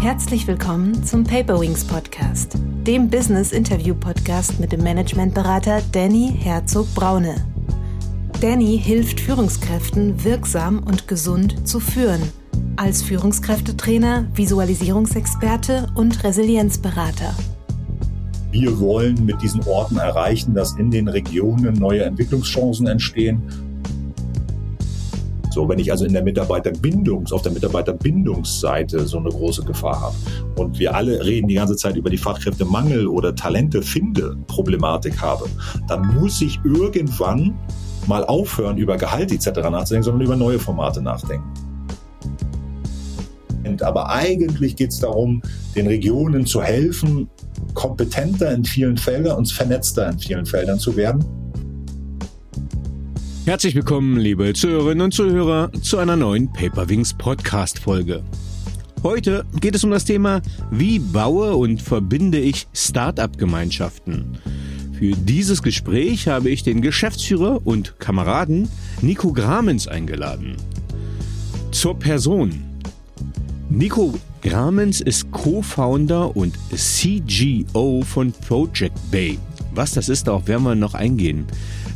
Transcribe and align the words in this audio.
Herzlich 0.00 0.46
willkommen 0.46 1.04
zum 1.04 1.24
Paperwings 1.24 1.84
Podcast, 1.84 2.56
dem 2.86 3.10
Business 3.10 3.52
Interview 3.52 3.94
Podcast 3.94 4.58
mit 4.58 4.72
dem 4.72 4.82
Managementberater 4.82 5.82
Danny 5.92 6.32
Herzog 6.38 6.86
Braune. 6.94 7.34
Danny 8.40 8.80
hilft 8.82 9.20
Führungskräften 9.20 10.24
wirksam 10.24 10.78
und 10.78 11.06
gesund 11.06 11.68
zu 11.68 11.80
führen, 11.80 12.22
als 12.76 13.02
Führungskräftetrainer, 13.02 14.26
Visualisierungsexperte 14.32 15.88
und 15.94 16.24
Resilienzberater. 16.24 17.34
Wir 18.52 18.80
wollen 18.80 19.26
mit 19.26 19.42
diesen 19.42 19.62
Orten 19.64 19.98
erreichen, 19.98 20.54
dass 20.54 20.78
in 20.78 20.90
den 20.90 21.08
Regionen 21.08 21.74
neue 21.74 22.04
Entwicklungschancen 22.04 22.86
entstehen 22.86 23.69
so, 25.50 25.68
wenn 25.68 25.78
ich 25.80 25.90
also 25.90 26.04
in 26.04 26.12
der 26.12 26.22
Mitarbeiterbindungs, 26.22 27.32
auf 27.32 27.42
der 27.42 27.52
Mitarbeiterbindungsseite 27.52 29.06
so 29.06 29.18
eine 29.18 29.30
große 29.30 29.64
Gefahr 29.64 30.00
habe 30.00 30.16
und 30.56 30.78
wir 30.78 30.94
alle 30.94 31.24
reden 31.24 31.48
die 31.48 31.54
ganze 31.54 31.76
Zeit 31.76 31.96
über 31.96 32.08
die 32.08 32.16
Fachkräftemangel 32.16 33.08
oder 33.08 33.34
Talente 33.34 33.82
finde 33.82 34.36
Problematik 34.46 35.20
habe, 35.20 35.46
dann 35.88 36.14
muss 36.14 36.40
ich 36.40 36.60
irgendwann 36.64 37.58
mal 38.06 38.24
aufhören, 38.24 38.78
über 38.78 38.96
Gehalt 38.96 39.32
etc. 39.32 39.46
nachzudenken, 39.70 40.04
sondern 40.04 40.22
über 40.22 40.36
neue 40.36 40.58
Formate 40.58 41.02
nachdenken. 41.02 41.44
Aber 43.82 44.10
eigentlich 44.10 44.76
geht 44.76 44.90
es 44.90 45.00
darum, 45.00 45.42
den 45.76 45.86
Regionen 45.86 46.46
zu 46.46 46.62
helfen, 46.62 47.28
kompetenter 47.74 48.52
in 48.52 48.64
vielen 48.64 48.96
Feldern 48.96 49.38
und 49.38 49.50
vernetzter 49.50 50.10
in 50.10 50.18
vielen 50.18 50.46
Feldern 50.46 50.78
zu 50.78 50.96
werden 50.96 51.24
Herzlich 53.46 53.74
willkommen, 53.74 54.18
liebe 54.18 54.52
Zuhörerinnen 54.52 55.06
und 55.06 55.14
Zuhörer, 55.14 55.72
zu 55.80 55.96
einer 55.96 56.14
neuen 56.14 56.52
Paperwings 56.52 57.14
Podcast 57.14 57.78
Folge. 57.78 58.22
Heute 59.02 59.46
geht 59.60 59.74
es 59.74 59.82
um 59.82 59.90
das 59.90 60.04
Thema, 60.04 60.42
wie 60.70 60.98
baue 60.98 61.56
und 61.56 61.80
verbinde 61.80 62.38
ich 62.38 62.68
Start-up-Gemeinschaften. 62.74 64.38
Für 64.92 65.16
dieses 65.16 65.62
Gespräch 65.62 66.28
habe 66.28 66.50
ich 66.50 66.64
den 66.64 66.82
Geschäftsführer 66.82 67.66
und 67.66 67.98
Kameraden 67.98 68.68
Nico 69.00 69.32
Gramens 69.32 69.88
eingeladen. 69.88 70.56
Zur 71.70 71.98
Person. 71.98 72.62
Nico 73.70 74.14
Gramens 74.42 75.00
ist 75.00 75.30
Co-Founder 75.30 76.36
und 76.36 76.54
CGO 76.74 78.02
von 78.02 78.32
Project 78.46 78.98
Bay. 79.10 79.38
Was 79.74 79.92
das 79.92 80.08
ist, 80.10 80.26
darauf 80.26 80.46
werden 80.46 80.64
wir 80.64 80.74
noch 80.74 80.94
eingehen. 80.94 81.46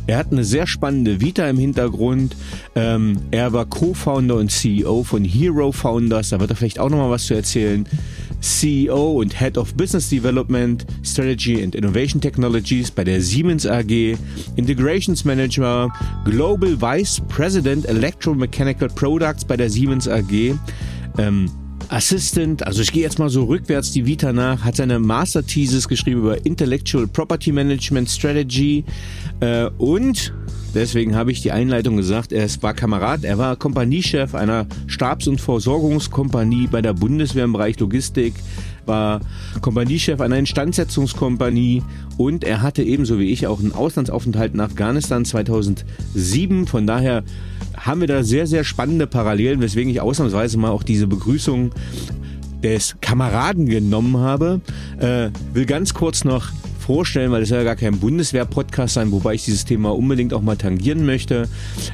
Er 0.07 0.17
hat 0.17 0.31
eine 0.31 0.43
sehr 0.43 0.67
spannende 0.67 1.19
Vita 1.19 1.49
im 1.49 1.57
Hintergrund. 1.57 2.35
Ähm, 2.75 3.17
er 3.31 3.53
war 3.53 3.65
Co-Founder 3.65 4.35
und 4.35 4.51
CEO 4.51 5.03
von 5.03 5.23
Hero 5.23 5.71
Founders. 5.71 6.29
Da 6.29 6.39
wird 6.39 6.51
er 6.51 6.55
vielleicht 6.55 6.79
auch 6.79 6.89
nochmal 6.89 7.09
was 7.09 7.25
zu 7.25 7.33
erzählen. 7.33 7.87
CEO 8.41 9.21
und 9.21 9.39
Head 9.39 9.57
of 9.57 9.73
Business 9.73 10.09
Development, 10.09 10.85
Strategy 11.03 11.63
and 11.63 11.73
Innovation 11.73 12.21
Technologies 12.21 12.91
bei 12.91 13.03
der 13.03 13.19
Siemens 13.19 13.65
AG, 13.65 14.17
Integrations 14.55 15.25
Manager, 15.25 15.91
Global 16.25 16.79
Vice 16.79 17.21
President 17.27 17.85
Electromechanical 17.87 18.89
Products 18.89 19.43
bei 19.43 19.57
der 19.57 19.69
Siemens 19.71 20.07
AG. 20.07 20.55
Ähm, 21.17 21.49
Assistant, 21.89 22.65
also 22.65 22.81
ich 22.81 22.91
gehe 22.91 23.03
jetzt 23.03 23.19
mal 23.19 23.29
so 23.29 23.45
rückwärts 23.45 23.91
die 23.91 24.05
Vita 24.05 24.33
nach, 24.33 24.63
hat 24.63 24.75
seine 24.75 24.99
Master 24.99 25.45
Thesis 25.45 25.87
geschrieben 25.87 26.21
über 26.21 26.45
Intellectual 26.45 27.07
Property 27.07 27.51
Management 27.51 28.09
Strategy 28.09 28.83
äh, 29.39 29.65
und 29.77 30.33
deswegen 30.73 31.15
habe 31.15 31.31
ich 31.31 31.41
die 31.41 31.51
Einleitung 31.51 31.97
gesagt, 31.97 32.31
er 32.31 32.47
war 32.61 32.73
Kamerad, 32.73 33.23
er 33.23 33.37
war 33.37 33.55
Kompaniechef 33.55 34.35
einer 34.35 34.67
Stabs- 34.87 35.27
und 35.27 35.39
Versorgungskompanie 35.39 36.67
bei 36.67 36.81
der 36.81 36.93
Bundeswehr 36.93 37.45
im 37.45 37.53
Bereich 37.53 37.79
Logistik, 37.79 38.33
war 38.85 39.21
Kompaniechef 39.61 40.21
einer 40.21 40.37
Instandsetzungskompanie 40.37 41.83
und 42.17 42.43
er 42.43 42.61
hatte 42.61 42.83
ebenso 42.83 43.19
wie 43.19 43.31
ich 43.31 43.47
auch 43.47 43.59
einen 43.59 43.73
Auslandsaufenthalt 43.73 44.53
in 44.53 44.59
Afghanistan 44.59 45.25
2007. 45.25 46.67
Von 46.67 46.87
daher 46.87 47.23
haben 47.85 48.01
wir 48.01 48.07
da 48.07 48.23
sehr, 48.23 48.47
sehr 48.47 48.63
spannende 48.63 49.05
Parallelen, 49.05 49.61
weswegen 49.61 49.91
ich 49.91 50.01
ausnahmsweise 50.01 50.57
mal 50.57 50.71
auch 50.71 50.83
diese 50.83 51.05
Begrüßung 51.05 51.71
des 52.63 52.95
Kameraden 52.99 53.67
genommen 53.67 54.17
habe. 54.17 54.59
Äh, 54.97 55.29
will 55.53 55.65
ganz 55.65 55.93
kurz 55.93 56.23
noch 56.23 56.49
vorstellen, 56.79 57.31
weil 57.31 57.43
es 57.43 57.49
ja 57.49 57.63
gar 57.63 57.75
kein 57.75 57.99
Bundeswehr-Podcast 57.99 58.95
sein, 58.95 59.11
wobei 59.11 59.35
ich 59.35 59.45
dieses 59.45 59.65
Thema 59.65 59.95
unbedingt 59.95 60.33
auch 60.33 60.41
mal 60.41 60.55
tangieren 60.55 61.05
möchte. 61.05 61.47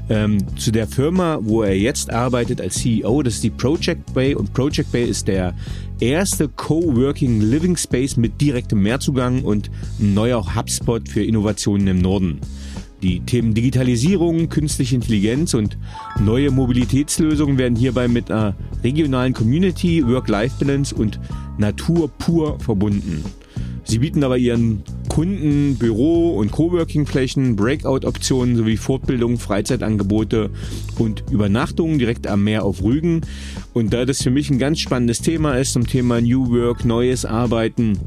Ähm, 0.09 0.37
zu 0.57 0.71
der 0.71 0.87
Firma, 0.87 1.39
wo 1.41 1.61
er 1.61 1.77
jetzt 1.77 2.09
arbeitet 2.09 2.61
als 2.61 2.75
CEO, 2.75 3.21
das 3.21 3.35
ist 3.35 3.43
die 3.43 3.49
Project 3.49 4.13
Bay 4.13 4.33
und 4.33 4.53
Project 4.53 4.91
Bay 4.91 5.05
ist 5.05 5.27
der 5.27 5.53
erste 5.99 6.47
Coworking 6.47 7.41
Living 7.41 7.77
Space 7.77 8.17
mit 8.17 8.39
direktem 8.39 8.81
Mehrzugang 8.81 9.43
und 9.43 9.69
ein 9.99 10.13
neuer 10.13 10.55
HubSpot 10.55 11.07
für 11.07 11.23
Innovationen 11.23 11.87
im 11.87 11.99
Norden. 11.99 12.39
Die 13.01 13.19
Themen 13.21 13.55
Digitalisierung, 13.55 14.49
künstliche 14.49 14.95
Intelligenz 14.95 15.55
und 15.55 15.77
neue 16.19 16.51
Mobilitätslösungen 16.51 17.57
werden 17.57 17.75
hierbei 17.75 18.07
mit 18.07 18.29
einer 18.29 18.55
regionalen 18.83 19.33
Community, 19.33 20.05
Work-Life-Balance 20.05 20.93
und 20.93 21.19
Natur 21.57 22.09
pur 22.09 22.59
verbunden. 22.59 23.23
Sie 23.83 23.99
bieten 23.99 24.23
aber 24.23 24.37
ihren 24.37 24.83
Kunden 25.09 25.75
Büro- 25.77 26.37
und 26.37 26.51
Coworking-Flächen, 26.51 27.55
Breakout-Optionen 27.55 28.55
sowie 28.55 28.77
Fortbildung, 28.77 29.39
Freizeitangebote 29.39 30.51
und 30.99 31.23
Übernachtungen 31.31 31.97
direkt 31.97 32.27
am 32.27 32.43
Meer 32.43 32.63
auf 32.63 32.83
Rügen. 32.83 33.21
Und 33.73 33.91
da 33.93 34.05
das 34.05 34.21
für 34.21 34.31
mich 34.31 34.49
ein 34.51 34.59
ganz 34.59 34.79
spannendes 34.79 35.21
Thema 35.21 35.55
ist 35.55 35.73
zum 35.73 35.87
Thema 35.87 36.21
New 36.21 36.51
Work, 36.51 36.85
neues 36.85 37.25
Arbeiten, 37.25 37.99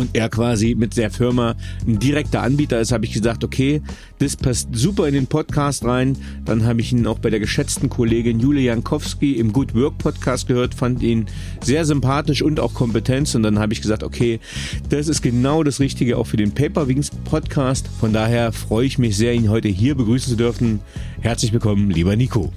und 0.00 0.10
er 0.14 0.28
quasi 0.28 0.74
mit 0.74 0.96
der 0.96 1.10
Firma 1.10 1.54
ein 1.86 1.98
direkter 1.98 2.42
Anbieter 2.42 2.80
ist, 2.80 2.90
habe 2.90 3.04
ich 3.04 3.12
gesagt, 3.12 3.44
okay, 3.44 3.82
das 4.18 4.34
passt 4.34 4.68
super 4.72 5.06
in 5.06 5.14
den 5.14 5.26
Podcast 5.26 5.84
rein. 5.84 6.16
Dann 6.44 6.64
habe 6.64 6.80
ich 6.80 6.92
ihn 6.92 7.06
auch 7.06 7.18
bei 7.18 7.30
der 7.30 7.38
geschätzten 7.38 7.90
Kollegin 7.90 8.40
Julia 8.40 8.72
Jankowski 8.72 9.34
im 9.34 9.52
Good 9.52 9.74
Work 9.74 9.98
Podcast 9.98 10.48
gehört, 10.48 10.74
fand 10.74 11.02
ihn 11.02 11.26
sehr 11.62 11.84
sympathisch 11.84 12.42
und 12.42 12.60
auch 12.60 12.72
kompetent. 12.72 13.34
Und 13.34 13.42
dann 13.42 13.58
habe 13.58 13.74
ich 13.74 13.82
gesagt, 13.82 14.02
okay, 14.02 14.40
das 14.88 15.08
ist 15.08 15.20
genau 15.20 15.62
das 15.62 15.80
Richtige 15.80 16.16
auch 16.16 16.26
für 16.26 16.38
den 16.38 16.52
Paperwings 16.52 17.10
Podcast. 17.24 17.88
Von 18.00 18.12
daher 18.12 18.52
freue 18.52 18.86
ich 18.86 18.98
mich 18.98 19.16
sehr, 19.16 19.34
ihn 19.34 19.50
heute 19.50 19.68
hier 19.68 19.94
begrüßen 19.94 20.30
zu 20.30 20.36
dürfen. 20.36 20.80
Herzlich 21.20 21.52
willkommen, 21.52 21.90
lieber 21.90 22.16
Nico. 22.16 22.50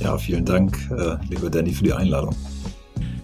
Ja, 0.00 0.18
vielen 0.18 0.44
Dank, 0.44 0.76
äh, 0.90 1.14
lieber 1.30 1.48
Danny, 1.48 1.72
für 1.72 1.84
die 1.84 1.92
Einladung. 1.92 2.34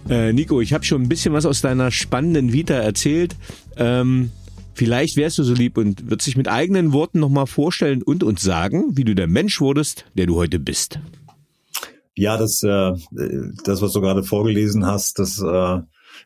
Äh, 0.09 0.33
Nico, 0.33 0.59
ich 0.59 0.73
habe 0.73 0.83
schon 0.83 1.03
ein 1.03 1.09
bisschen 1.09 1.33
was 1.33 1.45
aus 1.45 1.61
deiner 1.61 1.91
spannenden 1.91 2.51
Vita 2.51 2.73
erzählt. 2.73 3.35
Ähm, 3.77 4.31
vielleicht 4.73 5.17
wärst 5.17 5.37
du 5.37 5.43
so 5.43 5.53
lieb 5.53 5.77
und 5.77 6.09
würdest 6.09 6.27
dich 6.27 6.35
mit 6.35 6.47
eigenen 6.47 6.93
Worten 6.93 7.19
nochmal 7.19 7.45
vorstellen 7.45 8.01
und 8.01 8.23
uns 8.23 8.41
sagen, 8.41 8.97
wie 8.97 9.03
du 9.03 9.13
der 9.13 9.27
Mensch 9.27 9.61
wurdest, 9.61 10.05
der 10.15 10.25
du 10.25 10.35
heute 10.35 10.59
bist. 10.59 10.99
Ja, 12.15 12.37
das, 12.37 12.63
äh, 12.63 12.93
das 13.63 13.81
was 13.83 13.93
du 13.93 14.01
gerade 14.01 14.23
vorgelesen 14.23 14.87
hast, 14.87 15.19
das 15.19 15.39
äh, 15.41 15.79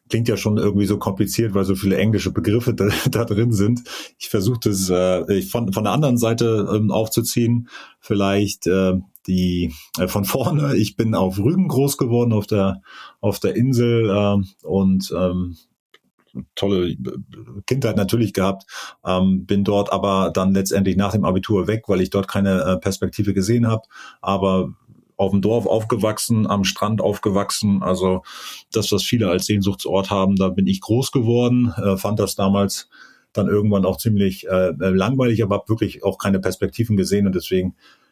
klingt 0.10 0.30
ja 0.30 0.38
schon 0.38 0.58
irgendwie 0.58 0.86
so 0.86 0.98
kompliziert, 0.98 1.54
weil 1.54 1.66
so 1.66 1.76
viele 1.76 1.98
englische 1.98 2.32
Begriffe 2.32 2.74
da, 2.74 2.88
da 3.12 3.26
drin 3.26 3.52
sind. 3.52 3.82
Ich 4.18 4.30
versuche 4.30 4.60
das 4.64 4.90
äh, 4.90 5.42
von, 5.42 5.74
von 5.74 5.84
der 5.84 5.94
anderen 5.94 6.18
Seite 6.18 6.70
ähm, 6.74 6.90
aufzuziehen. 6.90 7.68
Vielleicht 8.00 8.66
äh, 8.66 8.94
die 9.28 9.74
äh, 9.98 10.08
von 10.08 10.26
vorne. 10.26 10.76
Ich 10.76 10.96
bin 10.96 11.16
auf 11.16 11.38
Rügen 11.38 11.68
groß 11.68 11.98
geworden, 11.98 12.34
auf 12.34 12.48
der 12.48 12.82
auf 13.22 13.40
der 13.40 13.56
Insel 13.56 14.10
äh, 14.10 14.66
und 14.68 15.14
ähm, 15.18 15.58
tolle 16.56 16.96
Kindheit 17.68 17.96
natürlich 17.96 18.34
gehabt, 18.34 18.66
ähm, 19.06 19.46
bin 19.46 19.64
dort 19.64 19.92
aber 19.92 20.32
dann 20.34 20.54
letztendlich 20.54 20.98
nach 20.98 21.12
dem 21.12 21.26
Abitur 21.26 21.68
weg, 21.68 21.84
weil 21.88 22.02
ich 22.02 22.10
dort 22.10 22.28
keine 22.28 22.62
äh, 22.64 22.78
Perspektive 22.78 23.34
gesehen 23.34 23.68
habe. 23.68 23.84
Aber 24.22 24.74
auf 25.16 25.32
dem 25.32 25.42
Dorf 25.42 25.68
aufgewachsen, 25.68 26.48
am 26.48 26.64
Strand 26.64 27.02
aufgewachsen, 27.02 27.84
also 27.84 28.24
das, 28.72 28.92
was 28.92 29.04
viele 29.04 29.30
als 29.30 29.46
Sehnsuchtsort 29.46 30.10
haben, 30.10 30.36
da 30.36 30.50
bin 30.50 30.68
ich 30.68 30.82
groß 30.82 31.12
geworden, 31.12 31.72
äh, 31.78 31.98
fand 31.98 32.20
das 32.20 32.36
damals 32.36 32.90
dann 33.32 33.48
irgendwann 33.48 33.86
auch 33.86 33.98
ziemlich 33.98 34.48
äh, 34.48 34.74
langweilig, 34.78 35.44
aber 35.44 35.56
habe 35.56 35.70
wirklich 35.70 36.04
auch 36.04 36.18
keine 36.18 36.40
Perspektiven 36.40 36.98
gesehen 36.98 37.26
und 37.26 37.36
deswegen 37.36 37.70
äh, 37.70 38.03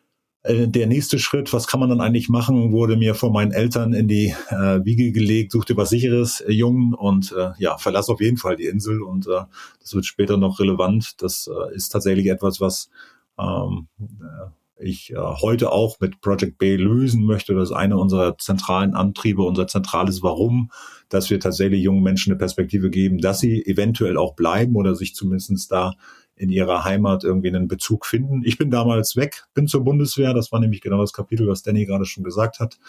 der 0.43 0.87
nächste 0.87 1.19
Schritt, 1.19 1.53
was 1.53 1.67
kann 1.67 1.79
man 1.79 1.89
dann 1.89 2.01
eigentlich 2.01 2.27
machen, 2.27 2.71
wurde 2.71 2.97
mir 2.97 3.13
von 3.13 3.31
meinen 3.31 3.51
Eltern 3.51 3.93
in 3.93 4.07
die 4.07 4.33
äh, 4.49 4.83
Wiege 4.83 5.11
gelegt, 5.11 5.51
suchte 5.51 5.77
was 5.77 5.89
sicheres, 5.89 6.41
äh, 6.41 6.51
Jungen 6.51 6.95
und 6.95 7.31
äh, 7.31 7.51
ja, 7.59 7.77
verlass 7.77 8.09
auf 8.09 8.21
jeden 8.21 8.37
Fall 8.37 8.55
die 8.55 8.65
Insel 8.65 9.03
und 9.03 9.27
äh, 9.27 9.41
das 9.79 9.93
wird 9.93 10.05
später 10.05 10.37
noch 10.37 10.59
relevant. 10.59 11.21
Das 11.21 11.47
äh, 11.47 11.75
ist 11.75 11.89
tatsächlich 11.89 12.25
etwas, 12.27 12.59
was 12.59 12.89
ähm, 13.37 13.87
äh, 13.99 14.49
ich 14.83 15.11
äh, 15.11 15.15
heute 15.17 15.71
auch 15.71 15.99
mit 15.99 16.21
Project 16.21 16.57
Bay 16.57 16.75
lösen 16.75 17.23
möchte. 17.23 17.53
Das 17.53 17.69
ist 17.69 17.75
einer 17.75 17.99
unserer 17.99 18.35
zentralen 18.37 18.95
Antriebe, 18.95 19.43
unser 19.43 19.67
zentrales 19.67 20.23
Warum, 20.23 20.71
dass 21.09 21.29
wir 21.29 21.39
tatsächlich 21.39 21.83
jungen 21.83 22.01
Menschen 22.01 22.31
eine 22.31 22.39
Perspektive 22.39 22.89
geben, 22.89 23.19
dass 23.19 23.39
sie 23.39 23.63
eventuell 23.63 24.17
auch 24.17 24.35
bleiben 24.35 24.75
oder 24.75 24.95
sich 24.95 25.13
zumindest 25.13 25.71
da 25.71 25.93
in 26.41 26.49
ihrer 26.49 26.83
Heimat 26.83 27.23
irgendwie 27.23 27.49
einen 27.49 27.67
Bezug 27.67 28.07
finden. 28.07 28.41
Ich 28.43 28.57
bin 28.57 28.71
damals 28.71 29.15
weg, 29.15 29.43
bin 29.53 29.67
zur 29.67 29.83
Bundeswehr. 29.83 30.33
Das 30.33 30.51
war 30.51 30.59
nämlich 30.59 30.81
genau 30.81 30.99
das 30.99 31.13
Kapitel, 31.13 31.47
was 31.47 31.61
Danny 31.61 31.85
gerade 31.85 32.05
schon 32.05 32.23
gesagt 32.23 32.59
hat. 32.59 32.79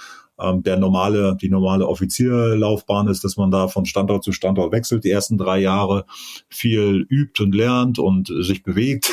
Ähm, 0.41 0.63
der 0.63 0.79
normale, 0.79 1.37
die 1.37 1.51
normale 1.51 1.87
Offizierlaufbahn 1.87 3.09
ist, 3.09 3.25
dass 3.25 3.37
man 3.37 3.51
da 3.51 3.69
von 3.69 3.85
Standort 3.85 4.25
zu 4.25 4.33
Standort 4.33 4.73
wechselt, 4.73 5.05
die 5.05 5.11
ersten 5.11 5.37
drei 5.37 5.59
Jahre 5.59 6.07
viel 6.49 7.07
übt 7.11 7.43
und 7.43 7.55
lernt 7.55 7.99
und 7.99 8.33
sich 8.41 8.63
bewegt. 8.63 9.13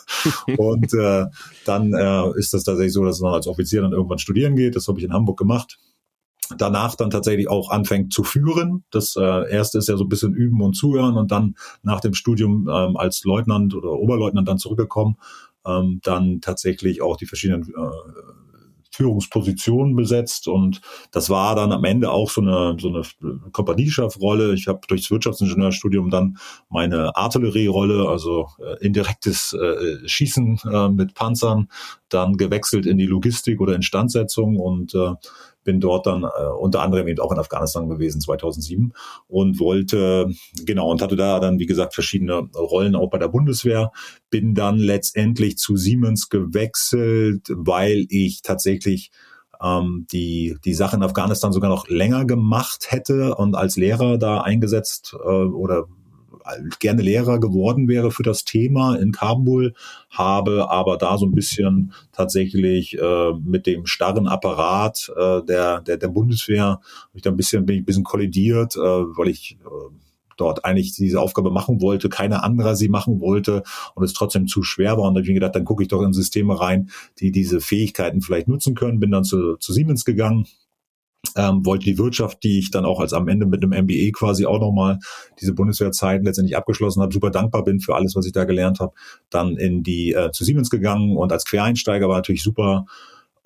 und 0.56 0.94
äh, 0.94 1.26
dann 1.66 1.92
äh, 1.92 2.38
ist 2.38 2.54
das 2.54 2.64
tatsächlich 2.64 2.94
so, 2.94 3.04
dass 3.04 3.20
man 3.20 3.34
als 3.34 3.46
Offizier 3.46 3.82
dann 3.82 3.92
irgendwann 3.92 4.18
studieren 4.18 4.56
geht. 4.56 4.76
Das 4.76 4.88
habe 4.88 4.98
ich 4.98 5.04
in 5.04 5.12
Hamburg 5.12 5.38
gemacht 5.38 5.78
danach 6.56 6.94
dann 6.94 7.10
tatsächlich 7.10 7.48
auch 7.48 7.70
anfängt 7.70 8.12
zu 8.12 8.24
führen. 8.24 8.84
Das 8.90 9.16
äh, 9.16 9.50
erste 9.50 9.78
ist 9.78 9.88
ja 9.88 9.96
so 9.96 10.04
ein 10.04 10.08
bisschen 10.08 10.34
üben 10.34 10.60
und 10.60 10.74
zuhören 10.74 11.16
und 11.16 11.30
dann 11.30 11.54
nach 11.82 12.00
dem 12.00 12.14
Studium 12.14 12.68
ähm, 12.68 12.96
als 12.96 13.24
Leutnant 13.24 13.74
oder 13.74 13.92
Oberleutnant 13.92 14.48
dann 14.48 14.58
zurückgekommen, 14.58 15.16
ähm, 15.66 16.00
dann 16.02 16.40
tatsächlich 16.40 17.02
auch 17.02 17.16
die 17.16 17.26
verschiedenen 17.26 17.62
äh, 17.62 18.32
Führungspositionen 18.94 19.96
besetzt 19.96 20.46
und 20.46 20.80
das 21.10 21.28
war 21.28 21.56
dann 21.56 21.72
am 21.72 21.84
Ende 21.84 22.12
auch 22.12 22.30
so 22.30 22.40
eine 22.40 22.76
so 22.78 22.88
eine 22.88 23.02
Kompaniechefrolle. 23.50 24.54
Ich 24.54 24.68
habe 24.68 24.80
durchs 24.86 25.10
Wirtschaftsingenieurstudium 25.10 26.10
dann 26.10 26.38
meine 26.68 27.16
Artillerierolle, 27.16 28.08
also 28.08 28.48
äh, 28.58 28.84
indirektes 28.84 29.52
äh, 29.52 30.06
Schießen 30.06 30.60
äh, 30.70 30.88
mit 30.90 31.14
Panzern, 31.14 31.68
dann 32.08 32.36
gewechselt 32.36 32.86
in 32.86 32.96
die 32.96 33.06
Logistik 33.06 33.60
oder 33.60 33.74
Instandsetzung 33.74 34.56
und 34.56 34.94
äh, 34.94 35.14
bin 35.64 35.80
dort 35.80 36.06
dann 36.06 36.24
äh, 36.24 36.46
unter 36.58 36.82
anderem 36.82 37.08
eben 37.08 37.20
auch 37.20 37.32
in 37.32 37.38
Afghanistan 37.38 37.88
gewesen 37.88 38.20
2007 38.20 38.92
und 39.26 39.58
wollte 39.58 40.30
genau 40.64 40.90
und 40.90 41.02
hatte 41.02 41.16
da 41.16 41.40
dann 41.40 41.58
wie 41.58 41.66
gesagt 41.66 41.94
verschiedene 41.94 42.48
Rollen 42.54 42.94
auch 42.94 43.10
bei 43.10 43.18
der 43.18 43.28
Bundeswehr. 43.28 43.90
Bin 44.30 44.54
dann 44.54 44.78
letztendlich 44.78 45.56
zu 45.56 45.76
Siemens 45.76 46.28
gewechselt, 46.28 47.48
weil 47.50 48.06
ich 48.08 48.42
tatsächlich 48.42 49.10
ähm, 49.62 50.06
die 50.12 50.56
die 50.64 50.74
Sache 50.74 50.96
in 50.96 51.02
Afghanistan 51.02 51.52
sogar 51.52 51.70
noch 51.70 51.88
länger 51.88 52.24
gemacht 52.24 52.86
hätte 52.90 53.34
und 53.34 53.54
als 53.54 53.76
Lehrer 53.76 54.18
da 54.18 54.42
eingesetzt 54.42 55.14
äh, 55.14 55.28
oder 55.28 55.86
gerne 56.78 57.02
Lehrer 57.02 57.40
geworden 57.40 57.88
wäre 57.88 58.10
für 58.10 58.22
das 58.22 58.44
Thema 58.44 58.96
in 58.96 59.12
Kabul, 59.12 59.74
habe 60.10 60.70
aber 60.70 60.96
da 60.96 61.18
so 61.18 61.26
ein 61.26 61.34
bisschen 61.34 61.92
tatsächlich 62.12 62.98
äh, 62.98 63.32
mit 63.44 63.66
dem 63.66 63.86
starren 63.86 64.28
Apparat 64.28 65.10
äh, 65.16 65.42
der, 65.44 65.80
der, 65.80 65.96
der 65.96 66.08
Bundeswehr, 66.08 66.80
ich 67.12 67.22
da 67.22 67.30
ein 67.30 67.36
bisschen, 67.36 67.66
bin 67.66 67.76
ich 67.76 67.82
ein 67.82 67.86
bisschen 67.86 68.04
kollidiert, 68.04 68.76
äh, 68.76 68.80
weil 68.80 69.28
ich 69.28 69.58
äh, 69.64 69.94
dort 70.36 70.64
eigentlich 70.64 70.94
diese 70.94 71.20
Aufgabe 71.20 71.50
machen 71.50 71.80
wollte, 71.80 72.08
keiner 72.08 72.42
anderer 72.42 72.76
sie 72.76 72.88
machen 72.88 73.20
wollte 73.20 73.62
und 73.94 74.04
es 74.04 74.12
trotzdem 74.12 74.46
zu 74.46 74.62
schwer 74.62 74.96
war. 74.96 75.04
Und 75.04 75.14
da 75.14 75.18
habe 75.18 75.22
ich 75.22 75.28
mir 75.28 75.34
gedacht, 75.34 75.54
dann 75.54 75.64
gucke 75.64 75.82
ich 75.82 75.88
doch 75.88 76.02
in 76.02 76.12
Systeme 76.12 76.60
rein, 76.60 76.90
die 77.20 77.30
diese 77.30 77.60
Fähigkeiten 77.60 78.20
vielleicht 78.20 78.48
nutzen 78.48 78.74
können. 78.74 79.00
Bin 79.00 79.10
dann 79.10 79.24
zu, 79.24 79.56
zu 79.56 79.72
Siemens 79.72 80.04
gegangen, 80.04 80.46
ähm, 81.36 81.64
wollte 81.64 81.84
die 81.84 81.98
Wirtschaft, 81.98 82.42
die 82.42 82.58
ich 82.58 82.70
dann 82.70 82.84
auch 82.84 83.00
als 83.00 83.12
am 83.12 83.28
Ende 83.28 83.46
mit 83.46 83.62
einem 83.62 83.84
MBA 83.84 84.10
quasi 84.12 84.46
auch 84.46 84.60
nochmal 84.60 84.98
diese 85.40 85.54
Bundeswehrzeit 85.54 86.22
letztendlich 86.24 86.56
abgeschlossen 86.56 87.02
habe, 87.02 87.12
super 87.12 87.30
dankbar 87.30 87.64
bin 87.64 87.80
für 87.80 87.94
alles, 87.94 88.16
was 88.16 88.26
ich 88.26 88.32
da 88.32 88.44
gelernt 88.44 88.80
habe, 88.80 88.92
dann 89.30 89.56
in 89.56 89.82
die 89.82 90.12
äh, 90.12 90.30
zu 90.32 90.44
Siemens 90.44 90.70
gegangen 90.70 91.16
und 91.16 91.32
als 91.32 91.44
Quereinsteiger 91.44 92.08
war 92.08 92.16
natürlich 92.16 92.42
super 92.42 92.86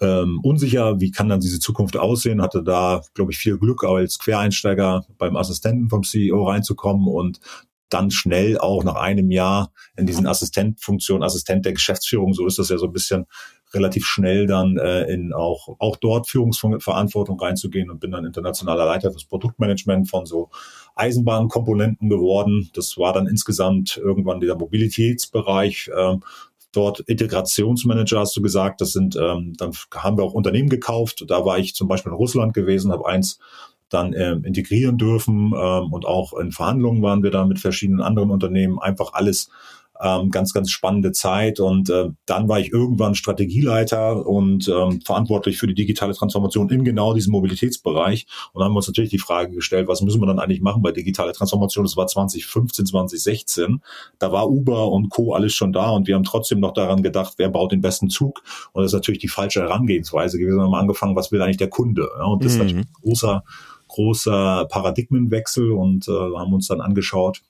ähm, 0.00 0.40
unsicher, 0.42 1.00
wie 1.00 1.10
kann 1.10 1.28
dann 1.28 1.40
diese 1.40 1.58
Zukunft 1.58 1.96
aussehen, 1.96 2.40
hatte 2.40 2.62
da, 2.62 3.02
glaube 3.14 3.32
ich, 3.32 3.38
viel 3.38 3.58
Glück, 3.58 3.84
als 3.84 4.18
Quereinsteiger 4.18 5.04
beim 5.18 5.36
Assistenten 5.36 5.88
vom 5.88 6.04
CEO 6.04 6.44
reinzukommen 6.48 7.08
und 7.08 7.40
dann 7.88 8.10
schnell 8.10 8.58
auch 8.58 8.84
nach 8.84 8.96
einem 8.96 9.30
Jahr 9.30 9.72
in 9.96 10.06
diesen 10.06 10.26
Assistentfunktion, 10.26 11.22
Assistent 11.22 11.64
der 11.64 11.72
Geschäftsführung, 11.72 12.32
so 12.34 12.46
ist 12.46 12.58
das 12.58 12.68
ja 12.68 12.78
so 12.78 12.86
ein 12.86 12.92
bisschen 12.92 13.26
relativ 13.74 14.06
schnell 14.06 14.46
dann 14.46 14.78
äh, 14.78 15.02
in 15.12 15.32
auch, 15.32 15.76
auch 15.78 15.96
dort 15.96 16.28
Führungsverantwortung 16.28 17.38
reinzugehen 17.38 17.90
und 17.90 18.00
bin 18.00 18.10
dann 18.10 18.24
internationaler 18.24 18.86
Leiter 18.86 19.10
fürs 19.10 19.26
Produktmanagement 19.26 20.08
von 20.08 20.26
so 20.26 20.50
Eisenbahnkomponenten 20.94 22.08
geworden. 22.08 22.70
Das 22.74 22.96
war 22.96 23.12
dann 23.12 23.26
insgesamt 23.26 23.98
irgendwann 23.98 24.40
dieser 24.40 24.56
Mobilitätsbereich. 24.56 25.90
Ähm, 25.96 26.22
dort 26.72 27.00
Integrationsmanager, 27.00 28.20
hast 28.20 28.36
du 28.36 28.42
gesagt, 28.42 28.80
das 28.80 28.92
sind, 28.92 29.16
ähm, 29.16 29.54
dann 29.56 29.72
haben 29.94 30.16
wir 30.16 30.24
auch 30.24 30.34
Unternehmen 30.34 30.68
gekauft. 30.68 31.24
Da 31.26 31.44
war 31.44 31.58
ich 31.58 31.74
zum 31.74 31.88
Beispiel 31.88 32.12
in 32.12 32.18
Russland 32.18 32.54
gewesen, 32.54 32.92
habe 32.92 33.06
eins 33.06 33.38
dann 33.88 34.12
ähm, 34.14 34.44
integrieren 34.44 34.98
dürfen 34.98 35.52
ähm, 35.56 35.92
und 35.92 36.04
auch 36.06 36.32
in 36.38 36.52
Verhandlungen 36.52 37.02
waren 37.02 37.22
wir 37.22 37.30
da 37.30 37.44
mit 37.46 37.58
verschiedenen 37.58 38.02
anderen 38.02 38.30
Unternehmen, 38.30 38.78
einfach 38.78 39.12
alles 39.14 39.50
ähm, 40.00 40.30
ganz, 40.30 40.52
ganz 40.52 40.70
spannende 40.70 41.12
Zeit. 41.12 41.60
Und 41.60 41.90
äh, 41.90 42.10
dann 42.26 42.48
war 42.48 42.60
ich 42.60 42.72
irgendwann 42.72 43.14
Strategieleiter 43.14 44.26
und 44.26 44.68
ähm, 44.68 45.00
verantwortlich 45.04 45.58
für 45.58 45.66
die 45.66 45.74
digitale 45.74 46.14
Transformation 46.14 46.70
in 46.70 46.84
genau 46.84 47.14
diesem 47.14 47.32
Mobilitätsbereich. 47.32 48.26
Und 48.52 48.60
dann 48.60 48.66
haben 48.66 48.74
wir 48.74 48.78
uns 48.78 48.86
natürlich 48.86 49.10
die 49.10 49.18
Frage 49.18 49.54
gestellt, 49.54 49.88
was 49.88 50.02
müssen 50.02 50.20
wir 50.20 50.26
dann 50.26 50.38
eigentlich 50.38 50.60
machen 50.60 50.82
bei 50.82 50.92
digitaler 50.92 51.32
Transformation? 51.32 51.84
Das 51.84 51.96
war 51.96 52.06
2015, 52.06 52.86
2016. 52.86 53.82
Da 54.18 54.32
war 54.32 54.48
Uber 54.48 54.90
und 54.90 55.10
Co. 55.10 55.34
alles 55.34 55.54
schon 55.54 55.72
da 55.72 55.90
und 55.90 56.06
wir 56.06 56.14
haben 56.14 56.24
trotzdem 56.24 56.60
noch 56.60 56.72
daran 56.72 57.02
gedacht, 57.02 57.34
wer 57.36 57.48
baut 57.48 57.72
den 57.72 57.80
besten 57.80 58.10
Zug? 58.10 58.42
Und 58.72 58.82
das 58.82 58.92
ist 58.92 58.96
natürlich 58.96 59.20
die 59.20 59.28
falsche 59.28 59.60
Herangehensweise 59.60 60.38
gewesen. 60.38 60.58
Wir 60.58 60.64
haben 60.64 60.74
angefangen, 60.74 61.16
was 61.16 61.32
will 61.32 61.42
eigentlich 61.42 61.56
der 61.56 61.70
Kunde? 61.70 62.08
Ja, 62.18 62.24
und 62.24 62.44
das 62.44 62.54
mhm. 62.54 62.60
ist 62.60 62.66
natürlich 62.66 62.86
ein 62.86 62.92
großer 63.02 63.44
großer 63.98 64.66
Paradigmenwechsel 64.70 65.72
und 65.72 66.06
äh, 66.06 66.12
haben 66.12 66.52
uns 66.52 66.68
dann 66.68 66.80
angeschaut, 66.80 67.42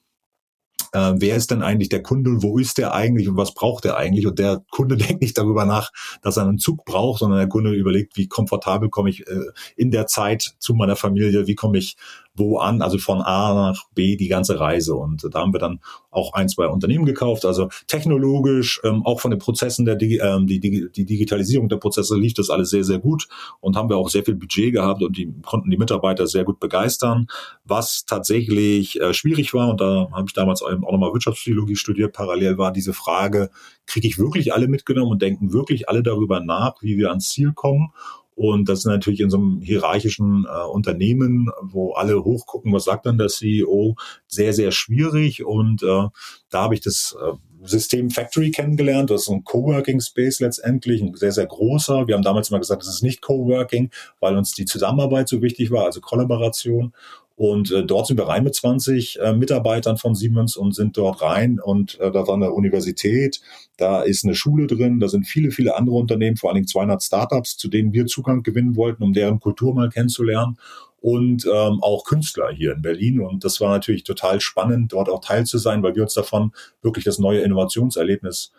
äh, 0.92 1.12
wer 1.16 1.36
ist 1.36 1.50
denn 1.50 1.62
eigentlich 1.62 1.90
der 1.90 2.02
Kunde, 2.02 2.42
wo 2.42 2.58
ist 2.58 2.78
der 2.78 2.94
eigentlich 2.94 3.28
und 3.28 3.36
was 3.36 3.52
braucht 3.52 3.84
er 3.84 3.98
eigentlich? 3.98 4.26
Und 4.26 4.38
der 4.38 4.64
Kunde 4.70 4.96
denkt 4.96 5.20
nicht 5.20 5.36
darüber 5.36 5.66
nach, 5.66 5.90
dass 6.22 6.38
er 6.38 6.44
einen 6.44 6.58
Zug 6.58 6.86
braucht, 6.86 7.18
sondern 7.18 7.38
der 7.38 7.48
Kunde 7.48 7.72
überlegt, 7.72 8.16
wie 8.16 8.28
komfortabel 8.28 8.88
komme 8.88 9.10
ich 9.10 9.26
äh, 9.26 9.44
in 9.76 9.90
der 9.90 10.06
Zeit 10.06 10.54
zu 10.58 10.72
meiner 10.72 10.96
Familie, 10.96 11.46
wie 11.46 11.54
komme 11.54 11.76
ich 11.76 11.96
wo 12.38 12.58
an, 12.58 12.82
also 12.82 12.98
von 12.98 13.20
A 13.20 13.54
nach 13.54 13.84
B 13.94 14.16
die 14.16 14.28
ganze 14.28 14.60
Reise. 14.60 14.94
Und 14.94 15.26
da 15.30 15.40
haben 15.40 15.52
wir 15.52 15.60
dann 15.60 15.80
auch 16.10 16.32
ein, 16.34 16.48
zwei 16.48 16.66
Unternehmen 16.66 17.06
gekauft. 17.06 17.44
Also 17.44 17.68
technologisch, 17.86 18.80
ähm, 18.84 19.04
auch 19.04 19.20
von 19.20 19.30
den 19.30 19.40
Prozessen, 19.40 19.84
der 19.84 19.96
Digi 19.96 20.18
ähm, 20.18 20.46
die, 20.46 20.60
die, 20.60 20.88
die 20.90 21.04
Digitalisierung 21.04 21.68
der 21.68 21.76
Prozesse 21.76 22.16
lief 22.16 22.34
das 22.34 22.50
alles 22.50 22.70
sehr, 22.70 22.84
sehr 22.84 22.98
gut 22.98 23.28
und 23.60 23.76
haben 23.76 23.88
wir 23.88 23.96
auch 23.96 24.08
sehr 24.08 24.24
viel 24.24 24.34
Budget 24.34 24.72
gehabt 24.72 25.02
und 25.02 25.16
die 25.16 25.32
konnten 25.42 25.70
die 25.70 25.76
Mitarbeiter 25.76 26.26
sehr 26.26 26.44
gut 26.44 26.60
begeistern. 26.60 27.26
Was 27.64 28.04
tatsächlich 28.04 29.00
äh, 29.00 29.12
schwierig 29.12 29.54
war, 29.54 29.68
und 29.70 29.80
da 29.80 30.08
habe 30.12 30.24
ich 30.26 30.32
damals 30.32 30.62
auch 30.62 30.70
nochmal 30.70 31.12
Wirtschaftspsychologie 31.12 31.76
studiert, 31.76 32.12
parallel 32.12 32.58
war 32.58 32.72
diese 32.72 32.92
Frage, 32.92 33.50
kriege 33.86 34.06
ich 34.06 34.18
wirklich 34.18 34.52
alle 34.52 34.68
mitgenommen 34.68 35.12
und 35.12 35.22
denken 35.22 35.52
wirklich 35.52 35.88
alle 35.88 36.02
darüber 36.02 36.40
nach, 36.40 36.74
wie 36.82 36.96
wir 36.96 37.08
ans 37.10 37.30
Ziel 37.30 37.52
kommen? 37.54 37.92
Und 38.38 38.68
das 38.68 38.80
ist 38.80 38.84
natürlich 38.84 39.18
in 39.18 39.30
so 39.30 39.36
einem 39.36 39.60
hierarchischen 39.62 40.46
äh, 40.48 40.64
Unternehmen, 40.68 41.50
wo 41.60 41.94
alle 41.94 42.22
hochgucken, 42.22 42.72
was 42.72 42.84
sagt 42.84 43.04
dann 43.04 43.18
der 43.18 43.26
CEO, 43.26 43.96
sehr, 44.28 44.52
sehr 44.52 44.70
schwierig. 44.70 45.44
Und 45.44 45.82
äh, 45.82 46.06
da 46.48 46.62
habe 46.62 46.74
ich 46.74 46.80
das 46.80 47.16
äh, 47.20 47.32
System 47.66 48.10
Factory 48.10 48.52
kennengelernt. 48.52 49.10
Das 49.10 49.22
ist 49.22 49.28
ein 49.28 49.42
Coworking 49.42 50.00
Space 50.00 50.38
letztendlich, 50.38 51.02
ein 51.02 51.16
sehr, 51.16 51.32
sehr 51.32 51.46
großer. 51.46 52.06
Wir 52.06 52.14
haben 52.14 52.22
damals 52.22 52.50
immer 52.50 52.60
gesagt, 52.60 52.84
es 52.84 52.88
ist 52.88 53.02
nicht 53.02 53.22
Coworking, 53.22 53.90
weil 54.20 54.36
uns 54.36 54.52
die 54.52 54.66
Zusammenarbeit 54.66 55.28
so 55.28 55.42
wichtig 55.42 55.72
war, 55.72 55.86
also 55.86 56.00
Kollaboration. 56.00 56.94
Und 57.38 57.70
äh, 57.70 57.84
dort 57.84 58.08
sind 58.08 58.16
wir 58.16 58.26
rein 58.26 58.42
mit 58.42 58.56
20 58.56 59.20
äh, 59.20 59.32
Mitarbeitern 59.32 59.96
von 59.96 60.16
Siemens 60.16 60.56
und 60.56 60.74
sind 60.74 60.96
dort 60.96 61.22
rein. 61.22 61.60
Und 61.60 61.96
äh, 62.00 62.10
da 62.10 62.26
war 62.26 62.34
eine 62.34 62.50
Universität, 62.50 63.40
da 63.76 64.02
ist 64.02 64.24
eine 64.24 64.34
Schule 64.34 64.66
drin, 64.66 64.98
da 64.98 65.06
sind 65.06 65.24
viele, 65.24 65.52
viele 65.52 65.76
andere 65.76 65.94
Unternehmen, 65.94 66.36
vor 66.36 66.50
allen 66.50 66.56
Dingen 66.56 66.66
200 66.66 67.00
Startups, 67.00 67.56
zu 67.56 67.68
denen 67.68 67.92
wir 67.92 68.06
Zugang 68.06 68.42
gewinnen 68.42 68.74
wollten, 68.74 69.04
um 69.04 69.12
deren 69.12 69.38
Kultur 69.38 69.72
mal 69.72 69.88
kennenzulernen. 69.88 70.58
Und 71.00 71.46
ähm, 71.46 71.78
auch 71.80 72.02
Künstler 72.02 72.50
hier 72.50 72.72
in 72.72 72.82
Berlin. 72.82 73.20
Und 73.20 73.44
das 73.44 73.60
war 73.60 73.70
natürlich 73.70 74.02
total 74.02 74.40
spannend, 74.40 74.92
dort 74.92 75.08
auch 75.08 75.20
teil 75.20 75.46
zu 75.46 75.58
sein, 75.58 75.84
weil 75.84 75.94
wir 75.94 76.02
uns 76.02 76.14
davon 76.14 76.50
wirklich 76.82 77.04
das 77.04 77.20
neue 77.20 77.42
Innovationserlebnis 77.42 78.50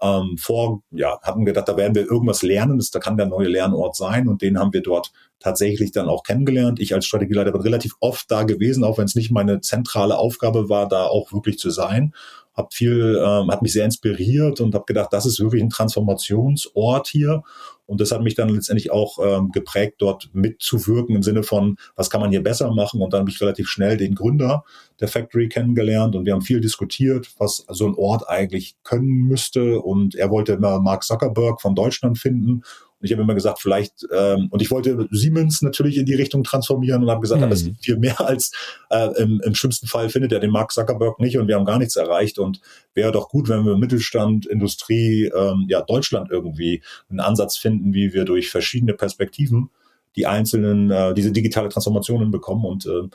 ähm, 0.00 0.36
vor, 0.38 0.82
ja, 0.90 1.18
hatten 1.22 1.44
gedacht, 1.44 1.68
da 1.68 1.76
werden 1.76 1.94
wir 1.94 2.10
irgendwas 2.10 2.42
lernen, 2.42 2.78
das, 2.78 2.90
da 2.90 2.98
kann 2.98 3.16
der 3.16 3.26
neue 3.26 3.48
Lernort 3.48 3.96
sein 3.96 4.28
und 4.28 4.42
den 4.42 4.58
haben 4.58 4.72
wir 4.72 4.82
dort 4.82 5.12
tatsächlich 5.38 5.92
dann 5.92 6.08
auch 6.08 6.22
kennengelernt. 6.22 6.80
Ich 6.80 6.94
als 6.94 7.06
Strategieleiter 7.06 7.52
bin 7.52 7.60
relativ 7.60 7.94
oft 8.00 8.30
da 8.30 8.44
gewesen, 8.44 8.84
auch 8.84 8.98
wenn 8.98 9.04
es 9.04 9.14
nicht 9.14 9.30
meine 9.30 9.60
zentrale 9.60 10.16
Aufgabe 10.16 10.68
war, 10.68 10.88
da 10.88 11.06
auch 11.06 11.32
wirklich 11.32 11.58
zu 11.58 11.70
sein 11.70 12.14
habe 12.54 12.68
viel, 12.72 13.20
ähm, 13.24 13.50
hat 13.50 13.62
mich 13.62 13.72
sehr 13.72 13.84
inspiriert 13.84 14.60
und 14.60 14.74
habe 14.74 14.84
gedacht, 14.86 15.12
das 15.12 15.26
ist 15.26 15.40
wirklich 15.40 15.62
ein 15.62 15.70
Transformationsort 15.70 17.08
hier. 17.08 17.42
Und 17.86 18.00
das 18.00 18.12
hat 18.12 18.22
mich 18.22 18.34
dann 18.34 18.48
letztendlich 18.48 18.90
auch 18.90 19.18
ähm, 19.22 19.50
geprägt, 19.50 19.96
dort 19.98 20.30
mitzuwirken 20.32 21.16
im 21.16 21.22
Sinne 21.22 21.42
von, 21.42 21.76
was 21.96 22.08
kann 22.08 22.20
man 22.20 22.30
hier 22.30 22.42
besser 22.42 22.72
machen? 22.72 23.02
Und 23.02 23.12
dann 23.12 23.20
habe 23.20 23.30
ich 23.30 23.40
relativ 23.40 23.68
schnell 23.68 23.96
den 23.96 24.14
Gründer 24.14 24.64
der 25.00 25.08
Factory 25.08 25.48
kennengelernt 25.48 26.16
und 26.16 26.24
wir 26.24 26.32
haben 26.32 26.40
viel 26.40 26.60
diskutiert, 26.60 27.28
was 27.38 27.66
so 27.68 27.86
ein 27.86 27.94
Ort 27.94 28.28
eigentlich 28.28 28.76
können 28.84 29.26
müsste. 29.26 29.80
Und 29.80 30.14
er 30.14 30.30
wollte 30.30 30.52
immer 30.52 30.80
Mark 30.80 31.02
Zuckerberg 31.02 31.60
von 31.60 31.74
Deutschland 31.74 32.18
finden 32.18 32.62
ich 33.04 33.12
habe 33.12 33.22
immer 33.22 33.34
gesagt, 33.34 33.60
vielleicht, 33.60 34.06
ähm, 34.12 34.48
und 34.50 34.62
ich 34.62 34.70
wollte 34.70 35.08
Siemens 35.10 35.62
natürlich 35.62 35.98
in 35.98 36.06
die 36.06 36.14
Richtung 36.14 36.44
transformieren 36.44 37.02
und 37.02 37.10
habe 37.10 37.20
gesagt, 37.20 37.40
mhm. 37.40 37.44
aber 37.44 37.54
es 37.54 37.64
gibt 37.64 37.84
viel 37.84 37.98
mehr 37.98 38.20
als 38.20 38.52
äh, 38.90 39.08
im, 39.22 39.40
im 39.44 39.54
schlimmsten 39.54 39.86
Fall 39.86 40.08
findet 40.08 40.32
er 40.32 40.40
den 40.40 40.50
Mark 40.50 40.72
Zuckerberg 40.72 41.20
nicht 41.20 41.38
und 41.38 41.48
wir 41.48 41.56
haben 41.56 41.64
gar 41.64 41.78
nichts 41.78 41.96
erreicht. 41.96 42.38
Und 42.38 42.60
wäre 42.94 43.12
doch 43.12 43.28
gut, 43.28 43.48
wenn 43.48 43.64
wir 43.64 43.76
Mittelstand, 43.76 44.46
Industrie, 44.46 45.30
ähm, 45.34 45.66
ja, 45.68 45.82
Deutschland 45.82 46.30
irgendwie 46.30 46.82
einen 47.08 47.20
Ansatz 47.20 47.56
finden, 47.56 47.94
wie 47.94 48.12
wir 48.12 48.24
durch 48.24 48.50
verschiedene 48.50 48.94
Perspektiven 48.94 49.70
die 50.16 50.26
einzelnen, 50.26 50.90
äh, 50.90 51.14
diese 51.14 51.32
digitale 51.32 51.68
Transformationen 51.68 52.30
bekommen. 52.30 52.64
Und 52.64 52.86
äh, 52.86 53.08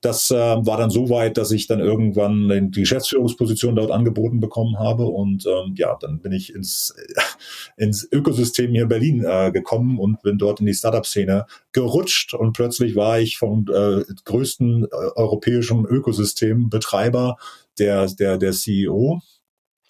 das 0.00 0.30
äh, 0.30 0.36
war 0.36 0.78
dann 0.78 0.90
so 0.90 1.10
weit, 1.10 1.36
dass 1.36 1.50
ich 1.50 1.66
dann 1.66 1.80
irgendwann 1.80 2.70
die 2.70 2.80
Geschäftsführungsposition 2.80 3.76
dort 3.76 3.90
angeboten 3.90 4.40
bekommen 4.40 4.78
habe 4.78 5.04
und 5.04 5.46
ähm, 5.46 5.74
ja, 5.76 5.96
dann 6.00 6.20
bin 6.20 6.32
ich 6.32 6.54
ins, 6.54 6.94
ins 7.76 8.08
Ökosystem 8.10 8.70
hier 8.70 8.84
in 8.84 8.88
Berlin 8.88 9.24
äh, 9.24 9.50
gekommen 9.52 9.98
und 9.98 10.22
bin 10.22 10.38
dort 10.38 10.60
in 10.60 10.66
die 10.66 10.74
Startup-Szene 10.74 11.46
gerutscht 11.72 12.34
und 12.34 12.52
plötzlich 12.52 12.96
war 12.96 13.20
ich 13.20 13.36
vom 13.36 13.66
äh, 13.72 14.02
größten 14.24 14.84
äh, 14.84 14.88
europäischen 15.16 15.84
Ökosystembetreiber 15.84 17.36
der, 17.78 18.06
der, 18.06 18.38
der 18.38 18.52
CEO 18.52 19.20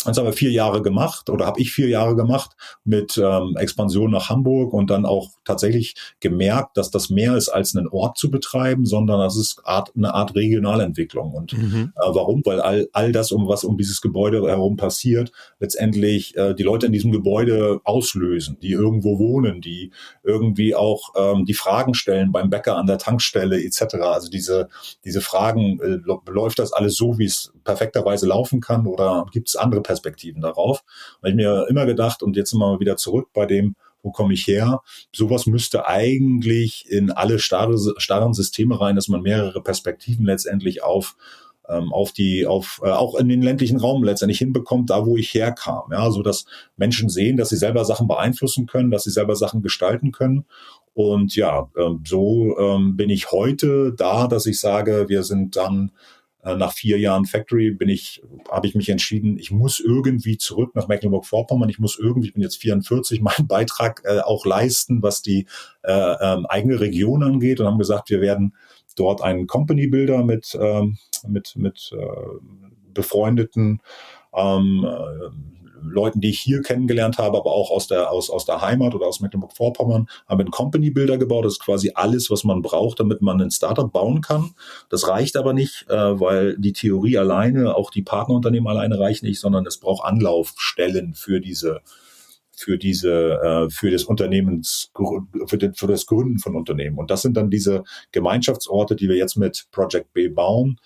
das 0.04 0.18
haben 0.18 0.26
wir 0.26 0.32
vier 0.32 0.50
Jahre 0.50 0.82
gemacht 0.82 1.30
oder 1.30 1.46
habe 1.46 1.60
ich 1.60 1.72
vier 1.72 1.88
Jahre 1.88 2.16
gemacht 2.16 2.52
mit 2.84 3.18
ähm, 3.18 3.56
Expansion 3.56 4.10
nach 4.10 4.28
Hamburg 4.28 4.72
und 4.72 4.90
dann 4.90 5.04
auch 5.04 5.30
tatsächlich 5.44 5.94
gemerkt, 6.20 6.76
dass 6.76 6.90
das 6.90 7.10
mehr 7.10 7.36
ist 7.36 7.48
als 7.48 7.76
einen 7.76 7.88
Ort 7.88 8.16
zu 8.16 8.30
betreiben, 8.30 8.86
sondern 8.86 9.20
das 9.20 9.36
ist 9.36 9.60
Art, 9.64 9.92
eine 9.96 10.14
Art 10.14 10.34
Regionalentwicklung. 10.34 11.32
Und 11.32 11.52
mhm. 11.52 11.92
äh, 11.96 12.00
warum? 12.00 12.42
Weil 12.44 12.60
all, 12.60 12.88
all 12.92 13.12
das, 13.12 13.32
um 13.32 13.48
was 13.48 13.64
um 13.64 13.76
dieses 13.76 14.00
Gebäude 14.00 14.46
herum 14.48 14.76
passiert, 14.76 15.32
letztendlich 15.58 16.36
äh, 16.36 16.54
die 16.54 16.62
Leute 16.62 16.86
in 16.86 16.92
diesem 16.92 17.12
Gebäude 17.12 17.80
auslösen, 17.84 18.58
die 18.62 18.72
irgendwo 18.72 19.18
wohnen, 19.18 19.60
die 19.60 19.92
irgendwie 20.22 20.74
auch 20.74 21.12
ähm, 21.16 21.44
die 21.44 21.54
Fragen 21.54 21.94
stellen 21.94 22.32
beim 22.32 22.50
Bäcker 22.50 22.76
an 22.76 22.86
der 22.86 22.98
Tankstelle 22.98 23.62
etc. 23.62 23.96
Also 24.02 24.30
diese, 24.30 24.68
diese 25.04 25.20
Fragen, 25.20 25.80
äh, 25.80 25.98
läuft 26.30 26.58
das 26.58 26.72
alles 26.72 26.96
so, 26.96 27.18
wie 27.18 27.26
es 27.26 27.52
perfekterweise 27.64 28.26
laufen 28.26 28.60
kann 28.60 28.86
oder 28.86 29.26
gibt 29.32 29.48
es 29.48 29.56
andere 29.56 29.82
Perspektiven 29.90 30.40
darauf. 30.40 30.84
Und 31.20 31.30
ich 31.30 31.34
mir 31.34 31.66
immer 31.68 31.84
gedacht, 31.84 32.22
und 32.22 32.36
jetzt 32.36 32.50
sind 32.50 32.60
wir 32.60 32.78
wieder 32.78 32.96
zurück 32.96 33.28
bei 33.34 33.44
dem, 33.44 33.74
wo 34.02 34.12
komme 34.12 34.32
ich 34.32 34.46
her? 34.46 34.82
Sowas 35.12 35.46
müsste 35.46 35.88
eigentlich 35.88 36.86
in 36.88 37.10
alle 37.10 37.40
starre, 37.40 37.76
starren 37.98 38.32
Systeme 38.32 38.80
rein, 38.80 38.94
dass 38.94 39.08
man 39.08 39.22
mehrere 39.22 39.60
Perspektiven 39.62 40.24
letztendlich 40.24 40.82
auf 40.84 41.16
ähm, 41.68 41.92
auf 41.92 42.12
die, 42.12 42.46
auf 42.46 42.80
äh, 42.82 42.90
auch 42.90 43.14
in 43.14 43.28
den 43.28 43.42
ländlichen 43.42 43.78
Raum 43.78 44.02
letztendlich 44.02 44.38
hinbekommt, 44.38 44.90
da 44.90 45.06
wo 45.06 45.16
ich 45.16 45.32
herkam, 45.34 45.90
ja, 45.92 46.10
so 46.10 46.22
dass 46.22 46.46
Menschen 46.76 47.08
sehen, 47.08 47.36
dass 47.36 47.50
sie 47.50 47.56
selber 47.56 47.84
Sachen 47.84 48.08
beeinflussen 48.08 48.66
können, 48.66 48.90
dass 48.90 49.04
sie 49.04 49.10
selber 49.10 49.36
Sachen 49.36 49.62
gestalten 49.62 50.10
können. 50.10 50.46
Und 50.94 51.36
ja, 51.36 51.68
ähm, 51.78 52.02
so 52.06 52.58
ähm, 52.58 52.96
bin 52.96 53.10
ich 53.10 53.30
heute 53.30 53.92
da, 53.92 54.26
dass 54.26 54.46
ich 54.46 54.58
sage, 54.58 55.08
wir 55.08 55.22
sind 55.22 55.54
dann 55.54 55.92
nach 56.42 56.72
vier 56.72 56.98
Jahren 56.98 57.26
Factory 57.26 57.70
bin 57.70 57.88
ich, 57.88 58.22
habe 58.50 58.66
ich 58.66 58.74
mich 58.74 58.88
entschieden, 58.88 59.38
ich 59.38 59.50
muss 59.50 59.78
irgendwie 59.78 60.38
zurück 60.38 60.74
nach 60.74 60.88
Mecklenburg-Vorpommern. 60.88 61.68
Ich 61.68 61.78
muss 61.78 61.98
irgendwie, 61.98 62.28
ich 62.28 62.34
bin 62.34 62.42
jetzt 62.42 62.56
44, 62.56 63.20
meinen 63.22 63.46
Beitrag 63.46 64.02
äh, 64.04 64.20
auch 64.20 64.46
leisten, 64.46 65.02
was 65.02 65.22
die 65.22 65.46
äh, 65.82 65.92
ähm, 65.92 66.46
eigene 66.46 66.80
Region 66.80 67.22
angeht 67.22 67.60
und 67.60 67.66
haben 67.66 67.78
gesagt, 67.78 68.10
wir 68.10 68.20
werden 68.20 68.54
dort 68.96 69.22
einen 69.22 69.46
Company 69.46 69.86
Builder 69.86 70.24
mit 70.24 70.56
ähm, 70.60 70.98
mit 71.26 71.54
mit 71.56 71.90
äh, 71.92 72.06
befreundeten 72.92 73.80
ähm, 74.34 74.86
äh, 74.86 75.59
Leuten, 75.82 76.20
die 76.20 76.30
ich 76.30 76.40
hier 76.40 76.62
kennengelernt 76.62 77.18
habe, 77.18 77.38
aber 77.38 77.52
auch 77.52 77.70
aus 77.70 77.86
der, 77.86 78.10
aus, 78.10 78.30
aus 78.30 78.44
der 78.44 78.60
Heimat 78.60 78.94
oder 78.94 79.06
aus 79.06 79.20
Mecklenburg-Vorpommern, 79.20 80.08
haben 80.28 80.40
einen 80.40 80.50
Company-Builder 80.50 81.18
gebaut. 81.18 81.44
Das 81.44 81.54
ist 81.54 81.64
quasi 81.64 81.92
alles, 81.94 82.30
was 82.30 82.44
man 82.44 82.62
braucht, 82.62 83.00
damit 83.00 83.22
man 83.22 83.40
ein 83.40 83.50
Startup 83.50 83.90
bauen 83.90 84.20
kann. 84.20 84.54
Das 84.88 85.08
reicht 85.08 85.36
aber 85.36 85.52
nicht, 85.52 85.86
äh, 85.88 86.20
weil 86.20 86.56
die 86.58 86.72
Theorie 86.72 87.18
alleine, 87.18 87.74
auch 87.76 87.90
die 87.90 88.02
Partnerunternehmen 88.02 88.68
alleine 88.68 88.98
reichen 88.98 89.26
nicht, 89.26 89.40
sondern 89.40 89.66
es 89.66 89.78
braucht 89.78 90.04
Anlaufstellen 90.04 91.14
für 91.14 91.40
diese 91.40 91.80
für 92.60 92.76
diese, 92.76 93.40
äh, 93.40 93.70
für 93.70 93.90
das 93.90 94.04
Unternehmens, 94.04 94.92
für, 95.46 95.56
das 95.58 96.06
Gründen 96.06 96.38
von 96.38 96.54
Unternehmen. 96.54 96.98
Und 96.98 97.10
das 97.10 97.22
sind 97.22 97.36
dann 97.36 97.48
diese 97.48 97.84
Gemeinschaftsorte, 98.12 98.96
die 98.96 99.08
wir 99.08 99.16
jetzt 99.16 99.36
mit 99.36 99.66
Project 99.70 100.12
B 100.12 100.28
bauen. 100.28 100.78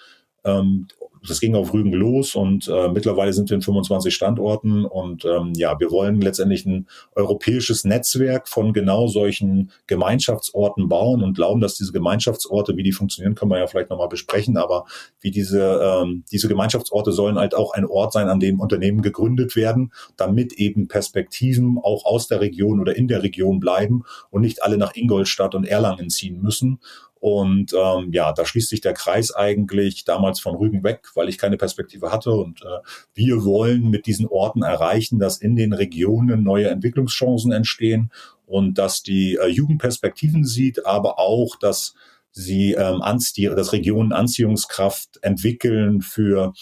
Das 1.27 1.41
ging 1.41 1.55
auf 1.55 1.73
Rügen 1.73 1.93
los 1.93 2.35
und 2.35 2.69
äh, 2.69 2.89
mittlerweile 2.89 3.33
sind 3.33 3.49
wir 3.49 3.55
in 3.55 3.63
25 3.63 4.15
Standorten 4.15 4.85
und 4.85 5.25
ähm, 5.25 5.53
ja, 5.57 5.79
wir 5.81 5.91
wollen 5.91 6.21
letztendlich 6.21 6.67
ein 6.67 6.87
europäisches 7.15 7.85
Netzwerk 7.85 8.49
von 8.49 8.73
genau 8.73 9.07
solchen 9.07 9.71
Gemeinschaftsorten 9.87 10.89
bauen 10.89 11.23
und 11.23 11.35
glauben, 11.35 11.61
dass 11.61 11.77
diese 11.77 11.93
Gemeinschaftsorte, 11.93 12.77
wie 12.77 12.83
die 12.83 12.93
funktionieren, 12.93 13.35
können 13.35 13.51
wir 13.51 13.59
ja 13.59 13.67
vielleicht 13.67 13.91
nochmal 13.91 14.09
besprechen, 14.09 14.57
aber 14.57 14.85
wie 15.21 15.31
diese, 15.31 15.81
ähm, 15.83 16.25
diese 16.31 16.49
Gemeinschaftsorte 16.49 17.13
sollen 17.13 17.39
halt 17.39 17.55
auch 17.55 17.73
ein 17.73 17.87
Ort 17.87 18.13
sein, 18.13 18.29
an 18.29 18.41
dem 18.41 18.61
Unternehmen 18.61 19.01
gegründet 19.01 19.57
werden, 19.57 19.93
damit 20.17 20.53
eben 20.55 20.89
Perspektiven 20.89 21.79
auch 21.83 22.05
aus 22.05 22.29
der 22.29 22.41
Region 22.41 22.81
oder 22.81 22.97
in 22.97 23.09
der 23.09 23.23
Region 23.23 23.61
bleiben 23.61 24.05
und 24.31 24.43
nicht 24.43 24.63
alle 24.63 24.77
nach 24.77 24.95
Ingolstadt 24.95 25.55
und 25.55 25.65
Erlangen 25.65 26.11
ziehen 26.11 26.43
müssen. 26.43 26.81
Und 27.25 27.73
ähm, 27.73 28.13
ja, 28.13 28.35
da 28.35 28.45
schließt 28.45 28.69
sich 28.69 28.83
der 28.83 28.93
Kreis 28.93 29.35
eigentlich 29.35 30.05
damals 30.05 30.41
von 30.41 30.57
Rügen 30.57 30.85
weg, 30.85 31.09
weil 31.15 31.31
ich 31.31 31.39
keine 31.39 31.57
Perspektive 31.57 32.13
hatte. 32.13 32.33
Und 32.33 32.61
äh, 32.61 32.87
wir 33.15 33.45
wollen 33.45 33.89
mit 33.89 34.05
diesen 34.05 34.27
Orten 34.27 34.61
erreichen, 34.61 35.19
dass 35.19 35.39
in 35.39 35.57
den 35.57 35.73
Regionen 35.73 36.43
neue 36.43 36.69
Entwicklungschancen 36.69 37.51
entstehen 37.51 38.13
und 38.45 38.77
dass 38.77 39.03
die 39.03 39.37
äh, 39.37 39.47
Jugend 39.47 39.81
Perspektiven 39.81 40.45
sieht, 40.45 40.85
aber 40.85 41.19
auch, 41.19 41.57
dass 41.57 41.95
sie 42.31 42.75
ähm, 42.75 43.01
dass 43.01 43.73
Regionen 43.73 44.13
Anziehungskraft 44.13 45.19
entwickeln 45.23 46.03
für 46.03 46.53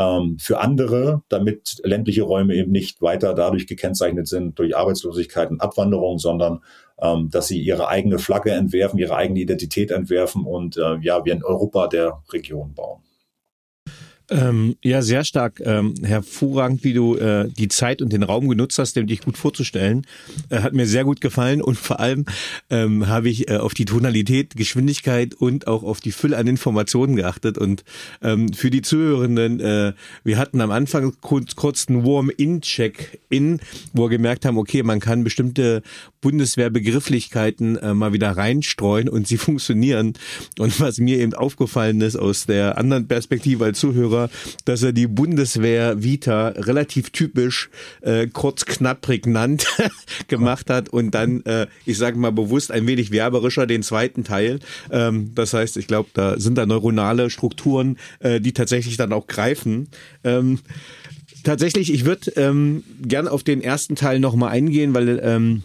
ähm, 0.00 0.38
für 0.40 0.60
andere, 0.60 1.22
damit 1.28 1.80
ländliche 1.84 2.22
Räume 2.22 2.54
eben 2.54 2.72
nicht 2.72 3.02
weiter 3.02 3.34
dadurch 3.34 3.66
gekennzeichnet 3.66 4.26
sind 4.26 4.58
durch 4.58 4.74
Arbeitslosigkeit 4.74 5.50
und 5.50 5.60
Abwanderung, 5.60 6.18
sondern 6.18 6.60
ähm, 7.00 7.28
dass 7.30 7.48
sie 7.48 7.60
ihre 7.60 7.88
eigene 7.88 8.18
Flagge 8.18 8.52
entwerfen, 8.52 8.98
ihre 8.98 9.14
eigene 9.14 9.40
Identität 9.40 9.90
entwerfen 9.90 10.44
und 10.44 10.78
äh, 10.78 10.96
ja, 11.02 11.24
wir 11.24 11.34
in 11.34 11.44
Europa 11.44 11.86
der 11.86 12.22
Region 12.32 12.72
bauen. 12.72 13.02
Ähm, 14.30 14.76
ja, 14.82 15.02
sehr 15.02 15.24
stark. 15.24 15.60
Ähm, 15.64 15.94
hervorragend, 16.02 16.84
wie 16.84 16.92
du 16.92 17.16
äh, 17.16 17.48
die 17.48 17.68
Zeit 17.68 18.00
und 18.00 18.12
den 18.12 18.22
Raum 18.22 18.48
genutzt 18.48 18.78
hast, 18.78 18.96
um 18.96 19.06
dich 19.06 19.22
gut 19.22 19.36
vorzustellen. 19.36 20.06
Äh, 20.50 20.60
hat 20.60 20.72
mir 20.72 20.86
sehr 20.86 21.04
gut 21.04 21.20
gefallen 21.20 21.60
und 21.60 21.76
vor 21.76 21.98
allem 21.98 22.26
ähm, 22.70 23.08
habe 23.08 23.28
ich 23.28 23.50
äh, 23.50 23.56
auf 23.56 23.74
die 23.74 23.84
Tonalität, 23.84 24.54
Geschwindigkeit 24.54 25.34
und 25.34 25.66
auch 25.66 25.82
auf 25.82 26.00
die 26.00 26.12
Fülle 26.12 26.36
an 26.36 26.46
Informationen 26.46 27.16
geachtet. 27.16 27.58
Und 27.58 27.82
ähm, 28.22 28.52
für 28.52 28.70
die 28.70 28.82
Zuhörenden, 28.82 29.58
äh, 29.60 29.92
wir 30.22 30.38
hatten 30.38 30.60
am 30.60 30.70
Anfang 30.70 31.12
kurz, 31.20 31.56
kurz 31.56 31.88
einen 31.88 32.04
Warm-in-Check-in, 32.04 33.60
wo 33.92 34.04
wir 34.04 34.10
gemerkt 34.10 34.44
haben, 34.44 34.58
okay, 34.58 34.84
man 34.84 35.00
kann 35.00 35.24
bestimmte 35.24 35.82
Bundeswehrbegrifflichkeiten 36.20 37.76
äh, 37.78 37.94
mal 37.94 38.12
wieder 38.12 38.30
reinstreuen 38.30 39.08
und 39.08 39.26
sie 39.26 39.36
funktionieren. 39.38 40.14
Und 40.58 40.78
was 40.80 40.98
mir 40.98 41.18
eben 41.18 41.34
aufgefallen 41.34 42.00
ist 42.00 42.16
aus 42.16 42.46
der 42.46 42.78
anderen 42.78 43.08
Perspektive 43.08 43.64
als 43.64 43.80
Zuhörer, 43.80 44.19
Hörer, 44.20 44.30
dass 44.64 44.82
er 44.82 44.92
die 44.92 45.06
Bundeswehr 45.06 46.02
Vita 46.02 46.48
relativ 46.48 47.10
typisch 47.10 47.70
äh, 48.02 48.26
kurz, 48.26 48.64
knapp, 48.64 49.00
prägnant 49.00 49.66
gemacht 50.28 50.70
hat 50.70 50.88
und 50.88 51.12
dann, 51.12 51.42
äh, 51.44 51.66
ich 51.86 51.98
sage 51.98 52.18
mal 52.18 52.32
bewusst, 52.32 52.70
ein 52.70 52.86
wenig 52.86 53.10
werberischer 53.10 53.66
den 53.66 53.82
zweiten 53.82 54.24
Teil. 54.24 54.60
Ähm, 54.90 55.32
das 55.34 55.54
heißt, 55.54 55.76
ich 55.76 55.86
glaube, 55.86 56.10
da 56.14 56.38
sind 56.38 56.56
da 56.56 56.66
neuronale 56.66 57.30
Strukturen, 57.30 57.98
äh, 58.20 58.40
die 58.40 58.52
tatsächlich 58.52 58.96
dann 58.96 59.12
auch 59.12 59.26
greifen. 59.26 59.88
Ähm, 60.24 60.58
tatsächlich, 61.44 61.92
ich 61.92 62.04
würde 62.04 62.32
ähm, 62.36 62.84
gern 63.00 63.28
auf 63.28 63.42
den 63.42 63.62
ersten 63.62 63.96
Teil 63.96 64.20
nochmal 64.20 64.50
eingehen, 64.50 64.94
weil 64.94 65.20
ähm, 65.22 65.62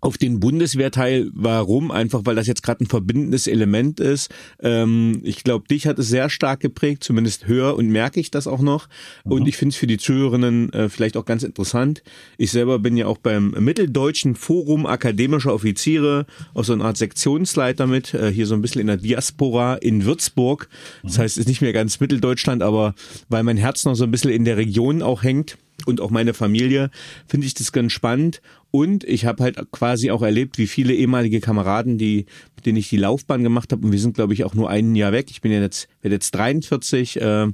auf 0.00 0.16
den 0.16 0.40
Bundeswehrteil. 0.40 1.30
Warum? 1.34 1.90
Einfach, 1.90 2.20
weil 2.24 2.36
das 2.36 2.46
jetzt 2.46 2.62
gerade 2.62 2.84
ein 2.84 2.86
verbindendes 2.86 3.46
Element 3.46 4.00
ist. 4.00 4.30
Ähm, 4.62 5.20
ich 5.24 5.42
glaube, 5.42 5.66
dich 5.66 5.86
hat 5.86 5.98
es 5.98 6.08
sehr 6.08 6.30
stark 6.30 6.60
geprägt, 6.60 7.02
zumindest 7.02 7.48
höre 7.48 7.76
und 7.76 7.88
merke 7.88 8.20
ich 8.20 8.30
das 8.30 8.46
auch 8.46 8.60
noch. 8.60 8.88
Mhm. 9.24 9.32
Und 9.32 9.48
ich 9.48 9.56
finde 9.56 9.72
es 9.72 9.76
für 9.76 9.86
die 9.86 9.98
Zuhörerinnen 9.98 10.72
äh, 10.72 10.88
vielleicht 10.88 11.16
auch 11.16 11.24
ganz 11.24 11.42
interessant. 11.42 12.02
Ich 12.36 12.52
selber 12.52 12.78
bin 12.78 12.96
ja 12.96 13.06
auch 13.06 13.18
beim 13.18 13.50
Mitteldeutschen 13.50 14.36
Forum 14.36 14.86
akademischer 14.86 15.52
Offiziere, 15.52 16.26
auch 16.54 16.64
so 16.64 16.72
eine 16.72 16.84
Art 16.84 16.96
Sektionsleiter 16.96 17.86
mit, 17.86 18.14
äh, 18.14 18.30
hier 18.30 18.46
so 18.46 18.54
ein 18.54 18.62
bisschen 18.62 18.80
in 18.80 18.86
der 18.86 18.98
Diaspora 18.98 19.74
in 19.74 20.04
Würzburg. 20.04 20.68
Das 21.02 21.16
mhm. 21.16 21.22
heißt, 21.22 21.36
es 21.36 21.42
ist 21.42 21.48
nicht 21.48 21.60
mehr 21.60 21.72
ganz 21.72 21.98
Mitteldeutschland, 21.98 22.62
aber 22.62 22.94
weil 23.28 23.42
mein 23.42 23.56
Herz 23.56 23.84
noch 23.84 23.94
so 23.94 24.04
ein 24.04 24.10
bisschen 24.10 24.30
in 24.30 24.44
der 24.44 24.56
Region 24.56 25.02
auch 25.02 25.24
hängt 25.24 25.58
und 25.86 26.00
auch 26.00 26.10
meine 26.10 26.34
Familie, 26.34 26.90
finde 27.26 27.46
ich 27.46 27.54
das 27.54 27.72
ganz 27.72 27.92
spannend. 27.92 28.40
Und 28.70 29.04
ich 29.04 29.24
habe 29.24 29.42
halt 29.42 29.58
quasi 29.70 30.10
auch 30.10 30.22
erlebt, 30.22 30.58
wie 30.58 30.66
viele 30.66 30.94
ehemalige 30.94 31.40
Kameraden, 31.40 31.98
die, 31.98 32.26
mit 32.56 32.66
denen 32.66 32.78
ich 32.78 32.88
die 32.88 32.96
Laufbahn 32.96 33.42
gemacht 33.42 33.72
habe, 33.72 33.86
und 33.86 33.92
wir 33.92 33.98
sind, 33.98 34.14
glaube 34.14 34.34
ich, 34.34 34.44
auch 34.44 34.54
nur 34.54 34.68
ein 34.68 34.94
Jahr 34.94 35.12
weg. 35.12 35.28
Ich 35.30 35.40
bin 35.40 35.52
ja 35.52 35.60
jetzt, 35.60 35.88
werde 36.02 36.16
jetzt 36.16 36.32
43. 36.32 37.20
Äh, 37.20 37.46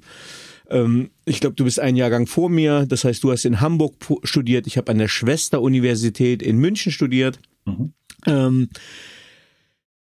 ähm, 0.70 1.10
ich 1.24 1.40
glaube, 1.40 1.56
du 1.56 1.64
bist 1.64 1.78
ein 1.78 1.96
Jahrgang 1.96 2.26
vor 2.26 2.48
mir. 2.48 2.86
Das 2.86 3.04
heißt, 3.04 3.22
du 3.22 3.30
hast 3.30 3.44
in 3.44 3.60
Hamburg 3.60 3.94
studiert. 4.24 4.66
Ich 4.66 4.76
habe 4.76 4.90
an 4.90 4.98
der 4.98 5.08
Schwesteruniversität 5.08 6.42
in 6.42 6.58
München 6.58 6.90
studiert. 6.90 7.38
Mhm. 7.66 7.92
Ähm, 8.26 8.68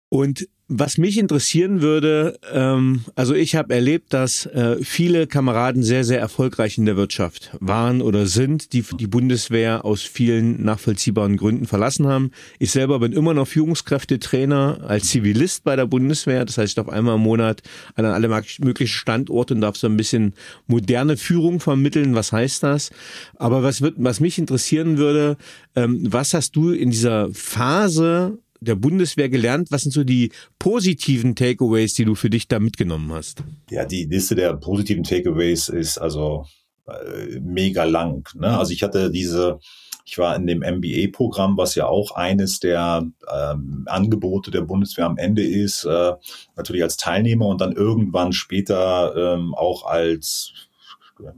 und 0.10 0.48
was 0.72 1.00
mich 1.00 1.18
interessieren 1.18 1.82
würde, 1.82 2.39
ähm, 2.54 3.04
also 3.16 3.34
ich 3.34 3.56
habe 3.56 3.74
erlebt, 3.74 4.13
dass 4.13 4.46
äh, 4.46 4.78
viele 4.84 5.25
Kameraden 5.25 5.82
sehr, 5.82 6.04
sehr 6.04 6.20
erfolgreich 6.20 6.78
in 6.78 6.86
der 6.86 6.96
Wirtschaft 6.96 7.50
waren 7.60 8.04
oder 8.04 8.28
sind, 8.28 8.74
die 8.74 8.84
die 8.84 9.08
Bundeswehr 9.08 9.84
aus 9.84 10.04
vielen 10.04 10.63
nachvollziehbaren 10.63 11.38
Gründen 11.38 11.66
verlassen 11.66 12.06
haben. 12.06 12.30
Ich 12.60 12.70
selber 12.70 13.00
bin 13.00 13.13
immer 13.13 13.34
noch 13.34 13.48
Führungskräftetrainer 13.48 14.82
als 14.88 15.08
Zivilist 15.08 15.63
bei 15.63 15.75
der 15.75 15.88
Bundeswehr. 15.88 16.46
Das 16.46 16.60
heißt, 16.60 16.70
ich 16.70 16.75
darf 16.75 16.89
einmal 16.89 17.16
im 17.16 17.22
Monat 17.22 17.63
an 17.96 18.06
alle 18.06 18.30
möglichen 18.60 18.94
Standorte 18.94 19.56
und 19.56 19.62
darf 19.62 19.75
so 19.75 19.88
ein 19.88 19.98
bisschen 19.98 20.36
moderne 20.68 21.18
Führung 21.18 21.60
vermitteln. 21.60 22.13
Was 22.13 22.32
heißt 22.32 22.62
das? 22.62 22.92
Aber 23.38 23.63
was 23.63 23.82
wird, 23.82 23.96
was 23.98 24.20
mich 24.20 24.38
interessieren 24.38 25.00
würde, 25.00 25.36
ähm, 25.75 26.00
was 26.12 26.36
hast 26.36 26.56
du 26.56 26.70
in 26.70 26.92
dieser 26.92 27.30
Phase 27.34 28.38
der 28.62 28.75
Bundeswehr 28.75 29.30
gelernt? 29.30 29.72
Was 29.72 29.84
sind 29.84 29.92
so 29.92 30.04
die 30.04 30.32
positiven 30.58 31.36
Takeaways, 31.36 31.94
die 31.94 32.06
du 32.06 32.16
für 32.16 32.30
dich 32.30 32.48
da 32.48 32.60
mitgenommen 32.60 33.12
hast? 33.12 33.44
Ja, 33.70 33.86
die 33.86 34.06
Liste 34.06 34.36
der 34.36 34.54
positiven 34.56 35.04
Takeaways 35.04 35.70
ist 35.70 35.98
also 35.98 36.46
äh, 36.88 37.39
mega 37.39 37.84
lang. 37.84 38.28
Ne? 38.36 38.58
Also 38.58 38.74
ich 38.74 38.84
hatte 38.84 39.12
diese, 39.12 39.60
ich 40.06 40.18
war 40.18 40.36
in 40.36 40.48
dem 40.48 40.60
MBA-Programm, 40.60 41.58
was 41.58 41.75
ja 41.75 41.88
auch 41.88 42.12
eines 42.12 42.60
der 42.60 43.06
ähm, 43.32 43.84
Angebote 43.88 44.51
der 44.51 44.62
Bundeswehr 44.62 45.06
am 45.06 45.18
Ende 45.18 45.44
ist, 45.44 45.86
äh, 45.86 46.13
natürlich 46.56 46.84
als 46.84 46.98
Teilnehmer 46.98 47.48
und 47.48 47.62
dann 47.62 47.74
irgendwann 47.74 48.34
später 48.34 49.36
ähm, 49.36 49.54
auch 49.56 49.86
als 49.86 50.54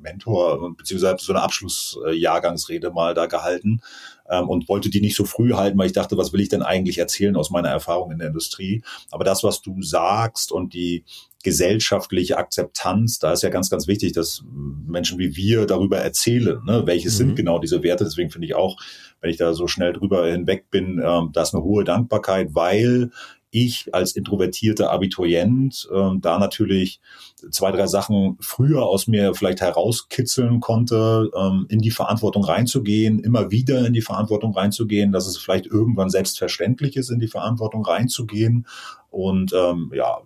Mentor 0.01 0.75
beziehungsweise 0.75 1.25
so 1.25 1.33
eine 1.33 1.41
Abschlussjahrgangsrede 1.41 2.91
mal 2.91 3.13
da 3.13 3.25
gehalten 3.25 3.81
ähm, 4.31 4.49
und 4.49 4.67
wollte 4.69 4.89
die 4.89 5.01
nicht 5.01 5.15
so 5.15 5.25
früh 5.25 5.53
halten, 5.53 5.77
weil 5.77 5.87
ich 5.87 5.93
dachte, 5.93 6.17
was 6.17 6.33
will 6.33 6.39
ich 6.39 6.49
denn 6.49 6.63
eigentlich 6.63 6.97
erzählen 6.97 7.35
aus 7.35 7.51
meiner 7.51 7.69
Erfahrung 7.69 8.11
in 8.11 8.17
der 8.17 8.29
Industrie? 8.29 8.81
Aber 9.11 9.23
das, 9.23 9.43
was 9.43 9.61
du 9.61 9.81
sagst 9.81 10.51
und 10.51 10.73
die 10.73 11.03
gesellschaftliche 11.43 12.37
Akzeptanz, 12.37 13.19
da 13.19 13.33
ist 13.33 13.43
ja 13.43 13.49
ganz, 13.49 13.69
ganz 13.69 13.87
wichtig, 13.87 14.13
dass 14.13 14.43
Menschen 14.87 15.19
wie 15.19 15.35
wir 15.35 15.65
darüber 15.65 15.97
erzählen, 15.97 16.63
ne? 16.65 16.83
welches 16.85 17.13
mhm. 17.13 17.17
sind 17.17 17.35
genau 17.35 17.59
diese 17.59 17.83
Werte. 17.83 18.03
Deswegen 18.03 18.29
finde 18.29 18.47
ich 18.47 18.55
auch, 18.55 18.77
wenn 19.19 19.29
ich 19.29 19.37
da 19.37 19.53
so 19.53 19.67
schnell 19.67 19.93
drüber 19.93 20.27
hinweg 20.27 20.69
bin, 20.71 21.01
ähm, 21.03 21.31
da 21.33 21.41
ist 21.41 21.53
eine 21.53 21.63
hohe 21.63 21.83
Dankbarkeit, 21.83 22.49
weil 22.53 23.11
ich 23.51 23.93
als 23.93 24.15
introvertierter 24.15 24.91
Abiturient 24.91 25.89
ähm, 25.93 26.21
da 26.21 26.39
natürlich 26.39 27.01
zwei, 27.49 27.71
drei 27.71 27.87
Sachen 27.87 28.37
früher 28.39 28.83
aus 28.83 29.07
mir 29.07 29.33
vielleicht 29.33 29.61
herauskitzeln 29.61 30.59
konnte, 30.59 31.31
ähm, 31.35 31.65
in 31.69 31.79
die 31.79 31.91
Verantwortung 31.91 32.43
reinzugehen, 32.43 33.19
immer 33.19 33.51
wieder 33.51 33.85
in 33.85 33.93
die 33.93 34.01
Verantwortung 34.01 34.53
reinzugehen, 34.53 35.11
dass 35.11 35.27
es 35.27 35.37
vielleicht 35.37 35.65
irgendwann 35.65 36.09
selbstverständlich 36.09 36.95
ist, 36.95 37.09
in 37.09 37.19
die 37.19 37.27
Verantwortung 37.27 37.85
reinzugehen 37.85 38.67
und 39.09 39.53
ähm, 39.53 39.91
ja, 39.95 40.19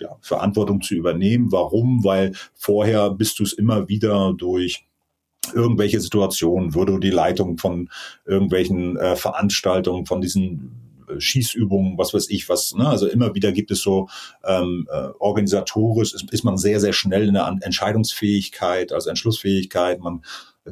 ja, 0.00 0.16
Verantwortung 0.20 0.80
zu 0.80 0.94
übernehmen. 0.94 1.50
Warum? 1.50 2.04
Weil 2.04 2.32
vorher 2.54 3.10
bist 3.10 3.38
du 3.38 3.42
es 3.42 3.52
immer 3.52 3.88
wieder 3.88 4.34
durch 4.36 4.84
irgendwelche 5.54 6.00
Situationen, 6.00 6.74
würde 6.74 7.00
die 7.00 7.10
Leitung 7.10 7.58
von 7.58 7.88
irgendwelchen 8.26 8.96
äh, 8.96 9.16
Veranstaltungen, 9.16 10.06
von 10.06 10.20
diesen 10.20 10.87
Schießübungen, 11.18 11.98
was 11.98 12.14
weiß 12.14 12.28
ich 12.30 12.48
was. 12.48 12.74
Ne? 12.74 12.88
Also 12.88 13.06
immer 13.06 13.34
wieder 13.34 13.52
gibt 13.52 13.70
es 13.70 13.80
so 13.80 14.08
ähm, 14.44 14.86
äh, 14.90 15.08
organisatorisch, 15.18 16.14
ist, 16.14 16.32
ist 16.32 16.44
man 16.44 16.56
sehr, 16.58 16.80
sehr 16.80 16.92
schnell 16.92 17.28
in 17.28 17.34
der 17.34 17.56
Entscheidungsfähigkeit, 17.60 18.92
also 18.92 19.10
Entschlussfähigkeit. 19.10 20.00
Man 20.00 20.22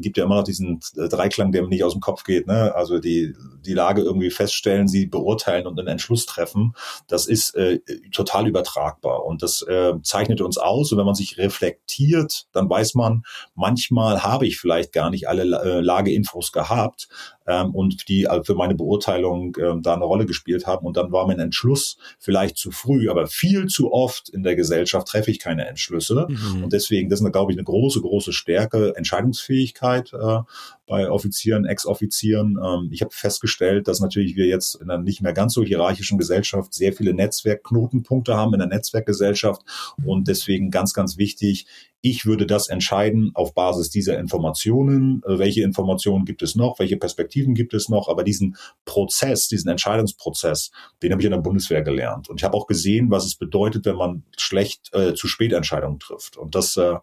gibt 0.01 0.17
ja 0.17 0.25
immer 0.25 0.37
noch 0.37 0.45
diesen 0.45 0.81
äh, 0.97 1.09
Dreiklang, 1.09 1.53
der 1.53 1.63
mir 1.63 1.69
nicht 1.69 1.85
aus 1.85 1.93
dem 1.93 2.01
Kopf 2.01 2.25
geht. 2.25 2.47
Ne? 2.47 2.75
Also 2.75 2.99
die, 2.99 3.35
die 3.65 3.75
Lage 3.75 4.03
irgendwie 4.03 4.31
feststellen, 4.31 4.89
sie 4.89 5.07
beurteilen 5.07 5.67
und 5.67 5.79
einen 5.79 5.89
Entschluss 5.89 6.27
treffen. 6.27 6.75
Das 7.07 7.27
ist 7.27 7.55
äh, 7.55 7.81
total 8.13 8.47
übertragbar 8.47 9.25
und 9.25 9.43
das 9.43 9.63
äh, 9.63 9.95
zeichnet 10.03 10.41
uns 10.41 10.59
aus. 10.59 10.93
Und 10.93 10.99
wenn 10.99 11.07
man 11.07 11.15
sich 11.15 11.39
reflektiert, 11.39 12.47
dann 12.53 12.69
weiß 12.69 12.95
man, 12.95 13.23
manchmal 13.55 14.23
habe 14.23 14.47
ich 14.47 14.59
vielleicht 14.59 14.93
gar 14.93 15.11
nicht 15.11 15.29
alle 15.29 15.43
äh, 15.63 15.81
Lageinfos 15.81 16.53
gehabt, 16.53 17.09
ähm, 17.47 17.75
und 17.75 18.09
die 18.09 18.25
äh, 18.25 18.43
für 18.45 18.55
meine 18.55 18.75
Beurteilung 18.75 19.55
äh, 19.57 19.75
da 19.81 19.95
eine 19.95 20.05
Rolle 20.05 20.27
gespielt 20.27 20.67
haben. 20.67 20.87
Und 20.87 20.97
dann 20.97 21.13
war 21.13 21.27
mein 21.27 21.39
Entschluss 21.39 21.97
vielleicht 22.19 22.57
zu 22.57 22.71
früh, 22.71 23.09
aber 23.09 23.27
viel 23.27 23.67
zu 23.67 23.93
oft 23.93 24.29
in 24.29 24.43
der 24.43 24.57
Gesellschaft 24.57 25.09
treffe 25.09 25.31
ich 25.31 25.39
keine 25.39 25.67
Entschlüsse. 25.67 26.27
Mhm. 26.29 26.65
Und 26.65 26.73
deswegen, 26.73 27.09
das 27.09 27.21
ist, 27.21 27.33
glaube 27.33 27.53
ich, 27.53 27.59
eine 27.59 27.65
große, 27.65 28.01
große 28.01 28.33
Stärke, 28.33 28.95
Entscheidungsfähigkeit 28.97 29.86
äh, 29.95 30.41
bei 30.87 31.11
Offizieren, 31.11 31.65
Ex-Offizieren. 31.65 32.59
Ähm, 32.63 32.89
ich 32.93 33.03
habe 33.03 33.13
festgestellt, 33.13 33.89
dass 33.89 34.01
natürlich 34.01 34.37
wir 34.37 34.47
jetzt 34.47 34.77
in 34.77 34.91
einer 34.91 35.03
nicht 35.03 35.21
mehr 35.23 35.33
ganz 35.33 35.55
so 35.55 35.63
hierarchischen 35.63 36.19
Gesellschaft 36.19 36.75
sehr 36.75 36.93
viele 36.93 37.15
Netzwerkknotenpunkte 37.15 38.37
haben 38.37 38.55
in 38.55 38.61
der 38.61 38.69
Netzwerkgesellschaft 38.69 39.63
und 40.05 40.29
deswegen 40.29 40.71
ganz, 40.71 40.95
ganz 40.95 41.17
wichtig, 41.19 41.67
ich 42.09 42.25
würde 42.25 42.47
das 42.47 42.69
entscheiden 42.69 43.33
auf 43.35 43.53
Basis 43.53 43.91
dieser 43.91 44.17
Informationen. 44.19 45.23
Äh, 45.27 45.41
welche 45.41 45.63
Informationen 45.63 46.25
gibt 46.25 46.43
es 46.43 46.55
noch? 46.55 46.79
Welche 46.79 46.97
Perspektiven 46.97 47.55
gibt 47.55 47.75
es 47.75 47.89
noch? 47.89 48.09
Aber 48.09 48.23
diesen 48.23 48.57
Prozess, 48.85 49.49
diesen 49.49 49.71
Entscheidungsprozess, 49.71 50.71
den 51.03 51.11
habe 51.11 51.21
ich 51.21 51.27
in 51.27 51.33
der 51.33 51.39
Bundeswehr 51.39 51.83
gelernt. 51.83 52.29
Und 52.29 52.41
ich 52.41 52.45
habe 52.45 52.57
auch 52.57 52.69
gesehen, 52.69 53.11
was 53.11 53.27
es 53.27 53.35
bedeutet, 53.35 53.87
wenn 53.87 53.97
man 53.97 54.23
schlecht 54.37 54.95
äh, 54.95 55.15
zu 55.15 55.27
spät 55.27 55.53
Entscheidungen 55.53 55.99
trifft. 55.99 56.37
Und 56.37 56.55
das 56.55 56.77
äh, 56.77 56.95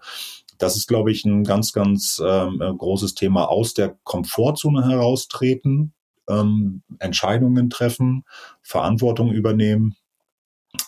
das 0.57 0.75
ist, 0.75 0.87
glaube 0.87 1.11
ich, 1.11 1.25
ein 1.25 1.43
ganz, 1.43 1.73
ganz 1.73 2.21
ähm, 2.25 2.61
äh, 2.61 2.73
großes 2.73 3.15
Thema 3.15 3.49
aus 3.49 3.73
der 3.73 3.97
Komfortzone 4.03 4.87
heraustreten, 4.87 5.93
ähm, 6.29 6.83
Entscheidungen 6.99 7.69
treffen, 7.69 8.23
Verantwortung 8.61 9.31
übernehmen. 9.31 9.95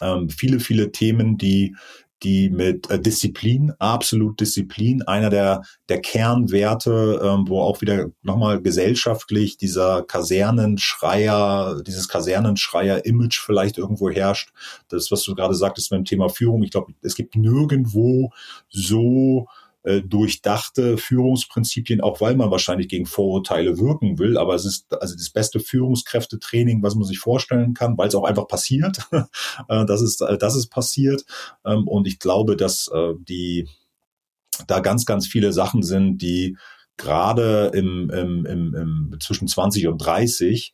Ähm, 0.02 0.30
viele, 0.30 0.60
viele 0.60 0.92
Themen, 0.92 1.38
die 1.38 1.76
die 2.24 2.50
mit 2.50 2.90
äh, 2.90 3.00
Disziplin, 3.00 3.74
absolut 3.80 4.40
Disziplin, 4.40 5.02
einer 5.04 5.30
der, 5.30 5.64
der 5.90 6.02
Kernwerte, 6.02 7.22
ähm, 7.24 7.48
wo 7.48 7.62
auch 7.62 7.82
wieder 7.82 8.08
nochmal 8.22 8.62
gesellschaftlich 8.62 9.58
dieser 9.58 10.04
Kasernenschreier, 10.04 11.82
dieses 11.86 12.08
Kasernenschreier-Image 12.08 13.40
vielleicht 13.40 13.78
irgendwo 13.78 14.10
herrscht. 14.10 14.52
Das, 14.90 15.12
was 15.12 15.24
du 15.24 15.36
gerade 15.36 15.56
sagtest 15.56 15.92
dem 15.92 16.06
Thema 16.06 16.30
Führung, 16.30 16.64
ich 16.64 16.72
glaube, 16.72 16.94
es 17.02 17.16
gibt 17.16 17.36
nirgendwo 17.36 18.32
so 18.70 19.48
äh, 19.86 20.02
durchdachte 20.02 20.98
Führungsprinzipien, 20.98 22.02
auch 22.02 22.20
weil 22.20 22.36
man 22.36 22.50
wahrscheinlich 22.50 22.88
gegen 22.88 23.06
Vorurteile 23.06 23.78
wirken 23.78 24.18
will. 24.18 24.38
Aber 24.38 24.56
es 24.56 24.66
ist 24.66 24.92
also 25.00 25.16
das 25.16 25.30
beste 25.30 25.60
Führungskräftetraining, 25.60 26.82
was 26.82 26.96
man 26.96 27.06
sich 27.06 27.20
vorstellen 27.20 27.74
kann, 27.74 27.98
weil 27.98 28.08
es 28.08 28.16
auch 28.16 28.26
einfach 28.26 28.48
passiert. 28.48 28.98
Äh, 29.70 29.86
das 29.86 30.02
ist, 30.02 30.22
äh, 30.22 30.38
das 30.38 30.56
ist 30.56 30.68
passiert. 30.68 31.24
Ähm, 31.66 31.88
und 31.88 32.08
ich 32.08 32.20
glaube, 32.20 32.56
dass 32.56 32.92
die 33.28 33.68
da 34.68 34.80
ganz, 34.80 35.06
ganz 35.06 35.28
viele 35.28 35.54
Sachen 35.54 35.82
sind, 35.84 36.22
die 36.22 36.58
gerade 36.98 37.72
im, 37.74 38.10
im, 38.10 38.46
im, 38.46 38.76
im 38.76 39.18
zwischen 39.20 39.48
20 39.48 39.88
und 39.88 39.98
30 39.98 40.74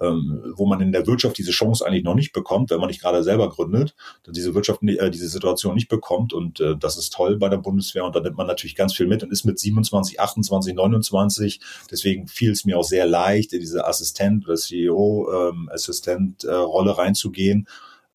ähm, 0.00 0.54
wo 0.54 0.66
man 0.66 0.80
in 0.80 0.92
der 0.92 1.06
Wirtschaft 1.06 1.36
diese 1.38 1.50
Chance 1.50 1.86
eigentlich 1.86 2.04
noch 2.04 2.14
nicht 2.14 2.32
bekommt, 2.32 2.70
wenn 2.70 2.80
man 2.80 2.88
nicht 2.88 3.02
gerade 3.02 3.22
selber 3.22 3.48
gründet, 3.48 3.94
diese 4.26 4.54
Wirtschaft, 4.54 4.82
äh, 4.82 5.10
diese 5.10 5.28
Situation 5.28 5.74
nicht 5.74 5.88
bekommt. 5.88 6.32
Und 6.32 6.60
äh, 6.60 6.76
das 6.76 6.96
ist 6.96 7.12
toll 7.12 7.36
bei 7.36 7.48
der 7.48 7.56
Bundeswehr. 7.58 8.04
Und 8.04 8.14
da 8.14 8.20
nimmt 8.20 8.36
man 8.36 8.46
natürlich 8.46 8.76
ganz 8.76 8.94
viel 8.94 9.06
mit 9.06 9.22
und 9.22 9.32
ist 9.32 9.44
mit 9.44 9.58
27, 9.58 10.20
28, 10.20 10.74
29, 10.74 11.60
deswegen 11.90 12.28
fiel 12.28 12.52
es 12.52 12.64
mir 12.64 12.78
auch 12.78 12.84
sehr 12.84 13.06
leicht, 13.06 13.52
in 13.52 13.60
diese 13.60 13.86
Assistent- 13.86 14.46
oder 14.46 14.56
CEO-Assistent-Rolle 14.56 16.90
ähm, 16.90 16.96
reinzugehen 16.96 17.66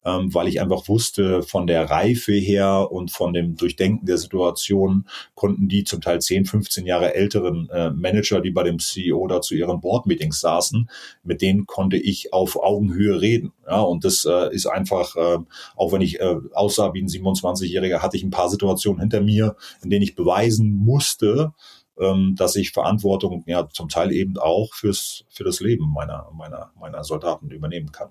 ähm, 0.04 0.32
weil 0.34 0.48
ich 0.48 0.60
einfach 0.60 0.88
wusste, 0.88 1.42
von 1.42 1.66
der 1.66 1.90
Reife 1.90 2.32
her 2.32 2.90
und 2.90 3.10
von 3.10 3.32
dem 3.32 3.56
Durchdenken 3.56 4.06
der 4.06 4.18
Situation 4.18 5.06
konnten 5.34 5.68
die 5.68 5.84
zum 5.84 6.00
Teil 6.00 6.20
10, 6.20 6.44
15 6.44 6.86
Jahre 6.86 7.14
älteren 7.14 7.68
äh, 7.70 7.90
Manager, 7.90 8.40
die 8.40 8.50
bei 8.50 8.62
dem 8.62 8.78
CEO 8.78 9.26
da 9.26 9.40
zu 9.40 9.54
ihren 9.54 9.80
Board-Meetings 9.80 10.40
saßen, 10.40 10.88
mit 11.22 11.42
denen 11.42 11.66
konnte 11.66 11.96
ich 11.96 12.32
auf 12.32 12.56
Augenhöhe 12.56 13.20
reden. 13.20 13.52
Ja, 13.66 13.80
und 13.80 14.04
das 14.04 14.24
äh, 14.24 14.54
ist 14.54 14.66
einfach, 14.66 15.16
äh, 15.16 15.38
auch 15.76 15.92
wenn 15.92 16.02
ich 16.02 16.20
äh, 16.20 16.36
aussah 16.52 16.92
wie 16.92 17.02
ein 17.02 17.08
27-Jähriger, 17.08 18.00
hatte 18.00 18.16
ich 18.16 18.22
ein 18.22 18.30
paar 18.30 18.50
Situationen 18.50 19.00
hinter 19.00 19.20
mir, 19.20 19.56
in 19.82 19.90
denen 19.90 20.02
ich 20.02 20.14
beweisen 20.14 20.76
musste, 20.76 21.52
ähm, 21.98 22.34
dass 22.36 22.56
ich 22.56 22.72
Verantwortung 22.72 23.44
ja 23.46 23.68
zum 23.68 23.88
Teil 23.88 24.12
eben 24.12 24.36
auch 24.36 24.74
fürs 24.74 25.24
für 25.28 25.44
das 25.44 25.60
Leben 25.60 25.92
meiner 25.92 26.30
meiner 26.34 26.72
meiner 26.78 27.04
Soldaten 27.04 27.50
übernehmen 27.50 27.92
kann. 27.92 28.10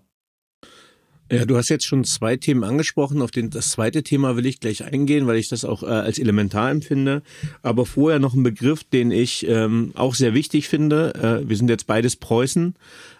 Ja, 1.31 1.45
du 1.45 1.57
hast 1.57 1.69
jetzt 1.69 1.85
schon 1.85 2.03
zwei 2.03 2.35
Themen 2.35 2.63
angesprochen. 2.63 3.21
Auf 3.21 3.31
den, 3.31 3.49
das 3.49 3.71
zweite 3.71 4.03
Thema 4.03 4.35
will 4.35 4.45
ich 4.45 4.59
gleich 4.59 4.83
eingehen, 4.83 5.25
weil 5.25 5.37
ich 5.37 5.49
das 5.49 5.65
auch 5.65 5.81
äh, 5.81 5.87
als 5.87 6.19
elementar 6.19 6.69
empfinde. 6.69 7.23
Aber 7.61 7.85
vorher 7.85 8.19
noch 8.19 8.33
ein 8.33 8.43
Begriff, 8.43 8.83
den 8.83 9.11
ich 9.11 9.47
ähm, 9.47 9.91
auch 9.95 10.15
sehr 10.15 10.33
wichtig 10.33 10.67
finde. 10.67 11.13
Äh, 11.15 11.49
wir 11.49 11.55
sind 11.55 11.69
jetzt 11.69 11.87
beides 11.87 12.17
Preußen. 12.17 12.75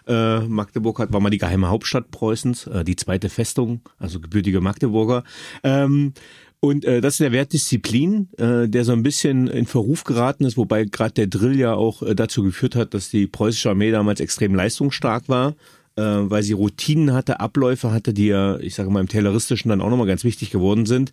Äh, 0.06 0.40
Magdeburg 0.40 0.98
hat, 0.98 1.12
war 1.12 1.20
mal 1.20 1.30
die 1.30 1.38
geheime 1.38 1.68
Hauptstadt 1.68 2.10
Preußens, 2.10 2.66
äh, 2.66 2.84
die 2.84 2.96
zweite 2.96 3.30
Festung, 3.30 3.80
also 3.98 4.20
gebürtige 4.20 4.60
Magdeburger. 4.60 5.24
Ähm, 5.62 6.12
und 6.60 6.84
äh, 6.84 7.00
das 7.00 7.14
ist 7.14 7.20
der 7.20 7.32
Wert 7.32 7.52
Disziplin, 7.52 8.28
äh, 8.38 8.68
der 8.68 8.84
so 8.84 8.92
ein 8.92 9.02
bisschen 9.02 9.48
in 9.48 9.66
Verruf 9.66 10.04
geraten 10.04 10.44
ist, 10.44 10.56
wobei 10.56 10.84
gerade 10.84 11.12
der 11.12 11.26
Drill 11.26 11.58
ja 11.58 11.74
auch 11.74 12.02
äh, 12.02 12.14
dazu 12.14 12.42
geführt 12.42 12.76
hat, 12.76 12.94
dass 12.94 13.10
die 13.10 13.26
preußische 13.26 13.70
Armee 13.70 13.90
damals 13.90 14.20
extrem 14.20 14.54
leistungsstark 14.54 15.28
war 15.28 15.56
äh, 15.96 16.02
weil 16.02 16.42
sie 16.42 16.52
Routinen 16.52 17.12
hatte, 17.12 17.40
Abläufe 17.40 17.92
hatte, 17.92 18.12
die 18.12 18.26
ja, 18.26 18.58
ich 18.58 18.74
sage 18.74 18.90
mal, 18.90 19.00
im 19.00 19.08
Tayloristischen 19.08 19.68
dann 19.68 19.80
auch 19.80 19.90
nochmal 19.90 20.06
ganz 20.06 20.24
wichtig 20.24 20.50
geworden 20.50 20.86
sind. 20.86 21.12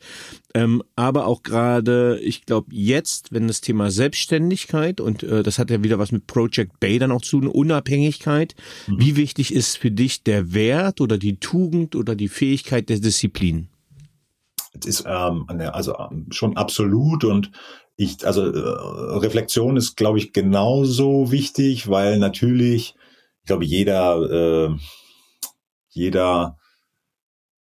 Ähm, 0.53 0.81
aber 0.95 1.27
auch 1.27 1.43
gerade, 1.43 2.19
ich 2.21 2.45
glaube, 2.45 2.67
jetzt, 2.71 3.31
wenn 3.31 3.47
das 3.47 3.61
Thema 3.61 3.91
Selbstständigkeit 3.91 4.99
und 4.99 5.23
äh, 5.23 5.43
das 5.43 5.59
hat 5.59 5.69
ja 5.69 5.83
wieder 5.83 5.99
was 5.99 6.11
mit 6.11 6.27
Project 6.27 6.79
Bay 6.79 6.99
dann 6.99 7.11
auch 7.11 7.21
zu 7.21 7.39
tun, 7.39 7.49
Unabhängigkeit, 7.49 8.55
mhm. 8.87 8.99
wie 8.99 9.15
wichtig 9.15 9.53
ist 9.53 9.77
für 9.77 9.91
dich 9.91 10.23
der 10.23 10.53
Wert 10.53 11.01
oder 11.01 11.17
die 11.17 11.37
Tugend 11.37 11.95
oder 11.95 12.15
die 12.15 12.29
Fähigkeit 12.29 12.89
der 12.89 12.99
Disziplin? 12.99 13.67
Es 14.79 14.85
ist 14.85 15.03
ähm, 15.05 15.45
also 15.49 15.95
ähm, 15.97 16.27
schon 16.31 16.55
absolut 16.55 17.23
und 17.23 17.51
ich, 17.97 18.25
also 18.25 18.51
äh, 18.51 19.17
Reflexion 19.17 19.77
ist, 19.77 19.95
glaube 19.95 20.17
ich, 20.17 20.33
genauso 20.33 21.31
wichtig, 21.31 21.87
weil 21.87 22.17
natürlich, 22.17 22.95
ich 22.95 23.00
glaube, 23.51 23.65
jeder, 23.65 24.69
äh, 24.69 24.75
jeder 25.89 26.57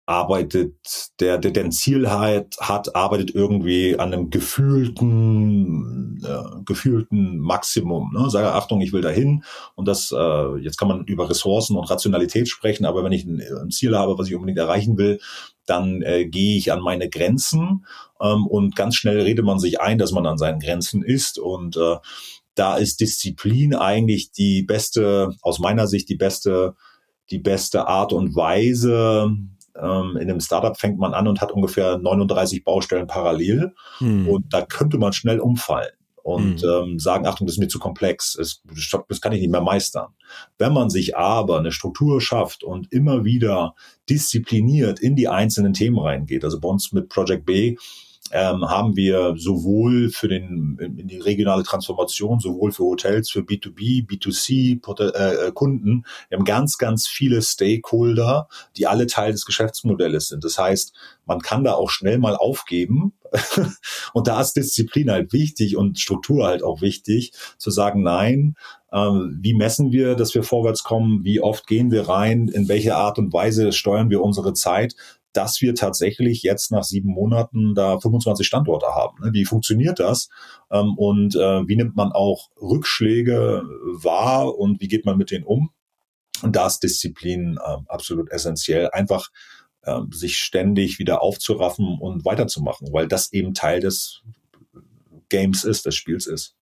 arbeitet, 0.06 0.76
der, 1.20 1.38
der, 1.40 1.52
der 1.52 1.70
Ziel 1.72 2.10
hat, 2.12 2.58
hat, 2.60 2.96
arbeitet 2.96 3.34
irgendwie 3.34 3.98
an 3.98 4.14
einem 4.14 4.30
gefühlten, 4.30 6.22
äh, 6.24 6.64
gefühlten 6.66 7.40
Maximum. 7.40 8.14
Ne? 8.14 8.30
Sage, 8.30 8.52
Achtung, 8.54 8.82
ich 8.82 8.94
will 8.94 9.02
dahin. 9.02 9.44
Und 9.76 9.88
das, 9.88 10.12
äh, 10.12 10.58
jetzt 10.58 10.78
kann 10.78 10.90
man 10.90 11.06
über 11.06 11.30
Ressourcen 11.30 11.78
und 11.78 11.90
Rationalität 11.90 12.50
sprechen, 12.50 12.86
aber 12.86 13.04
wenn 13.04 13.14
ich 13.14 13.26
ein, 13.26 13.42
ein 13.42 13.72
Ziel 13.72 13.98
habe, 13.98 14.18
was 14.20 14.28
ich 14.28 14.36
unbedingt 14.36 14.60
erreichen 14.60 14.98
will, 14.98 15.20
dann 15.66 16.02
äh, 16.02 16.26
gehe 16.26 16.58
ich 16.58 16.72
an 16.72 16.82
meine 16.82 17.10
Grenzen 17.10 17.86
ähm, 18.20 18.46
und 18.46 18.76
ganz 18.76 18.96
schnell 18.96 19.22
redet 19.22 19.46
man 19.46 19.58
sich 19.58 19.80
ein, 19.80 19.98
dass 19.98 20.12
man 20.12 20.26
an 20.28 20.38
seinen 20.38 20.60
Grenzen 20.60 21.02
ist 21.02 21.40
und 21.40 21.78
äh, 21.78 21.96
da 22.56 22.78
ist 22.78 23.00
Disziplin 23.00 23.76
eigentlich 23.76 24.32
die 24.32 24.64
beste, 24.64 25.36
aus 25.42 25.60
meiner 25.60 25.88
Sicht 25.88 26.10
die 26.10 26.16
beste, 26.16 26.76
die 27.32 27.40
beste 27.40 27.88
Art 27.88 28.14
und 28.14 28.36
Weise, 28.36 29.32
ähm, 29.82 30.18
in 30.18 30.30
einem 30.30 30.40
Startup 30.40 30.78
fängt 30.78 31.00
man 31.00 31.14
an 31.14 31.28
und 31.28 31.42
hat 31.42 31.52
ungefähr 31.52 31.98
39 31.98 32.64
Baustellen 32.64 33.08
parallel 33.08 33.74
hm. 33.98 34.28
und 34.28 34.54
da 34.54 34.62
könnte 34.66 34.98
man 34.98 35.14
schnell 35.14 35.40
umfallen 35.40 35.92
und 36.22 36.62
hm. 36.62 36.70
ähm, 36.70 37.00
sagen, 37.00 37.26
Achtung, 37.26 37.48
das 37.48 37.56
ist 37.56 37.60
mir 37.60 37.68
zu 37.68 37.80
komplex, 37.80 38.36
das, 38.38 38.62
das 39.10 39.22
kann 39.22 39.34
ich 39.34 39.42
nicht 39.42 39.52
mehr 39.52 39.62
meistern. 39.62 40.14
Wenn 40.58 40.74
man 40.74 40.90
sich 40.90 41.18
aber 41.18 41.58
eine 41.58 41.72
Struktur 41.72 42.22
schafft 42.22 42.64
und 42.64 42.92
immer 42.92 43.26
wieder 43.26 43.76
diszipliniert 44.10 45.00
in 45.00 45.16
die 45.16 45.28
einzelnen 45.28 45.74
Themen 45.74 46.00
reingeht, 46.00 46.44
also 46.44 46.60
bei 46.60 46.70
uns 46.70 46.92
mit 46.92 47.10
Project 47.10 47.46
B 47.46 47.78
ähm, 48.34 48.68
haben 48.68 48.96
wir 48.96 49.36
sowohl 49.38 50.10
für 50.10 50.28
den, 50.28 50.80
in 50.80 51.08
die 51.08 51.20
regionale 51.20 51.62
Transformation, 51.62 52.40
sowohl 52.40 52.72
für 52.72 52.84
Hotels, 52.84 53.30
für 53.30 53.42
B2B, 53.42 54.08
B2C 54.08 54.82
äh, 55.14 55.52
Kunden, 55.52 56.04
wir 56.30 56.40
haben 56.40 56.46
ganz, 56.46 56.80
ganz 56.80 57.08
viele 57.08 57.44
Stakeholder, 57.44 58.48
die 58.76 58.88
alle 58.88 59.06
Teil 59.06 59.34
des 59.34 59.46
Geschäftsmodells 59.46 60.30
sind. 60.30 60.44
Das 60.44 60.58
heißt, 60.58 60.94
man 61.28 61.42
kann 61.42 61.64
da 61.64 61.74
auch 61.76 61.92
schnell 61.92 62.18
mal 62.18 62.36
aufgeben. 62.36 63.14
und 64.14 64.28
da 64.28 64.42
ist 64.42 64.54
Disziplin 64.54 65.12
halt 65.12 65.32
wichtig 65.32 65.78
und 65.78 66.00
Struktur 66.00 66.48
halt 66.48 66.64
auch 66.64 66.82
wichtig, 66.82 67.34
zu 67.60 67.70
sagen, 67.70 68.02
nein, 68.02 68.56
ähm, 68.92 69.38
wie 69.42 69.54
messen 69.54 69.92
wir, 69.92 70.16
dass 70.16 70.34
wir 70.34 70.44
vorwärts 70.44 70.84
kommen? 70.84 71.24
Wie 71.24 71.40
oft 71.40 71.68
gehen 71.68 71.92
wir 71.92 72.10
rein? 72.10 72.48
In 72.48 72.68
welcher 72.68 72.98
Art 72.98 73.20
und 73.20 73.32
Weise 73.32 73.74
steuern 73.74 74.10
wir 74.10 74.22
unsere 74.22 74.54
Zeit? 74.54 74.96
Dass 75.34 75.62
wir 75.62 75.76
tatsächlich 75.76 76.44
jetzt 76.44 76.72
nach 76.72 76.84
sieben 76.84 77.10
Monaten 77.10 77.76
da 77.76 78.00
25 78.00 78.46
Standorte 78.46 78.88
haben. 78.88 79.24
Ne? 79.24 79.34
Wie 79.34 79.46
funktioniert 79.46 80.00
das? 80.00 80.30
Ähm, 80.72 80.98
und 80.98 81.36
äh, 81.36 81.68
wie 81.68 81.76
nimmt 81.76 81.96
man 81.96 82.12
auch 82.12 82.50
Rückschläge 82.62 83.64
wahr 84.02 84.58
und 84.58 84.80
wie 84.82 84.88
geht 84.88 85.06
man 85.06 85.18
mit 85.18 85.32
denen 85.32 85.44
um? 85.44 85.72
Und 86.42 86.56
da 86.56 86.68
ist 86.68 86.80
Disziplin 86.80 87.58
ähm, 87.66 87.86
absolut 87.88 88.32
essentiell. 88.32 88.90
Einfach 88.92 89.30
ähm, 89.86 90.12
sich 90.12 90.38
ständig 90.38 91.00
wieder 91.00 91.22
aufzuraffen 91.22 91.98
und 92.00 92.26
weiterzumachen, 92.26 92.90
weil 92.92 93.08
das 93.08 93.32
eben 93.34 93.54
Teil 93.54 93.80
des 93.80 94.22
Games 95.30 95.64
ist, 95.64 95.86
des 95.86 95.96
Spiels 95.96 96.28
ist. 96.28 96.56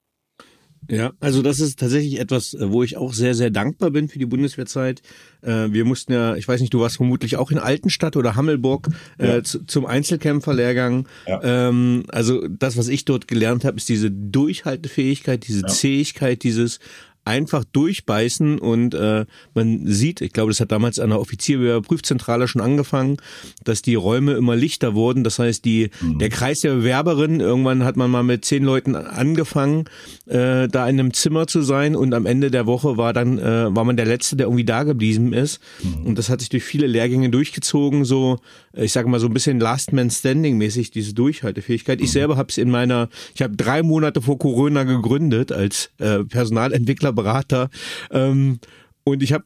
Ja, 0.90 1.14
also 1.20 1.42
das 1.42 1.60
ist 1.60 1.80
tatsächlich 1.80 2.20
etwas, 2.20 2.54
äh, 2.54 2.72
wo 2.72 2.84
ich 2.84 2.98
auch 2.98 3.14
sehr, 3.14 3.34
sehr 3.34 3.50
dankbar 3.50 3.92
bin 3.92 4.10
für 4.10 4.20
die 4.20 4.26
Bundeswehrzeit. 4.26 5.02
Äh, 5.42 5.72
wir 5.72 5.86
mussten 5.86 6.12
ja, 6.12 6.36
ich 6.36 6.48
weiß 6.48 6.60
nicht, 6.60 6.74
du 6.74 6.80
warst 6.80 6.98
vermutlich 6.98 7.38
auch 7.38 7.52
in 7.52 7.60
Altenstadt 7.60 8.18
oder 8.18 8.36
Hammelburg 8.36 8.90
äh, 9.18 9.38
ja. 9.38 9.44
zum 9.44 9.86
Einzelkämpferlehrgang. 9.86 11.08
Ja. 11.28 11.42
Ähm, 11.44 12.04
also 12.10 12.48
das, 12.48 12.78
was 12.78 12.88
ich 12.88 13.06
dort 13.06 13.28
gelernt 13.28 13.64
habe, 13.64 13.78
ist 13.78 13.90
diese 13.90 14.12
Durchhaltefähigkeit, 14.12 15.48
diese 15.48 15.62
ja. 15.62 15.68
Zähigkeit, 15.68 16.44
dieses 16.44 16.80
einfach 17.24 17.64
durchbeißen 17.64 18.58
und 18.58 18.96
äh, 18.96 19.26
man 19.54 19.86
sieht, 19.86 20.22
ich 20.22 20.34
glaube, 20.34 20.52
das 20.52 20.60
hat 20.60 20.72
damals 20.72 21.00
an 21.00 21.12
der 21.12 21.20
Offizierprüfzentrale 21.20 22.48
schon 22.48 22.62
angefangen, 22.62 23.18
dass 23.64 23.82
die 23.82 23.96
Räume 23.96 24.34
immer 24.34 24.56
lichter 24.56 24.96
wurden. 24.96 25.24
Das 25.24 25.38
heißt, 25.38 25.64
die 25.64 25.92
mhm. 26.02 26.18
der 26.18 26.30
Kreis 26.30 26.62
der 26.62 26.74
Bewerberin, 26.74 27.40
irgendwann 27.40 27.84
hat 27.84 27.96
man 27.96 28.10
mal 28.10 28.24
mit 28.24 28.44
zehn 28.44 28.64
Leuten 28.64 28.96
angefangen, 28.96 29.86
äh, 30.26 30.68
da 30.68 30.88
in 30.90 31.00
einem 31.00 31.14
Zimmer 31.14 31.46
zu 31.46 31.62
sein 31.62 31.96
und 31.96 32.14
am 32.14 32.26
Ende 32.26 32.50
der 32.50 32.66
Woche 32.66 32.98
war 32.98 33.14
dann 33.14 33.38
äh, 33.38 33.76
war 33.76 33.84
man 33.84 33.98
der 33.98 34.06
letzte, 34.08 34.36
der 34.36 34.48
irgendwie 34.48 34.66
da 34.66 34.84
geblieben 34.84 35.34
ist. 35.34 35.60
Mhm. 35.84 36.08
Und 36.08 36.18
das 36.18 36.30
hat 36.30 36.40
sich 36.40 36.50
durch 36.50 36.64
viele 36.64 36.88
Lehrgänge 36.88 37.30
durchgezogen, 37.30 38.04
so 38.04 38.40
ich 38.74 38.92
sage 38.94 39.10
mal 39.10 39.20
so 39.20 39.28
ein 39.28 39.34
bisschen 39.34 39.60
Last 39.60 39.92
Man 39.94 40.10
Standing 40.10 40.58
mäßig 40.58 40.92
diese 40.92 41.14
Durchhaltefähigkeit. 41.14 42.00
Ich 42.00 42.08
mhm. 42.08 42.14
selber 42.14 42.38
habe 42.38 42.50
es 42.50 42.58
in 42.58 42.70
meiner, 42.70 43.10
ich 43.36 43.42
habe 43.42 43.56
drei 43.56 43.84
Monate 43.84 44.22
vor 44.22 44.40
Corona 44.40 44.84
gegründet 44.84 45.52
als 45.52 45.92
äh, 46.00 46.24
Personalentwickler 46.24 47.11
Berater. 47.14 47.70
Ähm, 48.12 48.60
und 49.04 49.24
ich 49.24 49.34
habe 49.34 49.46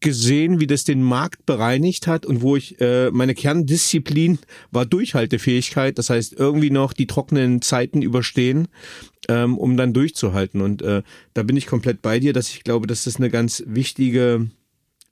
gesehen, 0.00 0.60
wie 0.60 0.66
das 0.66 0.84
den 0.84 1.02
Markt 1.02 1.46
bereinigt 1.46 2.06
hat 2.06 2.26
und 2.26 2.42
wo 2.42 2.56
ich 2.56 2.80
äh, 2.80 3.10
meine 3.10 3.34
Kerndisziplin 3.34 4.38
war 4.70 4.86
Durchhaltefähigkeit, 4.86 5.98
das 5.98 6.10
heißt 6.10 6.34
irgendwie 6.34 6.70
noch 6.70 6.92
die 6.92 7.06
trockenen 7.06 7.62
Zeiten 7.62 8.02
überstehen, 8.02 8.68
ähm, 9.28 9.56
um 9.58 9.76
dann 9.76 9.92
durchzuhalten. 9.92 10.60
Und 10.60 10.82
äh, 10.82 11.02
da 11.34 11.42
bin 11.42 11.56
ich 11.56 11.66
komplett 11.66 12.02
bei 12.02 12.20
dir, 12.20 12.32
dass 12.32 12.50
ich 12.50 12.62
glaube, 12.62 12.86
dass 12.86 13.04
das 13.04 13.16
eine 13.16 13.30
ganz 13.30 13.62
wichtige 13.66 14.50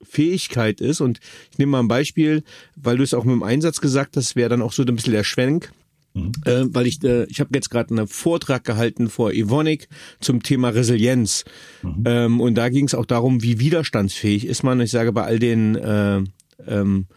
Fähigkeit 0.01 0.81
ist. 0.81 1.01
Und 1.01 1.19
ich 1.51 1.57
nehme 1.57 1.71
mal 1.71 1.79
ein 1.79 1.87
Beispiel, 1.87 2.43
weil 2.75 2.97
du 2.97 3.03
es 3.03 3.13
auch 3.13 3.23
mit 3.23 3.33
dem 3.33 3.43
Einsatz 3.43 3.81
gesagt 3.81 4.15
hast, 4.17 4.35
wäre 4.35 4.49
dann 4.49 4.61
auch 4.61 4.71
so 4.71 4.83
ein 4.83 4.95
bisschen 4.95 5.13
der 5.13 5.23
Schwenk. 5.23 5.71
Mhm. 6.15 6.31
Äh, 6.45 6.63
weil 6.69 6.87
ich, 6.87 7.03
äh, 7.03 7.25
ich 7.25 7.39
habe 7.39 7.51
jetzt 7.53 7.69
gerade 7.69 7.93
einen 7.93 8.07
Vortrag 8.07 8.63
gehalten 8.63 9.09
vor 9.09 9.31
Evonik 9.31 9.89
zum 10.21 10.41
Thema 10.41 10.69
Resilienz. 10.69 11.43
Mhm. 11.83 12.03
Ähm, 12.05 12.41
und 12.41 12.55
da 12.55 12.69
ging 12.69 12.85
es 12.85 12.95
auch 12.95 13.05
darum, 13.05 13.43
wie 13.43 13.59
widerstandsfähig 13.59 14.47
ist 14.47 14.63
man. 14.63 14.79
Ich 14.79 14.91
sage 14.91 15.11
bei 15.11 15.23
all 15.23 15.39
den 15.39 15.75
äh, 15.75 16.23
ähm, 16.65 17.07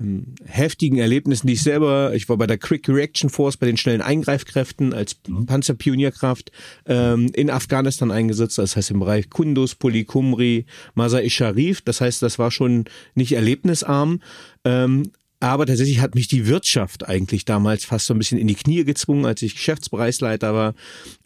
ähm, 0.00 0.34
heftigen 0.44 0.98
Erlebnissen, 0.98 1.46
die 1.46 1.54
ich 1.54 1.62
selber, 1.62 2.14
ich 2.14 2.28
war 2.28 2.36
bei 2.36 2.46
der 2.46 2.58
Quick 2.58 2.88
Reaction 2.88 3.30
Force, 3.30 3.56
bei 3.56 3.66
den 3.66 3.76
schnellen 3.76 4.00
Eingreifkräften 4.00 4.92
als 4.94 5.16
mhm. 5.26 5.46
Panzerpionierkraft 5.46 6.52
ähm, 6.86 7.30
in 7.34 7.50
Afghanistan 7.50 8.10
eingesetzt, 8.10 8.58
das 8.58 8.76
heißt 8.76 8.92
im 8.92 9.00
Bereich 9.00 9.28
Kunduz, 9.28 9.74
Polikumri, 9.74 10.66
Masai 10.94 11.28
Sharif, 11.28 11.82
das 11.82 12.00
heißt, 12.00 12.22
das 12.22 12.38
war 12.38 12.50
schon 12.50 12.84
nicht 13.14 13.32
erlebnisarm, 13.32 14.20
ähm, 14.64 15.10
aber 15.40 15.66
tatsächlich 15.66 16.00
hat 16.00 16.14
mich 16.14 16.28
die 16.28 16.46
Wirtschaft 16.46 17.08
eigentlich 17.08 17.44
damals 17.44 17.84
fast 17.84 18.06
so 18.06 18.14
ein 18.14 18.18
bisschen 18.18 18.38
in 18.38 18.46
die 18.46 18.54
Knie 18.54 18.84
gezwungen, 18.84 19.24
als 19.24 19.42
ich 19.42 19.54
Geschäftsbereichsleiter 19.54 20.54
war 20.54 20.74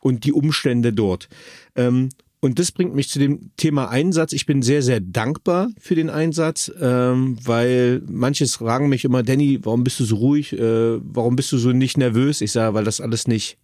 und 0.00 0.24
die 0.24 0.32
Umstände 0.32 0.92
dort. 0.92 1.28
Ähm, 1.74 2.10
und 2.44 2.58
das 2.58 2.72
bringt 2.72 2.94
mich 2.94 3.08
zu 3.08 3.18
dem 3.18 3.50
Thema 3.56 3.88
Einsatz. 3.88 4.34
Ich 4.34 4.44
bin 4.44 4.60
sehr, 4.60 4.82
sehr 4.82 5.00
dankbar 5.00 5.70
für 5.78 5.94
den 5.94 6.10
Einsatz, 6.10 6.70
ähm, 6.78 7.38
weil 7.42 8.02
manches 8.06 8.56
fragen 8.56 8.90
mich 8.90 9.04
immer, 9.04 9.22
Danny, 9.22 9.60
warum 9.62 9.82
bist 9.82 9.98
du 9.98 10.04
so 10.04 10.16
ruhig? 10.16 10.52
Äh, 10.52 10.98
warum 11.02 11.36
bist 11.36 11.50
du 11.52 11.58
so 11.58 11.72
nicht 11.72 11.96
nervös? 11.96 12.42
Ich 12.42 12.52
sage, 12.52 12.74
weil 12.74 12.84
das 12.84 13.00
alles 13.00 13.26
nicht 13.26 13.56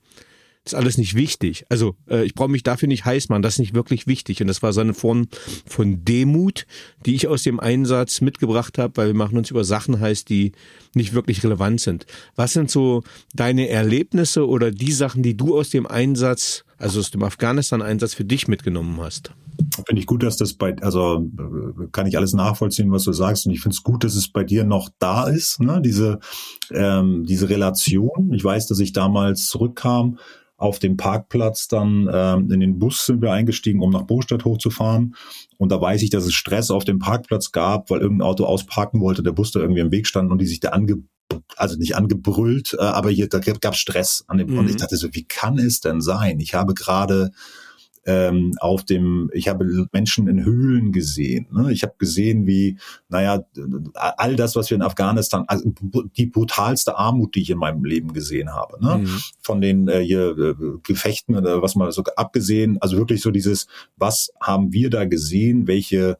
ist 0.64 0.75
alles 0.75 0.99
nicht 0.99 1.14
wichtig. 1.14 1.64
Also 1.68 1.96
äh, 2.09 2.25
ich 2.25 2.35
brauche 2.35 2.51
mich 2.51 2.62
dafür 2.62 2.88
nicht 2.88 3.05
heiß 3.05 3.29
machen, 3.29 3.42
das 3.42 3.55
ist 3.55 3.61
nicht 3.61 3.75
wirklich 3.75 4.07
wichtig. 4.07 4.40
Und 4.40 4.46
das 4.46 4.62
war 4.62 4.73
so 4.73 4.81
eine 4.81 4.94
Form 4.94 5.29
von 5.66 6.05
Demut, 6.05 6.66
die 7.07 7.14
ich 7.14 7.29
aus 7.29 7.42
dem 7.42 7.61
Einsatz 7.61 8.20
mitgebracht 8.20 8.79
habe, 8.79 8.96
weil 8.96 9.07
wir 9.09 9.14
machen 9.14 9.38
uns 9.38 9.51
über 9.51 9.64
Sachen 9.64 10.01
heiß, 10.01 10.25
die 10.25 10.53
nicht 10.94 11.14
wirklich 11.14 11.42
relevant 11.44 11.81
sind. 11.81 12.07
Was 12.37 12.53
sind 12.53 12.70
so 12.70 13.03
deine 13.35 13.68
Erlebnisse 13.68 14.46
oder 14.46 14.70
die 14.70 14.92
Sachen, 14.92 15.22
die 15.22 15.37
du 15.37 15.59
aus 15.59 15.70
dem 15.70 15.87
Einsatz, 15.87 16.64
also 16.79 17.00
aus 17.00 17.11
dem 17.11 17.22
Afghanistan-Einsatz 17.22 18.14
für 18.14 18.24
dich 18.24 18.48
mitgenommen 18.48 19.00
hast? 19.00 19.33
Finde 19.87 20.00
ich 20.00 20.07
gut, 20.07 20.22
dass 20.22 20.37
das 20.37 20.55
bei, 20.55 20.74
also 20.81 21.26
kann 21.92 22.07
ich 22.07 22.16
alles 22.16 22.33
nachvollziehen, 22.33 22.90
was 22.90 23.05
du 23.05 23.12
sagst. 23.12 23.46
Und 23.46 23.53
ich 23.53 23.61
finde 23.61 23.74
es 23.74 23.83
gut, 23.83 24.05
dass 24.05 24.14
es 24.14 24.29
bei 24.29 24.42
dir 24.42 24.64
noch 24.64 24.88
da 24.98 25.29
ist, 25.29 25.61
ne? 25.61 25.81
diese, 25.83 26.18
ähm, 26.70 27.24
diese 27.26 27.48
Relation. 27.48 28.33
Ich 28.33 28.42
weiß, 28.42 28.66
dass 28.66 28.81
ich 28.81 28.92
damals 28.92 29.48
zurückkam 29.48 30.18
auf 30.61 30.79
dem 30.79 30.98
Parkplatz 30.98 31.68
dann 31.68 32.09
ähm, 32.12 32.50
in 32.50 32.61
den 32.61 32.79
Bus 32.79 33.07
sind 33.07 33.22
wir 33.22 33.33
eingestiegen, 33.33 33.81
um 33.81 33.90
nach 33.90 34.03
Bostadt 34.03 34.44
hochzufahren. 34.44 35.14
Und 35.57 35.72
da 35.72 35.81
weiß 35.81 36.03
ich, 36.03 36.11
dass 36.11 36.26
es 36.26 36.35
Stress 36.35 36.70
auf 36.70 36.85
dem 36.85 36.98
Parkplatz 36.98 37.50
gab, 37.50 37.90
weil 37.90 38.00
irgendein 38.00 38.29
Auto 38.29 38.44
ausparken 38.44 39.00
wollte, 39.00 39.22
der 39.22 39.33
Bus 39.33 39.53
da 39.53 39.61
irgendwie 39.61 39.81
im 39.81 39.90
Weg 39.90 40.07
stand 40.07 40.31
und 40.31 40.38
die 40.38 40.46
sich 40.46 40.61
da 40.61 40.70
ange 40.81 41.03
also 41.57 41.77
nicht 41.77 41.95
angebrüllt, 41.97 42.75
äh, 42.79 42.83
aber 42.83 43.11
hier 43.11 43.29
da 43.29 43.38
gab 43.38 43.77
Stress 43.77 44.25
an 44.27 44.38
dem 44.38 44.51
mhm. 44.51 44.59
und 44.59 44.71
ich 44.71 44.77
dachte 44.77 44.97
so, 44.97 45.09
wie 45.12 45.25
kann 45.25 45.59
es 45.59 45.81
denn 45.81 46.01
sein? 46.01 46.40
Ich 46.40 46.55
habe 46.55 46.75
gerade 46.75 47.31
ähm, 48.07 48.55
auf 48.61 48.85
dem, 48.85 49.31
ich 49.35 49.49
habe 49.49 49.87
Menschen 49.93 50.27
in 50.27 50.45
Höhlen 50.45 50.90
gesehen. 50.90 51.47
Ne? 51.53 51.71
Ich 51.71 51.83
habe 51.83 51.95
gesehen, 51.99 52.47
wie, 52.47 52.79
naja, 53.09 53.45
all 53.95 54.37
das, 54.37 54.57
was 54.57 54.71
wir 54.71 54.77
in 54.77 54.83
Afghanistan, 54.83 55.45
also 55.47 55.71
die 56.16 56.27
brutalste 56.27 56.97
Armut, 56.97 57.35
die 57.35 57.43
ich 57.43 57.51
in 57.51 57.59
meinem 57.59 57.85
Leben 57.85 58.12
gesehen 58.12 58.55
habe. 58.55 58.83
Ne? 58.83 58.99
Mhm. 58.99 59.21
Von 59.43 59.61
den 59.61 59.88
äh, 59.88 60.01
hier 60.01 60.37
äh, 60.38 60.55
Gefechten 60.83 61.37
oder 61.37 61.62
was 61.62 61.75
mal 61.75 61.93
so 61.93 62.03
abgesehen, 62.16 62.79
also 62.81 62.97
wirklich 62.97 63.21
so 63.21 63.31
dieses, 63.31 63.66
was 63.97 64.31
haben 64.40 64.73
wir 64.73 64.88
da 64.88 65.05
gesehen, 65.05 65.66
welche 65.66 66.16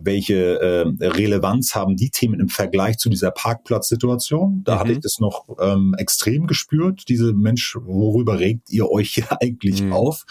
welche 0.00 0.60
äh, 0.60 1.06
Relevanz 1.06 1.74
haben 1.74 1.96
die 1.96 2.10
Themen 2.10 2.40
im 2.40 2.48
Vergleich 2.48 2.98
zu 2.98 3.08
dieser 3.08 3.30
Parkplatzsituation. 3.30 4.62
Da 4.64 4.76
mhm. 4.76 4.78
hatte 4.80 4.92
ich 4.92 5.00
das 5.00 5.18
noch 5.18 5.46
ähm, 5.60 5.94
extrem 5.98 6.46
gespürt, 6.46 7.08
diese 7.08 7.32
Mensch, 7.32 7.76
worüber 7.80 8.38
regt 8.38 8.70
ihr 8.70 8.90
euch 8.90 9.10
hier 9.10 9.26
eigentlich 9.40 9.82
mhm. 9.82 9.92
auf? 9.92 10.24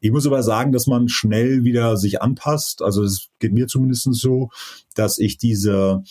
Ich 0.00 0.10
muss 0.10 0.26
aber 0.26 0.42
sagen, 0.42 0.72
dass 0.72 0.86
man 0.86 1.08
schnell 1.08 1.62
wieder 1.64 1.98
sich 1.98 2.22
anpasst. 2.22 2.80
Also 2.80 3.02
es 3.02 3.28
geht 3.38 3.52
mir 3.52 3.66
zumindest 3.66 4.08
so, 4.12 4.48
dass 4.94 5.18
ich 5.18 5.36
diese 5.36 6.02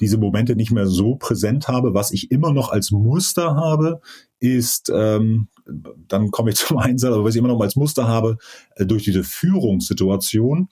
diese 0.00 0.18
Momente 0.18 0.56
nicht 0.56 0.70
mehr 0.70 0.86
so 0.86 1.16
präsent 1.16 1.68
habe. 1.68 1.94
Was 1.94 2.10
ich 2.10 2.30
immer 2.30 2.52
noch 2.52 2.70
als 2.70 2.90
Muster 2.90 3.56
habe, 3.56 4.00
ist, 4.40 4.92
ähm, 4.94 5.48
dann 6.08 6.30
komme 6.30 6.50
ich 6.50 6.56
zum 6.66 6.78
Einsatz, 6.78 7.12
aber 7.12 7.24
was 7.24 7.34
ich 7.34 7.38
immer 7.38 7.48
noch 7.48 7.60
als 7.60 7.76
Muster 7.76 8.06
habe, 8.06 8.36
äh, 8.74 8.86
durch 8.86 9.04
diese 9.04 9.24
Führungssituation, 9.24 10.68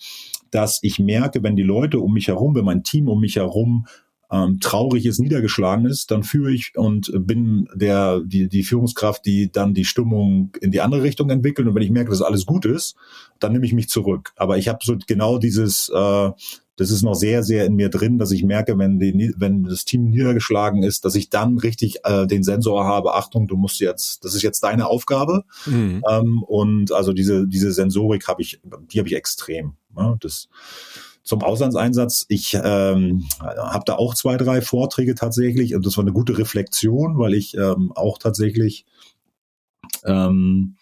dass 0.55 0.79
ich 0.83 0.99
merke, 0.99 1.43
wenn 1.43 1.57
die 1.57 1.63
Leute 1.63 1.99
um 1.99 2.13
mich 2.13 2.29
herum, 2.29 2.55
wenn 2.55 2.65
mein 2.65 2.85
Team 2.85 3.09
um 3.09 3.21
mich 3.21 3.37
herum 3.37 3.87
ähm, 4.31 4.61
traurig 4.61 5.05
ist, 5.05 5.19
niedergeschlagen 5.19 5.87
ist, 5.87 6.11
dann 6.11 6.23
führe 6.23 6.53
ich 6.53 6.73
und 6.77 7.11
bin 7.15 7.69
der 7.75 8.21
die 8.21 8.49
die 8.49 8.63
Führungskraft, 8.63 9.27
die 9.27 9.51
dann 9.51 9.75
die 9.75 9.85
Stimmung 9.85 10.53
in 10.61 10.71
die 10.71 10.81
andere 10.81 11.03
Richtung 11.03 11.29
entwickelt. 11.31 11.69
Und 11.69 11.75
wenn 11.75 11.83
ich 11.83 11.91
merke, 11.91 12.11
dass 12.11 12.23
alles 12.23 12.47
gut 12.47 12.65
ist, 12.67 12.95
dann 13.41 13.53
nehme 13.53 13.67
ich 13.67 13.73
mich 13.73 13.89
zurück. 13.89 14.33
Aber 14.37 14.57
ich 14.57 14.69
habe 14.69 14.79
so 14.83 14.97
genau 15.07 15.39
dieses 15.39 15.89
äh, 15.89 16.31
das 16.77 16.91
ist 16.91 17.03
noch 17.03 17.15
sehr, 17.15 17.43
sehr 17.43 17.67
in 17.67 17.75
mir 17.75 17.89
drin, 17.89 18.19
dass 18.19 18.33
ich 18.33 18.45
merke, 18.45 18.77
wenn, 18.79 18.99
die, 18.99 19.35
wenn 19.37 19.65
das 19.65 19.85
Team 19.85 20.11
niedergeschlagen 20.11 20.83
ist, 20.83 21.05
dass 21.05 21.15
ich 21.15 21.31
dann 21.31 21.59
richtig 21.59 21.99
äh, 22.05 22.27
den 22.27 22.43
Sensor 22.43 22.85
habe, 22.85 23.15
Achtung, 23.15 23.47
du 23.47 23.57
musst 23.57 23.81
jetzt, 23.81 24.25
das 24.25 24.35
ist 24.35 24.43
jetzt 24.43 24.63
deine 24.63 24.87
Aufgabe. 24.87 25.45
Mhm. 25.67 26.03
Ähm, 26.09 26.43
und 26.43 26.93
also 26.93 27.13
diese, 27.13 27.47
diese 27.47 27.73
Sensorik 27.73 28.27
habe 28.27 28.43
ich, 28.43 28.61
die 28.93 28.99
habe 28.99 29.09
ich 29.09 29.15
extrem. 29.15 29.75
Ne? 29.95 30.17
Das, 30.21 30.49
zum 31.25 31.43
Auslandseinsatz. 31.43 32.27
Ich 32.29 32.55
ähm, 32.63 33.25
habe 33.41 33.85
da 33.87 33.95
auch 33.95 34.15
zwei, 34.15 34.37
drei 34.37 34.61
Vorträge 34.61 35.15
tatsächlich 35.15 35.75
und 35.75 35.87
das 35.87 35.97
war 35.97 36.05
eine 36.05 36.13
gute 36.13 36.37
Reflexion, 36.37 37.19
weil 37.19 37.33
ich 37.33 37.57
ähm, 37.57 37.93
auch 37.95 38.19
tatsächlich 38.19 38.85
ähm, 40.05 40.77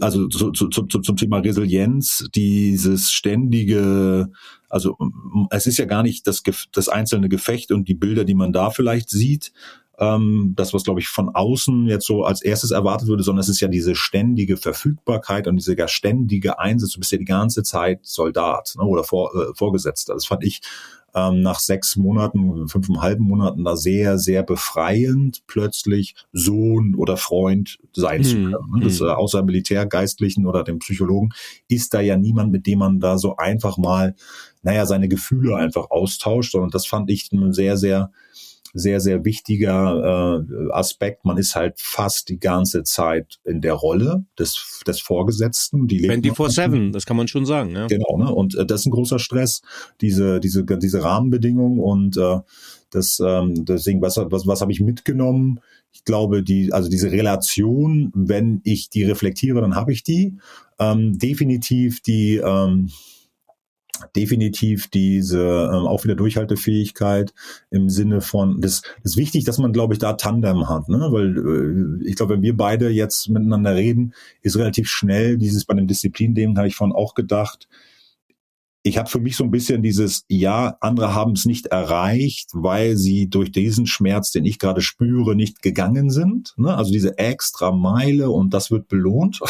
also 0.00 0.28
zu, 0.28 0.52
zu, 0.52 0.68
zu, 0.68 0.86
zum 0.86 1.16
Thema 1.16 1.38
Resilienz, 1.38 2.28
dieses 2.34 3.10
ständige, 3.10 4.30
also 4.68 4.96
es 5.50 5.66
ist 5.66 5.78
ja 5.78 5.86
gar 5.86 6.02
nicht 6.02 6.26
das, 6.26 6.42
das 6.72 6.88
einzelne 6.88 7.28
Gefecht 7.28 7.72
und 7.72 7.88
die 7.88 7.94
Bilder, 7.94 8.24
die 8.24 8.34
man 8.34 8.52
da 8.52 8.70
vielleicht 8.70 9.10
sieht, 9.10 9.52
ähm, 9.98 10.54
das, 10.56 10.72
was, 10.72 10.84
glaube 10.84 11.00
ich, 11.00 11.08
von 11.08 11.28
außen 11.28 11.86
jetzt 11.86 12.06
so 12.06 12.24
als 12.24 12.42
erstes 12.42 12.70
erwartet 12.70 13.08
würde, 13.08 13.22
sondern 13.22 13.40
es 13.40 13.48
ist 13.48 13.60
ja 13.60 13.68
diese 13.68 13.94
ständige 13.94 14.56
Verfügbarkeit 14.56 15.46
und 15.46 15.56
dieser 15.56 15.88
ständige 15.88 16.58
Einsatz. 16.58 16.92
Du 16.92 17.00
bist 17.00 17.12
ja 17.12 17.18
die 17.18 17.24
ganze 17.24 17.62
Zeit 17.62 18.00
Soldat 18.02 18.74
ne, 18.76 18.84
oder 18.84 19.04
Vor, 19.04 19.34
äh, 19.34 19.54
Vorgesetzter. 19.54 20.14
Das 20.14 20.26
fand 20.26 20.44
ich 20.44 20.60
ähm, 21.14 21.42
nach 21.42 21.60
sechs 21.60 21.96
Monaten, 21.96 22.68
fünfeinhalb 22.68 23.18
Monaten 23.20 23.64
da 23.64 23.76
sehr, 23.76 24.18
sehr 24.18 24.42
befreiend, 24.42 25.42
plötzlich 25.46 26.14
Sohn 26.32 26.94
oder 26.94 27.16
Freund 27.16 27.78
sein 27.94 28.20
mhm. 28.20 28.24
zu 28.24 28.34
können. 28.34 28.70
Ne? 28.74 28.80
Das, 28.84 29.00
äh, 29.00 29.04
außer 29.04 29.42
Militärgeistlichen 29.42 30.46
oder 30.46 30.64
dem 30.64 30.78
Psychologen 30.78 31.30
ist 31.68 31.94
da 31.94 32.00
ja 32.00 32.16
niemand, 32.16 32.52
mit 32.52 32.66
dem 32.66 32.78
man 32.78 33.00
da 33.00 33.18
so 33.18 33.36
einfach 33.36 33.76
mal, 33.76 34.14
naja, 34.62 34.86
seine 34.86 35.08
Gefühle 35.08 35.56
einfach 35.56 35.90
austauscht. 35.90 36.54
Und 36.54 36.74
das 36.74 36.86
fand 36.86 37.10
ich 37.10 37.30
sehr, 37.50 37.76
sehr 37.76 38.10
sehr, 38.74 39.00
sehr 39.00 39.24
wichtiger 39.24 40.44
äh, 40.48 40.72
Aspekt. 40.72 41.24
Man 41.24 41.36
ist 41.38 41.54
halt 41.54 41.74
fast 41.78 42.28
die 42.28 42.38
ganze 42.38 42.84
Zeit 42.84 43.38
in 43.44 43.60
der 43.60 43.74
Rolle 43.74 44.24
des, 44.38 44.82
des 44.86 45.00
Vorgesetzten. 45.00 45.86
Die 45.88 46.08
24-7, 46.08 46.92
das 46.92 47.04
kann 47.04 47.16
man 47.16 47.28
schon 47.28 47.44
sagen. 47.44 47.74
Ja. 47.74 47.86
Genau, 47.86 48.16
ne? 48.18 48.32
und 48.32 48.56
äh, 48.56 48.64
das 48.64 48.80
ist 48.80 48.86
ein 48.86 48.92
großer 48.92 49.18
Stress, 49.18 49.62
diese, 50.00 50.40
diese, 50.40 50.64
diese 50.64 51.02
Rahmenbedingungen 51.02 51.78
und 51.78 52.16
äh, 52.16 52.40
das, 52.90 53.20
ähm, 53.24 53.64
deswegen, 53.64 54.02
was, 54.02 54.16
was, 54.18 54.46
was 54.46 54.60
habe 54.60 54.72
ich 54.72 54.80
mitgenommen? 54.80 55.60
Ich 55.92 56.04
glaube, 56.04 56.42
die, 56.42 56.72
also 56.72 56.88
diese 56.88 57.10
Relation, 57.10 58.12
wenn 58.14 58.60
ich 58.64 58.90
die 58.90 59.04
reflektiere, 59.04 59.60
dann 59.60 59.74
habe 59.74 59.92
ich 59.92 60.02
die. 60.02 60.36
Ähm, 60.78 61.18
definitiv 61.18 62.00
die, 62.02 62.36
ähm, 62.36 62.90
definitiv 64.16 64.88
diese 64.88 65.38
ähm, 65.38 65.86
auch 65.86 66.04
wieder 66.04 66.14
Durchhaltefähigkeit 66.14 67.32
im 67.70 67.88
Sinne 67.88 68.20
von 68.20 68.60
das, 68.60 68.82
das 69.02 69.12
ist 69.12 69.16
wichtig, 69.16 69.44
dass 69.44 69.58
man 69.58 69.72
glaube 69.72 69.94
ich 69.94 69.98
da 69.98 70.14
Tandem 70.14 70.68
hat, 70.68 70.88
ne? 70.88 71.08
weil 71.10 72.00
äh, 72.02 72.08
ich 72.08 72.16
glaube, 72.16 72.34
wenn 72.34 72.42
wir 72.42 72.56
beide 72.56 72.88
jetzt 72.88 73.28
miteinander 73.28 73.74
reden, 73.74 74.14
ist 74.42 74.56
relativ 74.56 74.88
schnell 74.88 75.36
dieses 75.36 75.64
bei 75.64 75.74
den 75.74 75.86
Disziplin-Themen 75.86 76.56
habe 76.56 76.68
ich 76.68 76.76
von 76.76 76.92
auch 76.92 77.14
gedacht, 77.14 77.68
ich 78.84 78.98
habe 78.98 79.08
für 79.08 79.20
mich 79.20 79.36
so 79.36 79.44
ein 79.44 79.52
bisschen 79.52 79.82
dieses, 79.82 80.24
ja, 80.28 80.76
andere 80.80 81.14
haben 81.14 81.32
es 81.32 81.44
nicht 81.44 81.66
erreicht, 81.66 82.50
weil 82.52 82.96
sie 82.96 83.30
durch 83.30 83.52
diesen 83.52 83.86
Schmerz, 83.86 84.32
den 84.32 84.44
ich 84.44 84.58
gerade 84.58 84.80
spüre, 84.80 85.36
nicht 85.36 85.62
gegangen 85.62 86.10
sind. 86.10 86.54
Ne? 86.56 86.74
Also 86.76 86.90
diese 86.90 87.16
extra 87.16 87.70
Meile 87.70 88.30
und 88.30 88.52
das 88.52 88.70
wird 88.70 88.88
belohnt. 88.88 89.40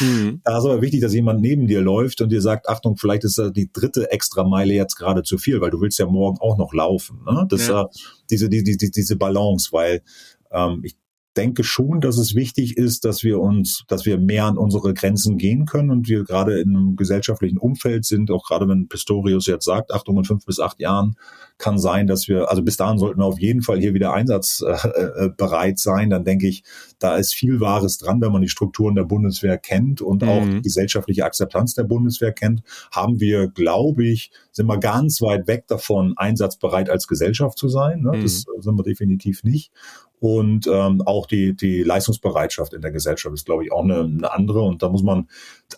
Mhm. 0.00 0.40
Da 0.44 0.58
ist 0.58 0.64
aber 0.64 0.82
wichtig, 0.82 1.00
dass 1.00 1.14
jemand 1.14 1.40
neben 1.40 1.66
dir 1.66 1.80
läuft 1.80 2.20
und 2.20 2.30
dir 2.30 2.42
sagt, 2.42 2.68
Achtung, 2.68 2.96
vielleicht 2.96 3.24
ist 3.24 3.40
die 3.54 3.70
dritte 3.72 4.10
extra 4.10 4.44
Meile 4.44 4.74
jetzt 4.74 4.96
gerade 4.96 5.22
zu 5.22 5.38
viel, 5.38 5.60
weil 5.60 5.70
du 5.70 5.80
willst 5.80 5.98
ja 5.98 6.06
morgen 6.06 6.38
auch 6.40 6.58
noch 6.58 6.72
laufen. 6.72 7.20
Ne? 7.24 7.46
Das 7.48 7.68
ja. 7.68 7.82
äh, 7.82 7.86
diese, 8.30 8.48
die, 8.48 8.62
die, 8.62 8.76
diese 8.76 9.16
Balance, 9.16 9.68
weil 9.72 10.02
ähm, 10.50 10.80
ich 10.84 10.96
denke 11.36 11.64
schon, 11.64 12.00
dass 12.00 12.18
es 12.18 12.34
wichtig 12.34 12.76
ist, 12.76 13.04
dass 13.04 13.22
wir 13.22 13.40
uns, 13.40 13.84
dass 13.88 14.04
wir 14.04 14.18
mehr 14.18 14.44
an 14.44 14.58
unsere 14.58 14.92
Grenzen 14.92 15.38
gehen 15.38 15.64
können 15.64 15.90
und 15.90 16.08
wir 16.08 16.24
gerade 16.24 16.60
in 16.60 16.76
einem 16.76 16.96
gesellschaftlichen 16.96 17.58
Umfeld 17.58 18.04
sind, 18.04 18.30
auch 18.30 18.46
gerade 18.46 18.68
wenn 18.68 18.88
Pistorius 18.88 19.46
jetzt 19.46 19.64
sagt, 19.64 19.92
Achtung, 19.92 20.18
in 20.18 20.24
fünf 20.24 20.44
bis 20.44 20.60
acht 20.60 20.78
Jahren 20.80 21.16
kann 21.58 21.78
sein, 21.78 22.06
dass 22.06 22.28
wir, 22.28 22.50
also 22.50 22.62
bis 22.62 22.76
dahin 22.76 22.98
sollten 22.98 23.20
wir 23.20 23.24
auf 23.24 23.40
jeden 23.40 23.62
Fall 23.62 23.78
hier 23.78 23.94
wieder 23.94 24.12
einsatzbereit 24.12 25.74
äh, 25.74 25.78
sein. 25.78 26.10
Dann 26.10 26.24
denke 26.24 26.48
ich, 26.48 26.64
da 26.98 27.16
ist 27.16 27.34
viel 27.34 27.60
Wahres 27.60 27.98
dran, 27.98 28.20
wenn 28.20 28.32
man 28.32 28.42
die 28.42 28.48
Strukturen 28.48 28.94
der 28.94 29.04
Bundeswehr 29.04 29.56
kennt 29.58 30.02
und 30.02 30.22
mhm. 30.22 30.28
auch 30.28 30.44
die 30.44 30.62
gesellschaftliche 30.62 31.24
Akzeptanz 31.24 31.74
der 31.74 31.84
Bundeswehr 31.84 32.32
kennt, 32.32 32.62
haben 32.90 33.20
wir, 33.20 33.48
glaube 33.48 34.04
ich, 34.04 34.32
sind 34.50 34.66
wir 34.66 34.78
ganz 34.78 35.22
weit 35.22 35.46
weg 35.46 35.66
davon, 35.66 36.14
einsatzbereit 36.16 36.90
als 36.90 37.06
Gesellschaft 37.06 37.56
zu 37.56 37.68
sein. 37.68 38.02
Ne? 38.02 38.18
Mhm. 38.18 38.22
Das 38.22 38.44
sind 38.58 38.76
wir 38.76 38.82
definitiv 38.82 39.44
nicht. 39.44 39.72
Und 40.22 40.68
ähm, 40.68 41.02
auch 41.04 41.26
die, 41.26 41.56
die 41.56 41.82
Leistungsbereitschaft 41.82 42.74
in 42.74 42.80
der 42.80 42.92
Gesellschaft 42.92 43.34
ist, 43.34 43.44
glaube 43.44 43.64
ich, 43.64 43.72
auch 43.72 43.82
eine, 43.82 44.02
eine 44.02 44.32
andere. 44.32 44.62
Und 44.62 44.80
da 44.80 44.88
muss 44.88 45.02
man 45.02 45.28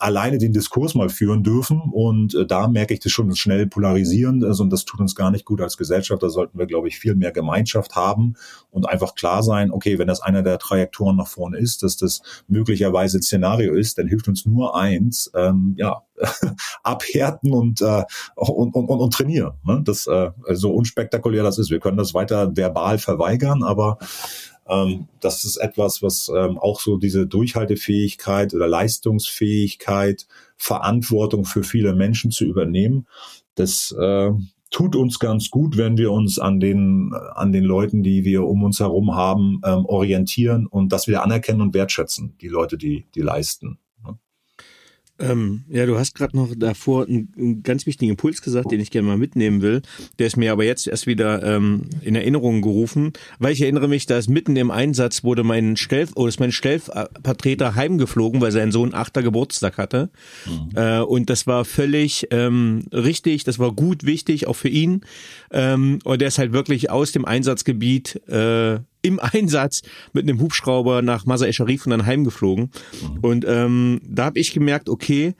alleine 0.00 0.38
den 0.38 0.52
Diskurs 0.52 0.94
mal 0.94 1.08
führen 1.08 1.42
dürfen. 1.42 1.80
Und 1.92 2.34
äh, 2.34 2.46
da 2.46 2.68
merke 2.68 2.94
ich 2.94 3.00
das 3.00 3.12
schon 3.12 3.34
schnell 3.36 3.66
polarisierend. 3.66 4.44
Also, 4.44 4.62
und 4.62 4.70
das 4.70 4.84
tut 4.84 5.00
uns 5.00 5.14
gar 5.14 5.30
nicht 5.30 5.44
gut 5.44 5.60
als 5.60 5.76
Gesellschaft. 5.76 6.22
Da 6.22 6.28
sollten 6.28 6.58
wir, 6.58 6.66
glaube 6.66 6.88
ich, 6.88 6.98
viel 6.98 7.14
mehr 7.14 7.32
Gemeinschaft 7.32 7.96
haben 7.96 8.34
und 8.70 8.88
einfach 8.88 9.14
klar 9.14 9.42
sein, 9.42 9.70
okay, 9.70 9.98
wenn 9.98 10.08
das 10.08 10.20
einer 10.20 10.42
der 10.42 10.58
Trajektoren 10.58 11.16
nach 11.16 11.28
vorne 11.28 11.58
ist, 11.58 11.82
dass 11.82 11.96
das 11.96 12.22
möglicherweise 12.48 13.20
Szenario 13.20 13.74
ist, 13.74 13.98
dann 13.98 14.08
hilft 14.08 14.28
uns 14.28 14.46
nur 14.46 14.76
eins, 14.76 15.30
ähm, 15.34 15.74
ja, 15.76 16.02
abhärten 16.82 17.52
und, 17.52 17.80
äh, 17.82 18.04
und, 18.36 18.74
und, 18.74 18.88
und 18.88 19.12
trainieren. 19.12 19.54
Ne? 19.64 19.82
Das 19.84 20.06
äh, 20.06 20.30
so 20.50 20.72
unspektakulär 20.72 21.42
das 21.42 21.58
ist. 21.58 21.70
Wir 21.70 21.80
können 21.80 21.96
das 21.96 22.14
weiter 22.14 22.56
verbal 22.56 22.98
verweigern, 22.98 23.62
aber 23.62 23.98
ähm, 24.68 25.08
das 25.20 25.44
ist 25.44 25.56
etwas, 25.56 26.02
was 26.02 26.30
ähm, 26.34 26.58
auch 26.58 26.80
so 26.80 26.96
diese 26.96 27.26
Durchhaltefähigkeit 27.26 28.54
oder 28.54 28.68
Leistungsfähigkeit, 28.68 30.26
Verantwortung 30.56 31.44
für 31.44 31.62
viele 31.62 31.94
Menschen 31.94 32.30
zu 32.30 32.44
übernehmen, 32.44 33.06
das 33.54 33.94
äh, 33.98 34.30
tut 34.70 34.96
uns 34.96 35.18
ganz 35.20 35.50
gut, 35.50 35.76
wenn 35.76 35.96
wir 35.96 36.10
uns 36.10 36.38
an 36.38 36.58
den, 36.58 37.12
an 37.34 37.52
den 37.52 37.64
Leuten, 37.64 38.02
die 38.02 38.24
wir 38.24 38.44
um 38.44 38.64
uns 38.64 38.80
herum 38.80 39.14
haben, 39.14 39.60
ähm, 39.64 39.86
orientieren 39.86 40.66
und 40.66 40.92
das 40.92 41.06
wieder 41.06 41.22
anerkennen 41.22 41.60
und 41.60 41.74
wertschätzen, 41.74 42.36
die 42.40 42.48
Leute, 42.48 42.76
die, 42.76 43.06
die 43.14 43.20
leisten. 43.20 43.78
Ähm, 45.20 45.62
ja, 45.68 45.86
du 45.86 45.96
hast 45.96 46.16
gerade 46.16 46.36
noch 46.36 46.52
davor 46.56 47.06
einen, 47.06 47.32
einen, 47.36 47.62
ganz 47.62 47.86
wichtigen 47.86 48.10
Impuls 48.10 48.42
gesagt, 48.42 48.72
den 48.72 48.80
ich 48.80 48.90
gerne 48.90 49.06
mal 49.06 49.16
mitnehmen 49.16 49.62
will. 49.62 49.82
Der 50.18 50.26
ist 50.26 50.36
mir 50.36 50.50
aber 50.50 50.64
jetzt 50.64 50.88
erst 50.88 51.06
wieder 51.06 51.42
ähm, 51.44 51.88
in 52.02 52.16
Erinnerung 52.16 52.62
gerufen, 52.62 53.12
weil 53.38 53.52
ich 53.52 53.62
erinnere 53.62 53.86
mich, 53.86 54.06
dass 54.06 54.28
mitten 54.28 54.56
im 54.56 54.72
Einsatz 54.72 55.22
wurde 55.22 55.44
mein 55.44 55.76
Stellv 55.76 56.10
oder 56.16 56.28
ist 56.28 56.40
mein 56.40 56.50
Stellvertreter 56.50 57.76
heimgeflogen, 57.76 58.40
weil 58.40 58.50
sein 58.50 58.72
Sohn 58.72 58.92
achter 58.92 59.22
Geburtstag 59.22 59.78
hatte. 59.78 60.10
Mhm. 60.46 60.70
Äh, 60.74 61.00
und 61.00 61.30
das 61.30 61.46
war 61.46 61.64
völlig 61.64 62.26
ähm, 62.32 62.86
richtig, 62.92 63.44
das 63.44 63.60
war 63.60 63.70
gut 63.70 64.04
wichtig, 64.04 64.48
auch 64.48 64.56
für 64.56 64.68
ihn. 64.68 65.02
Ähm, 65.52 66.00
und 66.02 66.20
der 66.20 66.28
ist 66.28 66.38
halt 66.38 66.52
wirklich 66.52 66.90
aus 66.90 67.12
dem 67.12 67.24
Einsatzgebiet 67.24 68.16
äh, 68.28 68.80
im 69.04 69.20
Einsatz 69.20 69.82
mit 70.12 70.28
einem 70.28 70.40
Hubschrauber 70.40 71.02
nach 71.02 71.26
Masa 71.26 71.52
Sharif 71.52 71.86
und 71.86 71.90
dann 71.90 72.06
heimgeflogen. 72.06 72.70
Mhm. 73.02 73.18
Und 73.20 73.44
ähm, 73.46 74.00
da 74.04 74.26
habe 74.26 74.38
ich 74.38 74.52
gemerkt, 74.52 74.88
okay, 74.88 75.34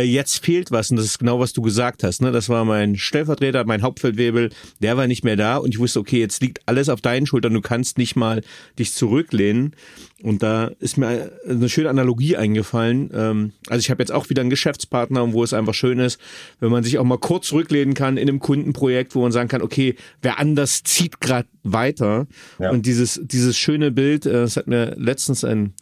äh, 0.00 0.04
jetzt 0.04 0.44
fehlt 0.44 0.70
was 0.70 0.90
und 0.90 0.96
das 0.96 1.06
ist 1.06 1.18
genau, 1.18 1.40
was 1.40 1.52
du 1.52 1.62
gesagt 1.62 2.02
hast. 2.02 2.22
Ne? 2.22 2.32
Das 2.32 2.48
war 2.48 2.64
mein 2.64 2.96
Stellvertreter, 2.96 3.64
mein 3.64 3.82
Hauptfeldwebel, 3.82 4.50
der 4.80 4.96
war 4.96 5.06
nicht 5.06 5.24
mehr 5.24 5.36
da 5.36 5.56
und 5.56 5.70
ich 5.70 5.78
wusste, 5.78 6.00
okay, 6.00 6.18
jetzt 6.18 6.42
liegt 6.42 6.60
alles 6.66 6.88
auf 6.88 7.00
deinen 7.00 7.26
Schultern, 7.26 7.54
du 7.54 7.60
kannst 7.60 7.98
nicht 7.98 8.16
mal 8.16 8.42
dich 8.78 8.92
zurücklehnen. 8.92 9.74
Und 10.22 10.42
da 10.42 10.70
ist 10.80 10.98
mir 10.98 11.32
eine 11.48 11.68
schöne 11.70 11.88
Analogie 11.88 12.36
eingefallen. 12.36 13.10
Ähm, 13.14 13.52
also 13.68 13.80
ich 13.80 13.90
habe 13.90 14.02
jetzt 14.02 14.12
auch 14.12 14.28
wieder 14.28 14.42
einen 14.42 14.50
Geschäftspartner, 14.50 15.32
wo 15.32 15.42
es 15.42 15.54
einfach 15.54 15.72
schön 15.72 15.98
ist, 15.98 16.20
wenn 16.60 16.70
man 16.70 16.84
sich 16.84 16.98
auch 16.98 17.04
mal 17.04 17.18
kurz 17.18 17.46
zurücklehnen 17.48 17.94
kann 17.94 18.18
in 18.18 18.28
einem 18.28 18.38
Kundenprojekt, 18.38 19.14
wo 19.14 19.22
man 19.22 19.32
sagen 19.32 19.48
kann, 19.48 19.62
okay, 19.62 19.94
wer 20.20 20.38
anders 20.38 20.82
zieht 20.82 21.20
gerade 21.20 21.48
weiter. 21.62 22.26
Ja. 22.58 22.70
Und 22.70 22.84
dieses, 22.84 23.20
dieses 23.22 23.56
schöne 23.56 23.90
Bild, 23.90 24.26
äh, 24.26 24.32
das 24.32 24.56
hat 24.56 24.66
mir 24.66 24.94
letztens 24.98 25.42
ein 25.42 25.72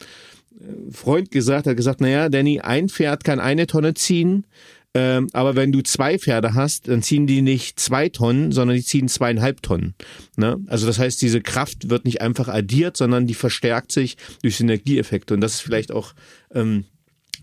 Freund 0.90 1.30
gesagt, 1.30 1.66
hat 1.66 1.76
gesagt, 1.76 2.00
naja, 2.00 2.28
Danny, 2.28 2.60
ein 2.60 2.88
Pferd 2.88 3.24
kann 3.24 3.40
eine 3.40 3.66
Tonne 3.66 3.94
ziehen, 3.94 4.44
ähm, 4.94 5.28
aber 5.32 5.54
wenn 5.54 5.70
du 5.70 5.82
zwei 5.82 6.18
Pferde 6.18 6.54
hast, 6.54 6.88
dann 6.88 7.02
ziehen 7.02 7.26
die 7.26 7.42
nicht 7.42 7.78
zwei 7.78 8.08
Tonnen, 8.08 8.52
sondern 8.52 8.76
die 8.76 8.82
ziehen 8.82 9.08
zweieinhalb 9.08 9.62
Tonnen. 9.62 9.94
Ne? 10.36 10.58
Also 10.66 10.86
das 10.86 10.98
heißt, 10.98 11.20
diese 11.20 11.40
Kraft 11.40 11.90
wird 11.90 12.04
nicht 12.04 12.22
einfach 12.22 12.48
addiert, 12.48 12.96
sondern 12.96 13.26
die 13.26 13.34
verstärkt 13.34 13.92
sich 13.92 14.16
durch 14.42 14.56
Synergieeffekte. 14.56 15.34
Und 15.34 15.40
das 15.40 15.54
ist 15.54 15.60
vielleicht 15.60 15.92
auch 15.92 16.14
ähm, 16.54 16.84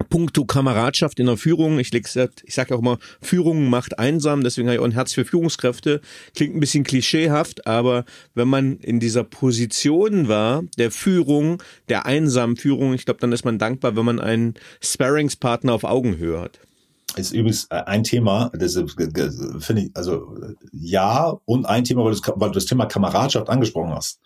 Punkto 0.09 0.45
Kameradschaft 0.45 1.19
in 1.19 1.25
der 1.25 1.37
Führung. 1.37 1.79
Ich, 1.79 1.93
ich 1.93 2.53
sage 2.53 2.75
auch 2.75 2.79
immer, 2.79 2.97
Führung 3.21 3.69
macht 3.69 3.99
einsam, 3.99 4.43
deswegen 4.43 4.67
habe 4.67 4.75
ich 4.75 4.81
auch 4.81 4.85
ein 4.85 4.91
Herz 4.91 5.13
für 5.13 5.25
Führungskräfte. 5.25 6.01
Klingt 6.35 6.55
ein 6.55 6.59
bisschen 6.59 6.83
klischeehaft, 6.83 7.67
aber 7.67 8.05
wenn 8.33 8.47
man 8.47 8.77
in 8.77 8.99
dieser 8.99 9.23
Position 9.23 10.27
war, 10.27 10.63
der 10.77 10.91
Führung, 10.91 11.61
der 11.89 12.05
einsamen 12.05 12.57
Führung, 12.57 12.93
ich 12.93 13.05
glaube, 13.05 13.19
dann 13.19 13.31
ist 13.31 13.45
man 13.45 13.59
dankbar, 13.59 13.95
wenn 13.95 14.05
man 14.05 14.19
einen 14.19 14.55
Sparringspartner 14.81 15.73
auf 15.73 15.83
Augenhöhe 15.83 16.41
hat 16.41 16.59
ist 17.17 17.31
übrigens 17.31 17.65
äh, 17.69 17.75
ein 17.85 18.03
Thema, 18.03 18.51
das 18.53 18.73
finde 19.59 19.83
ich, 19.83 19.91
also 19.93 20.35
ja, 20.71 21.33
und 21.45 21.65
ein 21.65 21.83
Thema, 21.83 22.03
weil 22.03 22.13
du, 22.13 22.19
weil 22.35 22.49
du 22.49 22.55
das 22.55 22.65
Thema 22.65 22.85
Kameradschaft 22.85 23.49
angesprochen 23.49 23.93
hast. 23.93 24.19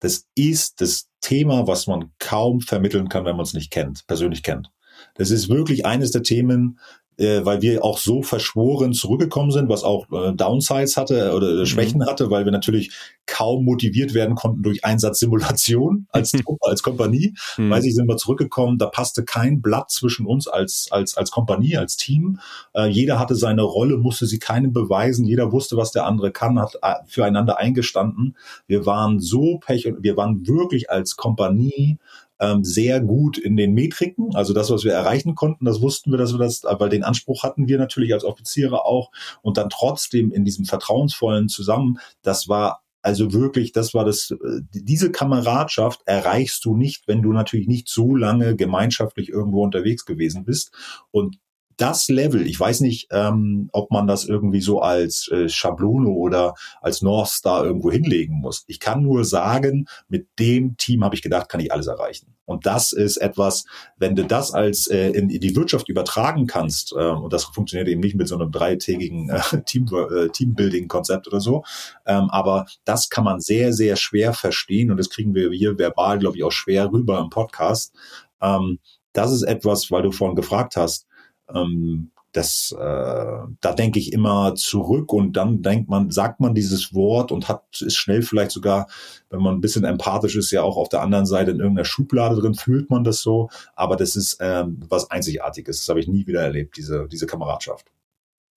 Das 0.00 0.26
ist 0.34 0.80
das 0.80 1.08
Thema, 1.20 1.66
was 1.66 1.86
man 1.86 2.12
kaum 2.18 2.60
vermitteln 2.60 3.08
kann, 3.08 3.24
wenn 3.24 3.36
man 3.36 3.44
es 3.44 3.54
nicht 3.54 3.70
kennt, 3.70 4.06
persönlich 4.06 4.42
kennt. 4.42 4.70
Das 5.18 5.30
ist 5.30 5.48
wirklich 5.48 5.86
eines 5.86 6.10
der 6.10 6.22
Themen, 6.22 6.78
äh, 7.18 7.44
weil 7.44 7.62
wir 7.62 7.84
auch 7.84 7.98
so 7.98 8.22
verschworen 8.22 8.92
zurückgekommen 8.92 9.50
sind, 9.50 9.68
was 9.68 9.84
auch 9.84 10.06
äh, 10.12 10.34
Downsides 10.34 10.96
hatte 10.96 11.34
oder 11.34 11.48
äh, 11.48 11.60
mhm. 11.60 11.66
Schwächen 11.66 12.06
hatte, 12.06 12.30
weil 12.30 12.44
wir 12.44 12.52
natürlich 12.52 12.90
kaum 13.24 13.64
motiviert 13.64 14.14
werden 14.14 14.34
konnten 14.36 14.62
durch 14.62 14.84
Einsatzsimulation 14.84 16.06
als 16.12 16.32
Truppe, 16.44 16.68
als 16.68 16.82
Kompanie. 16.82 17.34
Mhm. 17.56 17.70
Weiß 17.70 17.84
ich, 17.84 17.94
sind 17.94 18.08
wir 18.08 18.16
zurückgekommen, 18.16 18.78
da 18.78 18.86
passte 18.86 19.24
kein 19.24 19.62
Blatt 19.62 19.90
zwischen 19.90 20.26
uns 20.26 20.46
als, 20.46 20.88
als, 20.90 21.16
als 21.16 21.30
Kompanie, 21.30 21.76
als 21.76 21.96
Team. 21.96 22.38
Äh, 22.74 22.88
jeder 22.88 23.18
hatte 23.18 23.34
seine 23.34 23.62
Rolle, 23.62 23.96
musste 23.96 24.26
sie 24.26 24.38
keinem 24.38 24.72
beweisen, 24.72 25.24
jeder 25.24 25.52
wusste, 25.52 25.76
was 25.76 25.92
der 25.92 26.06
andere 26.06 26.32
kann, 26.32 26.60
hat 26.60 26.78
äh, 26.82 26.94
füreinander 27.06 27.58
eingestanden. 27.58 28.36
Wir 28.66 28.84
waren 28.84 29.20
so 29.20 29.58
pech 29.58 29.86
und 29.86 30.02
wir 30.02 30.16
waren 30.16 30.46
wirklich 30.46 30.90
als 30.90 31.16
Kompanie 31.16 31.98
ähm, 32.40 32.64
sehr 32.64 33.00
gut 33.00 33.38
in 33.38 33.56
den 33.56 33.72
Metriken. 33.72 34.34
Also 34.34 34.52
das, 34.52 34.70
was 34.70 34.84
wir 34.84 34.92
erreichen 34.92 35.34
konnten, 35.34 35.64
das 35.64 35.80
wussten 35.80 36.10
wir, 36.10 36.18
dass 36.18 36.32
wir 36.32 36.38
das, 36.38 36.62
weil 36.64 36.88
den 36.88 37.04
Anspruch 37.04 37.42
hatten 37.42 37.68
wir 37.68 37.78
natürlich 37.78 38.12
als 38.12 38.24
Offiziere 38.24 38.84
auch. 38.84 39.10
Und 39.42 39.56
dann 39.56 39.70
trotzdem 39.70 40.32
in 40.32 40.44
diesem 40.44 40.64
vertrauensvollen 40.64 41.48
Zusammen, 41.48 41.98
das 42.22 42.48
war 42.48 42.82
also 43.06 43.32
wirklich, 43.32 43.70
das 43.70 43.94
war 43.94 44.04
das, 44.04 44.32
äh, 44.32 44.62
diese 44.72 45.12
Kameradschaft 45.12 46.00
erreichst 46.06 46.64
du 46.64 46.76
nicht, 46.76 47.06
wenn 47.06 47.22
du 47.22 47.32
natürlich 47.32 47.68
nicht 47.68 47.88
so 47.88 48.16
lange 48.16 48.56
gemeinschaftlich 48.56 49.28
irgendwo 49.28 49.62
unterwegs 49.62 50.04
gewesen 50.06 50.44
bist. 50.44 50.72
Und 51.12 51.38
das 51.76 52.08
Level, 52.08 52.46
ich 52.46 52.58
weiß 52.58 52.80
nicht, 52.80 53.08
ähm, 53.10 53.68
ob 53.72 53.90
man 53.90 54.06
das 54.06 54.24
irgendwie 54.24 54.60
so 54.60 54.80
als 54.80 55.28
äh, 55.28 55.48
Schablone 55.48 56.08
oder 56.08 56.54
als 56.80 57.02
North 57.02 57.28
Star 57.28 57.64
irgendwo 57.64 57.90
hinlegen 57.90 58.36
muss. 58.36 58.64
Ich 58.66 58.80
kann 58.80 59.02
nur 59.02 59.24
sagen, 59.24 59.86
mit 60.08 60.28
dem 60.38 60.76
Team 60.76 61.04
habe 61.04 61.14
ich 61.14 61.22
gedacht, 61.22 61.48
kann 61.48 61.60
ich 61.60 61.72
alles 61.72 61.86
erreichen. 61.86 62.34
Und 62.46 62.64
das 62.64 62.92
ist 62.92 63.16
etwas, 63.16 63.64
wenn 63.98 64.14
du 64.14 64.24
das 64.24 64.52
als 64.52 64.86
äh, 64.86 65.10
in, 65.10 65.28
in 65.28 65.40
die 65.40 65.54
Wirtschaft 65.56 65.88
übertragen 65.88 66.46
kannst, 66.46 66.92
äh, 66.92 67.10
und 67.10 67.32
das 67.32 67.44
funktioniert 67.44 67.88
eben 67.88 68.00
nicht 68.00 68.14
mit 68.14 68.28
so 68.28 68.36
einem 68.36 68.52
dreitägigen 68.52 69.30
äh, 69.30 69.62
Team, 69.66 69.86
äh, 69.92 70.28
Teambuilding-Konzept 70.28 71.26
oder 71.26 71.40
so, 71.40 71.64
ähm, 72.06 72.30
aber 72.30 72.66
das 72.84 73.10
kann 73.10 73.24
man 73.24 73.40
sehr, 73.40 73.72
sehr 73.72 73.96
schwer 73.96 74.32
verstehen 74.32 74.90
und 74.90 74.96
das 74.96 75.10
kriegen 75.10 75.34
wir 75.34 75.50
hier 75.50 75.78
verbal, 75.78 76.18
glaube 76.18 76.36
ich, 76.36 76.44
auch 76.44 76.52
schwer 76.52 76.90
rüber 76.90 77.18
im 77.18 77.30
Podcast. 77.30 77.92
Ähm, 78.40 78.78
das 79.12 79.32
ist 79.32 79.42
etwas, 79.42 79.90
weil 79.90 80.02
du 80.02 80.12
vorhin 80.12 80.36
gefragt 80.36 80.76
hast, 80.76 81.06
ähm, 81.54 82.10
das, 82.36 82.74
äh, 82.78 83.38
da 83.60 83.72
denke 83.72 83.98
ich 83.98 84.12
immer 84.12 84.54
zurück 84.54 85.12
und 85.12 85.36
dann 85.36 85.62
denkt 85.62 85.88
man, 85.88 86.10
sagt 86.10 86.38
man 86.38 86.54
dieses 86.54 86.92
Wort 86.92 87.32
und 87.32 87.48
hat 87.48 87.62
ist 87.80 87.96
schnell 87.96 88.22
vielleicht 88.22 88.50
sogar, 88.50 88.88
wenn 89.30 89.40
man 89.40 89.54
ein 89.54 89.60
bisschen 89.60 89.84
empathisch 89.84 90.36
ist, 90.36 90.50
ja 90.50 90.62
auch 90.62 90.76
auf 90.76 90.90
der 90.90 91.00
anderen 91.00 91.24
Seite 91.24 91.52
in 91.52 91.60
irgendeiner 91.60 91.86
Schublade 91.86 92.36
drin, 92.36 92.54
fühlt 92.54 92.90
man 92.90 93.04
das 93.04 93.22
so. 93.22 93.48
Aber 93.74 93.96
das 93.96 94.16
ist 94.16 94.36
ähm, 94.40 94.82
was 94.88 95.10
Einzigartiges. 95.10 95.78
Das 95.78 95.88
habe 95.88 96.00
ich 96.00 96.08
nie 96.08 96.26
wieder 96.26 96.42
erlebt, 96.42 96.76
diese, 96.76 97.08
diese 97.10 97.26
Kameradschaft. 97.26 97.90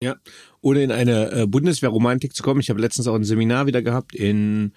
Ja, 0.03 0.16
ohne 0.61 0.83
in 0.83 0.92
eine 0.92 1.31
äh, 1.33 1.46
Bundeswehrromantik 1.46 2.35
zu 2.35 2.42
kommen. 2.42 2.61
Ich 2.61 2.70
habe 2.70 2.81
letztens 2.81 3.09
auch 3.09 3.14
ein 3.14 3.24
Seminar 3.24 3.66
wieder 3.66 3.83
gehabt 3.83 4.14
in 4.14 4.72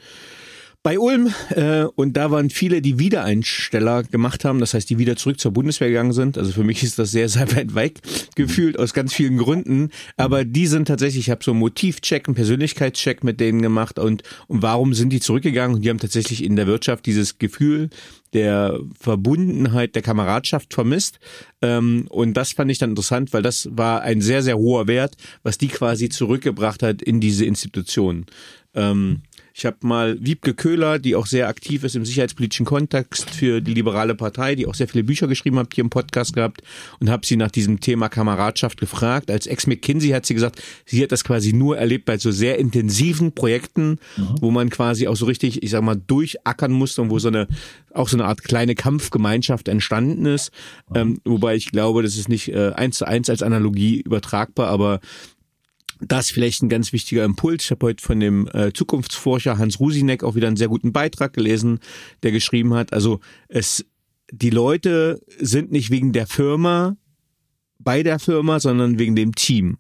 bei 0.84 0.98
Ulm 0.98 1.32
äh, 1.50 1.84
und 1.84 2.17
da 2.17 2.32
waren 2.32 2.50
viele, 2.50 2.82
die 2.82 2.98
Wiedereinsteller 2.98 4.04
gemacht 4.04 4.44
haben, 4.46 4.60
das 4.60 4.74
heißt, 4.74 4.89
die 4.89 4.98
wieder 4.98 5.15
zurück 5.15 5.39
zur 5.39 5.52
Bundeswehr 5.52 5.89
gegangen 5.89 6.13
sind. 6.13 6.39
Also 6.39 6.52
für 6.52 6.63
mich 6.63 6.82
ist 6.82 6.98
das 6.98 7.12
sehr, 7.12 7.30
sehr 7.30 7.56
weit 7.56 7.76
weg 7.76 8.00
gefühlt 8.36 8.80
aus 8.80 8.94
ganz 8.94 9.13
vielen 9.13 9.38
Gründen. 9.38 9.89
Aber 10.17 10.44
die 10.44 10.65
sind 10.65 10.88
tatsächlich, 10.88 11.28
ich 11.28 11.30
habe 11.30 11.44
so 11.44 11.52
einen 11.52 11.60
Motivcheck, 11.60 12.28
einen 12.28 12.36
Persönlichkeitscheck 12.36 13.24
mit 13.24 13.39
denen 13.39 13.62
gemacht 13.62 14.00
und, 14.00 14.24
und 14.48 14.63
warum 14.63 14.96
sind 14.96 15.10
die 15.13 15.20
zurückgegangen? 15.20 15.76
Und 15.76 15.86
die 15.86 15.89
haben 15.89 16.00
tatsächlich 16.00 16.44
in 16.44 16.56
der 16.56 16.65
Wirtschaft 16.65 17.06
dieses 17.06 17.38
Gefühl 17.38 17.89
der 18.34 18.80
Verbundenheit, 19.00 19.94
der 19.94 20.02
Kameradschaft 20.02 20.74
vermisst. 20.74 21.20
Ähm, 21.62 22.06
und 22.10 22.34
das 22.36 22.54
fand 22.54 22.72
ich 22.72 22.80
dann 22.80 22.91
interessant, 22.91 23.34
weil 23.34 23.44
das 23.44 23.70
war 23.72 24.02
ein 24.02 24.22
sehr, 24.22 24.41
sehr 24.41 24.58
hoher 24.58 24.88
Wert, 24.88 25.15
was 25.44 25.58
die 25.58 25.67
quasi 25.67 26.10
zurückgebracht 26.10 26.82
hat 26.82 27.02
in 27.02 27.20
diese 27.20 27.46
Institution. 27.46 28.26
Ähm, 28.74 29.22
ich 29.54 29.66
habe 29.66 29.78
mal 29.82 30.18
Wiebke 30.20 30.54
Köhler, 30.54 31.00
die 31.00 31.16
auch 31.16 31.26
sehr 31.26 31.48
aktiv 31.48 31.84
ist 31.84 31.96
im 31.96 32.06
sicherheitspolitischen 32.06 32.66
Kontext 32.66 33.30
für 33.30 33.62
die 33.62 33.74
liberale 33.74 34.16
Partei, 34.16 34.56
die 34.56 34.68
auch 34.68 34.76
sehr 34.76 34.88
viele 34.88 35.04
Bücher 35.04 35.28
geschrieben 35.28 35.60
hat, 35.60 35.74
hier 35.74 35.84
im 35.84 35.90
Podcast 35.90 36.34
gehabt 36.34 36.62
und 37.00 37.10
habe 37.10 37.26
sie 37.26 37.36
nach 37.36 37.52
diesem 37.52 37.80
Thema 37.80 38.10
Kameradschaft 38.10 38.80
gefragt. 38.80 39.30
Als 39.30 39.48
Ex-McKinsey 39.48 40.10
hat 40.10 40.26
sie 40.26 40.34
gesagt, 40.34 40.62
sie 40.86 41.04
hat 41.04 41.12
das 41.12 41.24
quasi 41.24 41.54
nur 41.54 41.78
erlebt 41.78 42.06
bei 42.06 42.18
so 42.18 42.32
sehr 42.32 42.60
intensiven 42.60 43.34
Projekten, 43.34 44.00
mhm. 44.18 44.36
wo 44.40 44.52
man 44.52 44.70
quasi 44.70 45.08
auch 45.08 45.16
so 45.16 45.26
richtig, 45.26 45.64
ich 45.64 45.70
sag 45.70 45.82
mal, 45.82 45.96
durchackern 45.96 46.72
musste 46.72 47.02
und 47.02 47.10
wo 47.10 47.20
so 47.20 47.28
eine 47.28 47.48
auch 47.94 48.08
so 48.08 48.16
eine 48.16 48.26
Art 48.26 48.44
kleine 48.44 48.76
Kampfgemeinschaft 48.76 49.68
entstanden 49.68 50.26
ist. 50.26 50.52
Mhm. 50.90 50.96
Ähm, 50.96 51.22
wobei 51.26 51.56
ich 51.56 51.72
glaube, 51.72 52.04
das 52.04 52.16
ist 52.16 52.30
nicht 52.30 52.50
äh, 52.50 52.72
eins 52.72 52.98
zu 52.98 53.06
eins 53.06 53.30
als 53.30 53.44
Analogie 53.44 54.02
übertragbar, 54.02 54.68
aber 54.68 55.00
das 56.02 56.32
vielleicht 56.32 56.64
ein 56.64 56.70
ganz 56.70 56.94
wichtiger 56.94 57.24
Impuls. 57.24 57.66
Ich 57.66 57.72
habe 57.72 57.88
heute 57.88 58.04
von 58.04 58.20
dem 58.20 58.48
äh, 58.54 58.74
Zukunftsforscher 58.74 59.58
Hans 59.58 59.80
Rusinek 59.80 60.24
auch 60.24 60.36
wieder 60.36 60.48
einen 60.48 60.58
sehr 60.58 60.68
guten 60.68 60.92
Beitrag 60.92 61.34
gelesen, 61.34 61.80
der 62.24 62.32
geschrieben 62.32 62.74
hat, 62.74 62.94
also 62.94 63.20
es 63.48 63.86
die 64.34 64.50
Leute 64.50 65.22
sind 65.40 65.72
nicht 65.72 65.92
wegen 65.92 66.14
der 66.14 66.26
Firma 66.26 66.96
bei 67.80 68.02
der 68.02 68.18
Firma, 68.18 68.60
sondern 68.60 68.98
wegen 68.98 69.16
dem 69.16 69.36
Team. 69.36 69.78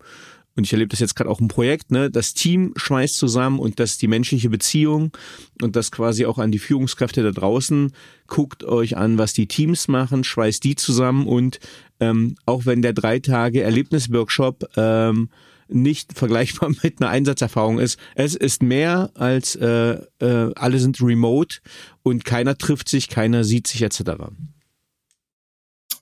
Und 0.55 0.65
ich 0.65 0.73
erlebe 0.73 0.89
das 0.89 0.99
jetzt 0.99 1.15
gerade 1.15 1.29
auch 1.29 1.39
im 1.39 1.47
Projekt, 1.47 1.91
ne? 1.91 2.11
Das 2.11 2.33
Team 2.33 2.73
schmeißt 2.75 3.15
zusammen 3.15 3.57
und 3.57 3.79
das 3.79 3.97
die 3.97 4.07
menschliche 4.07 4.49
Beziehung 4.49 5.15
und 5.61 5.77
das 5.77 5.91
quasi 5.91 6.25
auch 6.25 6.37
an 6.37 6.51
die 6.51 6.59
Führungskräfte 6.59 7.23
da 7.23 7.31
draußen. 7.31 7.93
Guckt 8.27 8.65
euch 8.65 8.97
an, 8.97 9.17
was 9.17 9.31
die 9.31 9.47
Teams 9.47 9.87
machen, 9.87 10.25
schweißt 10.25 10.61
die 10.65 10.75
zusammen 10.75 11.25
und 11.25 11.59
ähm, 12.01 12.35
auch 12.45 12.65
wenn 12.65 12.81
der 12.81 12.91
drei 12.91 13.19
Tage 13.19 13.61
Erlebnisworkshop 13.61 14.65
ähm, 14.75 15.29
nicht 15.73 16.13
vergleichbar 16.17 16.71
mit 16.83 17.01
einer 17.01 17.09
Einsatzerfahrung 17.09 17.79
ist. 17.79 17.99
Es 18.15 18.35
ist 18.35 18.63
mehr 18.63 19.11
als 19.15 19.55
äh, 19.55 19.97
äh, 20.19 20.53
alle 20.55 20.79
sind 20.79 21.01
remote 21.01 21.59
und 22.03 22.25
keiner 22.25 22.57
trifft 22.57 22.89
sich, 22.89 23.09
keiner 23.09 23.43
sieht 23.43 23.67
sich 23.67 23.81
etc. 23.81 24.01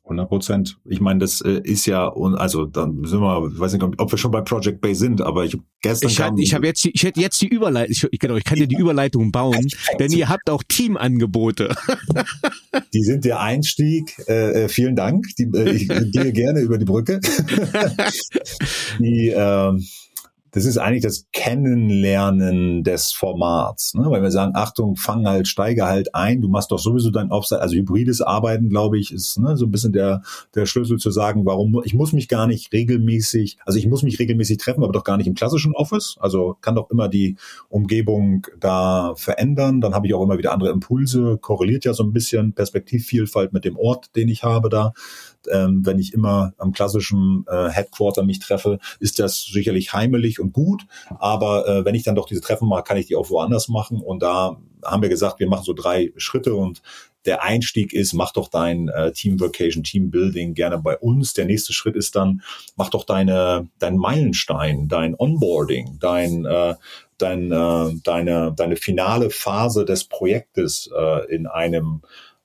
100 0.09 0.27
Prozent. 0.27 0.79
Ich 0.85 0.99
meine, 0.99 1.19
das 1.19 1.41
äh, 1.41 1.61
ist 1.63 1.85
ja, 1.85 2.11
also 2.13 2.65
dann 2.65 3.05
sind 3.05 3.21
wir, 3.21 3.51
ich 3.53 3.59
weiß 3.59 3.73
nicht, 3.73 3.83
ob 3.83 4.11
wir 4.11 4.17
schon 4.17 4.31
bei 4.31 4.41
Project 4.41 4.81
Bay 4.81 4.95
sind, 4.95 5.21
aber 5.21 5.45
ich 5.45 5.57
gestern 5.81 6.09
ich, 6.09 6.19
hat, 6.19 6.33
ich 6.37 6.53
habe 6.53 6.65
jetzt, 6.65 6.83
die, 6.83 6.91
ich 6.91 7.03
hätte 7.03 7.21
jetzt 7.21 7.41
die 7.41 7.47
Überleitung, 7.47 8.09
ich, 8.11 8.19
genau, 8.19 8.35
ich 8.35 8.43
kann 8.43 8.57
dir 8.57 8.67
die 8.67 8.77
Überleitung 8.77 9.31
bauen, 9.31 9.67
denn 9.99 10.11
ihr 10.11 10.29
habt 10.29 10.49
auch 10.49 10.63
Teamangebote. 10.67 11.75
Die 12.93 13.03
sind 13.03 13.25
der 13.25 13.39
Einstieg. 13.39 14.15
Äh, 14.27 14.63
äh, 14.63 14.69
vielen 14.69 14.95
Dank. 14.95 15.25
Die, 15.37 15.43
äh, 15.43 15.71
ich 15.71 15.87
gehe 15.87 16.31
gerne 16.31 16.61
über 16.61 16.77
die 16.77 16.85
Brücke. 16.85 17.19
die, 18.99 19.29
äh, 19.29 19.71
das 20.51 20.65
ist 20.65 20.77
eigentlich 20.77 21.03
das 21.03 21.27
Kennenlernen 21.31 22.83
des 22.83 23.11
Formats, 23.11 23.93
ne? 23.93 24.09
weil 24.09 24.21
wir 24.21 24.31
sagen, 24.31 24.53
Achtung, 24.55 24.95
fang 24.95 25.27
halt, 25.27 25.47
steige 25.47 25.85
halt 25.85 26.15
ein, 26.15 26.41
du 26.41 26.47
machst 26.47 26.71
doch 26.71 26.79
sowieso 26.79 27.11
dein 27.11 27.31
Offside, 27.31 27.61
also 27.61 27.75
hybrides 27.75 28.21
Arbeiten, 28.21 28.69
glaube 28.69 28.97
ich, 28.97 29.13
ist 29.13 29.37
ne, 29.39 29.57
so 29.57 29.65
ein 29.65 29.71
bisschen 29.71 29.93
der, 29.93 30.21
der 30.55 30.65
Schlüssel 30.65 30.97
zu 30.97 31.11
sagen, 31.11 31.45
warum, 31.45 31.81
ich 31.83 31.93
muss 31.93 32.13
mich 32.13 32.27
gar 32.27 32.47
nicht 32.47 32.73
regelmäßig, 32.73 33.57
also 33.65 33.77
ich 33.77 33.87
muss 33.87 34.03
mich 34.03 34.19
regelmäßig 34.19 34.57
treffen, 34.57 34.83
aber 34.83 34.93
doch 34.93 35.03
gar 35.03 35.17
nicht 35.17 35.27
im 35.27 35.35
klassischen 35.35 35.73
Office, 35.75 36.17
also 36.19 36.57
kann 36.61 36.75
doch 36.75 36.89
immer 36.89 37.07
die 37.07 37.37
Umgebung 37.69 38.47
da 38.59 39.13
verändern, 39.15 39.81
dann 39.81 39.93
habe 39.93 40.07
ich 40.07 40.13
auch 40.13 40.23
immer 40.23 40.37
wieder 40.37 40.51
andere 40.51 40.71
Impulse, 40.71 41.37
korreliert 41.39 41.85
ja 41.85 41.93
so 41.93 42.03
ein 42.03 42.13
bisschen 42.13 42.53
Perspektivvielfalt 42.53 43.53
mit 43.53 43.65
dem 43.65 43.77
Ort, 43.77 44.15
den 44.15 44.29
ich 44.29 44.43
habe 44.43 44.69
da 44.69 44.93
ähm, 45.51 45.85
wenn 45.85 45.99
ich 45.99 46.13
immer 46.13 46.53
am 46.57 46.71
klassischen 46.71 47.45
äh, 47.47 47.69
Headquarter 47.69 48.23
mich 48.23 48.39
treffe, 48.39 48.79
ist 48.99 49.19
das 49.19 49.43
sicherlich 49.43 49.93
heimelig 49.93 50.39
und 50.39 50.53
gut. 50.53 50.85
Aber 51.19 51.67
äh, 51.67 51.85
wenn 51.85 51.95
ich 51.95 52.03
dann 52.03 52.15
doch 52.15 52.27
diese 52.27 52.41
Treffen 52.41 52.67
mache, 52.67 52.83
kann 52.83 52.97
ich 52.97 53.07
die 53.07 53.15
auch 53.15 53.29
woanders 53.29 53.67
machen. 53.67 54.01
Und 54.01 54.21
da 54.21 54.57
haben 54.83 55.01
wir 55.01 55.09
gesagt, 55.09 55.39
wir 55.39 55.47
machen 55.47 55.63
so 55.63 55.73
drei 55.73 56.11
Schritte 56.17 56.55
und 56.55 56.81
der 57.25 57.43
Einstieg 57.43 57.93
ist, 57.93 58.13
mach 58.13 58.31
doch 58.31 58.47
dein 58.47 58.87
äh, 58.87 59.11
Team 59.11 59.39
Vacation, 59.39 59.83
Team 59.83 60.09
Building 60.09 60.53
gerne 60.53 60.77
bei 60.77 60.97
uns. 60.97 61.33
Der 61.33 61.45
nächste 61.45 61.73
Schritt 61.73 61.95
ist 61.95 62.15
dann, 62.15 62.41
mach 62.75 62.89
doch 62.89 63.03
deine, 63.03 63.67
dein 63.77 63.97
Meilenstein, 63.97 64.87
dein 64.87 65.15
Onboarding, 65.17 65.97
dein, 65.99 66.45
äh, 66.45 66.75
dein, 67.17 67.51
äh, 67.51 67.93
deine, 68.03 68.53
deine 68.55 68.77
finale 68.77 69.29
Phase 69.29 69.83
des 69.85 70.05
Projektes 70.05 70.89
äh, 70.95 71.25
in 71.33 71.45
einem 71.45 72.01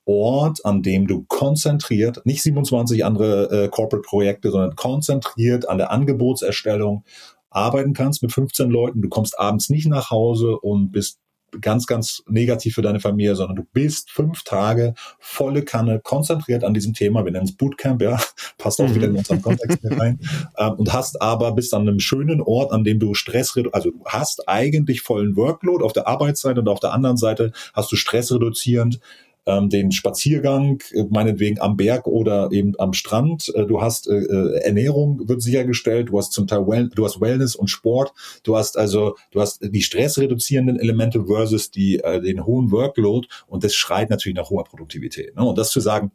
Ort, 0.07 0.65
an 0.65 0.83
dem 0.83 1.07
du 1.07 1.25
konzentriert, 1.29 2.25
nicht 2.25 2.43
27 2.43 3.05
andere 3.05 3.65
äh, 3.65 3.69
Corporate-Projekte, 3.69 4.51
sondern 4.51 4.77
konzentriert 4.77 5.69
an 5.69 5.79
der 5.79 5.91
Angebotserstellung 5.91 7.05
arbeiten 7.51 7.95
kannst 7.95 8.23
mit 8.23 8.33
15 8.33 8.69
Leuten. 8.69 9.01
Du 9.01 9.09
kommst 9.09 9.39
abends 9.39 9.71
nicht 9.71 9.87
nach 9.87 10.11
Hause 10.11 10.59
und 10.59 10.91
bist 10.91 11.19
ganz, 11.61 11.87
ganz 11.87 12.23
negativ 12.29 12.75
für 12.75 12.83
deine 12.83 13.01
Familie, 13.01 13.37
sondern 13.37 13.57
du 13.57 13.65
bist 13.73 14.11
fünf 14.11 14.43
Tage 14.43 14.95
volle 15.19 15.63
Kanne 15.63 16.01
konzentriert 16.03 16.65
an 16.65 16.75
diesem 16.75 16.95
Thema. 16.95 17.25
Wir 17.25 17.33
nennen 17.33 17.47
es 17.47 17.57
Bootcamp, 17.57 18.03
ja, 18.03 18.19
passt 18.59 18.81
auch 18.81 18.95
wieder 18.95 19.07
in 19.07 19.17
unseren 19.17 19.43
Kontext 19.43 19.83
mit 19.83 19.99
rein. 19.99 20.21
Ähm, 20.57 20.75
und 20.75 20.93
hast 20.93 21.21
aber 21.21 21.53
bist 21.53 21.75
an 21.75 21.83
einem 21.83 21.99
schönen 21.99 22.41
Ort, 22.41 22.73
an 22.73 22.85
dem 22.85 23.01
du 23.01 23.15
Stress, 23.15 23.55
also 23.73 23.91
du 23.91 24.05
hast 24.05 24.49
eigentlich 24.49 25.01
vollen 25.01 25.37
Workload 25.37 25.85
auf 25.85 25.93
der 25.93 26.07
Arbeitsseite 26.07 26.61
und 26.61 26.69
auf 26.69 26.81
der 26.81 26.93
anderen 26.93 27.17
Seite 27.17 27.53
hast 27.73 27.91
du 27.91 27.97
stressreduzierend 27.97 29.01
ähm, 29.47 29.69
den 29.69 29.93
Spaziergang, 29.93 30.83
äh, 30.93 31.05
meinetwegen 31.11 31.61
am 31.61 31.77
Berg 31.77 32.07
oder 32.07 32.51
eben 32.53 32.75
am 32.79 32.93
Strand. 32.93 33.53
Äh, 33.55 33.67
du 33.67 33.81
hast 33.81 34.09
äh, 34.09 34.17
äh, 34.17 34.61
Ernährung 34.63 35.29
wird 35.29 35.43
sichergestellt, 35.43 36.09
du 36.11 36.19
hast 36.19 36.33
zum 36.33 36.47
Teil 36.47 36.67
well, 36.67 36.89
du 36.95 37.05
hast 37.05 37.21
Wellness 37.21 37.57
und 37.57 37.69
Sport, 37.69 38.13
du 38.43 38.57
hast 38.57 38.79
also 38.79 39.17
du 39.31 39.41
hast 39.41 39.61
die 39.63 39.83
stressreduzierenden 39.83 40.79
Elemente 40.79 41.25
versus 41.27 41.71
die 41.71 41.99
äh, 41.99 42.21
den 42.21 42.47
hohen 42.47 42.71
Workload 42.71 43.29
und 43.47 43.65
das 43.65 43.75
schreit 43.75 44.11
natürlich 44.11 44.37
nach 44.37 44.51
hoher 44.51 44.65
Produktivität. 44.65 45.37
Ne? 45.37 45.45
Und 45.45 45.59
das 45.59 45.71
zu 45.71 45.81
sagen, 45.81 46.11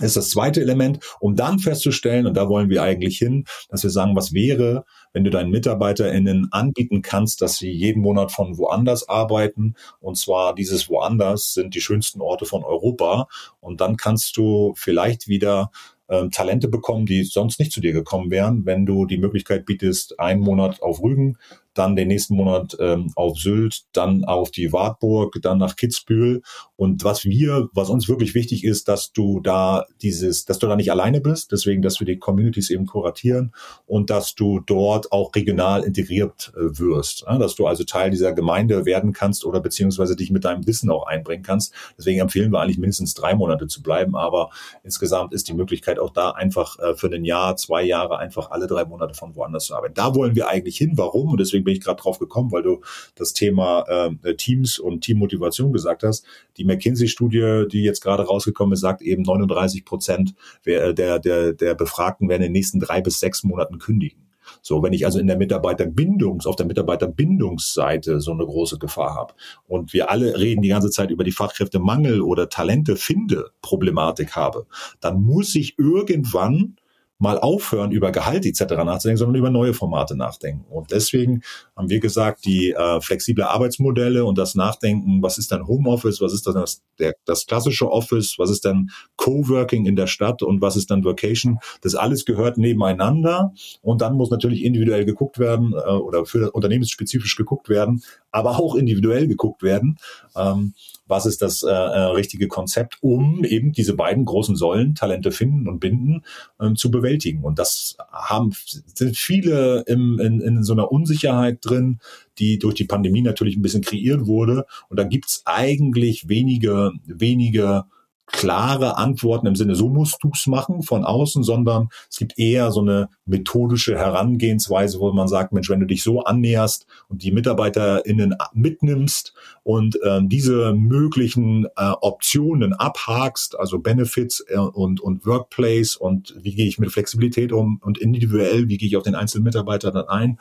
ist 0.00 0.16
das 0.16 0.30
zweite 0.30 0.60
Element, 0.60 1.00
um 1.20 1.36
dann 1.36 1.58
festzustellen, 1.58 2.26
und 2.26 2.36
da 2.36 2.48
wollen 2.48 2.68
wir 2.68 2.82
eigentlich 2.82 3.18
hin, 3.18 3.44
dass 3.68 3.82
wir 3.82 3.90
sagen, 3.90 4.16
was 4.16 4.32
wäre, 4.32 4.84
wenn 5.12 5.24
du 5.24 5.30
deinen 5.30 5.50
MitarbeiterInnen 5.50 6.48
anbieten 6.50 7.02
kannst, 7.02 7.40
dass 7.40 7.56
sie 7.56 7.70
jeden 7.70 8.02
Monat 8.02 8.32
von 8.32 8.58
woanders 8.58 9.08
arbeiten. 9.08 9.74
Und 10.00 10.18
zwar 10.18 10.54
dieses 10.54 10.88
woanders 10.90 11.54
sind 11.54 11.74
die 11.74 11.80
schönsten 11.80 12.20
Orte 12.20 12.44
von 12.44 12.64
Europa. 12.64 13.28
Und 13.60 13.80
dann 13.80 13.96
kannst 13.96 14.36
du 14.36 14.74
vielleicht 14.76 15.28
wieder 15.28 15.70
ähm, 16.08 16.30
Talente 16.30 16.68
bekommen, 16.68 17.06
die 17.06 17.24
sonst 17.24 17.58
nicht 17.58 17.72
zu 17.72 17.80
dir 17.80 17.92
gekommen 17.92 18.30
wären, 18.30 18.66
wenn 18.66 18.86
du 18.86 19.06
die 19.06 19.18
Möglichkeit 19.18 19.66
bietest, 19.66 20.20
einen 20.20 20.40
Monat 20.40 20.82
auf 20.82 21.02
Rügen, 21.02 21.38
dann 21.78 21.96
den 21.96 22.08
nächsten 22.08 22.34
Monat 22.34 22.76
ähm, 22.80 23.12
auf 23.14 23.38
Sylt, 23.38 23.84
dann 23.92 24.24
auf 24.24 24.50
die 24.50 24.72
Wartburg, 24.72 25.38
dann 25.42 25.58
nach 25.58 25.76
Kitzbühel. 25.76 26.42
Und 26.76 27.04
was 27.04 27.24
wir, 27.24 27.68
was 27.72 27.90
uns 27.90 28.08
wirklich 28.08 28.34
wichtig 28.34 28.64
ist, 28.64 28.88
dass 28.88 29.12
du 29.12 29.40
da 29.40 29.84
dieses, 30.02 30.44
dass 30.44 30.58
du 30.58 30.66
da 30.66 30.76
nicht 30.76 30.90
alleine 30.90 31.20
bist, 31.20 31.52
deswegen, 31.52 31.82
dass 31.82 32.00
wir 32.00 32.06
die 32.06 32.18
Communities 32.18 32.70
eben 32.70 32.86
kuratieren 32.86 33.52
und 33.86 34.10
dass 34.10 34.34
du 34.34 34.60
dort 34.60 35.12
auch 35.12 35.34
regional 35.34 35.84
integriert 35.84 36.52
äh, 36.56 36.78
wirst, 36.78 37.24
ja? 37.26 37.38
dass 37.38 37.54
du 37.54 37.66
also 37.66 37.84
Teil 37.84 38.10
dieser 38.10 38.32
Gemeinde 38.32 38.84
werden 38.84 39.12
kannst 39.12 39.44
oder 39.44 39.60
beziehungsweise 39.60 40.16
dich 40.16 40.30
mit 40.30 40.44
deinem 40.44 40.66
Wissen 40.66 40.90
auch 40.90 41.06
einbringen 41.06 41.42
kannst. 41.42 41.74
Deswegen 41.98 42.20
empfehlen 42.20 42.52
wir 42.52 42.60
eigentlich 42.60 42.78
mindestens 42.78 43.14
drei 43.14 43.34
Monate 43.34 43.66
zu 43.66 43.82
bleiben, 43.82 44.16
aber 44.16 44.50
insgesamt 44.82 45.32
ist 45.32 45.48
die 45.48 45.54
Möglichkeit 45.54 45.98
auch 45.98 46.10
da 46.10 46.30
einfach 46.30 46.78
äh, 46.78 46.94
für 46.94 47.08
ein 47.08 47.24
Jahr, 47.24 47.56
zwei 47.56 47.82
Jahre 47.82 48.18
einfach 48.18 48.50
alle 48.50 48.66
drei 48.66 48.84
Monate 48.84 49.14
von 49.14 49.34
woanders 49.34 49.66
zu 49.66 49.74
arbeiten. 49.74 49.94
Da 49.94 50.14
wollen 50.14 50.34
wir 50.34 50.48
eigentlich 50.48 50.76
hin. 50.76 50.92
Warum? 50.96 51.30
Und 51.30 51.40
deswegen 51.40 51.64
bin 51.66 51.74
ich 51.74 51.82
gerade 51.82 52.00
drauf 52.00 52.18
gekommen, 52.18 52.50
weil 52.52 52.62
du 52.62 52.80
das 53.14 53.34
Thema 53.34 53.84
äh, 54.22 54.34
Teams 54.36 54.78
und 54.78 55.02
Teammotivation 55.02 55.72
gesagt 55.72 56.02
hast. 56.02 56.24
Die 56.56 56.64
McKinsey-Studie, 56.64 57.64
die 57.70 57.82
jetzt 57.82 58.00
gerade 58.00 58.22
rausgekommen 58.24 58.72
ist, 58.72 58.80
sagt 58.80 59.02
eben 59.02 59.22
39 59.22 59.84
Prozent 59.84 60.34
der, 60.64 60.94
der, 60.94 61.18
der 61.52 61.74
Befragten 61.74 62.28
werden 62.28 62.42
in 62.42 62.48
den 62.48 62.52
nächsten 62.52 62.80
drei 62.80 63.02
bis 63.02 63.20
sechs 63.20 63.44
Monaten 63.44 63.78
kündigen. 63.78 64.26
So, 64.62 64.82
wenn 64.82 64.92
ich 64.92 65.04
also 65.04 65.18
in 65.18 65.26
der 65.26 65.36
Mitarbeiterbindungs, 65.36 66.46
auf 66.46 66.56
der 66.56 66.66
Mitarbeiterbindungsseite 66.66 68.20
so 68.20 68.32
eine 68.32 68.44
große 68.44 68.78
Gefahr 68.78 69.14
habe 69.14 69.34
und 69.66 69.92
wir 69.92 70.10
alle 70.10 70.38
reden 70.38 70.62
die 70.62 70.68
ganze 70.68 70.90
Zeit 70.90 71.10
über 71.10 71.24
die 71.24 71.32
Fachkräftemangel 71.32 72.20
oder 72.20 72.48
Talente 72.48 72.96
finde 72.96 73.50
Problematik 73.62 74.36
habe, 74.36 74.66
dann 75.00 75.22
muss 75.22 75.54
ich 75.54 75.78
irgendwann 75.78 76.76
mal 77.18 77.38
aufhören, 77.38 77.92
über 77.92 78.12
Gehalt 78.12 78.44
etc. 78.44 78.60
nachzudenken, 78.84 79.18
sondern 79.18 79.36
über 79.36 79.50
neue 79.50 79.72
Formate 79.72 80.16
nachdenken. 80.16 80.64
Und 80.70 80.90
deswegen 80.90 81.42
haben 81.74 81.88
wir 81.88 82.00
gesagt, 82.00 82.44
die 82.44 82.72
äh, 82.72 83.00
flexible 83.00 83.44
Arbeitsmodelle 83.44 84.24
und 84.24 84.36
das 84.36 84.54
Nachdenken, 84.54 85.22
was 85.22 85.38
ist 85.38 85.50
dann 85.50 85.66
Homeoffice, 85.66 86.20
was 86.20 86.34
ist 86.34 86.46
dann 86.46 86.54
das, 86.54 86.82
der, 86.98 87.14
das 87.24 87.46
klassische 87.46 87.90
Office, 87.90 88.38
was 88.38 88.50
ist 88.50 88.64
dann 88.64 88.90
Coworking 89.16 89.86
in 89.86 89.96
der 89.96 90.06
Stadt 90.06 90.42
und 90.42 90.60
was 90.60 90.76
ist 90.76 90.90
dann 90.90 91.04
Vacation, 91.04 91.58
das 91.80 91.94
alles 91.94 92.24
gehört 92.24 92.58
nebeneinander 92.58 93.52
und 93.82 94.02
dann 94.02 94.14
muss 94.14 94.30
natürlich 94.30 94.62
individuell 94.62 95.04
geguckt 95.04 95.38
werden 95.38 95.72
äh, 95.72 95.90
oder 95.90 96.26
für 96.26 96.50
unternehmensspezifisch 96.52 97.36
geguckt 97.36 97.68
werden, 97.68 98.02
aber 98.30 98.58
auch 98.58 98.74
individuell 98.74 99.26
geguckt 99.26 99.62
werden. 99.62 99.98
Ähm, 100.36 100.74
was 101.06 101.26
ist 101.26 101.42
das 101.42 101.62
äh, 101.62 101.68
äh, 101.68 101.98
richtige 102.12 102.48
Konzept, 102.48 102.98
um 103.00 103.44
eben 103.44 103.72
diese 103.72 103.94
beiden 103.94 104.24
großen 104.24 104.56
Säulen, 104.56 104.94
Talente 104.94 105.30
finden 105.30 105.68
und 105.68 105.80
binden, 105.80 106.22
ähm, 106.60 106.76
zu 106.76 106.90
bewältigen. 106.90 107.44
Und 107.44 107.58
das 107.58 107.96
haben, 108.10 108.52
sind 108.94 109.16
viele 109.16 109.84
im, 109.86 110.18
in, 110.18 110.40
in 110.40 110.62
so 110.62 110.72
einer 110.72 110.90
Unsicherheit 110.90 111.58
drin, 111.62 112.00
die 112.38 112.58
durch 112.58 112.74
die 112.74 112.84
Pandemie 112.84 113.22
natürlich 113.22 113.56
ein 113.56 113.62
bisschen 113.62 113.82
kreiert 113.82 114.26
wurde. 114.26 114.66
Und 114.88 114.98
da 114.98 115.04
gibt's 115.04 115.42
eigentlich 115.44 116.28
wenige, 116.28 116.92
wenige 117.06 117.84
klare 118.26 118.96
Antworten 118.96 119.46
im 119.46 119.56
Sinne, 119.56 119.76
so 119.76 119.88
musst 119.88 120.22
du's 120.22 120.46
machen 120.46 120.82
von 120.82 121.04
außen, 121.04 121.42
sondern 121.42 121.88
es 122.10 122.18
gibt 122.18 122.38
eher 122.38 122.72
so 122.72 122.80
eine 122.80 123.08
methodische 123.24 123.96
Herangehensweise, 123.96 124.98
wo 124.98 125.12
man 125.12 125.28
sagt, 125.28 125.52
Mensch, 125.52 125.70
wenn 125.70 125.80
du 125.80 125.86
dich 125.86 126.02
so 126.02 126.24
annäherst 126.24 126.86
und 127.08 127.22
die 127.22 127.30
MitarbeiterInnen 127.30 128.34
mitnimmst 128.52 129.32
und 129.62 129.96
äh, 130.02 130.20
diese 130.22 130.74
möglichen 130.74 131.66
äh, 131.76 131.92
Optionen 132.00 132.72
abhakst, 132.72 133.58
also 133.58 133.78
Benefits 133.78 134.44
äh, 134.48 134.58
und, 134.58 135.00
und 135.00 135.24
Workplace 135.24 135.96
und 135.96 136.34
wie 136.40 136.54
gehe 136.54 136.66
ich 136.66 136.78
mit 136.78 136.92
Flexibilität 136.92 137.52
um 137.52 137.80
und 137.82 137.98
individuell, 137.98 138.68
wie 138.68 138.76
gehe 138.76 138.88
ich 138.88 138.96
auf 138.96 139.04
den 139.04 139.14
einzelnen 139.14 139.44
Mitarbeiter 139.44 139.92
dann 139.92 140.08
ein, 140.08 140.38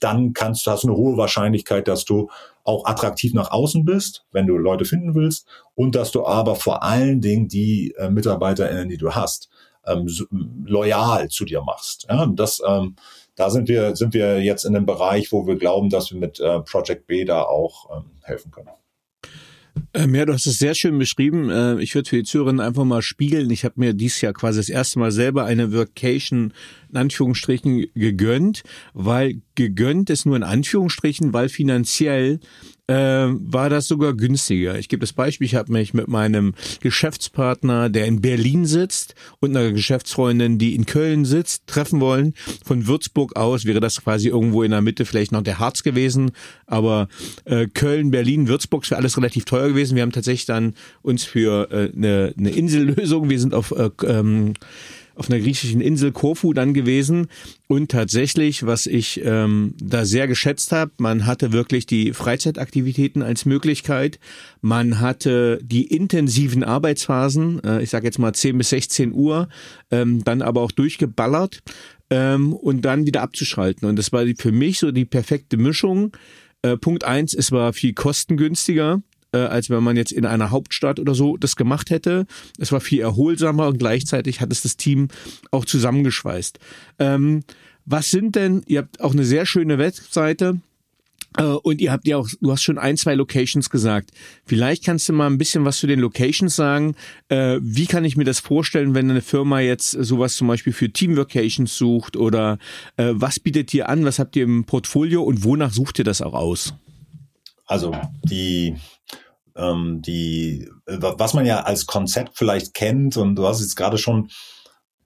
dann 0.00 0.32
kannst 0.32 0.66
du, 0.66 0.70
hast 0.70 0.84
eine 0.84 0.96
hohe 0.96 1.16
Wahrscheinlichkeit, 1.16 1.88
dass 1.88 2.04
du 2.04 2.28
auch 2.64 2.84
attraktiv 2.84 3.32
nach 3.34 3.50
außen 3.50 3.84
bist, 3.84 4.26
wenn 4.32 4.46
du 4.46 4.56
Leute 4.58 4.84
finden 4.84 5.14
willst, 5.14 5.46
und 5.74 5.94
dass 5.94 6.10
du 6.10 6.26
aber 6.26 6.54
vor 6.54 6.82
allen 6.82 7.20
Dingen 7.20 7.48
die 7.48 7.94
äh, 7.96 8.10
MitarbeiterInnen, 8.10 8.88
die 8.88 8.98
du 8.98 9.14
hast, 9.14 9.48
ähm, 9.86 10.08
so, 10.08 10.24
loyal 10.30 11.28
zu 11.28 11.44
dir 11.44 11.62
machst. 11.62 12.06
Ja, 12.08 12.26
das, 12.26 12.62
ähm, 12.66 12.96
da 13.34 13.50
sind 13.50 13.68
wir, 13.68 13.96
sind 13.96 14.14
wir 14.14 14.42
jetzt 14.42 14.64
in 14.64 14.76
einem 14.76 14.86
Bereich, 14.86 15.32
wo 15.32 15.46
wir 15.46 15.56
glauben, 15.56 15.90
dass 15.90 16.12
wir 16.12 16.18
mit 16.18 16.40
äh, 16.40 16.60
Project 16.60 17.06
B 17.06 17.24
da 17.24 17.42
auch 17.42 17.96
ähm, 17.96 18.10
helfen 18.22 18.50
können. 18.50 18.68
Ähm, 19.94 20.14
ja, 20.14 20.24
du 20.24 20.32
hast 20.32 20.46
es 20.46 20.58
sehr 20.58 20.74
schön 20.74 20.98
beschrieben. 20.98 21.50
Äh, 21.50 21.80
ich 21.82 21.94
würde 21.94 22.08
für 22.08 22.16
die 22.16 22.24
Zuhörerinnen 22.24 22.64
einfach 22.64 22.84
mal 22.84 23.02
spiegeln. 23.02 23.50
Ich 23.50 23.64
habe 23.64 23.74
mir 23.76 23.94
dieses 23.94 24.20
Jahr 24.20 24.32
quasi 24.32 24.58
das 24.58 24.68
erste 24.68 24.98
Mal 24.98 25.12
selber 25.12 25.44
eine 25.44 25.72
Vacation 25.72 26.52
in 26.90 26.96
Anführungsstrichen 26.96 27.86
gegönnt, 27.94 28.62
weil 28.94 29.40
gegönnt 29.54 30.10
ist 30.10 30.26
nur 30.26 30.36
in 30.36 30.42
Anführungsstrichen, 30.42 31.32
weil 31.32 31.48
finanziell 31.48 32.40
äh, 32.88 32.94
war 32.94 33.70
das 33.70 33.86
sogar 33.86 34.14
günstiger. 34.14 34.78
Ich 34.78 34.88
gebe 34.88 35.00
das 35.00 35.12
Beispiel, 35.12 35.44
ich 35.44 35.54
habe 35.54 35.72
mich 35.72 35.94
mit 35.94 36.08
meinem 36.08 36.54
Geschäftspartner, 36.80 37.90
der 37.90 38.06
in 38.06 38.20
Berlin 38.20 38.64
sitzt, 38.66 39.14
und 39.40 39.56
einer 39.56 39.70
Geschäftsfreundin, 39.72 40.58
die 40.58 40.74
in 40.74 40.86
Köln 40.86 41.24
sitzt, 41.24 41.66
treffen 41.66 42.00
wollen. 42.00 42.34
Von 42.64 42.86
Würzburg 42.86 43.36
aus 43.36 43.64
wäre 43.66 43.80
das 43.80 44.02
quasi 44.02 44.28
irgendwo 44.28 44.62
in 44.62 44.70
der 44.70 44.80
Mitte 44.80 45.04
vielleicht 45.04 45.32
noch 45.32 45.42
der 45.42 45.58
Harz 45.58 45.82
gewesen, 45.82 46.32
aber 46.66 47.08
äh, 47.44 47.66
Köln, 47.66 48.10
Berlin, 48.10 48.48
Würzburg 48.48 48.90
wäre 48.90 48.98
alles 48.98 49.16
relativ 49.16 49.44
teuer 49.44 49.68
gewesen. 49.68 49.94
Wir 49.94 50.02
haben 50.02 50.12
tatsächlich 50.12 50.46
dann 50.46 50.74
uns 51.02 51.24
für 51.24 51.70
äh, 51.70 51.92
eine, 51.94 52.34
eine 52.38 52.50
Insellösung, 52.50 53.28
wir 53.28 53.38
sind 53.38 53.54
auf 53.54 53.72
äh, 53.72 53.90
ähm, 54.06 54.54
auf 55.18 55.30
einer 55.30 55.40
griechischen 55.40 55.80
Insel 55.80 56.12
Korfu 56.12 56.52
dann 56.52 56.74
gewesen. 56.74 57.28
Und 57.66 57.90
tatsächlich, 57.90 58.64
was 58.64 58.86
ich 58.86 59.20
ähm, 59.24 59.74
da 59.82 60.04
sehr 60.04 60.28
geschätzt 60.28 60.72
habe, 60.72 60.92
man 60.98 61.26
hatte 61.26 61.52
wirklich 61.52 61.86
die 61.86 62.12
Freizeitaktivitäten 62.12 63.22
als 63.22 63.44
Möglichkeit, 63.44 64.18
man 64.60 65.00
hatte 65.00 65.58
die 65.62 65.86
intensiven 65.86 66.64
Arbeitsphasen, 66.64 67.62
äh, 67.64 67.82
ich 67.82 67.90
sage 67.90 68.06
jetzt 68.06 68.18
mal 68.18 68.32
10 68.32 68.58
bis 68.58 68.70
16 68.70 69.12
Uhr, 69.12 69.48
ähm, 69.90 70.22
dann 70.24 70.42
aber 70.42 70.62
auch 70.62 70.72
durchgeballert 70.72 71.62
ähm, 72.10 72.52
und 72.52 72.82
dann 72.82 73.06
wieder 73.06 73.22
abzuschalten. 73.22 73.88
Und 73.88 73.96
das 73.96 74.12
war 74.12 74.24
für 74.36 74.52
mich 74.52 74.78
so 74.78 74.92
die 74.92 75.04
perfekte 75.04 75.56
Mischung. 75.56 76.16
Äh, 76.62 76.76
Punkt 76.76 77.04
eins, 77.04 77.34
es 77.34 77.52
war 77.52 77.72
viel 77.72 77.92
kostengünstiger 77.92 79.02
äh, 79.32 79.38
als 79.38 79.70
wenn 79.70 79.82
man 79.82 79.96
jetzt 79.96 80.12
in 80.12 80.26
einer 80.26 80.50
Hauptstadt 80.50 80.98
oder 81.00 81.14
so 81.14 81.36
das 81.36 81.56
gemacht 81.56 81.90
hätte. 81.90 82.26
Es 82.58 82.72
war 82.72 82.80
viel 82.80 83.00
erholsamer 83.00 83.68
und 83.68 83.78
gleichzeitig 83.78 84.40
hat 84.40 84.52
es 84.52 84.62
das 84.62 84.76
Team 84.76 85.08
auch 85.50 85.64
zusammengeschweißt. 85.64 86.58
Ähm, 86.98 87.42
was 87.84 88.10
sind 88.10 88.36
denn, 88.36 88.62
ihr 88.66 88.80
habt 88.80 89.00
auch 89.00 89.12
eine 89.12 89.24
sehr 89.24 89.46
schöne 89.46 89.78
Webseite, 89.78 90.60
äh, 91.36 91.42
und 91.42 91.80
ihr 91.80 91.92
habt 91.92 92.06
ja 92.06 92.16
auch, 92.16 92.28
du 92.40 92.52
hast 92.52 92.62
schon 92.62 92.78
ein, 92.78 92.96
zwei 92.96 93.14
Locations 93.14 93.68
gesagt. 93.70 94.10
Vielleicht 94.44 94.84
kannst 94.84 95.08
du 95.08 95.12
mal 95.12 95.26
ein 95.26 95.38
bisschen 95.38 95.64
was 95.64 95.78
zu 95.78 95.86
den 95.86 96.00
Locations 96.00 96.54
sagen. 96.54 96.94
Äh, 97.28 97.58
wie 97.60 97.86
kann 97.86 98.04
ich 98.04 98.16
mir 98.16 98.24
das 98.24 98.40
vorstellen, 98.40 98.94
wenn 98.94 99.10
eine 99.10 99.20
Firma 99.20 99.60
jetzt 99.60 99.90
sowas 99.90 100.36
zum 100.36 100.48
Beispiel 100.48 100.72
für 100.72 100.90
Team 100.90 101.14
Locations 101.14 101.76
sucht 101.76 102.16
oder 102.16 102.58
äh, 102.96 103.12
was 103.12 103.40
bietet 103.40 103.72
ihr 103.74 103.88
an? 103.88 104.04
Was 104.04 104.18
habt 104.18 104.36
ihr 104.36 104.44
im 104.44 104.64
Portfolio 104.64 105.22
und 105.22 105.44
wonach 105.44 105.72
sucht 105.72 105.98
ihr 105.98 106.04
das 106.04 106.22
auch 106.22 106.34
aus? 106.34 106.74
Also 107.68 107.94
die 108.24 108.76
ähm, 109.58 110.00
die, 110.02 110.70
was 110.86 111.34
man 111.34 111.44
ja 111.44 111.60
als 111.60 111.86
Konzept 111.86 112.38
vielleicht 112.38 112.74
kennt, 112.74 113.16
und 113.16 113.34
du 113.34 113.46
hast 113.46 113.60
jetzt 113.60 113.76
gerade 113.76 113.98
schon 113.98 114.30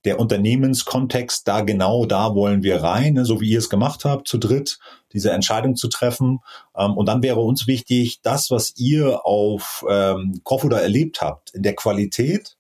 der 0.05 0.19
Unternehmenskontext, 0.19 1.47
da 1.47 1.61
genau 1.61 2.07
da 2.07 2.35
wollen 2.35 2.63
wir 2.63 2.83
rein, 2.83 3.15
ne, 3.15 3.25
so 3.25 3.41
wie 3.41 3.51
ihr 3.51 3.59
es 3.59 3.71
gemacht 3.71 4.05
habt, 4.05 4.27
zu 4.27 4.37
dritt, 4.37 4.79
diese 5.13 5.31
Entscheidung 5.31 5.77
zu 5.77 5.89
treffen. 5.89 6.41
Ähm, 6.77 6.97
und 6.97 7.07
dann 7.07 7.23
wäre 7.23 7.41
uns 7.41 7.67
wichtig, 7.67 8.21
das, 8.23 8.51
was 8.51 8.75
ihr 8.77 9.25
auf 9.25 9.85
ähm, 9.89 10.41
Kofuda 10.43 10.79
erlebt 10.79 11.21
habt, 11.21 11.55
in 11.55 11.63
der 11.63 11.75
Qualität, 11.75 12.57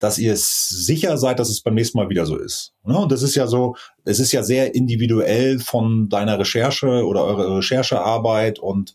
dass 0.00 0.18
ihr 0.18 0.34
sicher 0.36 1.16
seid, 1.16 1.38
dass 1.38 1.50
es 1.50 1.60
beim 1.60 1.74
nächsten 1.74 1.98
Mal 1.98 2.08
wieder 2.08 2.26
so 2.26 2.36
ist. 2.36 2.72
Ne? 2.84 2.98
Und 2.98 3.12
das 3.12 3.22
ist 3.22 3.36
ja 3.36 3.46
so, 3.46 3.76
es 4.04 4.18
ist 4.18 4.32
ja 4.32 4.42
sehr 4.42 4.74
individuell 4.74 5.60
von 5.60 6.08
deiner 6.08 6.38
Recherche 6.38 7.06
oder 7.06 7.24
eurer 7.24 7.58
Recherchearbeit 7.58 8.58
und 8.58 8.94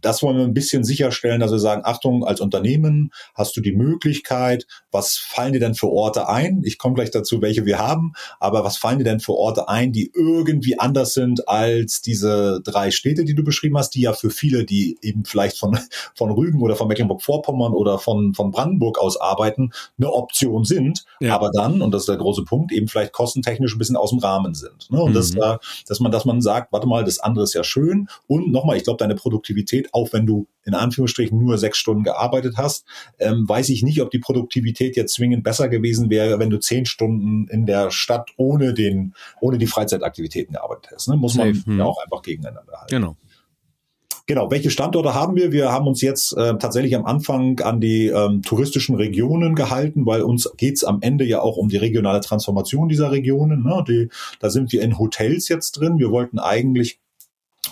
das 0.00 0.22
wollen 0.22 0.36
wir 0.36 0.44
ein 0.44 0.54
bisschen 0.54 0.84
sicherstellen, 0.84 1.40
dass 1.40 1.52
wir 1.52 1.58
sagen, 1.58 1.82
Achtung, 1.84 2.24
als 2.24 2.40
Unternehmen 2.40 3.10
hast 3.34 3.56
du 3.56 3.60
die 3.60 3.72
Möglichkeit, 3.72 4.66
was 4.90 5.16
fallen 5.16 5.52
dir 5.52 5.60
denn 5.60 5.74
für 5.74 5.88
Orte 5.88 6.28
ein? 6.28 6.62
Ich 6.64 6.78
komme 6.78 6.94
gleich 6.94 7.10
dazu, 7.10 7.42
welche 7.42 7.64
wir 7.64 7.78
haben, 7.78 8.12
aber 8.38 8.64
was 8.64 8.76
fallen 8.76 8.98
dir 8.98 9.04
denn 9.04 9.20
für 9.20 9.34
Orte 9.34 9.68
ein, 9.68 9.92
die 9.92 10.10
irgendwie 10.14 10.78
anders 10.78 11.14
sind 11.14 11.48
als 11.48 12.02
diese 12.02 12.60
drei 12.64 12.90
Städte, 12.90 13.24
die 13.24 13.34
du 13.34 13.44
beschrieben 13.44 13.76
hast, 13.76 13.90
die 13.90 14.02
ja 14.02 14.12
für 14.12 14.30
viele, 14.30 14.64
die 14.64 14.98
eben 15.02 15.24
vielleicht 15.24 15.58
von, 15.58 15.78
von 16.14 16.30
Rügen 16.30 16.60
oder 16.60 16.76
von 16.76 16.88
Mecklenburg-Vorpommern 16.88 17.72
oder 17.72 17.98
von, 17.98 18.34
von 18.34 18.50
Brandenburg 18.50 18.98
aus 18.98 19.20
arbeiten, 19.20 19.72
eine 19.98 20.12
Option 20.12 20.64
sind, 20.64 21.04
ja. 21.20 21.34
aber 21.34 21.50
dann, 21.52 21.82
und 21.82 21.92
das 21.92 22.02
ist 22.02 22.08
der 22.08 22.16
große 22.16 22.44
Punkt, 22.44 22.72
eben 22.72 22.88
vielleicht 22.88 23.12
kostentechnisch 23.12 23.74
ein 23.74 23.78
bisschen 23.78 23.96
aus 23.96 24.10
dem 24.10 24.18
Rahmen 24.18 24.54
sind. 24.54 24.90
Ne? 24.90 25.00
Und 25.00 25.10
mhm. 25.10 25.14
das, 25.14 25.34
dass 25.86 26.00
man, 26.00 26.12
dass 26.12 26.24
man 26.24 26.40
sagt, 26.40 26.72
warte 26.72 26.86
mal, 26.86 27.04
das 27.04 27.18
andere 27.18 27.44
ist 27.44 27.54
ja 27.54 27.64
schön 27.64 28.08
und 28.26 28.50
nochmal, 28.50 28.76
ich 28.76 28.84
glaube, 28.84 28.98
deine 28.98 29.14
Produktivität 29.14 29.89
auch 29.92 30.12
wenn 30.12 30.26
du 30.26 30.46
in 30.64 30.74
Anführungsstrichen 30.74 31.38
nur 31.38 31.58
sechs 31.58 31.78
Stunden 31.78 32.04
gearbeitet 32.04 32.54
hast, 32.56 32.84
ähm, 33.18 33.48
weiß 33.48 33.70
ich 33.70 33.82
nicht, 33.82 34.00
ob 34.02 34.10
die 34.10 34.18
Produktivität 34.18 34.96
jetzt 34.96 35.14
zwingend 35.14 35.42
besser 35.42 35.68
gewesen 35.68 36.10
wäre, 36.10 36.38
wenn 36.38 36.50
du 36.50 36.58
zehn 36.58 36.86
Stunden 36.86 37.48
in 37.48 37.66
der 37.66 37.90
Stadt 37.90 38.30
ohne 38.36 38.74
den, 38.74 39.14
ohne 39.40 39.58
die 39.58 39.66
Freizeitaktivitäten 39.66 40.54
gearbeitet 40.54 40.92
hast. 40.94 41.08
Ne? 41.08 41.16
Muss 41.16 41.34
man 41.36 41.54
hm. 41.54 41.78
ja 41.78 41.84
auch 41.84 42.02
einfach 42.02 42.22
gegeneinander 42.22 42.72
halten. 42.72 42.94
Genau. 42.94 43.16
Genau, 44.30 44.48
welche 44.48 44.70
Standorte 44.70 45.12
haben 45.12 45.34
wir? 45.34 45.50
Wir 45.50 45.72
haben 45.72 45.88
uns 45.88 46.02
jetzt 46.02 46.36
äh, 46.36 46.56
tatsächlich 46.56 46.94
am 46.94 47.04
Anfang 47.04 47.58
an 47.58 47.80
die 47.80 48.06
ähm, 48.06 48.42
touristischen 48.42 48.94
Regionen 48.94 49.56
gehalten, 49.56 50.06
weil 50.06 50.22
uns 50.22 50.48
geht's 50.56 50.84
am 50.84 50.98
Ende 51.00 51.24
ja 51.24 51.40
auch 51.40 51.56
um 51.56 51.68
die 51.68 51.78
regionale 51.78 52.20
Transformation 52.20 52.88
dieser 52.88 53.10
Regionen. 53.10 53.64
Ne? 53.64 53.84
Die, 53.88 54.08
da 54.38 54.48
sind 54.48 54.70
wir 54.70 54.82
in 54.82 55.00
Hotels 55.00 55.48
jetzt 55.48 55.72
drin. 55.72 55.98
Wir 55.98 56.12
wollten 56.12 56.38
eigentlich 56.38 57.00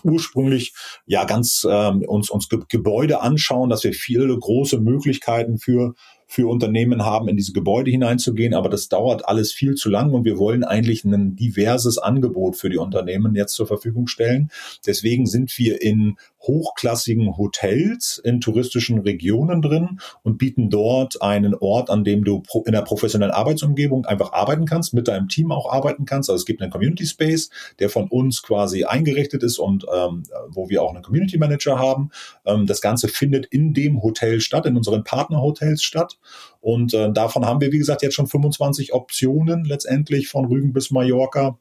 ursprünglich 0.03 0.75
ja 1.07 1.25
ganz 1.25 1.67
ähm, 1.69 2.03
uns 2.07 2.31
uns 2.31 2.49
Gebäude 2.69 3.21
anschauen, 3.21 3.71
dass 3.71 3.85
wir 3.85 3.93
viele 3.93 4.39
große 4.39 4.81
Möglichkeiten 4.81 5.59
für 5.59 5.95
für 6.31 6.47
Unternehmen 6.47 7.07
haben, 7.07 7.27
in 7.29 7.39
diese 7.39 7.53
Gebäude 7.53 7.91
hineinzugehen. 7.91 8.53
Aber 8.53 8.69
das 8.69 8.89
dauert 8.89 9.27
alles 9.27 9.51
viel 9.51 9.75
zu 9.77 9.89
lang 9.89 10.13
und 10.13 10.25
wir 10.25 10.37
wollen 10.37 10.63
eigentlich 10.63 11.03
ein 11.05 11.37
diverses 11.37 11.97
Angebot 11.97 12.57
für 12.57 12.69
die 12.69 12.77
Unternehmen 12.77 13.35
jetzt 13.35 13.55
zur 13.55 13.67
Verfügung 13.67 14.09
stellen. 14.09 14.51
Deswegen 14.87 15.27
sind 15.27 15.57
wir 15.57 15.81
in 15.81 16.17
hochklassigen 16.41 17.37
Hotels 17.37 18.21
in 18.23 18.41
touristischen 18.41 18.99
Regionen 19.01 19.63
drin 19.63 20.01
und 20.23 20.39
bieten 20.39 20.71
dort 20.71 21.21
einen 21.21 21.55
Ort, 21.55 21.91
an 21.91 22.05
dem 22.05 22.25
du 22.25 22.43
in 22.65 22.73
der 22.73 22.83
professionellen 22.83 23.33
Arbeitsumgebung 23.35 24.07
einfach 24.07 24.33
arbeiten 24.33 24.65
kannst, 24.65 24.95
mit 24.95 25.09
deinem 25.09 25.29
Team 25.29 25.53
auch 25.53 25.71
arbeiten 25.71 26.05
kannst. 26.05 26.31
Also 26.31 26.41
es 26.41 26.47
gibt 26.47 26.63
einen 26.63 26.71
Community 26.71 27.07
Space, 27.07 27.51
der 27.79 27.91
von 27.91 28.09
uns 28.09 28.43
quasi 28.43 28.85
eingerichtet 28.85 29.43
ist 29.43 29.59
und 29.59 29.85
ähm, 29.93 30.23
wo 30.49 30.69
wir 30.69 30.83
auch 30.83 30.95
einen 30.95 31.03
Community 31.03 31.39
Manager 31.39 31.79
haben. 31.79 32.11
Ähm, 32.45 32.67
das 32.67 32.81
Ganze 32.81 33.09
findet 33.09 33.47
in 33.47 33.75
dem 33.75 34.03
Hotel 34.03 34.41
statt, 34.41 34.67
in 34.67 34.77
unseren 34.77 35.05
Partnerhotels 35.05 35.83
statt. 35.83 36.19
Und 36.61 36.95
äh, 36.95 37.13
davon 37.13 37.47
haben 37.47 37.61
wir, 37.61 37.73
wie 37.73 37.79
gesagt, 37.79 38.03
jetzt 38.03 38.15
schon 38.15 38.27
25 38.27 38.93
Optionen 38.93 39.65
letztendlich 39.65 40.29
von 40.29 40.45
Rügen 40.47 40.73
bis 40.73 40.91
Mallorca. 40.91 41.59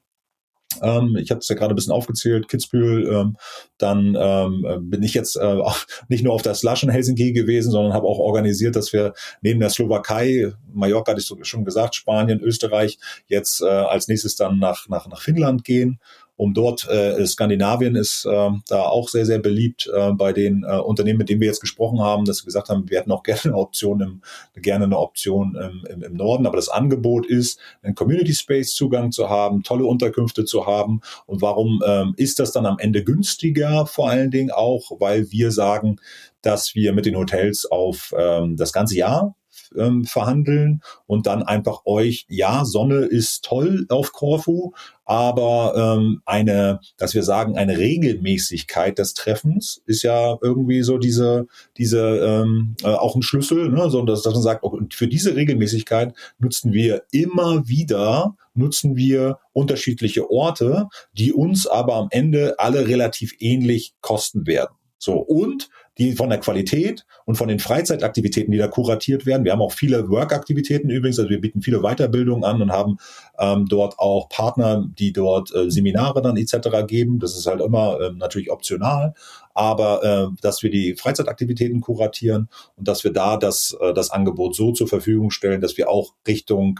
Ähm, 0.81 1.17
ich 1.17 1.31
hatte 1.31 1.39
es 1.39 1.49
ja 1.49 1.55
gerade 1.55 1.73
ein 1.73 1.75
bisschen 1.75 1.93
aufgezählt, 1.93 2.47
Kitzbühel. 2.47 3.07
Ähm, 3.07 3.37
dann 3.77 4.17
ähm, 4.19 4.89
bin 4.89 5.03
ich 5.03 5.13
jetzt 5.13 5.35
äh, 5.35 5.61
nicht 6.07 6.23
nur 6.23 6.33
auf 6.33 6.41
der 6.41 6.55
Slush 6.55 6.83
in 6.83 6.89
Helsinki 6.89 7.33
gewesen, 7.33 7.71
sondern 7.71 7.93
habe 7.93 8.07
auch 8.07 8.19
organisiert, 8.19 8.75
dass 8.75 8.93
wir 8.93 9.13
neben 9.41 9.59
der 9.59 9.69
Slowakei, 9.69 10.53
Mallorca 10.73 11.11
hatte 11.11 11.21
ich 11.21 11.47
schon 11.47 11.65
gesagt, 11.65 11.95
Spanien, 11.95 12.41
Österreich, 12.41 12.97
jetzt 13.27 13.61
äh, 13.61 13.65
als 13.65 14.07
nächstes 14.07 14.35
dann 14.35 14.59
nach, 14.59 14.87
nach, 14.89 15.07
nach 15.07 15.21
Finnland 15.21 15.63
gehen 15.63 15.99
um 16.37 16.53
dort, 16.53 16.87
äh, 16.87 17.25
Skandinavien 17.25 17.95
ist 17.95 18.25
äh, 18.25 18.49
da 18.67 18.83
auch 18.83 19.09
sehr, 19.09 19.25
sehr 19.25 19.39
beliebt 19.39 19.89
äh, 19.93 20.11
bei 20.11 20.33
den 20.33 20.63
äh, 20.63 20.77
Unternehmen, 20.77 21.17
mit 21.17 21.29
denen 21.29 21.41
wir 21.41 21.47
jetzt 21.47 21.61
gesprochen 21.61 21.99
haben, 21.99 22.25
dass 22.25 22.43
wir 22.43 22.45
gesagt 22.45 22.69
haben, 22.69 22.89
wir 22.89 22.99
hätten 22.99 23.11
auch 23.11 23.23
gerne 23.27 23.41
eine 23.43 23.57
Option 23.57 23.99
im, 24.01 24.21
gerne 24.61 24.85
eine 24.85 24.97
Option 24.97 25.55
im, 25.55 25.85
im, 25.89 26.03
im 26.03 26.13
Norden, 26.13 26.45
aber 26.45 26.55
das 26.55 26.69
Angebot 26.69 27.25
ist, 27.25 27.59
einen 27.81 27.95
Community 27.95 28.33
Space 28.33 28.75
Zugang 28.75 29.11
zu 29.11 29.29
haben, 29.29 29.63
tolle 29.63 29.85
Unterkünfte 29.85 30.45
zu 30.45 30.67
haben. 30.67 31.01
Und 31.25 31.41
warum 31.41 31.81
ähm, 31.85 32.13
ist 32.17 32.39
das 32.39 32.51
dann 32.51 32.65
am 32.65 32.77
Ende 32.79 33.03
günstiger? 33.03 33.87
Vor 33.87 34.09
allen 34.09 34.29
Dingen 34.29 34.51
auch, 34.51 34.91
weil 34.99 35.31
wir 35.31 35.51
sagen, 35.51 35.99
dass 36.43 36.75
wir 36.75 36.93
mit 36.93 37.05
den 37.05 37.17
Hotels 37.17 37.65
auf 37.65 38.13
ähm, 38.17 38.55
das 38.57 38.71
ganze 38.71 38.95
Jahr 38.95 39.35
ähm, 39.75 40.05
verhandeln 40.05 40.81
und 41.05 41.27
dann 41.27 41.43
einfach 41.43 41.81
euch, 41.85 42.25
ja, 42.29 42.65
Sonne 42.65 43.05
ist 43.05 43.43
toll 43.43 43.85
auf 43.89 44.11
Korfu, 44.11 44.73
aber 45.05 45.97
ähm, 45.97 46.21
eine, 46.25 46.79
dass 46.97 47.13
wir 47.13 47.23
sagen, 47.23 47.57
eine 47.57 47.77
Regelmäßigkeit 47.77 48.97
des 48.97 49.13
Treffens 49.13 49.81
ist 49.85 50.03
ja 50.03 50.37
irgendwie 50.41 50.83
so 50.83 50.97
diese, 50.97 51.47
diese 51.77 52.17
ähm, 52.17 52.75
äh, 52.83 52.87
auch 52.87 53.15
ein 53.15 53.21
Schlüssel, 53.21 53.69
ne? 53.69 53.89
so 53.89 54.03
dass, 54.03 54.23
dass 54.23 54.33
man 54.33 54.43
sagt, 54.43 54.63
okay, 54.63 54.85
für 54.91 55.07
diese 55.07 55.35
Regelmäßigkeit 55.35 56.13
nutzen 56.39 56.73
wir 56.73 57.03
immer 57.11 57.67
wieder 57.67 58.35
nutzen 58.57 58.95
wir 58.95 59.39
unterschiedliche 59.53 60.29
Orte, 60.29 60.87
die 61.13 61.31
uns 61.31 61.67
aber 61.67 61.95
am 61.95 62.07
Ende 62.09 62.55
alle 62.57 62.87
relativ 62.87 63.35
ähnlich 63.39 63.93
kosten 64.01 64.47
werden. 64.47 64.75
So, 64.99 65.17
und 65.17 65.69
die 65.97 66.13
von 66.13 66.29
der 66.29 66.39
Qualität 66.39 67.05
und 67.25 67.35
von 67.35 67.47
den 67.47 67.59
Freizeitaktivitäten, 67.59 68.51
die 68.51 68.57
da 68.57 68.67
kuratiert 68.67 69.25
werden. 69.25 69.43
Wir 69.43 69.51
haben 69.51 69.61
auch 69.61 69.71
viele 69.71 70.09
Work-Aktivitäten 70.09 70.89
übrigens, 70.89 71.19
also 71.19 71.29
wir 71.29 71.41
bieten 71.41 71.61
viele 71.61 71.81
Weiterbildungen 71.81 72.43
an 72.43 72.61
und 72.61 72.71
haben 72.71 72.97
ähm, 73.39 73.65
dort 73.67 73.97
auch 73.99 74.29
Partner, 74.29 74.85
die 74.97 75.11
dort 75.13 75.53
äh, 75.53 75.69
Seminare 75.69 76.21
dann 76.21 76.37
etc. 76.37 76.85
geben. 76.87 77.19
Das 77.19 77.35
ist 77.35 77.47
halt 77.47 77.61
immer 77.61 77.99
ähm, 78.01 78.17
natürlich 78.17 78.51
optional, 78.51 79.13
aber 79.53 80.03
äh, 80.03 80.41
dass 80.41 80.61
wir 80.61 80.69
die 80.69 80.95
Freizeitaktivitäten 80.95 81.81
kuratieren 81.81 82.49
und 82.75 82.87
dass 82.87 83.03
wir 83.03 83.11
da 83.11 83.37
das, 83.37 83.75
äh, 83.79 83.93
das 83.93 84.11
Angebot 84.11 84.55
so 84.55 84.71
zur 84.71 84.87
Verfügung 84.87 85.31
stellen, 85.31 85.61
dass 85.61 85.77
wir 85.77 85.89
auch 85.89 86.13
Richtung 86.27 86.79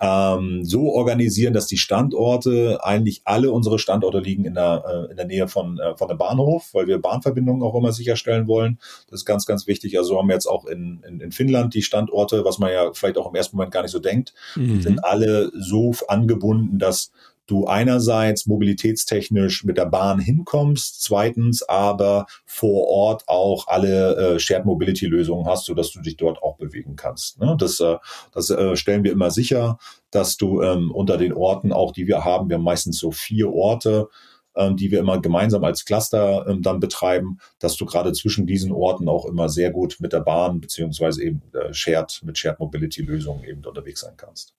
ähm, 0.00 0.64
so 0.64 0.92
organisieren, 0.92 1.54
dass 1.54 1.66
die 1.66 1.78
Standorte, 1.78 2.80
eigentlich 2.82 3.22
alle 3.24 3.50
unsere 3.50 3.78
Standorte 3.78 4.18
liegen 4.18 4.44
in 4.44 4.54
der, 4.54 4.84
äh, 4.86 5.10
in 5.10 5.16
der 5.16 5.26
Nähe 5.26 5.48
von, 5.48 5.78
äh, 5.78 5.96
von 5.96 6.08
dem 6.08 6.18
Bahnhof, 6.18 6.70
weil 6.72 6.86
wir 6.86 7.00
Bahnverbindungen 7.00 7.62
auch 7.62 7.74
immer 7.74 7.92
sicherstellen 7.92 8.46
wollen. 8.46 8.78
Das 9.10 9.20
ist 9.20 9.24
ganz, 9.24 9.46
ganz 9.46 9.66
wichtig. 9.66 9.98
Also 9.98 10.18
haben 10.18 10.28
wir 10.28 10.34
jetzt 10.34 10.46
auch 10.46 10.66
in, 10.66 11.02
in, 11.08 11.20
in 11.20 11.32
Finnland 11.32 11.74
die 11.74 11.82
Standorte, 11.82 12.44
was 12.44 12.58
man 12.58 12.72
ja 12.72 12.92
vielleicht 12.92 13.16
auch 13.16 13.28
im 13.28 13.34
ersten 13.34 13.56
Moment 13.56 13.72
gar 13.72 13.82
nicht 13.82 13.92
so 13.92 13.98
denkt, 13.98 14.34
mhm. 14.54 14.82
sind 14.82 15.04
alle 15.04 15.50
so 15.54 15.94
angebunden, 16.08 16.78
dass 16.78 17.10
du 17.46 17.66
einerseits 17.66 18.46
mobilitätstechnisch 18.46 19.64
mit 19.64 19.78
der 19.78 19.86
Bahn 19.86 20.18
hinkommst, 20.18 21.02
zweitens 21.02 21.62
aber 21.62 22.26
vor 22.44 22.88
Ort 22.88 23.24
auch 23.26 23.68
alle 23.68 24.34
äh, 24.34 24.38
Shared 24.38 24.66
Mobility 24.66 25.06
Lösungen 25.06 25.46
hast, 25.46 25.66
sodass 25.66 25.92
du 25.92 26.00
dich 26.00 26.16
dort 26.16 26.42
auch 26.42 26.56
bewegen 26.56 26.96
kannst. 26.96 27.40
Ne? 27.40 27.56
Das, 27.58 27.80
äh, 27.80 27.96
das 28.32 28.50
äh, 28.50 28.76
stellen 28.76 29.04
wir 29.04 29.12
immer 29.12 29.30
sicher, 29.30 29.78
dass 30.10 30.36
du 30.36 30.62
ähm, 30.62 30.90
unter 30.90 31.16
den 31.16 31.32
Orten 31.32 31.72
auch, 31.72 31.92
die 31.92 32.06
wir 32.06 32.24
haben, 32.24 32.48
wir 32.48 32.56
haben 32.56 32.64
meistens 32.64 32.98
so 32.98 33.10
vier 33.10 33.52
Orte, 33.52 34.08
ähm, 34.56 34.76
die 34.76 34.90
wir 34.90 35.00
immer 35.00 35.20
gemeinsam 35.20 35.62
als 35.64 35.84
Cluster 35.84 36.46
ähm, 36.48 36.62
dann 36.62 36.80
betreiben, 36.80 37.38
dass 37.58 37.76
du 37.76 37.84
gerade 37.84 38.12
zwischen 38.12 38.46
diesen 38.46 38.72
Orten 38.72 39.08
auch 39.08 39.26
immer 39.26 39.48
sehr 39.48 39.70
gut 39.70 39.98
mit 40.00 40.12
der 40.12 40.20
Bahn 40.20 40.60
beziehungsweise 40.60 41.22
eben 41.22 41.42
äh, 41.52 41.72
Shared, 41.72 42.20
mit 42.24 42.38
Shared 42.38 42.58
Mobility 42.58 43.02
Lösungen 43.02 43.44
eben 43.44 43.64
unterwegs 43.64 44.00
sein 44.00 44.14
kannst. 44.16 44.54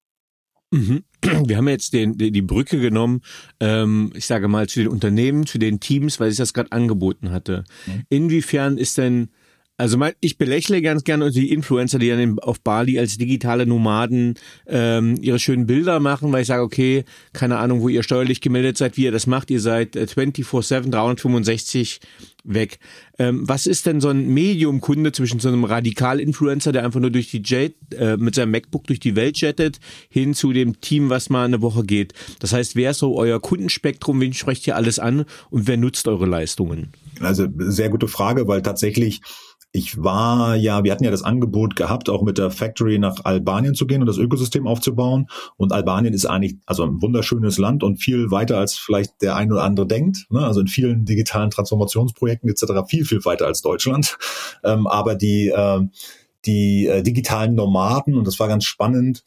Mhm. 0.72 1.04
Wir 1.46 1.58
haben 1.58 1.68
jetzt 1.68 1.94
den, 1.94 2.18
die 2.18 2.42
Brücke 2.42 2.80
genommen, 2.80 3.22
ähm, 3.60 4.12
ich 4.16 4.26
sage 4.26 4.48
mal, 4.48 4.68
zu 4.68 4.80
den 4.80 4.90
Unternehmen, 4.90 5.46
zu 5.46 5.58
den 5.58 5.80
Teams, 5.80 6.20
weil 6.20 6.32
ich 6.32 6.38
das 6.38 6.54
gerade 6.54 6.72
angeboten 6.72 7.32
hatte. 7.32 7.64
Mhm. 7.86 8.04
Inwiefern 8.10 8.78
ist 8.78 8.98
denn 8.98 9.30
also 9.78 9.98
mein, 9.98 10.14
ich 10.22 10.40
belächle 10.40 10.82
ganz 10.82 11.04
gerne 11.04 11.30
die 11.30 11.52
Influencer, 11.52 12.00
die 12.00 12.10
dann 12.10 12.40
auf 12.40 12.60
Bali 12.60 12.98
als 12.98 13.18
digitale 13.20 13.68
Nomaden 13.68 14.34
ähm, 14.66 15.18
ihre 15.22 15.38
schönen 15.38 15.68
Bilder 15.68 16.00
machen, 16.00 16.32
weil 16.32 16.42
ich 16.42 16.48
sage, 16.48 16.64
okay, 16.64 17.06
keine 17.32 17.58
Ahnung, 17.60 17.82
wo 17.82 17.90
ihr 17.90 18.02
steuerlich 18.02 18.42
gemeldet 18.42 18.78
seid, 18.78 18.98
wie 18.98 19.04
ihr 19.04 19.12
das 19.12 19.28
macht, 19.28 19.52
ihr 19.52 19.62
seid 19.62 19.96
24-7, 19.96 20.88
äh, 20.88 20.90
365 20.90 22.00
weg. 22.44 22.80
Ähm, 23.20 23.48
was 23.48 23.68
ist 23.68 23.86
denn 23.86 24.02
so 24.02 24.10
ein 24.10 24.28
Medium-Kunde 24.28 25.12
zwischen 25.12 25.40
so 25.40 25.48
einem 25.48 25.64
Radikal-Influencer, 25.64 26.72
der 26.72 26.84
einfach 26.84 27.00
nur 27.00 27.12
durch 27.12 27.30
die 27.30 27.44
Jet, 27.44 27.76
äh, 27.94 28.18
mit 28.18 28.34
seinem 28.34 28.52
MacBook 28.52 28.88
durch 28.88 29.00
die 29.00 29.16
Welt 29.16 29.38
jettet, 29.38 29.80
hin 30.10 30.34
zu 30.34 30.54
dem 30.54 30.82
Team, 30.82 31.10
was 31.10 31.30
mal 31.30 31.46
eine 31.46 31.62
Woche 31.62 31.84
geht? 31.84 32.14
Das 32.40 32.52
heißt, 32.52 32.76
wer 32.76 32.92
ist 32.92 33.00
so 33.00 33.16
euer 33.16 33.40
Kundenspektrum, 33.40 34.22
wen 34.22 34.34
sprecht 34.34 34.66
ihr 34.66 34.76
alles 34.76 34.98
an 34.98 35.26
und 35.52 35.68
wer 35.68 35.78
nutzt 35.78 36.08
eure 36.08 36.26
Leistungen? 36.26 36.94
Also 37.20 37.48
sehr 37.58 37.90
gute 37.90 38.08
Frage, 38.08 38.48
weil 38.48 38.62
tatsächlich 38.62 39.22
ich 39.78 40.04
war 40.04 40.56
ja, 40.56 40.84
wir 40.84 40.92
hatten 40.92 41.04
ja 41.04 41.12
das 41.12 41.22
Angebot 41.22 41.76
gehabt, 41.76 42.10
auch 42.10 42.24
mit 42.24 42.40
der 42.40 42.50
Factory 42.50 42.98
nach 42.98 43.24
Albanien 43.24 43.76
zu 43.76 43.86
gehen 43.86 44.02
und 44.02 44.08
das 44.08 44.18
Ökosystem 44.18 44.66
aufzubauen. 44.66 45.28
Und 45.56 45.72
Albanien 45.72 46.14
ist 46.14 46.26
eigentlich 46.26 46.56
also 46.66 46.84
ein 46.84 47.02
wunderschönes 47.02 47.60
Land 47.60 47.84
und 47.84 47.98
viel 47.98 48.32
weiter 48.32 48.58
als 48.58 48.76
vielleicht 48.76 49.22
der 49.22 49.36
ein 49.36 49.52
oder 49.52 49.64
andere 49.64 49.86
denkt. 49.86 50.26
Ne? 50.30 50.40
Also 50.40 50.62
in 50.62 50.68
vielen 50.68 51.06
digitalen 51.06 51.52
Transformationsprojekten 51.52 52.50
etc. 52.50 52.90
viel, 52.90 53.06
viel 53.06 53.24
weiter 53.24 53.46
als 53.46 53.62
Deutschland. 53.62 54.18
Ähm, 54.64 54.88
aber 54.88 55.14
die, 55.14 55.50
äh, 55.50 55.82
die 56.46 56.88
äh, 56.88 57.04
digitalen 57.04 57.54
Nomaden, 57.54 58.16
und 58.16 58.26
das 58.26 58.40
war 58.40 58.48
ganz 58.48 58.66
spannend, 58.66 59.24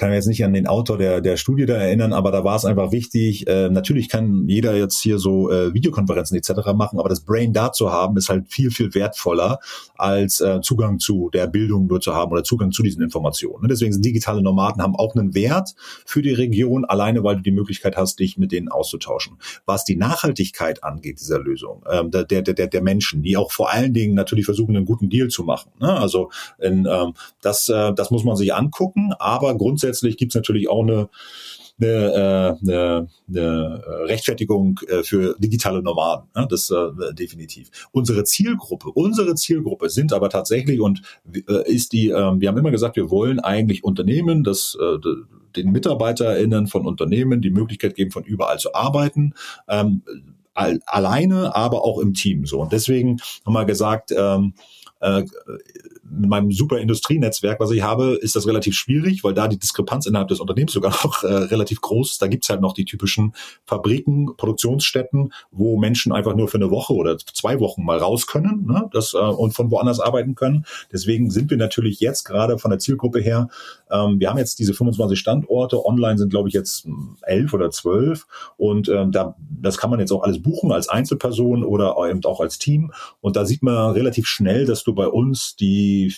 kann 0.00 0.08
mir 0.08 0.14
jetzt 0.14 0.28
nicht 0.28 0.42
an 0.46 0.54
den 0.54 0.66
Autor 0.66 0.96
der, 0.96 1.20
der 1.20 1.36
Studie 1.36 1.66
da 1.66 1.74
erinnern, 1.74 2.14
aber 2.14 2.32
da 2.32 2.42
war 2.42 2.56
es 2.56 2.64
einfach 2.64 2.90
wichtig. 2.90 3.46
Äh, 3.46 3.68
natürlich 3.68 4.08
kann 4.08 4.48
jeder 4.48 4.74
jetzt 4.74 5.02
hier 5.02 5.18
so 5.18 5.50
äh, 5.50 5.74
Videokonferenzen 5.74 6.38
etc. 6.38 6.72
machen, 6.74 6.98
aber 6.98 7.10
das 7.10 7.20
Brain 7.20 7.52
da 7.52 7.70
zu 7.70 7.92
haben, 7.92 8.16
ist 8.16 8.30
halt 8.30 8.48
viel, 8.48 8.70
viel 8.70 8.94
wertvoller, 8.94 9.58
als 9.96 10.40
äh, 10.40 10.62
Zugang 10.62 11.00
zu 11.00 11.28
der 11.34 11.48
Bildung 11.48 11.86
nur 11.86 12.00
zu 12.00 12.14
haben 12.14 12.32
oder 12.32 12.42
Zugang 12.44 12.72
zu 12.72 12.82
diesen 12.82 13.02
Informationen. 13.02 13.68
Deswegen 13.68 13.92
sind 13.92 14.02
digitale 14.02 14.40
Nomaden 14.40 14.82
haben 14.82 14.96
auch 14.96 15.14
einen 15.14 15.34
Wert 15.34 15.74
für 16.06 16.22
die 16.22 16.32
Region, 16.32 16.86
alleine 16.86 17.22
weil 17.22 17.36
du 17.36 17.42
die 17.42 17.52
Möglichkeit 17.52 17.98
hast, 17.98 18.20
dich 18.20 18.38
mit 18.38 18.52
denen 18.52 18.70
auszutauschen. 18.70 19.36
Was 19.66 19.84
die 19.84 19.96
Nachhaltigkeit 19.96 20.82
angeht, 20.82 21.20
dieser 21.20 21.40
Lösung, 21.40 21.84
ähm, 21.92 22.10
der, 22.10 22.24
der, 22.24 22.40
der, 22.40 22.68
der 22.68 22.82
Menschen, 22.82 23.22
die 23.22 23.36
auch 23.36 23.52
vor 23.52 23.70
allen 23.70 23.92
Dingen 23.92 24.14
natürlich 24.14 24.46
versuchen, 24.46 24.74
einen 24.76 24.86
guten 24.86 25.10
Deal 25.10 25.28
zu 25.28 25.44
machen. 25.44 25.72
Ne? 25.78 25.92
Also 25.92 26.30
in, 26.58 26.88
ähm, 26.90 27.12
das, 27.42 27.68
äh, 27.68 27.92
das 27.92 28.10
muss 28.10 28.24
man 28.24 28.36
sich 28.36 28.54
angucken, 28.54 29.12
aber 29.18 29.54
grundsätzlich 29.58 29.89
grundsätzlich 29.90 30.16
gibt 30.16 30.32
es 30.32 30.36
natürlich 30.36 30.68
auch 30.68 30.82
eine, 30.82 31.08
eine, 31.80 31.88
äh, 31.88 32.68
eine, 32.68 33.08
eine 33.28 33.82
Rechtfertigung 34.06 34.78
äh, 34.86 35.02
für 35.02 35.34
digitale 35.38 35.82
Nomaden. 35.82 36.28
Ne? 36.36 36.46
Das 36.48 36.70
äh, 36.70 37.14
definitiv. 37.14 37.70
Unsere 37.90 38.24
Zielgruppe, 38.24 38.90
unsere 38.90 39.34
Zielgruppe 39.34 39.90
sind 39.90 40.12
aber 40.12 40.28
tatsächlich 40.28 40.80
und 40.80 41.02
äh, 41.48 41.72
ist 41.72 41.92
die, 41.92 42.10
äh, 42.10 42.40
wir 42.40 42.48
haben 42.48 42.58
immer 42.58 42.70
gesagt, 42.70 42.96
wir 42.96 43.10
wollen 43.10 43.40
eigentlich 43.40 43.82
Unternehmen, 43.82 44.44
das 44.44 44.76
äh, 44.80 44.98
den 45.56 45.72
MitarbeiterInnen 45.72 46.68
von 46.68 46.86
Unternehmen 46.86 47.42
die 47.42 47.50
Möglichkeit 47.50 47.96
geben, 47.96 48.12
von 48.12 48.22
überall 48.22 48.58
zu 48.58 48.74
arbeiten. 48.74 49.34
Ähm, 49.68 50.02
alleine, 50.52 51.56
aber 51.56 51.84
auch 51.84 51.98
im 51.98 52.12
Team. 52.12 52.44
So 52.44 52.60
und 52.60 52.72
deswegen 52.72 53.20
haben 53.46 53.54
wir 53.54 53.64
gesagt, 53.64 54.12
ähm, 54.14 54.52
äh, 55.00 55.24
mit 56.10 56.28
meinem 56.28 56.50
super 56.50 56.78
Industrienetzwerk, 56.78 57.60
was 57.60 57.70
ich 57.70 57.82
habe, 57.82 58.18
ist 58.20 58.36
das 58.36 58.46
relativ 58.46 58.74
schwierig, 58.74 59.24
weil 59.24 59.34
da 59.34 59.48
die 59.48 59.58
Diskrepanz 59.58 60.06
innerhalb 60.06 60.28
des 60.28 60.40
Unternehmens 60.40 60.72
sogar 60.72 60.90
noch 61.04 61.22
äh, 61.22 61.32
relativ 61.32 61.80
groß 61.80 62.12
ist. 62.12 62.22
Da 62.22 62.26
gibt's 62.26 62.48
halt 62.48 62.60
noch 62.60 62.74
die 62.74 62.84
typischen 62.84 63.34
Fabriken, 63.64 64.36
Produktionsstätten, 64.36 65.32
wo 65.50 65.78
Menschen 65.78 66.12
einfach 66.12 66.34
nur 66.34 66.48
für 66.48 66.58
eine 66.58 66.70
Woche 66.70 66.94
oder 66.94 67.16
zwei 67.18 67.60
Wochen 67.60 67.84
mal 67.84 67.98
raus 67.98 68.26
können 68.26 68.66
ne, 68.66 68.88
das, 68.92 69.14
äh, 69.14 69.18
und 69.18 69.52
von 69.52 69.70
woanders 69.70 70.00
arbeiten 70.00 70.34
können. 70.34 70.64
Deswegen 70.92 71.30
sind 71.30 71.50
wir 71.50 71.56
natürlich 71.56 72.00
jetzt 72.00 72.24
gerade 72.24 72.58
von 72.58 72.70
der 72.70 72.78
Zielgruppe 72.78 73.20
her, 73.20 73.48
ähm, 73.90 74.20
wir 74.20 74.30
haben 74.30 74.38
jetzt 74.38 74.58
diese 74.58 74.74
25 74.74 75.18
Standorte, 75.18 75.84
online 75.84 76.18
sind 76.18 76.30
glaube 76.30 76.48
ich 76.48 76.54
jetzt 76.54 76.86
elf 77.22 77.52
oder 77.52 77.70
zwölf 77.70 78.26
und 78.56 78.88
ähm, 78.88 79.12
da, 79.12 79.36
das 79.38 79.78
kann 79.78 79.90
man 79.90 80.00
jetzt 80.00 80.12
auch 80.12 80.22
alles 80.22 80.42
buchen 80.42 80.72
als 80.72 80.88
Einzelperson 80.88 81.64
oder 81.64 81.96
eben 82.08 82.24
auch 82.24 82.40
als 82.40 82.58
Team. 82.58 82.92
Und 83.20 83.36
da 83.36 83.44
sieht 83.44 83.62
man 83.62 83.92
relativ 83.92 84.26
schnell, 84.26 84.66
dass 84.66 84.84
du 84.84 84.94
bei 84.94 85.06
uns 85.06 85.56
die 85.56 85.99
die 86.00 86.14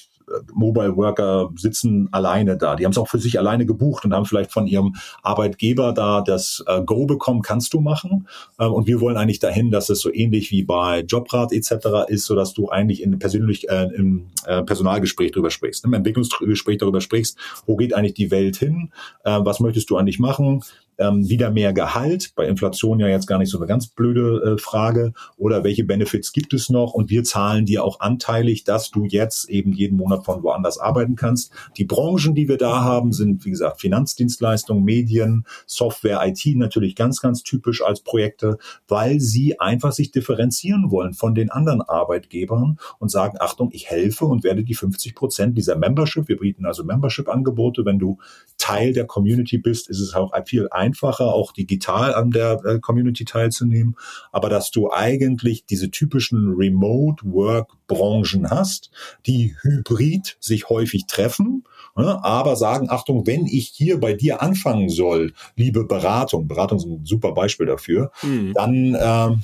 Mobile 0.53 0.97
Worker 0.97 1.51
sitzen 1.57 2.09
alleine 2.13 2.57
da. 2.57 2.77
Die 2.77 2.85
haben 2.85 2.93
es 2.93 2.99
auch 2.99 3.09
für 3.09 3.19
sich 3.19 3.39
alleine 3.39 3.67
gebucht 3.67 4.05
und 4.05 4.15
haben 4.15 4.27
vielleicht 4.27 4.53
von 4.53 4.67
ihrem 4.67 4.95
Arbeitgeber 5.23 5.93
da 5.93 6.21
das 6.21 6.65
äh, 6.67 6.83
Go 6.83 7.07
bekommen, 7.07 7.43
kannst 7.43 7.75
du 7.75 7.81
machen. 7.81 8.29
Äh, 8.59 8.67
und 8.67 8.87
wir 8.87 9.01
wollen 9.01 9.17
eigentlich 9.17 9.41
dahin, 9.41 9.71
dass 9.71 9.89
es 9.89 10.01
so 10.01 10.13
ähnlich 10.13 10.51
wie 10.51 10.63
bei 10.63 11.01
Jobrat 11.01 11.53
etc. 11.53 12.09
ist, 12.09 12.27
so 12.27 12.35
dass 12.35 12.55
du 12.55 12.69
eigentlich 12.69 13.03
in 13.03 13.19
persönlich 13.19 13.69
äh, 13.69 13.89
im 13.95 14.27
äh, 14.47 14.63
Personalgespräch 14.63 15.33
darüber 15.33 15.51
sprichst, 15.51 15.85
im 15.85 15.93
Entwicklungsgespräch 15.93 16.79
darüber 16.79 17.01
sprichst, 17.01 17.37
wo 17.67 17.77
geht 17.77 17.95
eigentlich 17.95 18.15
die 18.15 18.31
Welt 18.31 18.57
hin, 18.57 18.91
äh, 19.25 19.39
was 19.43 19.61
möchtest 19.61 19.91
du 19.91 19.97
eigentlich 19.97 20.19
machen, 20.19 20.63
ähm, 21.03 21.29
wieder 21.29 21.51
mehr 21.51 21.73
Gehalt, 21.73 22.33
bei 22.37 22.47
Inflation 22.47 23.01
ja 23.01 23.09
jetzt 23.09 23.27
gar 23.27 23.39
nicht 23.39 23.51
so 23.51 23.59
eine 23.59 23.67
ganz 23.67 23.89
blöde 23.89 24.55
äh, 24.55 24.59
Frage, 24.59 25.13
oder 25.37 25.65
welche 25.65 25.85
Benefits 25.85 26.33
gibt 26.33 26.55
es 26.55 26.71
noch? 26.71 26.95
Und 26.95 27.11
wir 27.11 27.25
zahlen 27.25 27.67
dir 27.67 27.85
auch 27.85 28.01
anteilig, 28.01 28.65
dass 28.65 28.91
du 28.91 29.05
jetzt 29.05 29.49
eben 29.51 29.73
jeden 29.73 29.97
Monat 29.97 30.25
von 30.25 30.43
woanders 30.43 30.79
arbeiten 30.79 31.17
kannst. 31.17 31.53
Die 31.77 31.85
Branchen, 31.85 32.35
die 32.35 32.49
wir 32.49 32.59
da 32.59 32.83
haben, 32.83 33.13
sind 33.13 33.45
wie 33.45 33.51
gesagt 33.51 33.81
Finanzdienstleistungen, 33.81 34.85
Medien, 34.85 35.45
Software, 35.67 36.21
IT 36.25 36.43
natürlich 36.57 36.95
ganz, 36.95 37.21
ganz 37.21 37.43
typisch 37.43 37.83
als 37.83 38.01
Projekte, 38.01 38.59
weil 38.89 39.21
sie 39.21 39.59
einfach 39.59 39.93
sich 39.93 40.11
differenzieren 40.11 40.91
wollen 40.91 41.15
von 41.15 41.35
den 41.35 41.51
anderen 41.51 41.83
Arbeitgebern 41.83 42.79
und 42.99 43.11
sagen, 43.11 43.39
Achtung, 43.41 43.71
ich 43.73 43.91
helfe 43.91 44.27
und 44.27 44.45
werde 44.45 44.65
die 44.65 44.75
50 44.75 45.15
Prozent 45.15 45.59
dieser 45.59 45.77
Membership, 45.77 46.29
wir 46.29 46.39
bieten 46.39 46.67
also 46.67 46.85
Membership-Angebote, 46.85 47.85
wenn 47.85 47.99
du 47.99 48.19
Teil 48.59 48.93
der 48.93 49.07
Community 49.07 49.59
bist, 49.59 49.89
ist 49.89 50.01
es 50.01 50.15
auch 50.15 50.33
viel 50.47 50.69
einfacher 50.71 50.92
einfacher, 50.93 51.33
auch 51.33 51.53
digital 51.53 52.15
an 52.15 52.31
der 52.31 52.63
äh, 52.65 52.79
Community 52.79 53.25
teilzunehmen, 53.25 53.97
aber 54.31 54.49
dass 54.49 54.71
du 54.71 54.93
eigentlich 54.93 55.65
diese 55.65 55.91
typischen 55.91 56.55
Remote 56.55 57.25
Work 57.25 57.73
Branchen 57.87 58.49
hast, 58.51 58.91
die 59.27 59.55
hybrid 59.63 60.37
sich 60.41 60.69
häufig 60.69 61.07
treffen, 61.07 61.65
ne, 61.97 62.23
aber 62.23 62.57
sagen, 62.57 62.89
Achtung, 62.91 63.27
wenn 63.27 63.47
ich 63.47 63.69
hier 63.69 64.01
bei 64.01 64.13
dir 64.13 64.43
anfangen 64.43 64.89
soll, 64.89 65.33
liebe 65.57 65.85
Beratung, 65.85 66.47
Beratung 66.47 66.79
ist 66.79 66.85
ein 66.85 67.05
super 67.05 67.33
Beispiel 67.33 67.67
dafür, 67.67 68.13
mhm. 68.23 68.53
dann 68.55 68.95
äh, 68.95 69.37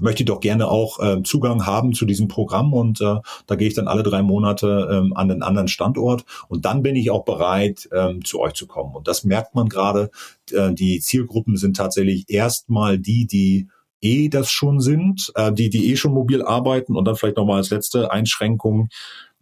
möchte 0.00 0.22
ich 0.22 0.26
doch 0.26 0.40
gerne 0.40 0.68
auch 0.68 1.00
äh, 1.00 1.22
Zugang 1.22 1.66
haben 1.66 1.92
zu 1.92 2.06
diesem 2.06 2.28
Programm 2.28 2.72
und 2.72 3.00
äh, 3.00 3.16
da 3.46 3.54
gehe 3.54 3.68
ich 3.68 3.74
dann 3.74 3.88
alle 3.88 4.02
drei 4.02 4.22
Monate 4.22 4.88
ähm, 4.90 5.12
an 5.14 5.30
einen 5.30 5.42
anderen 5.42 5.68
Standort 5.68 6.24
und 6.48 6.64
dann 6.64 6.82
bin 6.82 6.96
ich 6.96 7.10
auch 7.10 7.24
bereit, 7.24 7.88
ähm, 7.92 8.24
zu 8.24 8.40
euch 8.40 8.54
zu 8.54 8.66
kommen. 8.66 8.94
Und 8.94 9.08
das 9.08 9.24
merkt 9.24 9.54
man 9.54 9.68
gerade. 9.68 10.10
Äh, 10.52 10.72
die 10.72 11.00
Zielgruppen 11.00 11.56
sind 11.56 11.76
tatsächlich 11.76 12.24
erstmal 12.28 12.98
die, 12.98 13.26
die 13.26 13.68
eh 14.04 14.28
das 14.28 14.50
schon 14.50 14.80
sind, 14.80 15.32
äh, 15.34 15.52
die, 15.52 15.70
die 15.70 15.90
eh 15.90 15.96
schon 15.96 16.12
mobil 16.12 16.42
arbeiten 16.42 16.96
und 16.96 17.06
dann 17.06 17.16
vielleicht 17.16 17.36
nochmal 17.36 17.58
als 17.58 17.70
letzte 17.70 18.10
Einschränkung, 18.10 18.88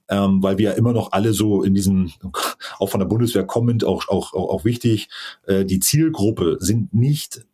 ähm, 0.08 0.42
weil 0.42 0.58
wir 0.58 0.70
ja 0.70 0.76
immer 0.76 0.92
noch 0.92 1.12
alle 1.12 1.32
so 1.32 1.62
in 1.62 1.74
diesem, 1.74 2.12
auch 2.78 2.88
von 2.88 3.00
der 3.00 3.06
Bundeswehr 3.06 3.44
kommend, 3.44 3.84
auch, 3.84 4.08
auch, 4.08 4.32
auch, 4.32 4.64
wichtig, 4.64 5.08
äh, 5.46 5.64
die 5.64 5.80
Zielgruppe 5.80 6.56
sind 6.60 6.94
nicht 6.94 7.44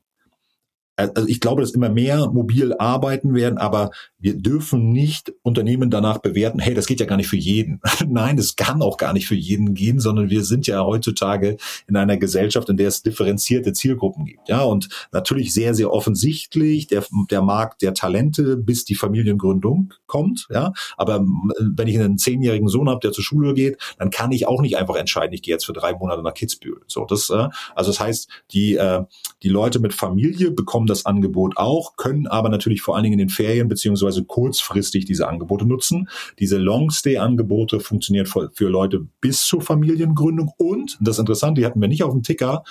also 0.98 1.28
ich 1.28 1.40
glaube, 1.40 1.62
dass 1.62 1.70
immer 1.70 1.88
mehr 1.88 2.28
mobil 2.30 2.74
arbeiten 2.74 3.34
werden, 3.34 3.58
aber 3.58 3.90
wir 4.18 4.34
dürfen 4.34 4.90
nicht 4.90 5.32
Unternehmen 5.42 5.90
danach 5.90 6.18
bewerten, 6.18 6.58
hey, 6.58 6.74
das 6.74 6.86
geht 6.86 6.98
ja 6.98 7.06
gar 7.06 7.16
nicht 7.16 7.28
für 7.28 7.36
jeden. 7.36 7.80
Nein, 8.06 8.36
das 8.36 8.56
kann 8.56 8.82
auch 8.82 8.96
gar 8.96 9.12
nicht 9.12 9.28
für 9.28 9.36
jeden 9.36 9.74
gehen, 9.74 10.00
sondern 10.00 10.28
wir 10.28 10.42
sind 10.44 10.66
ja 10.66 10.84
heutzutage 10.84 11.56
in 11.86 11.96
einer 11.96 12.16
Gesellschaft, 12.16 12.68
in 12.68 12.76
der 12.76 12.88
es 12.88 13.02
differenzierte 13.02 13.72
Zielgruppen 13.72 14.26
gibt. 14.26 14.48
Ja, 14.48 14.62
und 14.62 14.88
natürlich 15.12 15.54
sehr, 15.54 15.74
sehr 15.74 15.92
offensichtlich 15.92 16.88
der, 16.88 17.04
der 17.30 17.42
Markt 17.42 17.82
der 17.82 17.94
Talente, 17.94 18.56
bis 18.56 18.84
die 18.84 18.96
Familiengründung 18.96 19.94
kommt. 20.06 20.48
Ja, 20.50 20.72
aber 20.96 21.24
wenn 21.60 21.86
ich 21.86 21.98
einen 21.98 22.18
zehnjährigen 22.18 22.68
Sohn 22.68 22.88
habe, 22.88 23.00
der 23.00 23.12
zur 23.12 23.22
Schule 23.22 23.54
geht, 23.54 23.78
dann 23.98 24.10
kann 24.10 24.32
ich 24.32 24.48
auch 24.48 24.60
nicht 24.60 24.76
einfach 24.76 24.96
entscheiden, 24.96 25.32
ich 25.32 25.42
gehe 25.42 25.54
jetzt 25.54 25.66
für 25.66 25.72
drei 25.72 25.92
Monate 25.92 26.22
nach 26.22 26.34
Kitzbühel. 26.34 26.80
So, 26.88 27.04
das, 27.04 27.30
äh, 27.30 27.48
also 27.76 27.92
das 27.92 28.00
heißt, 28.00 28.28
die, 28.50 28.74
äh, 28.74 29.04
die 29.44 29.48
Leute 29.48 29.78
mit 29.78 29.94
Familie 29.94 30.50
bekommen 30.50 30.87
das 30.88 31.06
Angebot 31.06 31.56
auch, 31.56 31.96
können 31.96 32.26
aber 32.26 32.48
natürlich 32.48 32.82
vor 32.82 32.94
allen 32.96 33.04
Dingen 33.04 33.18
in 33.18 33.26
den 33.26 33.28
Ferien 33.28 33.68
beziehungsweise 33.68 34.24
kurzfristig 34.24 35.04
diese 35.04 35.28
Angebote 35.28 35.66
nutzen. 35.66 36.08
Diese 36.38 36.58
Longstay-Angebote 36.58 37.80
funktionieren 37.80 38.26
für, 38.26 38.50
für 38.52 38.68
Leute 38.68 39.06
bis 39.20 39.44
zur 39.44 39.60
Familiengründung 39.60 40.52
und, 40.56 40.98
das 41.00 41.18
Interessante, 41.18 41.60
die 41.60 41.66
hatten 41.66 41.80
wir 41.80 41.88
nicht 41.88 42.02
auf 42.02 42.12
dem 42.12 42.22
Ticker, 42.22 42.64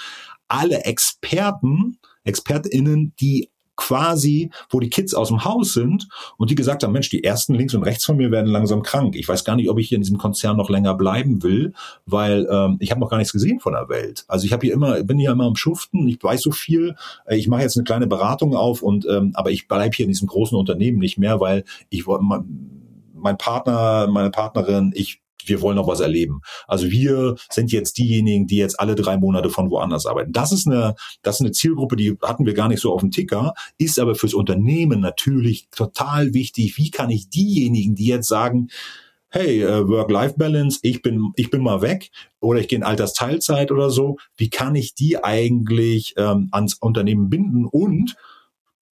alle 0.47 0.86
Experten, 0.86 1.97
ExpertInnen, 2.24 3.13
die 3.20 3.49
quasi, 3.78 4.49
wo 4.69 4.82
die 4.82 4.89
Kids 4.89 5.13
aus 5.13 5.30
dem 5.30 5.45
Haus 5.45 5.73
sind 5.73 6.09
und 6.38 6.49
die 6.49 6.55
gesagt 6.55 6.84
haben, 6.84 6.91
Mensch, 6.91 7.09
die 7.09 7.23
ersten 7.23 7.53
links 7.53 7.73
und 7.73 7.84
rechts 7.84 8.03
von 8.03 8.17
mir 8.17 8.32
werden 8.32 8.47
langsam 8.47 8.84
krank. 8.84 9.15
Ich 9.15 9.30
weiß 9.30 9.45
gar 9.45 9.55
nicht, 9.55 9.69
ob 9.69 9.80
ich 9.80 9.88
hier 9.88 9.95
in 9.95 10.01
diesem 10.01 10.17
Konzern 10.17 10.57
noch 10.57 10.69
länger 10.69 10.95
bleiben 10.95 11.43
will, 11.43 11.73
weil 12.05 12.47
ähm, 12.51 12.78
ich 12.80 12.91
habe 12.91 12.99
noch 12.99 13.09
gar 13.09 13.17
nichts 13.17 13.32
gesehen 13.32 13.59
von 13.59 13.73
der 13.73 13.88
Welt. 13.88 14.25
Also 14.28 14.45
ich 14.45 14.51
habe 14.51 14.65
hier 14.65 14.73
immer, 14.73 15.01
bin 15.03 15.19
hier 15.19 15.32
immer 15.32 15.45
am 15.45 15.55
Schuften, 15.55 16.07
ich 16.07 16.21
weiß 16.21 16.41
so 16.41 16.51
viel, 16.51 16.95
äh, 17.25 17.38
ich 17.38 17.47
mache 17.47 17.61
jetzt 17.61 17.78
eine 17.78 17.86
kleine 17.86 18.07
Beratung 18.07 18.55
auf 18.55 18.82
und 18.82 19.05
ähm, 19.09 19.32
aber 19.36 19.51
ich 19.51 19.67
bleibe 19.67 19.95
hier 19.95 20.05
in 20.05 20.11
diesem 20.11 20.28
großen 20.28 20.57
Unternehmen 20.57 20.97
nicht 20.97 21.17
mehr, 21.17 21.39
weil 21.39 21.63
ich 21.89 22.05
mein 22.07 23.38
Partner, 23.38 24.07
meine 24.07 24.32
Partnerin, 24.32 24.91
ich 24.95 25.21
wir 25.48 25.62
wollen 25.62 25.76
noch 25.76 25.88
was 25.88 26.00
erleben. 26.00 26.41
Also 26.68 26.89
wir 26.89 27.36
sind 27.50 27.72
jetzt 27.72 27.98
diejenigen, 27.98 28.48
die 28.48 28.58
jetzt 28.58 28.80
alle 28.80 28.95
drei 28.95 29.18
Monate 29.18 29.50
von 29.50 29.70
woanders 29.70 30.06
arbeiten. 30.06 30.32
Das 30.32 30.52
ist 30.52 30.68
eine, 30.68 30.95
das 31.22 31.36
ist 31.36 31.41
eine 31.41 31.52
Zielgruppe, 31.52 31.95
die 31.95 32.18
hatten 32.22 32.45
wir 32.45 32.54
gar 32.54 32.68
nicht 32.68 32.82
so 32.82 32.93
auf 32.93 33.02
dem 33.02 33.12
Ticker, 33.12 33.54
ist 33.78 34.00
aber 34.00 34.16
fürs 34.16 34.34
Unternehmen 34.34 35.00
natürlich 35.00 35.68
total 35.72 36.34
wichtig. 36.34 36.78
Wie 36.78 36.91
kann 36.91 37.10
ich 37.10 37.30
diejenigen, 37.30 37.95
die 37.95 38.08
jetzt 38.08 38.28
sagen, 38.28 38.70
hey, 39.30 39.64
uh, 39.66 39.88
Work-Life-Balance, 39.88 40.80
ich 40.84 41.02
bin, 41.02 41.32
ich 41.36 41.50
bin 41.50 41.62
mal 41.62 41.82
weg 41.82 42.12
oder 42.39 42.60
ich 42.60 42.68
gehe 42.68 42.78
in 42.78 42.84
Altersteilzeit 42.84 43.72
oder 43.72 43.89
so, 43.89 44.18
wie 44.38 44.50
kann 44.50 44.76
ich 44.76 44.95
die 44.95 45.22
eigentlich 45.22 46.14
ähm, 46.18 46.50
ans 46.52 46.76
Unternehmen 46.76 47.30
binden 47.30 47.66
und 47.66 48.16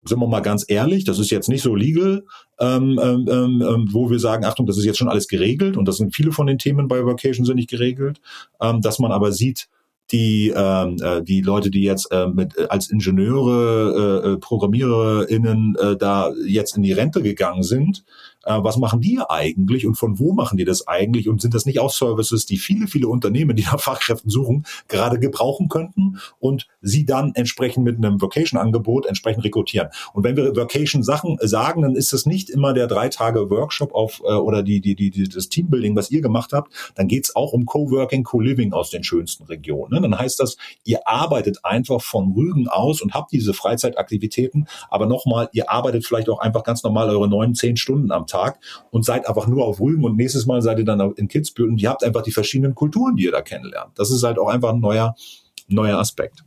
sind 0.06 0.20
wir 0.20 0.28
mal 0.28 0.42
ganz 0.42 0.66
ehrlich, 0.68 1.06
das 1.06 1.20
ist 1.20 1.32
jetzt 1.32 1.50
nicht 1.50 1.62
so 1.62 1.76
legal, 1.76 2.24
ähm, 2.60 3.00
ähm, 3.02 3.28
ähm, 3.30 3.88
wo 3.92 4.10
wir 4.10 4.20
sagen, 4.20 4.46
Achtung, 4.46 4.66
das 4.66 4.78
ist 4.78 4.86
jetzt 4.86 4.98
schon 4.98 5.10
alles 5.10 5.28
geregelt 5.28 5.78
und 5.78 5.88
das 5.88 5.98
sind 5.98 6.16
viele 6.16 6.32
von 6.32 6.48
den 6.48 6.58
Themen 6.58 6.88
bei 6.88 7.06
Vacation 7.06 7.46
sind 7.46 7.56
nicht 7.56 7.70
geregelt, 7.70 8.22
ähm, 8.62 8.82
dass 8.82 9.00
man 9.00 9.12
aber 9.12 9.32
sieht, 9.32 9.70
die 10.12 10.54
ähm, 10.56 10.98
äh, 11.02 11.24
die 11.24 11.42
Leute, 11.42 11.72
die 11.72 11.84
jetzt 11.84 12.12
äh, 12.12 12.28
mit 12.28 12.58
äh, 12.58 12.68
als 12.70 12.92
Ingenieure, 12.92 14.22
äh, 14.24 14.34
äh, 14.34 14.38
ProgrammiererInnen 14.38 15.76
äh, 15.76 15.96
da 15.96 16.32
jetzt 16.46 16.76
in 16.76 16.84
die 16.84 16.92
Rente 16.92 17.22
gegangen 17.22 17.64
sind, 17.64 18.04
äh, 18.44 18.60
was 18.62 18.78
machen 18.78 19.02
die 19.02 19.20
eigentlich 19.28 19.86
und 19.86 19.96
von 19.96 20.20
wo 20.20 20.34
machen 20.34 20.58
die 20.58 20.66
das 20.66 20.88
eigentlich 20.88 21.30
und 21.30 21.42
sind 21.42 21.54
das 21.54 21.66
nicht 21.66 21.80
auch 21.80 21.92
Services, 21.92 22.46
die 22.46 22.58
viele, 22.58 22.88
viele 22.88 23.08
Unternehmen, 23.08 23.56
die 23.56 23.64
nach 23.64 23.80
Fachkräften 23.80 24.30
suchen, 24.30 24.66
gerade 24.88 25.20
gebrauchen 25.20 25.70
könnten 25.70 26.20
und 26.40 26.68
sie 26.82 27.06
dann 27.06 27.34
entsprechend 27.36 27.84
mit 27.84 27.98
einem 27.98 28.22
Vocation-Angebot 28.22 29.06
entsprechend 29.06 29.44
rekrutieren. 29.44 29.90
Und 30.14 30.24
wenn 30.24 30.36
wir 30.36 30.56
Vocation-Sachen 30.56 31.38
sagen, 31.42 31.82
dann 31.82 31.96
ist 31.96 32.14
das 32.14 32.26
nicht 32.26 32.50
immer 32.50 32.74
der 32.74 32.88
drei 32.88 33.10
Tage 33.10 33.50
Workshop 33.50 33.94
auf 33.94 34.22
äh, 34.26 34.34
oder 34.34 34.64
die, 34.64 34.82
die, 34.82 34.96
die, 34.96 35.10
die, 35.10 35.28
das 35.28 35.50
Teambuilding, 35.50 35.96
was 35.96 36.12
ihr 36.12 36.22
gemacht 36.22 36.52
habt, 36.54 36.72
dann 36.96 37.08
geht's 37.08 37.36
auch 37.36 37.54
um 37.54 37.66
Coworking, 37.66 38.24
Co-Living 38.24 38.74
aus 38.74 38.90
den 38.90 39.04
schönsten 39.04 39.46
Regionen. 39.46 39.94
Ne? 39.94 40.02
Dann 40.02 40.18
heißt 40.18 40.40
das, 40.40 40.58
ihr 40.84 41.08
arbeitet 41.08 41.60
einfach 41.64 42.02
von 42.02 42.34
Rügen 42.34 42.68
aus 42.68 43.02
und 43.02 43.14
habt 43.14 43.32
diese 43.32 43.54
Freizeitaktivitäten, 43.54 44.68
aber 44.90 45.06
nochmal, 45.06 45.50
ihr 45.54 45.70
arbeitet 45.70 46.06
vielleicht 46.06 46.30
auch 46.30 46.40
einfach 46.40 46.64
ganz 46.64 46.84
normal 46.84 47.10
eure 47.10 47.28
neun, 47.28 47.56
zehn 47.56 47.78
Stunden 47.78 48.12
am 48.12 48.28
Tag 48.28 48.33
Tag 48.34 48.60
und 48.90 49.06
seid 49.06 49.28
einfach 49.28 49.48
nur 49.48 49.66
auf 49.66 49.80
Rügen 49.80 50.04
und 50.04 50.18
nächstes 50.18 50.46
Mal 50.46 50.62
seid 50.62 50.80
ihr 50.80 50.86
dann 50.86 51.14
in 51.16 51.28
Kitzbühel 51.28 51.70
und 51.70 51.82
ihr 51.82 51.90
habt 51.90 52.04
einfach 52.04 52.24
die 52.24 52.32
verschiedenen 52.32 52.74
Kulturen, 52.74 53.16
die 53.16 53.26
ihr 53.26 53.32
da 53.32 53.42
kennenlernt. 53.42 53.98
Das 53.98 54.12
ist 54.12 54.24
halt 54.24 54.40
auch 54.40 54.48
einfach 54.48 54.74
ein 54.74 54.80
neuer, 54.80 55.16
neuer 55.68 56.00
Aspekt. 56.00 56.44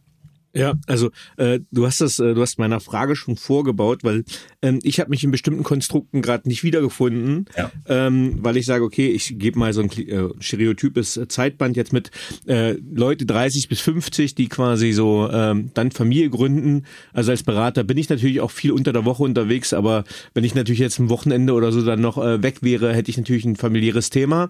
Ja, 0.57 0.75
also 0.87 1.11
äh, 1.37 1.61
du 1.71 1.85
hast 1.85 2.01
das, 2.01 2.19
äh, 2.19 2.33
du 2.33 2.41
hast 2.41 2.59
meiner 2.59 2.81
Frage 2.81 3.15
schon 3.15 3.37
vorgebaut, 3.37 4.05
weil 4.05 4.25
ähm, 4.63 4.79
ich 4.83 4.99
habe 5.01 5.11
mich 5.11 5.23
in 5.23 5.31
bestimmten 5.31 5.63
Konstrukten 5.63 6.23
gerade 6.23 6.49
nicht 6.49 6.65
wiedergefunden, 6.65 7.45
ja. 7.55 7.71
ähm, 7.87 8.39
weil 8.41 8.57
ich 8.57 8.65
sage, 8.65 8.83
okay, 8.83 9.09
ich 9.09 9.39
gebe 9.39 9.59
mal 9.59 9.75
so 9.75 9.83
ein 9.83 9.91
äh, 9.91 10.31
stereotypes 10.41 11.21
Zeitband 11.29 11.77
jetzt 11.77 11.93
mit 11.93 12.11
äh, 12.47 12.73
Leute 12.73 13.27
30 13.27 13.69
bis 13.69 13.83
50, 13.83 14.35
die 14.35 14.49
quasi 14.49 14.93
so 14.93 15.29
ähm, 15.31 15.73
dann 15.75 15.91
Familie 15.91 16.31
gründen. 16.31 16.87
Also 17.13 17.33
als 17.33 17.43
Berater 17.43 17.85
bin 17.85 17.99
ich 17.99 18.09
natürlich 18.09 18.41
auch 18.41 18.51
viel 18.51 18.73
unter 18.73 18.95
der 18.95 19.05
Woche 19.05 19.25
unterwegs, 19.25 19.75
aber 19.75 20.05
wenn 20.33 20.45
ich 20.45 20.55
natürlich 20.55 20.81
jetzt 20.81 20.99
ein 20.99 21.11
Wochenende 21.11 21.53
oder 21.53 21.71
so 21.71 21.85
dann 21.85 22.01
noch 22.01 22.17
äh, 22.17 22.43
weg 22.43 22.63
wäre, 22.63 22.95
hätte 22.95 23.11
ich 23.11 23.19
natürlich 23.19 23.45
ein 23.45 23.57
familiäres 23.57 24.09
Thema. 24.09 24.49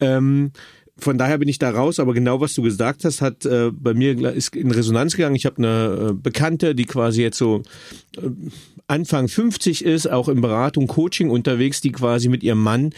Ähm, 0.00 0.52
von 0.98 1.18
daher 1.18 1.38
bin 1.38 1.48
ich 1.48 1.58
da 1.58 1.70
raus, 1.70 2.00
aber 2.00 2.14
genau 2.14 2.40
was 2.40 2.54
du 2.54 2.62
gesagt 2.62 3.04
hast, 3.04 3.20
hat 3.20 3.44
äh, 3.44 3.70
bei 3.70 3.92
mir 3.92 4.18
ist 4.32 4.56
in 4.56 4.70
Resonanz 4.70 5.16
gegangen. 5.16 5.36
Ich 5.36 5.44
habe 5.44 5.58
eine 5.58 6.10
äh, 6.10 6.12
Bekannte, 6.14 6.74
die 6.74 6.86
quasi 6.86 7.22
jetzt 7.22 7.38
so 7.38 7.62
äh, 8.16 8.30
Anfang 8.86 9.28
50 9.28 9.84
ist, 9.84 10.10
auch 10.10 10.28
in 10.28 10.40
Beratung, 10.40 10.86
Coaching 10.86 11.28
unterwegs, 11.28 11.80
die 11.80 11.92
quasi 11.92 12.28
mit 12.28 12.42
ihrem 12.42 12.62
Mann 12.62 12.92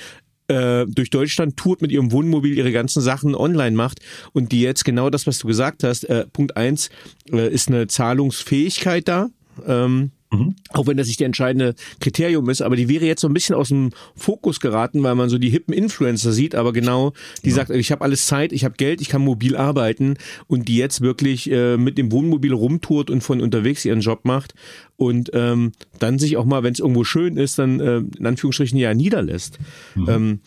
äh, 0.49 0.87
durch 0.87 1.11
Deutschland 1.11 1.57
tourt 1.57 1.83
mit 1.83 1.91
ihrem 1.91 2.13
Wohnmobil 2.13 2.57
ihre 2.57 2.73
ganzen 2.73 3.03
Sachen 3.03 3.35
online 3.35 3.77
macht 3.77 4.01
und 4.33 4.53
die 4.53 4.61
jetzt 4.61 4.85
genau 4.85 5.11
das, 5.11 5.27
was 5.27 5.39
du 5.39 5.47
gesagt 5.47 5.83
hast, 5.85 6.05
äh, 6.05 6.27
Punkt 6.33 6.57
eins 6.57 6.91
äh, 7.33 7.53
ist 7.53 7.69
eine 7.69 7.87
Zahlungsfähigkeit 7.87 9.09
da. 9.09 9.29
Ähm, 9.67 10.13
Mhm. 10.31 10.57
Auch 10.71 10.87
wenn 10.87 10.97
das 10.97 11.07
nicht 11.07 11.21
der 11.21 11.27
entscheidende 11.27 11.75
Kriterium 12.01 12.49
ist, 12.51 12.61
aber 12.61 12.77
die 12.77 12.89
wäre 12.89 13.07
jetzt 13.07 13.23
so 13.23 13.29
ein 13.29 13.35
bisschen 13.35 13.55
aus 13.55 13.69
dem 13.69 13.91
Fokus 14.15 14.61
geraten, 14.61 15.03
weil 15.03 15.15
man 15.15 15.29
so 15.29 15.39
die 15.39 15.49
hippen 15.49 15.73
Influencer 15.73 16.33
sieht, 16.33 16.55
aber 16.55 16.73
genau, 16.73 17.13
die 17.45 17.51
ja. 17.51 17.57
sagt, 17.57 17.71
ich 17.71 17.91
habe 17.93 18.05
alles 18.05 18.27
Zeit, 18.27 18.53
ich 18.53 18.65
habe 18.65 18.75
Geld, 18.77 19.01
ich 19.01 19.09
kann 19.09 19.23
mobil 19.23 19.57
arbeiten 19.57 20.17
und 20.47 20.69
die 20.69 20.77
jetzt 20.77 21.01
wirklich 21.01 21.51
äh, 21.51 21.77
mit 21.79 21.97
dem 21.97 22.13
Wohnmobil 22.13 22.53
rumtourt 22.53 23.11
und 23.11 23.23
von 23.23 23.41
unterwegs 23.41 23.85
ihren 23.85 24.01
Job 24.01 24.21
macht 24.25 24.55
und 24.97 25.31
ähm, 25.33 25.73
dann 25.99 26.19
sich 26.19 26.37
auch 26.37 26.45
mal, 26.45 26.63
wenn 26.63 26.73
es 26.73 26.81
irgendwo 26.81 27.05
schön 27.05 27.37
ist, 27.37 27.59
dann 27.59 27.81
äh, 27.81 27.99
in 27.99 28.27
Anführungsstrichen 28.27 28.79
ja 28.79 28.93
niederlässt. 28.93 29.59
Mhm. 29.95 30.09
Ähm, 30.09 30.41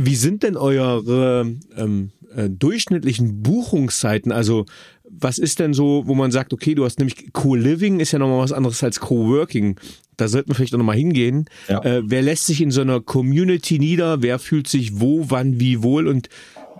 wie 0.00 0.14
sind 0.14 0.44
denn 0.44 0.56
eure 0.56 1.56
ähm, 1.76 2.12
äh, 2.32 2.48
durchschnittlichen 2.48 3.42
Buchungszeiten? 3.42 4.30
Also 4.30 4.64
was 5.10 5.38
ist 5.38 5.58
denn 5.58 5.74
so, 5.74 6.02
wo 6.06 6.14
man 6.14 6.30
sagt, 6.30 6.52
okay, 6.52 6.74
du 6.74 6.84
hast 6.84 6.98
nämlich 6.98 7.32
Co-Living 7.32 8.00
ist 8.00 8.12
ja 8.12 8.18
nochmal 8.18 8.40
was 8.40 8.52
anderes 8.52 8.82
als 8.82 9.00
Co-Working. 9.00 9.78
Da 10.16 10.28
sollten 10.28 10.50
wir 10.50 10.54
vielleicht 10.54 10.74
auch 10.74 10.78
nochmal 10.78 10.96
hingehen. 10.96 11.46
Ja. 11.68 11.82
Äh, 11.82 12.02
wer 12.04 12.22
lässt 12.22 12.46
sich 12.46 12.60
in 12.60 12.70
so 12.70 12.80
einer 12.80 13.00
Community 13.00 13.78
nieder? 13.78 14.22
Wer 14.22 14.38
fühlt 14.38 14.68
sich 14.68 15.00
wo, 15.00 15.26
wann, 15.28 15.60
wie 15.60 15.82
wohl? 15.82 16.08
Und 16.08 16.28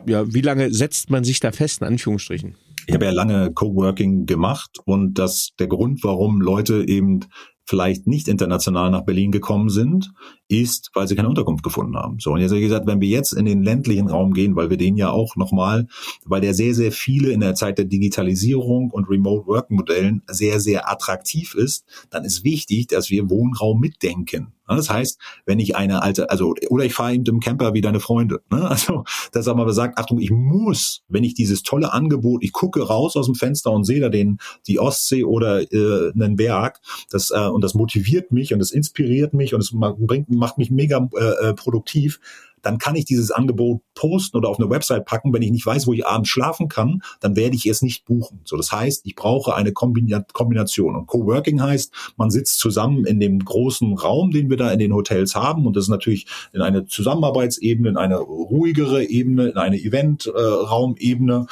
ja, 0.07 0.33
wie 0.33 0.41
lange 0.41 0.73
setzt 0.73 1.11
man 1.11 1.25
sich 1.25 1.41
da 1.41 1.53
fest, 1.53 1.81
in 1.81 1.87
Anführungsstrichen? 1.87 2.55
Ich 2.87 2.95
habe 2.95 3.05
ja 3.05 3.11
lange 3.11 3.53
Coworking 3.53 4.27
gemacht 4.27 4.79
und 4.85 5.19
das 5.19 5.51
der 5.59 5.67
Grund, 5.67 6.03
warum 6.05 6.41
Leute 6.41 6.89
eben 6.89 7.21
vielleicht 7.67 8.07
nicht 8.07 8.29
international 8.29 8.91
nach 8.91 9.05
Berlin 9.05 9.31
gekommen 9.31 9.69
sind, 9.69 10.11
ist, 10.49 10.91
weil 10.95 11.07
sie 11.07 11.15
keine 11.15 11.29
Unterkunft 11.29 11.63
gefunden 11.63 11.97
haben. 11.97 12.19
So, 12.19 12.33
und 12.33 12.41
jetzt 12.41 12.51
habe 12.51 12.61
ich 12.61 12.67
gesagt, 12.67 12.87
wenn 12.87 13.01
wir 13.01 13.09
jetzt 13.09 13.33
in 13.33 13.45
den 13.45 13.63
ländlichen 13.63 14.09
Raum 14.09 14.33
gehen, 14.33 14.57
weil 14.57 14.71
wir 14.71 14.79
den 14.79 14.97
ja 14.97 15.11
auch 15.11 15.37
nochmal, 15.37 15.87
weil 16.25 16.41
der 16.41 16.55
sehr, 16.55 16.75
sehr 16.75 16.91
viele 16.91 17.31
in 17.31 17.41
der 17.41 17.55
Zeit 17.55 17.79
der 17.79 17.85
Digitalisierung 17.85 18.91
und 18.91 19.09
Remote 19.09 19.47
Work 19.47 19.71
Modellen 19.71 20.23
sehr, 20.27 20.59
sehr 20.61 20.91
attraktiv 20.91 21.55
ist, 21.55 21.85
dann 22.11 22.25
ist 22.25 22.45
wichtig, 22.45 22.89
dass 22.89 23.11
wir 23.11 23.31
Wohnraum 23.31 23.81
mitdenken. 23.81 24.53
Das 24.77 24.91
heißt, 24.91 25.19
wenn 25.47 25.59
ich 25.59 25.77
eine 25.77 26.03
alte, 26.03 26.31
also, 26.31 26.55
oder 26.69 26.85
ich 26.85 26.93
fahre 26.93 27.15
eben 27.15 27.25
im 27.25 27.41
Camper 27.41 27.73
wie 27.73 27.81
deine 27.81 28.01
Freunde. 28.01 28.43
Ne? 28.51 28.69
Also, 28.79 29.05
dass 29.33 29.47
mal 29.47 29.73
sagt, 29.73 29.99
Achtung, 29.99 30.21
ich 30.21 30.31
muss, 30.31 31.03
wenn 31.09 31.25
ich 31.25 31.35
dieses 31.35 31.63
tolle 31.63 31.93
Angebot, 31.93 32.45
ich 32.45 32.53
gucke 32.53 32.87
raus 32.87 33.17
aus 33.17 33.27
dem 33.27 33.35
Fenster 33.35 33.73
und 33.73 33.85
sehe 33.85 34.01
da 34.01 34.09
den, 34.09 34.39
die 34.67 34.79
Ostsee 34.79 35.25
oder 35.25 35.63
äh, 35.73 36.13
einen 36.13 36.37
Berg, 36.37 36.81
das, 37.11 37.31
äh, 37.31 37.49
und 37.49 37.65
das 37.65 37.75
motiviert 37.75 38.31
mich 38.31 38.53
und 38.53 38.59
das 38.59 38.71
inspiriert 38.71 39.33
mich 39.33 39.55
und 39.55 39.61
es 39.61 39.73
bringt, 39.73 40.29
macht 40.39 40.59
mich 40.59 40.71
mega 40.71 41.09
äh, 41.15 41.49
äh, 41.49 41.55
produktiv, 41.55 42.21
dann 42.63 42.79
kann 42.79 42.97
ich 42.97 43.05
dieses 43.05 43.31
Angebot 43.31 43.81
posten 43.95 44.37
oder 44.37 44.49
auf 44.49 44.59
eine 44.59 44.71
Website 44.71 45.05
packen. 45.05 45.33
Wenn 45.33 45.43
ich 45.43 45.51
nicht 45.51 45.67
weiß, 45.67 45.87
wo 45.87 45.93
ich 45.93 46.07
abends 46.07 46.29
schlafen 46.29 46.69
kann, 46.69 47.03
dann 47.21 47.37
werde 47.37 47.57
ich 47.57 47.67
es 47.67 47.83
nicht 47.83 48.05
buchen. 48.05 48.41
So, 48.45 48.57
das 48.57 48.73
heißt, 48.73 49.07
ich 49.07 49.15
brauche 49.15 49.55
eine 49.55 49.73
Kombination. 49.73 50.97
Und 50.97 51.07
Coworking 51.07 51.63
heißt, 51.63 51.93
man 52.17 52.31
sitzt 52.31 52.59
zusammen 52.59 53.05
in 53.05 53.21
dem 53.21 53.45
großen 53.45 53.95
Raum, 53.95 54.31
den 54.31 54.51
wir 54.51 54.57
da 54.57 54.71
in 54.71 54.79
den 54.79 54.95
Hotels 54.95 55.35
haben. 55.35 55.67
Und 55.67 55.77
das 55.77 55.85
ist 55.85 55.91
natürlich 55.91 56.27
in 56.53 56.61
eine 56.61 56.87
Zusammenarbeitsebene, 56.87 57.89
in 57.89 57.97
eine 57.97 58.19
ruhigere 58.19 59.05
Ebene, 59.05 59.49
in 59.49 59.57
eine 59.57 59.77
Eventraumebene. 59.77 61.47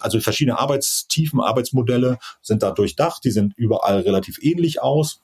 also 0.00 0.20
verschiedene 0.20 0.58
Arbeitstiefen, 0.58 1.40
Arbeitsmodelle 1.40 2.18
sind 2.40 2.62
da 2.62 2.70
durchdacht. 2.70 3.24
Die 3.24 3.30
sind 3.30 3.54
überall 3.56 4.00
relativ 4.00 4.38
ähnlich 4.42 4.82
aus. 4.82 5.20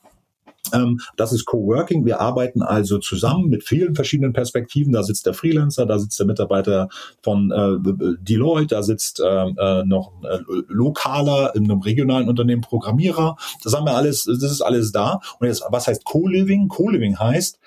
Ähm, 0.73 1.01
das 1.17 1.33
ist 1.33 1.45
Coworking. 1.45 2.05
Wir 2.05 2.21
arbeiten 2.21 2.63
also 2.63 2.99
zusammen 2.99 3.49
mit 3.49 3.65
vielen 3.65 3.95
verschiedenen 3.95 4.33
Perspektiven. 4.33 4.93
Da 4.93 5.03
sitzt 5.03 5.27
der 5.27 5.35
Freelancer, 5.35 5.87
da 5.87 5.99
sitzt 5.99 6.19
der 6.19 6.27
Mitarbeiter 6.27 6.89
von 7.23 7.51
äh, 7.51 8.17
Deloitte, 8.21 8.75
da 8.75 8.83
sitzt 8.83 9.23
ähm, 9.25 9.57
äh, 9.59 9.85
noch 9.85 10.13
äh, 10.23 10.39
lokaler 10.69 11.55
in 11.55 11.65
einem 11.65 11.81
regionalen 11.81 12.29
Unternehmen 12.29 12.63
Programmierer. 12.63 13.37
Das 13.63 13.75
haben 13.75 13.87
wir 13.87 13.95
alles, 13.95 14.25
das 14.25 14.51
ist 14.51 14.63
alles 14.63 14.93
da. 14.93 15.21
Und 15.41 15.47
jetzt, 15.47 15.63
was 15.71 15.87
heißt 15.87 16.05
Co-Living? 16.05 16.69
Co-Living 16.69 17.19
heißt, 17.19 17.59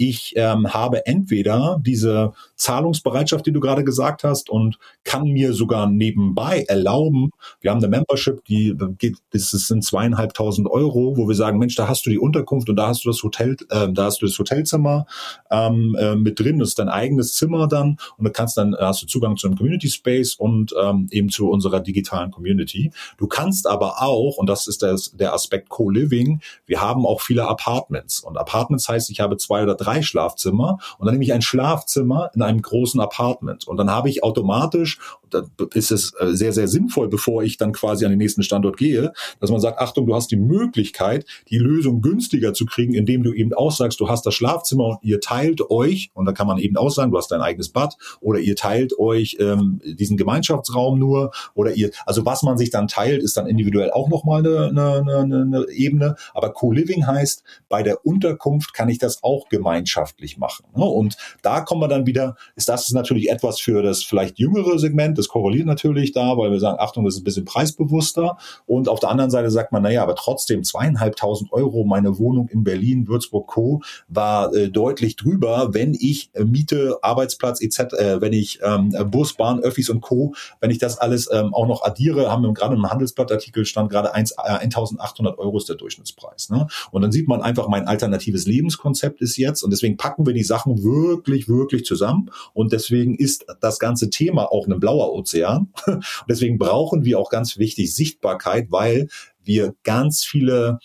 ich 0.00 0.32
ähm, 0.36 0.72
habe 0.72 1.04
entweder 1.04 1.78
diese 1.84 2.32
Zahlungsbereitschaft, 2.56 3.44
die 3.44 3.52
du 3.52 3.60
gerade 3.60 3.84
gesagt 3.84 4.24
hast, 4.24 4.48
und 4.48 4.78
kann 5.04 5.24
mir 5.24 5.52
sogar 5.52 5.90
nebenbei 5.90 6.64
erlauben, 6.68 7.32
wir 7.60 7.70
haben 7.70 7.84
eine 7.84 7.88
Membership, 7.88 8.42
die 8.46 8.74
geht, 8.96 9.18
das 9.32 9.50
sind 9.50 9.84
zweieinhalbtausend 9.84 10.70
Euro, 10.70 11.18
wo 11.18 11.28
wir 11.28 11.34
sagen, 11.34 11.58
Mensch, 11.58 11.74
da 11.74 11.86
hast 11.86 12.06
du 12.06 12.10
die 12.10 12.18
Unterkunft 12.18 12.70
und 12.70 12.76
da 12.76 12.88
hast 12.88 13.04
du 13.04 13.10
das 13.10 13.22
Hotel, 13.22 13.58
äh, 13.68 13.92
da 13.92 14.04
hast 14.04 14.22
du 14.22 14.26
das 14.26 14.38
Hotelzimmer 14.38 15.04
ähm, 15.50 15.94
äh, 15.98 16.16
mit 16.16 16.40
drin, 16.40 16.60
das 16.60 16.70
ist 16.70 16.78
dein 16.78 16.88
eigenes 16.88 17.34
Zimmer 17.34 17.68
dann 17.68 17.98
und 18.16 18.24
du 18.24 18.30
kannst 18.30 18.56
dann 18.56 18.74
hast 18.80 19.02
du 19.02 19.06
Zugang 19.06 19.36
zu 19.36 19.48
einem 19.48 19.58
Community 19.58 19.90
Space 19.90 20.34
und 20.34 20.74
ähm, 20.82 21.08
eben 21.10 21.28
zu 21.28 21.50
unserer 21.50 21.80
digitalen 21.80 22.30
Community. 22.30 22.90
Du 23.18 23.26
kannst 23.26 23.66
aber 23.66 24.00
auch, 24.00 24.38
und 24.38 24.48
das 24.48 24.66
ist 24.66 24.82
das, 24.82 25.10
der 25.14 25.34
Aspekt 25.34 25.68
Co-Living, 25.68 26.40
wir 26.64 26.80
haben 26.80 27.04
auch 27.04 27.20
viele 27.20 27.46
Apartments 27.46 28.20
und 28.20 28.38
Apartments 28.38 28.88
heißt, 28.88 29.10
ich 29.10 29.20
habe 29.20 29.36
zwei 29.36 29.62
oder 29.62 29.74
drei 29.74 29.89
drei 29.90 30.02
Schlafzimmer 30.02 30.78
und 30.98 31.06
dann 31.06 31.14
nehme 31.14 31.24
ich 31.24 31.32
ein 31.32 31.42
Schlafzimmer 31.42 32.30
in 32.34 32.42
einem 32.42 32.62
großen 32.62 33.00
Apartment. 33.00 33.66
Und 33.66 33.76
dann 33.76 33.90
habe 33.90 34.08
ich 34.08 34.22
automatisch 34.22 34.98
da 35.30 35.46
ist 35.74 35.90
es 35.90 36.12
äh, 36.18 36.34
sehr, 36.34 36.52
sehr 36.52 36.68
sinnvoll, 36.68 37.08
bevor 37.08 37.42
ich 37.42 37.56
dann 37.56 37.72
quasi 37.72 38.04
an 38.04 38.10
den 38.10 38.18
nächsten 38.18 38.42
Standort 38.42 38.76
gehe, 38.76 39.12
dass 39.40 39.50
man 39.50 39.60
sagt, 39.60 39.78
Achtung, 39.78 40.06
du 40.06 40.14
hast 40.14 40.30
die 40.30 40.36
Möglichkeit, 40.36 41.24
die 41.48 41.58
Lösung 41.58 42.00
günstiger 42.00 42.52
zu 42.54 42.66
kriegen, 42.66 42.94
indem 42.94 43.22
du 43.22 43.32
eben 43.32 43.52
aussagst, 43.52 44.00
du 44.00 44.08
hast 44.08 44.26
das 44.26 44.34
Schlafzimmer 44.34 44.86
und 44.86 44.98
ihr 45.02 45.20
teilt 45.20 45.70
euch, 45.70 46.10
und 46.14 46.26
da 46.26 46.32
kann 46.32 46.46
man 46.46 46.58
eben 46.58 46.76
auch 46.76 46.90
sagen, 46.90 47.10
du 47.10 47.18
hast 47.18 47.30
dein 47.30 47.40
eigenes 47.40 47.70
Bad, 47.70 47.96
oder 48.20 48.38
ihr 48.38 48.56
teilt 48.56 48.98
euch 48.98 49.36
ähm, 49.40 49.80
diesen 49.84 50.16
Gemeinschaftsraum 50.16 50.98
nur, 50.98 51.32
oder 51.54 51.74
ihr, 51.74 51.90
also 52.06 52.24
was 52.26 52.42
man 52.42 52.58
sich 52.58 52.70
dann 52.70 52.88
teilt, 52.88 53.22
ist 53.22 53.36
dann 53.36 53.46
individuell 53.46 53.90
auch 53.90 54.08
nochmal 54.08 54.40
eine, 54.40 54.68
eine, 54.68 55.18
eine, 55.18 55.42
eine 55.42 55.66
Ebene, 55.70 56.16
aber 56.34 56.52
Co-Living 56.52 57.06
heißt, 57.06 57.42
bei 57.68 57.82
der 57.82 58.04
Unterkunft 58.04 58.74
kann 58.74 58.88
ich 58.88 58.98
das 58.98 59.22
auch 59.22 59.48
gemeinschaftlich 59.48 60.38
machen. 60.38 60.66
Ne? 60.74 60.84
Und 60.84 61.16
da 61.42 61.60
kommen 61.60 61.80
wir 61.80 61.88
dann 61.88 62.06
wieder, 62.06 62.36
ist 62.56 62.68
das 62.68 62.90
natürlich 62.90 63.30
etwas 63.30 63.60
für 63.60 63.82
das 63.82 64.02
vielleicht 64.02 64.38
jüngere 64.38 64.78
Segment, 64.78 65.18
das 65.20 65.28
korreliert 65.28 65.66
natürlich 65.66 66.12
da, 66.12 66.36
weil 66.36 66.50
wir 66.50 66.58
sagen, 66.58 66.78
Achtung, 66.80 67.04
das 67.04 67.14
ist 67.14 67.20
ein 67.20 67.24
bisschen 67.24 67.44
preisbewusster. 67.44 68.38
Und 68.66 68.88
auf 68.88 69.00
der 69.00 69.10
anderen 69.10 69.30
Seite 69.30 69.50
sagt 69.50 69.72
man, 69.72 69.82
naja, 69.82 70.02
aber 70.02 70.14
trotzdem 70.14 70.64
zweieinhalbtausend 70.64 71.52
Euro 71.52 71.84
meine 71.84 72.18
Wohnung 72.18 72.48
in 72.48 72.64
Berlin, 72.64 73.06
Würzburg, 73.06 73.46
Co. 73.46 73.82
war 74.08 74.52
äh, 74.54 74.70
deutlich 74.70 75.16
drüber, 75.16 75.70
wenn 75.72 75.94
ich 75.94 76.30
äh, 76.34 76.44
Miete, 76.44 76.98
Arbeitsplatz 77.02 77.60
etc., 77.60 77.80
äh, 77.80 78.20
wenn 78.20 78.32
ich 78.32 78.60
ähm, 78.62 78.94
Bus, 79.10 79.34
Bahn, 79.34 79.60
Öffis 79.60 79.90
und 79.90 80.00
Co., 80.00 80.34
wenn 80.60 80.70
ich 80.70 80.78
das 80.78 80.98
alles 80.98 81.28
ähm, 81.32 81.54
auch 81.54 81.66
noch 81.66 81.82
addiere, 81.82 82.30
haben 82.30 82.42
wir 82.42 82.52
gerade 82.52 82.74
im 82.74 82.88
Handelsblattartikel 82.88 83.64
stand 83.64 83.90
gerade 83.90 84.14
1, 84.14 84.32
äh, 84.32 84.68
1800 84.70 85.38
Euro 85.38 85.58
ist 85.58 85.68
der 85.68 85.76
Durchschnittspreis. 85.76 86.50
Ne? 86.50 86.66
Und 86.90 87.02
dann 87.02 87.12
sieht 87.12 87.28
man 87.28 87.42
einfach, 87.42 87.68
mein 87.68 87.86
alternatives 87.86 88.46
Lebenskonzept 88.46 89.20
ist 89.20 89.36
jetzt 89.36 89.62
und 89.62 89.70
deswegen 89.70 89.96
packen 89.96 90.26
wir 90.26 90.34
die 90.34 90.42
Sachen 90.42 90.82
wirklich, 90.82 91.48
wirklich 91.48 91.84
zusammen 91.84 92.30
und 92.54 92.72
deswegen 92.72 93.14
ist 93.14 93.46
das 93.60 93.78
ganze 93.78 94.10
Thema 94.10 94.50
auch 94.50 94.66
ein 94.66 94.80
blauer 94.80 95.09
Ozean. 95.12 95.72
Und 95.86 96.04
deswegen 96.28 96.58
brauchen 96.58 97.04
wir 97.04 97.18
auch 97.18 97.30
ganz 97.30 97.58
wichtig 97.58 97.94
Sichtbarkeit, 97.94 98.70
weil 98.70 99.08
wir 99.42 99.74
ganz 99.82 100.24
viele 100.24 100.78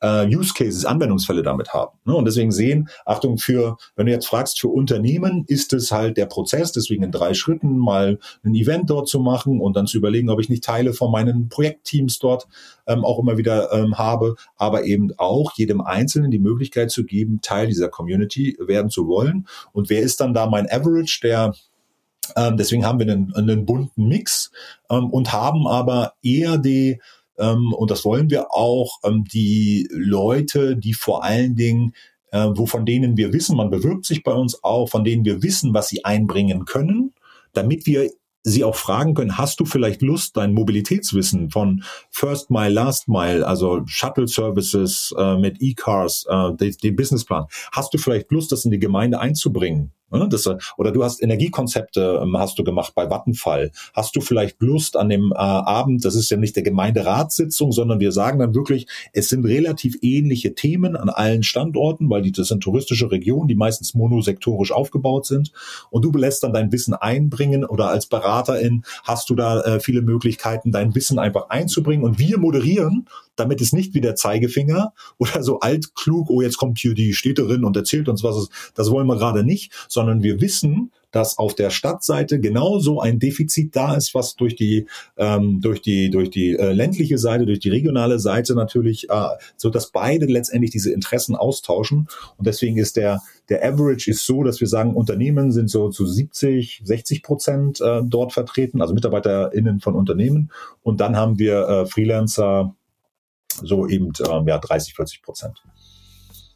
äh, 0.00 0.26
Use 0.26 0.52
Cases, 0.54 0.84
Anwendungsfälle 0.84 1.42
damit 1.42 1.72
haben. 1.72 1.98
Ne? 2.04 2.14
Und 2.14 2.24
deswegen 2.24 2.52
sehen, 2.52 2.88
Achtung, 3.04 3.38
für, 3.38 3.76
wenn 3.94 4.06
du 4.06 4.12
jetzt 4.12 4.26
fragst, 4.26 4.60
für 4.60 4.68
Unternehmen 4.68 5.44
ist 5.46 5.72
es 5.72 5.90
halt 5.90 6.16
der 6.16 6.26
Prozess, 6.26 6.72
deswegen 6.72 7.02
in 7.02 7.12
drei 7.12 7.34
Schritten 7.34 7.78
mal 7.78 8.18
ein 8.44 8.54
Event 8.54 8.90
dort 8.90 9.08
zu 9.08 9.20
machen 9.20 9.60
und 9.60 9.76
dann 9.76 9.86
zu 9.86 9.98
überlegen, 9.98 10.30
ob 10.30 10.40
ich 10.40 10.48
nicht 10.48 10.64
Teile 10.64 10.92
von 10.92 11.10
meinen 11.10 11.48
Projektteams 11.48 12.18
dort 12.18 12.46
ähm, 12.86 13.04
auch 13.04 13.18
immer 13.18 13.36
wieder 13.36 13.72
ähm, 13.72 13.98
habe, 13.98 14.36
aber 14.56 14.84
eben 14.84 15.12
auch 15.16 15.52
jedem 15.56 15.80
Einzelnen 15.80 16.30
die 16.30 16.38
Möglichkeit 16.38 16.90
zu 16.90 17.04
geben, 17.04 17.40
Teil 17.42 17.66
dieser 17.66 17.88
Community 17.88 18.56
werden 18.60 18.90
zu 18.90 19.06
wollen. 19.06 19.46
Und 19.72 19.90
wer 19.90 20.00
ist 20.00 20.20
dann 20.20 20.34
da 20.34 20.46
mein 20.46 20.70
Average, 20.70 21.20
der 21.22 21.54
ähm, 22.36 22.56
deswegen 22.56 22.84
haben 22.84 22.98
wir 22.98 23.10
einen, 23.10 23.34
einen 23.34 23.66
bunten 23.66 24.08
Mix 24.08 24.50
ähm, 24.90 25.10
und 25.10 25.32
haben 25.32 25.66
aber 25.66 26.14
eher 26.22 26.58
die, 26.58 27.00
ähm, 27.38 27.72
und 27.72 27.90
das 27.90 28.04
wollen 28.04 28.30
wir 28.30 28.52
auch, 28.52 28.98
ähm, 29.04 29.24
die 29.24 29.88
Leute, 29.90 30.76
die 30.76 30.94
vor 30.94 31.24
allen 31.24 31.56
Dingen 31.56 31.92
äh, 32.32 32.48
wo 32.54 32.66
von 32.66 32.84
denen 32.84 33.16
wir 33.16 33.32
wissen, 33.32 33.56
man 33.56 33.70
bewirbt 33.70 34.04
sich 34.04 34.22
bei 34.22 34.32
uns 34.32 34.62
auch, 34.62 34.88
von 34.88 35.04
denen 35.04 35.24
wir 35.24 35.42
wissen, 35.42 35.74
was 35.74 35.88
sie 35.88 36.04
einbringen 36.04 36.64
können, 36.64 37.14
damit 37.52 37.86
wir 37.86 38.10
sie 38.42 38.62
auch 38.62 38.76
fragen 38.76 39.14
können, 39.14 39.38
hast 39.38 39.58
du 39.58 39.64
vielleicht 39.64 40.02
Lust, 40.02 40.36
dein 40.36 40.54
Mobilitätswissen 40.54 41.50
von 41.50 41.82
First 42.10 42.48
Mile, 42.48 42.68
Last 42.68 43.08
Mile, 43.08 43.44
also 43.44 43.82
Shuttle 43.86 44.28
Services 44.28 45.12
äh, 45.18 45.36
mit 45.36 45.60
E-Cars, 45.60 46.26
äh, 46.28 46.54
den, 46.54 46.76
den 46.82 46.94
Businessplan, 46.94 47.46
hast 47.72 47.92
du 47.92 47.98
vielleicht 47.98 48.30
Lust, 48.30 48.52
das 48.52 48.64
in 48.64 48.70
die 48.70 48.78
Gemeinde 48.78 49.18
einzubringen? 49.18 49.90
Ne, 50.08 50.28
das, 50.28 50.48
oder 50.76 50.92
du 50.92 51.02
hast 51.02 51.20
Energiekonzepte, 51.20 52.20
ähm, 52.22 52.38
hast 52.38 52.56
du 52.60 52.64
gemacht 52.64 52.92
bei 52.94 53.10
Vattenfall. 53.10 53.72
Hast 53.92 54.14
du 54.14 54.20
vielleicht 54.20 54.62
Lust 54.62 54.96
an 54.96 55.08
dem 55.08 55.32
äh, 55.32 55.36
Abend, 55.36 56.04
das 56.04 56.14
ist 56.14 56.30
ja 56.30 56.36
nicht 56.36 56.54
der 56.54 56.62
Gemeinderatssitzung, 56.62 57.72
sondern 57.72 57.98
wir 57.98 58.12
sagen 58.12 58.38
dann 58.38 58.54
wirklich, 58.54 58.86
es 59.12 59.28
sind 59.28 59.44
relativ 59.44 59.98
ähnliche 60.02 60.54
Themen 60.54 60.96
an 60.96 61.08
allen 61.08 61.42
Standorten, 61.42 62.08
weil 62.08 62.22
die, 62.22 62.30
das 62.30 62.48
sind 62.48 62.62
touristische 62.62 63.10
Regionen, 63.10 63.48
die 63.48 63.56
meistens 63.56 63.94
monosektorisch 63.94 64.70
aufgebaut 64.70 65.26
sind. 65.26 65.50
Und 65.90 66.04
du 66.04 66.12
lässt 66.12 66.44
dann 66.44 66.52
dein 66.52 66.70
Wissen 66.70 66.94
einbringen 66.94 67.64
oder 67.64 67.88
als 67.88 68.06
Beraterin 68.06 68.84
hast 69.02 69.28
du 69.28 69.34
da 69.34 69.60
äh, 69.62 69.80
viele 69.80 70.02
Möglichkeiten, 70.02 70.70
dein 70.70 70.94
Wissen 70.94 71.18
einfach 71.18 71.48
einzubringen. 71.48 72.04
Und 72.04 72.20
wir 72.20 72.38
moderieren 72.38 73.08
damit 73.36 73.60
es 73.60 73.72
nicht 73.72 73.94
wie 73.94 74.00
der 74.00 74.16
Zeigefinger 74.16 74.92
oder 75.18 75.42
so 75.42 75.60
altklug, 75.60 76.30
oh, 76.30 76.42
jetzt 76.42 76.56
kommt 76.56 76.78
hier 76.78 76.94
die 76.94 77.14
Städterin 77.14 77.64
und 77.64 77.76
erzählt 77.76 78.08
uns 78.08 78.22
was, 78.22 78.48
das 78.74 78.90
wollen 78.90 79.06
wir 79.06 79.16
gerade 79.16 79.44
nicht, 79.44 79.72
sondern 79.88 80.22
wir 80.22 80.40
wissen, 80.40 80.90
dass 81.16 81.38
auf 81.38 81.54
der 81.54 81.70
Stadtseite 81.70 82.40
genauso 82.40 83.00
ein 83.00 83.18
Defizit 83.18 83.74
da 83.74 83.94
ist, 83.94 84.14
was 84.14 84.36
durch 84.36 84.54
die 84.54 84.86
ähm, 85.16 85.60
durch 85.62 85.80
die 85.80 86.10
durch 86.10 86.28
die 86.28 86.54
äh, 86.54 86.72
ländliche 86.72 87.16
Seite, 87.16 87.46
durch 87.46 87.60
die 87.60 87.70
regionale 87.70 88.18
Seite 88.18 88.54
natürlich, 88.54 89.08
äh, 89.08 89.28
so 89.56 89.70
dass 89.70 89.90
beide 89.90 90.26
letztendlich 90.26 90.72
diese 90.72 90.92
Interessen 90.92 91.34
austauschen. 91.34 92.08
Und 92.36 92.46
deswegen 92.46 92.76
ist 92.76 92.96
der 92.96 93.22
der 93.48 93.64
Average 93.64 94.10
ist 94.10 94.26
so, 94.26 94.42
dass 94.42 94.60
wir 94.60 94.66
sagen, 94.66 94.94
Unternehmen 94.94 95.52
sind 95.52 95.70
so 95.70 95.88
zu 95.88 96.04
70, 96.04 96.82
60 96.84 97.22
Prozent 97.22 97.80
äh, 97.80 98.02
dort 98.04 98.32
vertreten, 98.32 98.82
also 98.82 98.92
MitarbeiterInnen 98.92 99.80
von 99.80 99.94
Unternehmen. 99.94 100.50
Und 100.82 101.00
dann 101.00 101.16
haben 101.16 101.38
wir 101.38 101.66
äh, 101.66 101.86
Freelancer 101.86 102.74
so 103.62 103.86
eben 103.86 104.12
äh, 104.20 104.48
ja, 104.48 104.58
30, 104.58 104.94
40 104.94 105.22
Prozent. 105.22 105.62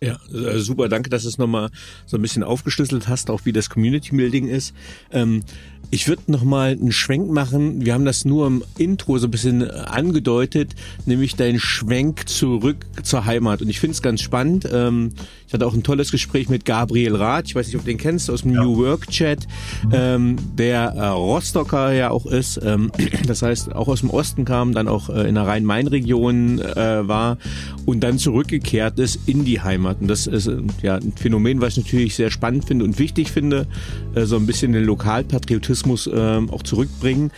Ja, 0.03 0.19
äh, 0.33 0.59
super, 0.61 0.89
danke, 0.89 1.11
dass 1.11 1.25
du 1.25 1.29
es 1.29 1.37
nochmal 1.37 1.71
so 2.07 2.17
ein 2.17 2.23
bisschen 2.23 2.43
aufgeschlüsselt 2.43 3.07
hast, 3.07 3.29
auch 3.29 3.45
wie 3.45 3.53
das 3.53 3.69
Community 3.69 4.17
Building 4.17 4.49
ist. 4.49 4.75
Ähm, 5.13 5.43
ich 5.91 6.07
würde 6.07 6.23
nochmal 6.29 6.71
einen 6.71 6.93
Schwenk 6.93 7.31
machen. 7.31 7.85
Wir 7.85 7.95
haben 7.95 8.05
das 8.05 8.25
nur 8.25 8.47
im 8.47 8.63
Intro 8.79 9.19
so 9.19 9.27
ein 9.27 9.31
bisschen 9.31 9.63
äh, 9.63 9.71
angedeutet, 9.71 10.75
nämlich 11.05 11.35
deinen 11.35 11.59
Schwenk 11.59 12.29
zurück 12.29 12.87
zur 13.03 13.27
Heimat. 13.27 13.61
Und 13.61 13.69
ich 13.69 13.81
finde 13.81 13.95
es 13.95 14.01
ganz 14.01 14.21
spannend. 14.21 14.69
Ähm, 14.73 15.13
ich 15.49 15.53
hatte 15.53 15.67
auch 15.67 15.75
ein 15.75 15.83
tolles 15.83 16.13
Gespräch 16.13 16.49
mit 16.49 16.65
Gabriel 16.65 17.17
Rath. 17.17 17.49
Ich 17.49 17.57
weiß 17.57 17.67
nicht, 17.67 17.75
ob 17.75 17.83
du 17.83 17.89
den 17.89 17.99
kennst, 17.99 18.31
aus 18.31 18.43
dem 18.43 18.53
ja. 18.53 18.63
New 18.63 18.79
Work 18.79 19.09
Chat, 19.09 19.49
ähm, 19.93 20.37
der 20.57 20.93
äh, 20.97 21.07
Rostocker 21.09 21.93
ja 21.93 22.11
auch 22.11 22.25
ist. 22.25 22.61
Ähm, 22.63 22.93
das 23.27 23.43
heißt, 23.43 23.75
auch 23.75 23.89
aus 23.89 24.01
dem 24.01 24.11
Osten 24.11 24.45
kam, 24.45 24.73
dann 24.73 24.87
auch 24.87 25.11
äh, 25.11 25.29
in 25.29 25.35
der 25.35 25.47
Rhein-Main-Region 25.49 26.61
äh, 26.61 27.09
war 27.09 27.37
und 27.85 28.01
dann 28.01 28.19
zurückgekehrt 28.19 29.01
ist 29.01 29.19
in 29.27 29.45
die 29.45 29.61
Heimat. 29.61 29.90
Und 30.01 30.09
das 30.09 30.27
ist 30.27 30.47
äh, 30.47 30.59
ja 30.83 30.97
ein 30.97 31.13
Phänomen, 31.17 31.61
was 31.61 31.77
ich 31.77 31.85
natürlich 31.85 32.15
sehr 32.15 32.31
spannend 32.31 32.65
finde 32.65 32.85
und 32.85 32.99
wichtig 32.99 33.31
finde, 33.31 33.67
äh, 34.15 34.25
so 34.25 34.37
ein 34.37 34.47
bisschen 34.47 34.73
den 34.73 34.85
Lokalpatriotismus 34.85 36.07
äh, 36.07 36.41
auch 36.51 36.63
zurückbringen. 36.63 37.31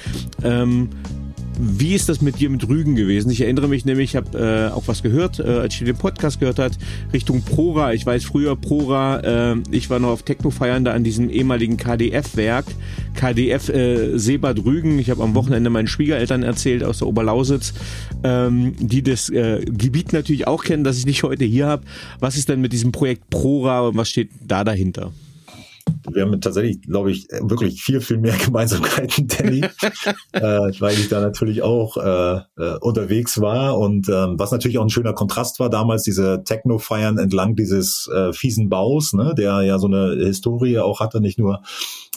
Wie 1.59 1.94
ist 1.94 2.09
das 2.09 2.22
mit 2.22 2.40
dir 2.40 2.48
mit 2.48 2.66
Rügen 2.66 2.96
gewesen? 2.96 3.30
Ich 3.30 3.42
erinnere 3.42 3.68
mich 3.68 3.84
nämlich, 3.84 4.11
ich 4.11 4.16
habe 4.16 4.38
äh, 4.38 4.72
auch 4.72 4.84
was 4.86 5.03
gehört, 5.03 5.38
äh, 5.38 5.42
als 5.42 5.74
ich 5.74 5.84
den 5.84 5.96
Podcast 5.96 6.40
gehört 6.40 6.59
hat, 6.59 6.72
Richtung 7.12 7.42
Prora. 7.42 7.92
Ich 7.92 8.07
weiß 8.07 8.24
früher 8.24 8.57
Prora, 8.57 9.53
äh, 9.53 9.57
ich 9.70 9.90
war 9.90 9.98
noch 9.98 10.09
auf 10.09 10.22
Techno-Feiern 10.22 10.84
da 10.84 10.92
an 10.92 11.05
diesem 11.05 11.28
ehemaligen 11.28 11.76
KDF-Werk, 11.76 12.64
KDF 13.14 13.68
äh, 13.68 14.18
Seebad 14.18 14.64
Rügen. 14.64 14.98
Ich 14.98 15.11
habe 15.11 15.22
am 15.22 15.34
Wochenende 15.34 15.68
meinen 15.68 15.88
Schwiegereltern 15.88 16.42
erzählt 16.42 16.82
aus 16.82 16.98
der 16.98 17.09
Oberlausitz, 17.09 17.74
ähm, 18.24 18.74
die 18.78 19.03
das 19.03 19.28
äh, 19.28 19.64
Gebiet 19.66 20.12
natürlich 20.12 20.46
auch 20.46 20.64
kennen, 20.64 20.84
das 20.84 20.96
ich 20.96 21.07
nicht 21.07 21.22
heute 21.22 21.44
hier 21.44 21.66
habe. 21.66 21.84
Was 22.18 22.36
ist 22.36 22.48
denn 22.48 22.61
mit 22.61 22.72
diesem 22.72 22.92
Projekt 22.92 23.28
Prora 23.28 23.82
und 23.88 23.96
was 23.96 24.09
steht 24.09 24.30
da 24.40 24.64
dahinter? 24.64 25.12
Wir 26.11 26.22
haben 26.22 26.40
tatsächlich, 26.40 26.82
glaube 26.82 27.11
ich, 27.11 27.28
wirklich 27.40 27.82
viel, 27.82 28.01
viel 28.01 28.18
mehr 28.18 28.36
Gemeinsamkeiten, 28.45 29.28
Danny, 29.28 29.61
äh, 30.32 30.40
weil 30.80 30.95
ich 30.95 31.09
da 31.09 31.20
natürlich 31.20 31.62
auch 31.62 31.97
äh, 31.97 32.40
äh, 32.57 32.78
unterwegs 32.80 33.40
war 33.40 33.78
und 33.78 34.09
ähm, 34.09 34.38
was 34.38 34.53
natürlich 34.53 34.78
auch 34.78 34.84
ein 34.84 34.90
schöner 34.90 35.12
Kontrast 35.12 35.61
war 35.61 35.70
damals, 35.70 36.03
diese 36.03 36.43
Techno-Feiern 36.45 37.18
entlang 37.18 37.57
dieses 37.57 38.09
äh, 38.12 38.32
fiesen 38.32 38.68
Baus, 38.68 39.12
ne, 39.12 39.34
der 39.36 39.62
ja 39.62 39.78
so 39.78 39.86
eine 39.86 40.14
Historie 40.24 40.78
auch 40.78 41.01
hatte, 41.01 41.20
nicht 41.20 41.38
nur 41.38 41.62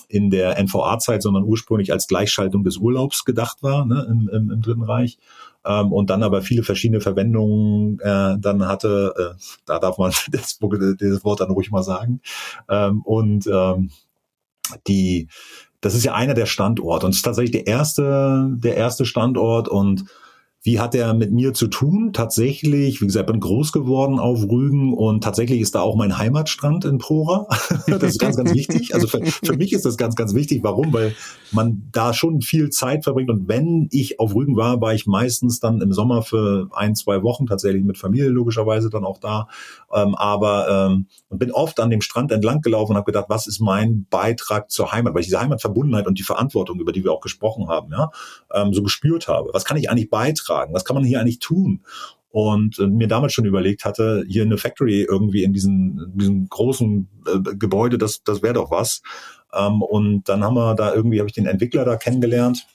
in 0.08 0.30
der 0.30 0.62
NVA-Zeit, 0.62 1.22
sondern 1.22 1.44
ursprünglich 1.44 1.92
als 1.92 2.08
Gleichschaltung 2.08 2.64
des 2.64 2.78
Urlaubs 2.78 3.26
gedacht 3.26 3.58
war 3.62 3.86
ne, 3.86 4.06
im, 4.10 4.30
im, 4.30 4.52
im 4.52 4.62
Dritten 4.62 4.84
Reich 4.84 5.18
ähm, 5.66 5.92
und 5.92 6.10
dann 6.10 6.24
aber 6.24 6.42
viele 6.42 6.64
verschiedene 6.64 7.02
Verwendungen 7.02 8.00
äh, 8.00 8.38
dann 8.40 8.68
hatte. 8.68 9.14
Äh, 9.18 9.42
da 9.66 9.80
darf 9.80 9.98
man 9.98 10.12
das, 10.32 10.60
dieses 11.00 11.24
Wort 11.24 11.40
dann 11.42 11.52
ruhig 11.52 11.72
mal 11.72 11.84
sagen. 11.84 12.22
Ähm, 12.70 13.02
und 13.02 13.48
ähm, 13.48 13.92
die, 14.88 15.28
das 15.82 15.94
ist 15.94 16.04
ja 16.04 16.14
einer 16.14 16.34
der 16.34 16.48
Standorte 16.48 17.06
und 17.06 17.12
es 17.12 17.18
ist 17.18 17.24
tatsächlich 17.24 17.52
der 17.52 17.68
erste, 17.68 18.50
der 18.52 18.76
erste 18.76 19.06
Standort 19.06 19.68
und 19.68 20.06
wie 20.66 20.80
hat 20.80 20.96
er 20.96 21.14
mit 21.14 21.32
mir 21.32 21.54
zu 21.54 21.68
tun? 21.68 22.12
Tatsächlich, 22.12 23.00
wie 23.00 23.06
gesagt, 23.06 23.28
bin 23.28 23.40
groß 23.40 23.72
geworden 23.72 24.18
auf 24.18 24.42
Rügen 24.50 24.96
und 24.96 25.24
tatsächlich 25.24 25.62
ist 25.62 25.76
da 25.76 25.82
auch 25.82 25.96
mein 25.96 26.18
Heimatstrand 26.18 26.86
in 26.86 26.98
Prora. 26.98 27.46
das 27.88 28.02
ist 28.02 28.20
ganz, 28.20 28.36
ganz 28.36 28.52
wichtig. 28.52 28.96
Also 28.96 29.08
für, 29.08 29.24
für 29.24 29.56
mich 29.58 29.74
ist 29.74 29.86
das 29.86 29.96
ganz, 29.96 30.16
ganz 30.16 30.34
wichtig. 30.34 30.64
Warum? 30.64 30.92
Weil 30.92 31.14
man 31.52 31.88
da 31.92 32.16
schon 32.16 32.42
viel 32.42 32.72
Zeit 32.72 33.04
verbringt 33.04 33.30
und 33.30 33.48
wenn 33.48 33.90
ich 33.92 34.20
auf 34.20 34.34
Rügen 34.34 34.58
war, 34.58 34.82
war 34.82 34.96
ich 34.96 35.06
meistens 35.06 35.60
dann 35.60 35.82
im 35.82 35.94
Sommer 35.94 36.24
für 36.24 36.68
ein, 36.74 36.96
zwei 36.96 37.22
Wochen 37.22 37.46
tatsächlich 37.46 37.84
mit 37.84 38.00
Familie 38.00 38.30
logischerweise 38.30 38.90
dann 38.90 39.06
auch 39.06 39.20
da. 39.20 39.48
Ähm, 39.94 40.16
aber 40.16 40.88
ähm, 40.90 41.06
bin 41.30 41.52
oft 41.52 41.80
an 41.80 41.92
dem 41.92 42.02
Strand 42.02 42.32
entlang 42.32 42.62
gelaufen 42.62 42.94
und 42.94 42.98
habe 42.98 43.06
gedacht, 43.06 43.26
was 43.30 43.46
ist 43.46 43.60
mein 43.60 44.08
Beitrag 44.10 44.72
zur 44.72 44.92
Heimat? 44.92 45.14
Weil 45.14 45.22
ich 45.22 45.28
diese 45.28 45.40
Heimatverbundenheit 45.40 46.08
und 46.08 46.18
die 46.18 46.24
Verantwortung, 46.24 46.80
über 46.80 46.92
die 46.92 47.04
wir 47.04 47.12
auch 47.12 47.22
gesprochen 47.22 47.68
haben, 47.68 47.92
ja, 47.92 48.10
ähm, 48.52 48.74
so 48.74 48.82
gespürt 48.82 49.28
habe. 49.28 49.52
Was 49.54 49.64
kann 49.64 49.78
ich 49.78 49.92
eigentlich 49.92 50.10
beitragen? 50.10 50.55
Beitragen? 50.56 50.74
Was 50.74 50.86
kann 50.86 50.96
man 50.96 51.04
hier 51.04 51.20
eigentlich 51.20 51.40
tun? 51.40 51.82
und 52.30 52.80
äh, 52.80 52.88
mir 52.88 53.08
damals 53.08 53.32
schon 53.32 53.46
überlegt 53.46 53.86
hatte, 53.86 54.26
hier 54.28 54.44
eine 54.44 54.58
Factory 54.58 55.04
irgendwie 55.04 55.46
in 55.46 55.54
diesem, 55.54 56.12
diesem 56.16 56.50
großen 56.50 57.08
äh, 57.28 57.56
Gebäude, 57.56 57.98
das, 57.98 58.24
das 58.26 58.44
wäre 58.44 58.56
doch 58.56 58.72
was. 58.72 59.02
Ähm, 59.54 59.82
und 59.82 60.28
dann 60.28 60.44
haben 60.44 60.56
wir 60.56 60.76
da 60.76 60.94
irgendwie, 60.94 61.20
habe 61.20 61.30
ich 61.30 61.34
den 61.34 61.46
Entwickler 61.46 61.86
da 61.86 61.96
kennengelernt 61.96 62.68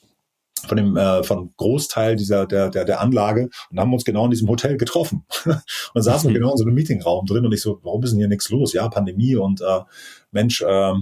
von 0.66 0.78
dem 0.78 0.96
äh, 0.96 1.22
von 1.24 1.52
Großteil 1.58 2.16
dieser 2.16 2.46
der, 2.46 2.70
der 2.70 2.86
der 2.86 3.00
Anlage 3.02 3.50
und 3.70 3.78
haben 3.78 3.92
uns 3.92 4.04
genau 4.04 4.24
in 4.24 4.30
diesem 4.30 4.48
Hotel 4.48 4.78
getroffen 4.78 5.26
und 5.94 6.02
saßen 6.02 6.30
mhm. 6.30 6.34
genau 6.34 6.52
in 6.52 6.56
so 6.56 6.64
einem 6.64 6.74
Meetingraum 6.74 7.26
drin 7.26 7.44
und 7.44 7.52
ich 7.52 7.62
so 7.62 7.80
warum 7.82 8.02
ist 8.02 8.10
denn 8.10 8.18
hier 8.18 8.28
nichts 8.28 8.50
los 8.50 8.72
ja 8.72 8.88
Pandemie 8.88 9.36
und 9.36 9.60
äh, 9.62 9.80
Mensch 10.32 10.60
äh, 10.62 10.92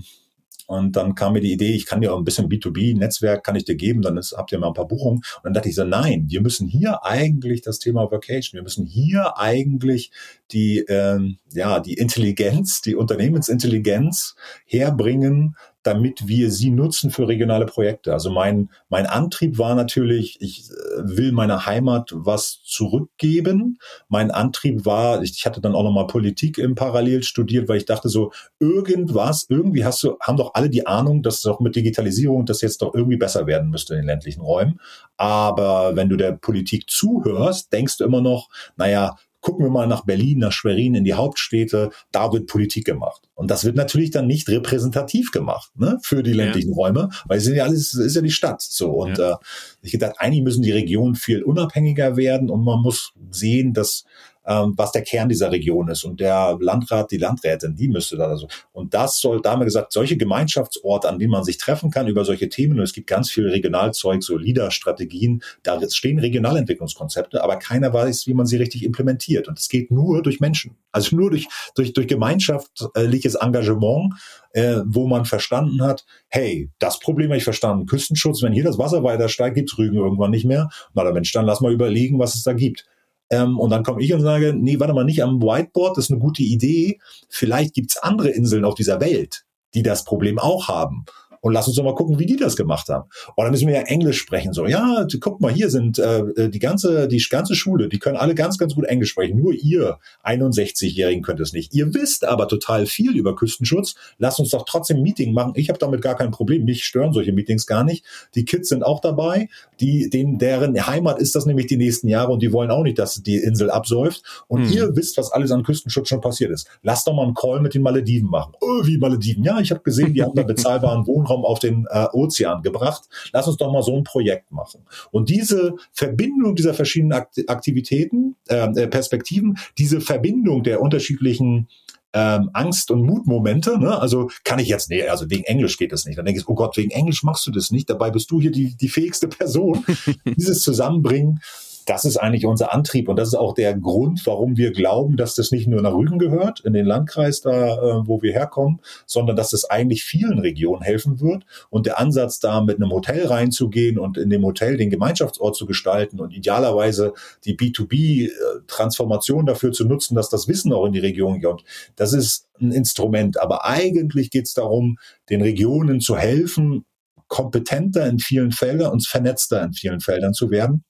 und 0.68 0.96
dann 0.96 1.14
kam 1.14 1.32
mir 1.32 1.40
die 1.40 1.52
Idee, 1.52 1.72
ich 1.72 1.86
kann 1.86 2.02
dir 2.02 2.12
auch 2.12 2.18
ein 2.18 2.24
bisschen 2.24 2.50
B2B-Netzwerk 2.50 3.42
kann 3.42 3.56
ich 3.56 3.64
dir 3.64 3.74
geben, 3.74 4.02
dann 4.02 4.18
ist, 4.18 4.34
habt 4.36 4.52
ihr 4.52 4.58
mal 4.58 4.66
ein 4.68 4.74
paar 4.74 4.86
Buchungen. 4.86 5.22
Und 5.36 5.44
dann 5.44 5.54
dachte 5.54 5.70
ich 5.70 5.74
so, 5.74 5.84
nein, 5.84 6.26
wir 6.28 6.42
müssen 6.42 6.68
hier 6.68 7.06
eigentlich 7.06 7.62
das 7.62 7.78
Thema 7.78 8.10
Vacation, 8.10 8.58
wir 8.58 8.62
müssen 8.62 8.84
hier 8.84 9.38
eigentlich 9.38 10.10
die, 10.52 10.80
ähm, 10.88 11.38
ja, 11.54 11.80
die 11.80 11.94
Intelligenz, 11.94 12.82
die 12.82 12.96
Unternehmensintelligenz 12.96 14.36
herbringen, 14.66 15.56
damit 15.82 16.26
wir 16.26 16.50
sie 16.50 16.70
nutzen 16.70 17.10
für 17.10 17.28
regionale 17.28 17.66
Projekte. 17.66 18.12
Also 18.12 18.30
mein, 18.30 18.70
mein 18.88 19.06
Antrieb 19.06 19.58
war 19.58 19.74
natürlich, 19.74 20.36
ich 20.40 20.70
äh, 20.70 21.02
will 21.04 21.32
meiner 21.32 21.66
Heimat 21.66 22.10
was 22.14 22.60
zurückgeben. 22.64 23.78
Mein 24.08 24.30
Antrieb 24.30 24.84
war, 24.84 25.22
ich 25.22 25.46
hatte 25.46 25.60
dann 25.60 25.74
auch 25.74 25.84
nochmal 25.84 26.06
Politik 26.06 26.58
im 26.58 26.74
Parallel 26.74 27.22
studiert, 27.22 27.68
weil 27.68 27.78
ich 27.78 27.84
dachte 27.84 28.08
so, 28.08 28.32
irgendwas, 28.58 29.46
irgendwie 29.48 29.84
hast 29.84 30.02
du, 30.02 30.16
haben 30.20 30.36
doch 30.36 30.54
alle 30.54 30.68
die 30.68 30.86
Ahnung, 30.86 31.22
dass 31.22 31.42
doch 31.42 31.60
mit 31.60 31.76
Digitalisierung 31.76 32.44
das 32.44 32.60
jetzt 32.60 32.82
doch 32.82 32.94
irgendwie 32.94 33.16
besser 33.16 33.46
werden 33.46 33.70
müsste 33.70 33.94
in 33.94 34.00
den 34.00 34.06
ländlichen 34.06 34.40
Räumen. 34.40 34.80
Aber 35.16 35.96
wenn 35.96 36.08
du 36.08 36.16
der 36.16 36.32
Politik 36.32 36.90
zuhörst, 36.90 37.72
denkst 37.72 37.98
du 37.98 38.04
immer 38.04 38.20
noch, 38.20 38.48
naja, 38.76 39.16
gucken 39.48 39.64
wir 39.64 39.70
mal 39.70 39.86
nach 39.86 40.04
Berlin, 40.04 40.40
nach 40.40 40.52
Schwerin, 40.52 40.94
in 40.94 41.04
die 41.04 41.14
Hauptstädte, 41.14 41.88
da 42.12 42.30
wird 42.34 42.48
Politik 42.48 42.84
gemacht. 42.84 43.22
Und 43.34 43.50
das 43.50 43.64
wird 43.64 43.76
natürlich 43.76 44.10
dann 44.10 44.26
nicht 44.26 44.46
repräsentativ 44.50 45.30
gemacht 45.30 45.70
ne, 45.74 45.98
für 46.02 46.22
die 46.22 46.34
ländlichen 46.34 46.72
ja. 46.72 46.76
Räume, 46.76 47.08
weil 47.24 47.38
es 47.38 47.44
sind 47.44 47.54
ja 47.54 47.64
alles, 47.64 47.94
ist 47.94 48.14
ja 48.14 48.20
die 48.20 48.30
Stadt. 48.30 48.60
So 48.60 48.90
und 48.90 49.16
ja. 49.16 49.32
äh, 49.32 49.36
ich 49.80 49.92
gedacht, 49.92 50.16
eigentlich 50.18 50.42
müssen 50.42 50.60
die 50.60 50.70
Regionen 50.70 51.14
viel 51.14 51.42
unabhängiger 51.42 52.18
werden 52.18 52.50
und 52.50 52.62
man 52.62 52.82
muss 52.82 53.14
sehen, 53.30 53.72
dass 53.72 54.04
ähm, 54.48 54.72
was 54.76 54.92
der 54.92 55.02
Kern 55.02 55.28
dieser 55.28 55.52
Region 55.52 55.88
ist. 55.88 56.04
Und 56.04 56.20
der 56.20 56.56
Landrat, 56.58 57.10
die 57.10 57.18
Landrätin, 57.18 57.76
die 57.76 57.88
müsste 57.88 58.16
da 58.16 58.34
so. 58.36 58.48
Und 58.72 58.94
das 58.94 59.20
soll, 59.20 59.42
da 59.42 59.52
haben 59.52 59.60
wir 59.60 59.66
gesagt, 59.66 59.92
solche 59.92 60.16
Gemeinschaftsorte, 60.16 61.08
an 61.08 61.18
denen 61.18 61.32
man 61.32 61.44
sich 61.44 61.58
treffen 61.58 61.90
kann 61.90 62.08
über 62.08 62.24
solche 62.24 62.48
Themen. 62.48 62.78
Und 62.78 62.84
es 62.84 62.94
gibt 62.94 63.06
ganz 63.06 63.30
viel 63.30 63.46
Regionalzeug, 63.46 64.22
so 64.22 64.38
LIDA-Strategien. 64.38 65.42
Da 65.62 65.78
stehen 65.90 66.18
Regionalentwicklungskonzepte, 66.18 67.44
aber 67.44 67.56
keiner 67.56 67.92
weiß, 67.92 68.26
wie 68.26 68.34
man 68.34 68.46
sie 68.46 68.56
richtig 68.56 68.84
implementiert. 68.84 69.48
Und 69.48 69.58
es 69.58 69.68
geht 69.68 69.90
nur 69.90 70.22
durch 70.22 70.40
Menschen. 70.40 70.76
Also 70.92 71.14
nur 71.14 71.30
durch, 71.30 71.46
durch, 71.74 71.92
durch 71.92 72.08
gemeinschaftliches 72.08 73.34
Engagement, 73.34 74.14
äh, 74.52 74.78
wo 74.86 75.06
man 75.06 75.26
verstanden 75.26 75.82
hat, 75.82 76.06
hey, 76.28 76.70
das 76.78 76.98
Problem 77.00 77.28
habe 77.28 77.36
ich 77.36 77.44
verstanden. 77.44 77.84
Küstenschutz, 77.84 78.42
wenn 78.42 78.54
hier 78.54 78.64
das 78.64 78.78
Wasser 78.78 79.02
weiter 79.02 79.28
steigt, 79.28 79.56
gibt's 79.56 79.76
Rügen 79.76 79.96
irgendwann 79.96 80.30
nicht 80.30 80.46
mehr. 80.46 80.70
Na, 80.94 81.04
der 81.04 81.12
Mensch, 81.12 81.32
dann 81.32 81.44
lass 81.44 81.60
mal 81.60 81.72
überlegen, 81.72 82.18
was 82.18 82.34
es 82.34 82.42
da 82.42 82.54
gibt. 82.54 82.86
Ähm, 83.30 83.58
und 83.58 83.70
dann 83.70 83.82
komme 83.82 84.02
ich 84.02 84.12
und 84.14 84.20
sage, 84.20 84.54
nee, 84.54 84.80
warte 84.80 84.94
mal, 84.94 85.04
nicht 85.04 85.22
am 85.22 85.42
Whiteboard, 85.42 85.96
das 85.96 86.06
ist 86.06 86.10
eine 86.10 86.20
gute 86.20 86.42
Idee. 86.42 86.98
Vielleicht 87.28 87.74
gibt's 87.74 87.98
andere 87.98 88.30
Inseln 88.30 88.64
auf 88.64 88.74
dieser 88.74 89.00
Welt, 89.00 89.44
die 89.74 89.82
das 89.82 90.04
Problem 90.04 90.38
auch 90.38 90.68
haben 90.68 91.04
und 91.40 91.52
lass 91.52 91.66
uns 91.66 91.76
doch 91.76 91.84
mal 91.84 91.94
gucken, 91.94 92.18
wie 92.18 92.26
die 92.26 92.36
das 92.36 92.56
gemacht 92.56 92.88
haben. 92.88 93.08
Und 93.36 93.44
dann 93.44 93.50
müssen 93.50 93.66
wir 93.66 93.74
ja 93.74 93.82
Englisch 93.82 94.18
sprechen. 94.18 94.52
So, 94.52 94.66
ja, 94.66 95.06
guck 95.20 95.40
mal, 95.40 95.52
hier 95.52 95.70
sind 95.70 95.98
äh, 95.98 96.50
die 96.50 96.58
ganze, 96.58 97.08
die 97.08 97.24
ganze 97.28 97.54
Schule, 97.54 97.88
die 97.88 97.98
können 97.98 98.16
alle 98.16 98.34
ganz, 98.34 98.58
ganz 98.58 98.74
gut 98.74 98.84
Englisch 98.84 99.10
sprechen. 99.10 99.38
Nur 99.38 99.52
ihr 99.52 99.98
61-Jährigen 100.24 101.22
könnt 101.22 101.40
es 101.40 101.52
nicht. 101.52 101.74
Ihr 101.74 101.94
wisst 101.94 102.24
aber 102.24 102.48
total 102.48 102.86
viel 102.86 103.16
über 103.16 103.34
Küstenschutz. 103.34 103.94
Lasst 104.18 104.40
uns 104.40 104.50
doch 104.50 104.64
trotzdem 104.64 104.98
ein 104.98 105.02
Meeting 105.02 105.32
machen. 105.32 105.52
Ich 105.54 105.68
habe 105.68 105.78
damit 105.78 106.02
gar 106.02 106.16
kein 106.16 106.30
Problem. 106.30 106.64
Mich 106.64 106.84
stören 106.84 107.12
solche 107.12 107.32
Meetings 107.32 107.66
gar 107.66 107.84
nicht. 107.84 108.04
Die 108.34 108.44
Kids 108.44 108.68
sind 108.68 108.82
auch 108.82 109.00
dabei. 109.00 109.48
Die, 109.80 110.10
denen, 110.10 110.38
deren 110.38 110.86
Heimat 110.86 111.18
ist 111.18 111.34
das 111.34 111.46
nämlich 111.46 111.66
die 111.66 111.76
nächsten 111.76 112.08
Jahre 112.08 112.32
und 112.32 112.42
die 112.42 112.52
wollen 112.52 112.70
auch 112.70 112.82
nicht, 112.82 112.98
dass 112.98 113.22
die 113.22 113.36
Insel 113.36 113.70
absäuft. 113.70 114.22
Und 114.48 114.66
hm. 114.66 114.72
ihr 114.72 114.96
wisst, 114.96 115.16
was 115.16 115.30
alles 115.32 115.50
an 115.50 115.62
Küstenschutz 115.62 116.08
schon 116.08 116.20
passiert 116.20 116.50
ist. 116.50 116.68
Lasst 116.82 117.06
doch 117.06 117.14
mal 117.14 117.24
einen 117.24 117.34
Call 117.34 117.60
mit 117.60 117.74
den 117.74 117.82
Malediven 117.82 118.28
machen. 118.28 118.52
Oh, 118.60 118.84
wie 118.84 118.98
Malediven? 118.98 119.44
Ja, 119.44 119.60
ich 119.60 119.70
habe 119.70 119.80
gesehen, 119.82 120.14
die 120.14 120.22
haben 120.22 120.34
da 120.34 120.42
bezahlbaren 120.42 121.06
Wohnraum 121.06 121.27
Wohnraum 121.28 121.44
auf 121.44 121.58
den 121.58 121.86
äh, 121.90 122.06
Ozean 122.12 122.62
gebracht. 122.62 123.04
Lass 123.32 123.46
uns 123.46 123.56
doch 123.56 123.72
mal 123.72 123.82
so 123.82 123.96
ein 123.96 124.04
Projekt 124.04 124.50
machen. 124.50 124.84
Und 125.10 125.28
diese 125.28 125.74
Verbindung 125.92 126.54
dieser 126.56 126.74
verschiedenen 126.74 127.12
Aktivitäten, 127.46 128.36
ähm, 128.48 128.76
äh, 128.76 128.86
Perspektiven, 128.86 129.58
diese 129.76 130.00
Verbindung 130.00 130.62
der 130.62 130.80
unterschiedlichen 130.80 131.68
ähm, 132.14 132.50
Angst- 132.54 132.90
und 132.90 133.02
Mutmomente. 133.02 133.78
Ne? 133.78 134.00
Also 134.00 134.30
kann 134.44 134.58
ich 134.58 134.68
jetzt, 134.68 134.88
nee, 134.88 135.06
also 135.06 135.28
wegen 135.28 135.44
Englisch 135.44 135.76
geht 135.76 135.92
das 135.92 136.06
nicht. 136.06 136.16
Dann 136.16 136.24
denke 136.24 136.40
ich, 136.40 136.48
oh 136.48 136.54
Gott, 136.54 136.76
wegen 136.76 136.90
Englisch 136.90 137.22
machst 137.22 137.46
du 137.46 137.50
das 137.50 137.70
nicht. 137.70 137.90
Dabei 137.90 138.10
bist 138.10 138.30
du 138.30 138.40
hier 138.40 138.50
die, 138.50 138.76
die 138.76 138.88
fähigste 138.88 139.28
Person. 139.28 139.84
Dieses 140.24 140.62
Zusammenbringen 140.62 141.40
das 141.88 142.04
ist 142.04 142.18
eigentlich 142.18 142.44
unser 142.44 142.74
Antrieb 142.74 143.08
und 143.08 143.16
das 143.16 143.28
ist 143.28 143.34
auch 143.34 143.54
der 143.54 143.74
Grund, 143.74 144.20
warum 144.26 144.58
wir 144.58 144.72
glauben, 144.72 145.16
dass 145.16 145.34
das 145.34 145.52
nicht 145.52 145.66
nur 145.66 145.80
nach 145.80 145.94
Rügen 145.94 146.18
gehört, 146.18 146.60
in 146.60 146.74
den 146.74 146.84
Landkreis 146.84 147.40
da, 147.40 147.76
äh, 147.76 148.06
wo 148.06 148.20
wir 148.20 148.32
herkommen, 148.32 148.80
sondern 149.06 149.36
dass 149.36 149.50
das 149.50 149.64
eigentlich 149.64 150.04
vielen 150.04 150.38
Regionen 150.38 150.82
helfen 150.82 151.18
wird. 151.20 151.46
Und 151.70 151.86
der 151.86 151.98
Ansatz, 151.98 152.40
da 152.40 152.60
mit 152.60 152.76
einem 152.76 152.90
Hotel 152.90 153.26
reinzugehen 153.26 153.98
und 153.98 154.18
in 154.18 154.28
dem 154.28 154.44
Hotel 154.44 154.76
den 154.76 154.90
Gemeinschaftsort 154.90 155.56
zu 155.56 155.64
gestalten 155.64 156.20
und 156.20 156.32
idealerweise 156.32 157.14
die 157.46 157.56
B2B-Transformation 157.56 159.46
dafür 159.46 159.72
zu 159.72 159.86
nutzen, 159.86 160.14
dass 160.14 160.28
das 160.28 160.46
Wissen 160.46 160.74
auch 160.74 160.84
in 160.84 160.92
die 160.92 160.98
Region 160.98 161.40
kommt, 161.40 161.64
das 161.96 162.12
ist 162.12 162.48
ein 162.60 162.70
Instrument. 162.70 163.40
Aber 163.40 163.64
eigentlich 163.64 164.30
geht 164.30 164.44
es 164.44 164.52
darum, 164.52 164.98
den 165.30 165.40
Regionen 165.40 166.00
zu 166.00 166.18
helfen, 166.18 166.84
kompetenter 167.28 168.06
in 168.06 168.18
vielen 168.18 168.52
Feldern 168.52 168.92
und 168.92 169.06
vernetzter 169.06 169.62
in 169.62 169.72
vielen 169.72 170.00
Feldern 170.00 170.34
zu 170.34 170.50
werden 170.50 170.84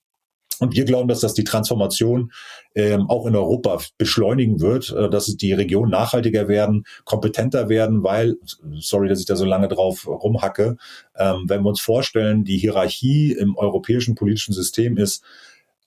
Und 0.60 0.74
wir 0.74 0.84
glauben, 0.84 1.08
dass 1.08 1.20
das 1.20 1.34
die 1.34 1.44
Transformation 1.44 2.32
ähm, 2.74 3.08
auch 3.08 3.26
in 3.26 3.36
Europa 3.36 3.78
beschleunigen 3.96 4.60
wird, 4.60 4.90
äh, 4.90 5.08
dass 5.08 5.26
die 5.26 5.52
Regionen 5.52 5.90
nachhaltiger 5.90 6.48
werden, 6.48 6.84
kompetenter 7.04 7.68
werden, 7.68 8.02
weil, 8.02 8.36
sorry, 8.78 9.08
dass 9.08 9.20
ich 9.20 9.26
da 9.26 9.36
so 9.36 9.44
lange 9.44 9.68
drauf 9.68 10.06
rumhacke, 10.06 10.76
ähm, 11.16 11.44
wenn 11.46 11.62
wir 11.62 11.68
uns 11.68 11.80
vorstellen, 11.80 12.44
die 12.44 12.58
Hierarchie 12.58 13.32
im 13.32 13.56
europäischen 13.56 14.14
politischen 14.14 14.52
System 14.52 14.96
ist, 14.96 15.24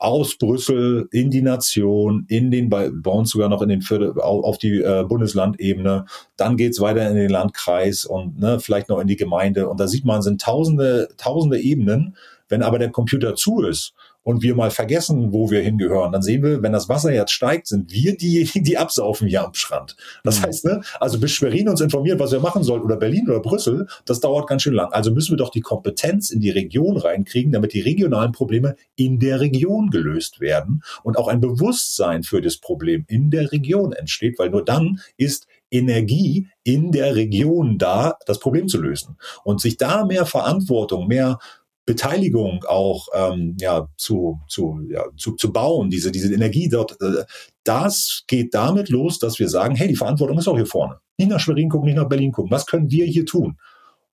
aus 0.02 0.36
Brüssel 0.36 1.08
in 1.12 1.30
die 1.30 1.44
Nation, 1.44 2.26
in 2.28 2.50
den, 2.50 2.70
bei, 2.70 2.90
uns 2.90 3.30
sogar 3.30 3.50
noch 3.50 3.62
in 3.62 3.70
den 3.70 3.84
Viertel, 3.84 4.20
auf 4.20 4.58
die 4.58 4.80
äh, 4.80 5.06
Bundeslandebene, 5.08 6.06
dann 6.38 6.58
geht's 6.58 6.82
weiter 6.82 7.08
in 7.08 7.16
den 7.16 7.30
Landkreis 7.30 8.06
und 8.06 8.40
ne, 8.40 8.60
vielleicht 8.60 8.90
noch 8.90 9.00
in 9.00 9.06
die 9.06 9.16
Gemeinde. 9.16 9.70
Und 9.70 9.80
da 9.80 9.88
sieht 9.88 10.04
man, 10.04 10.24
sind 10.24 10.42
tausende, 10.42 11.10
tausende 11.18 11.60
Ebenen. 11.60 12.16
Wenn 12.50 12.64
aber 12.64 12.80
der 12.80 12.90
Computer 12.90 13.36
zu 13.36 13.62
ist 13.62 13.94
und 14.24 14.44
wir 14.44 14.56
mal 14.56 14.72
vergessen, 14.72 15.34
wo 15.34 15.50
wir 15.50 15.62
hingehören, 15.62 16.12
dann 16.12 16.22
sehen 16.22 16.44
wir, 16.44 16.62
wenn 16.62 16.74
das 16.74 16.90
Wasser 16.90 17.14
jetzt 17.14 17.32
steigt, 17.32 17.68
sind 17.68 17.92
wir 17.92 18.16
diejenigen, 18.16 18.64
die 18.64 18.78
absaufen 18.78 19.28
hier 19.28 19.44
am 19.44 19.54
Strand. 19.54 19.96
Das 20.24 20.40
mhm. 20.40 20.44
heißt, 20.44 20.66
ne, 20.66 20.82
also 21.00 21.20
bis 21.20 21.32
Schwerin 21.32 21.70
uns 21.70 21.82
informiert, 21.82 22.20
was 22.20 22.32
wir 22.32 22.40
machen 22.40 22.64
sollen, 22.64 22.84
oder 22.84 22.98
Berlin 22.98 23.30
oder 23.30 23.40
Brüssel, 23.40 23.88
das 24.06 24.20
dauert 24.20 24.48
ganz 24.48 24.62
schön 24.62 24.74
lang. 24.74 24.92
Also 24.92 25.12
müssen 25.12 25.32
wir 25.32 25.38
doch 25.38 25.50
die 25.50 25.62
Kompetenz 25.62 26.30
in 26.30 26.40
die 26.40 26.52
Region 26.52 26.98
reinkriegen, 26.98 27.52
damit 27.52 27.74
die 27.74 27.82
regionalen 27.82 28.32
Probleme 28.32 28.76
in 28.96 29.20
der 29.20 29.40
Region 29.40 29.90
gelöst 29.90 30.40
werden 30.40 30.84
und 31.04 31.18
auch 31.18 31.28
ein 31.28 31.42
Bewusstsein 31.42 32.24
für 32.24 32.42
das 32.42 32.58
Problem 32.58 33.06
in 33.08 33.32
der 33.32 33.52
Region 33.52 33.94
entsteht, 33.94 34.38
weil 34.40 34.50
nur 34.50 34.64
dann 34.64 35.00
ist 35.18 35.48
Energie 35.72 36.48
in 36.64 36.92
der 36.92 37.16
Region 37.16 37.78
da, 37.78 38.18
das 38.26 38.40
Problem 38.40 38.68
zu 38.68 38.80
lösen. 38.80 39.18
Und 39.44 39.62
sich 39.62 39.78
da 39.78 40.06
mehr 40.06 40.26
Verantwortung, 40.26 41.08
mehr 41.08 41.40
Beteiligung 41.86 42.64
auch 42.68 43.08
ähm, 43.14 43.58
ja, 43.60 43.88
zu, 43.98 44.40
zu, 44.48 44.82
ja, 44.90 45.06
zu, 45.18 45.36
zu 45.36 45.52
bauen, 45.52 45.90
diese, 45.90 46.12
diese 46.12 46.34
Energie 46.34 46.70
dort, 46.70 47.00
äh, 47.02 47.24
das 47.64 48.24
geht 48.28 48.54
damit 48.54 48.90
los, 48.90 49.20
dass 49.20 49.40
wir 49.40 49.50
sagen, 49.50 49.76
hey, 49.76 49.88
die 49.88 49.96
Verantwortung 49.96 50.38
ist 50.38 50.48
auch 50.48 50.56
hier 50.56 50.66
vorne. 50.66 51.00
Nicht 51.18 51.30
nach 51.30 51.40
Schwerin 51.40 51.70
gucken, 51.70 51.88
nicht 51.88 51.98
nach 51.98 52.10
Berlin 52.10 52.32
gucken. 52.32 52.52
Was 52.52 52.66
können 52.66 52.92
wir 52.92 53.06
hier 53.06 53.26
tun? 53.26 53.58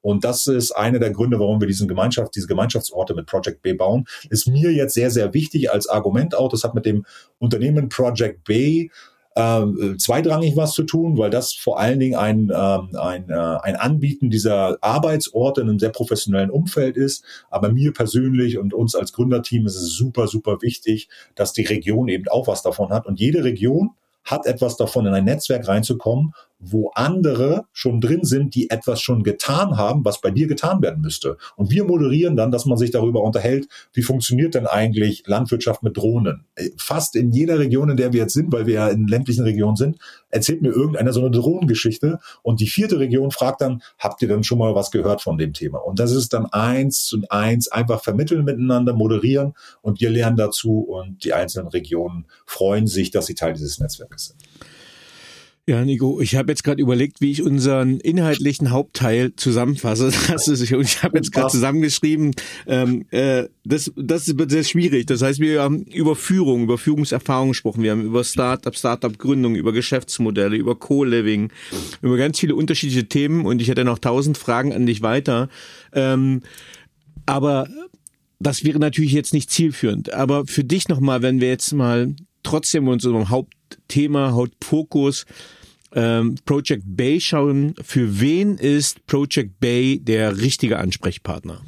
Und 0.01 0.25
das 0.25 0.47
ist 0.47 0.73
einer 0.73 0.99
der 0.99 1.11
Gründe, 1.11 1.39
warum 1.39 1.61
wir 1.61 1.67
diesen 1.67 1.89
Gemeinschaft, 1.89 2.35
diese 2.35 2.47
Gemeinschaftsorte 2.47 3.15
mit 3.15 3.27
Project 3.27 3.63
Bay 3.63 3.75
bauen. 3.75 4.05
Ist 4.31 4.47
mir 4.47 4.73
jetzt 4.73 4.95
sehr, 4.95 5.11
sehr 5.11 5.35
wichtig 5.35 5.71
als 5.71 5.89
Argument 5.89 6.35
auch. 6.35 6.49
Das 6.49 6.65
hat 6.65 6.75
mit 6.75 6.87
dem 6.87 7.05
Unternehmen 7.39 7.89
Project 7.89 8.45
Bay 8.45 8.91
äh, 9.39 9.97
zweitrangig 9.99 10.57
was 10.57 10.73
zu 10.73 10.83
tun, 10.83 11.17
weil 11.17 11.31
das 11.31 11.55
vor 11.55 11.79
allen 11.79 12.01
Dingen 12.01 12.17
ein, 12.17 12.51
ähm, 12.53 12.97
ein, 12.99 13.31
äh, 13.31 13.35
ein 13.35 13.77
Anbieten 13.77 14.31
dieser 14.31 14.79
Arbeitsorte 14.81 15.61
in 15.61 15.69
einem 15.69 15.79
sehr 15.79 15.91
professionellen 15.91 16.51
Umfeld 16.51 16.97
ist. 16.97 17.25
Aber 17.49 17.71
mir 17.71 17.93
persönlich 17.93 18.59
und 18.59 18.75
uns 18.75 18.97
als 18.97 19.13
Gründerteam 19.13 19.67
ist 19.67 19.77
es 19.77 19.93
super, 19.93 20.27
super 20.27 20.61
wichtig, 20.61 21.09
dass 21.37 21.53
die 21.53 21.65
Region 21.65 22.09
eben 22.09 22.27
auch 22.29 22.49
was 22.49 22.63
davon 22.63 22.91
hat. 22.91 23.07
Und 23.07 23.21
jede 23.21 23.45
Region 23.45 23.91
hat 24.25 24.45
etwas 24.45 24.77
davon, 24.77 25.07
in 25.07 25.15
ein 25.15 25.25
Netzwerk 25.25 25.69
reinzukommen 25.69 26.35
wo 26.59 26.91
andere 26.95 27.65
schon 27.73 28.01
drin 28.01 28.25
sind, 28.25 28.55
die 28.55 28.71
etwas 28.71 29.01
schon 29.01 29.23
getan 29.23 29.77
haben, 29.77 30.05
was 30.05 30.21
bei 30.21 30.31
dir 30.31 30.47
getan 30.47 30.83
werden 30.83 31.01
müsste. 31.01 31.37
Und 31.57 31.71
wir 31.71 31.85
moderieren 31.85 32.37
dann, 32.37 32.51
dass 32.51 32.67
man 32.67 32.77
sich 32.77 32.91
darüber 32.91 33.23
unterhält, 33.23 33.69
wie 33.93 34.03
funktioniert 34.03 34.55
denn 34.55 34.67
eigentlich 34.67 35.23
Landwirtschaft 35.27 35.83
mit 35.83 35.97
Drohnen? 35.97 36.47
Fast 36.77 37.15
in 37.17 37.31
jeder 37.31 37.59
Region, 37.59 37.91
in 37.91 37.97
der 37.97 38.13
wir 38.13 38.23
jetzt 38.23 38.35
sind, 38.35 38.53
weil 38.53 38.67
wir 38.67 38.75
ja 38.75 38.89
in 38.89 39.07
ländlichen 39.07 39.45
Regionen 39.45 39.77
sind, 39.77 39.99
erzählt 40.31 40.63
mir 40.63 40.71
irgendeiner 40.71 41.13
so 41.13 41.21
eine 41.21 41.31
Drohnengeschichte. 41.31 42.19
Und 42.43 42.61
die 42.61 42.67
vierte 42.67 42.99
Region 42.99 43.31
fragt 43.31 43.61
dann, 43.61 43.83
habt 43.99 44.21
ihr 44.23 44.29
denn 44.29 44.45
schon 44.45 44.59
mal 44.59 44.75
was 44.75 44.91
gehört 44.91 45.23
von 45.23 45.39
dem 45.39 45.53
Thema? 45.53 45.79
Und 45.79 45.99
das 45.99 46.13
ist 46.13 46.33
dann 46.33 46.47
eins 46.47 47.13
und 47.13 47.31
eins, 47.31 47.69
einfach 47.69 48.03
vermitteln 48.03 48.45
miteinander, 48.45 48.95
moderieren 48.95 49.55
und 49.81 50.01
wir 50.01 50.11
lernen 50.11 50.37
dazu 50.37 50.81
und 50.81 51.25
die 51.25 51.33
einzelnen 51.33 51.69
Regionen 51.69 52.27
freuen 52.47 52.87
sich, 52.87 53.11
dass 53.11 53.27
sie 53.27 53.35
Teil 53.35 53.53
dieses 53.53 53.79
Netzwerkes 53.79 54.27
sind. 54.27 54.68
Ja, 55.69 55.85
Nico, 55.85 56.19
ich 56.23 56.35
habe 56.35 56.51
jetzt 56.51 56.65
gerade 56.65 56.81
überlegt, 56.81 57.21
wie 57.21 57.31
ich 57.31 57.43
unseren 57.43 58.01
inhaltlichen 58.01 58.71
Hauptteil 58.71 59.35
zusammenfasse. 59.37 60.11
Das 60.29 60.49
ist, 60.49 60.63
ich 60.63 61.03
habe 61.03 61.19
jetzt 61.19 61.31
gerade 61.31 61.49
zusammengeschrieben, 61.49 62.35
ähm, 62.67 63.05
äh, 63.11 63.49
das, 63.65 63.93
das 63.95 64.39
wird 64.39 64.51
sehr 64.51 64.65
schwierig. 64.65 65.05
Das 65.09 65.21
heißt, 65.21 65.41
wir 65.41 65.61
haben 65.61 65.83
über 65.83 66.17
Führung, 66.17 66.63
über 66.63 66.79
Führungserfahrung 66.79 67.49
gesprochen, 67.49 67.83
wir 67.83 67.91
haben 67.91 68.01
über 68.01 68.25
Startup, 68.25 68.75
Startup-Gründung, 68.75 69.57
über 69.57 69.73
Geschäftsmodelle, 69.73 70.57
über 70.57 70.75
Co-Living, 70.75 71.53
über 72.01 72.17
ganz 72.17 72.39
viele 72.39 72.55
unterschiedliche 72.55 73.07
Themen 73.07 73.45
und 73.45 73.61
ich 73.61 73.69
hätte 73.69 73.85
noch 73.85 73.99
tausend 73.99 74.39
Fragen 74.39 74.73
an 74.73 74.87
dich 74.87 75.03
weiter. 75.03 75.51
Ähm, 75.93 76.41
aber 77.27 77.69
das 78.39 78.65
wäre 78.65 78.79
natürlich 78.79 79.13
jetzt 79.13 79.35
nicht 79.35 79.51
zielführend. 79.51 80.15
Aber 80.15 80.47
für 80.47 80.65
dich 80.65 80.89
nochmal, 80.89 81.21
wenn 81.21 81.43
wir 81.43 81.49
jetzt 81.49 81.75
mal 81.75 82.15
trotzdem 82.43 82.89
unserem 82.89 83.29
Hauptthema, 83.29 84.33
Hauptfokus 84.33 85.27
ähm, 85.95 86.37
Project 86.45 86.85
Bay 86.87 87.21
schauen, 87.21 87.75
für 87.83 88.21
wen 88.21 88.59
ist 88.59 89.07
Project 89.07 89.61
Bay 89.61 90.01
der 90.01 90.39
richtige 90.39 90.79
Ansprechpartner? 90.79 91.63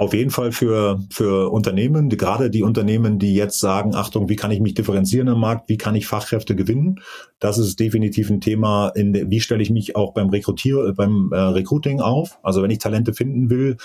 Auf 0.00 0.14
jeden 0.14 0.30
Fall 0.30 0.50
für, 0.50 0.98
für 1.10 1.50
Unternehmen, 1.50 2.08
die, 2.08 2.16
gerade 2.16 2.48
die 2.48 2.62
Unternehmen, 2.62 3.18
die 3.18 3.34
jetzt 3.34 3.60
sagen, 3.60 3.94
Achtung, 3.94 4.30
wie 4.30 4.36
kann 4.36 4.50
ich 4.50 4.60
mich 4.60 4.72
differenzieren 4.72 5.28
im 5.28 5.38
Markt, 5.38 5.68
wie 5.68 5.76
kann 5.76 5.94
ich 5.94 6.06
Fachkräfte 6.06 6.56
gewinnen? 6.56 7.00
Das 7.38 7.58
ist 7.58 7.78
definitiv 7.78 8.30
ein 8.30 8.40
Thema, 8.40 8.88
in, 8.94 9.30
wie 9.30 9.40
stelle 9.40 9.62
ich 9.62 9.68
mich 9.68 9.96
auch 9.96 10.14
beim 10.14 10.30
Rekrutier, 10.30 10.94
beim 10.96 11.30
äh, 11.32 11.38
Recruiting 11.38 12.00
auf? 12.00 12.38
Also 12.42 12.62
wenn 12.62 12.70
ich 12.70 12.78
Talente 12.78 13.12
finden 13.12 13.50
will, 13.50 13.76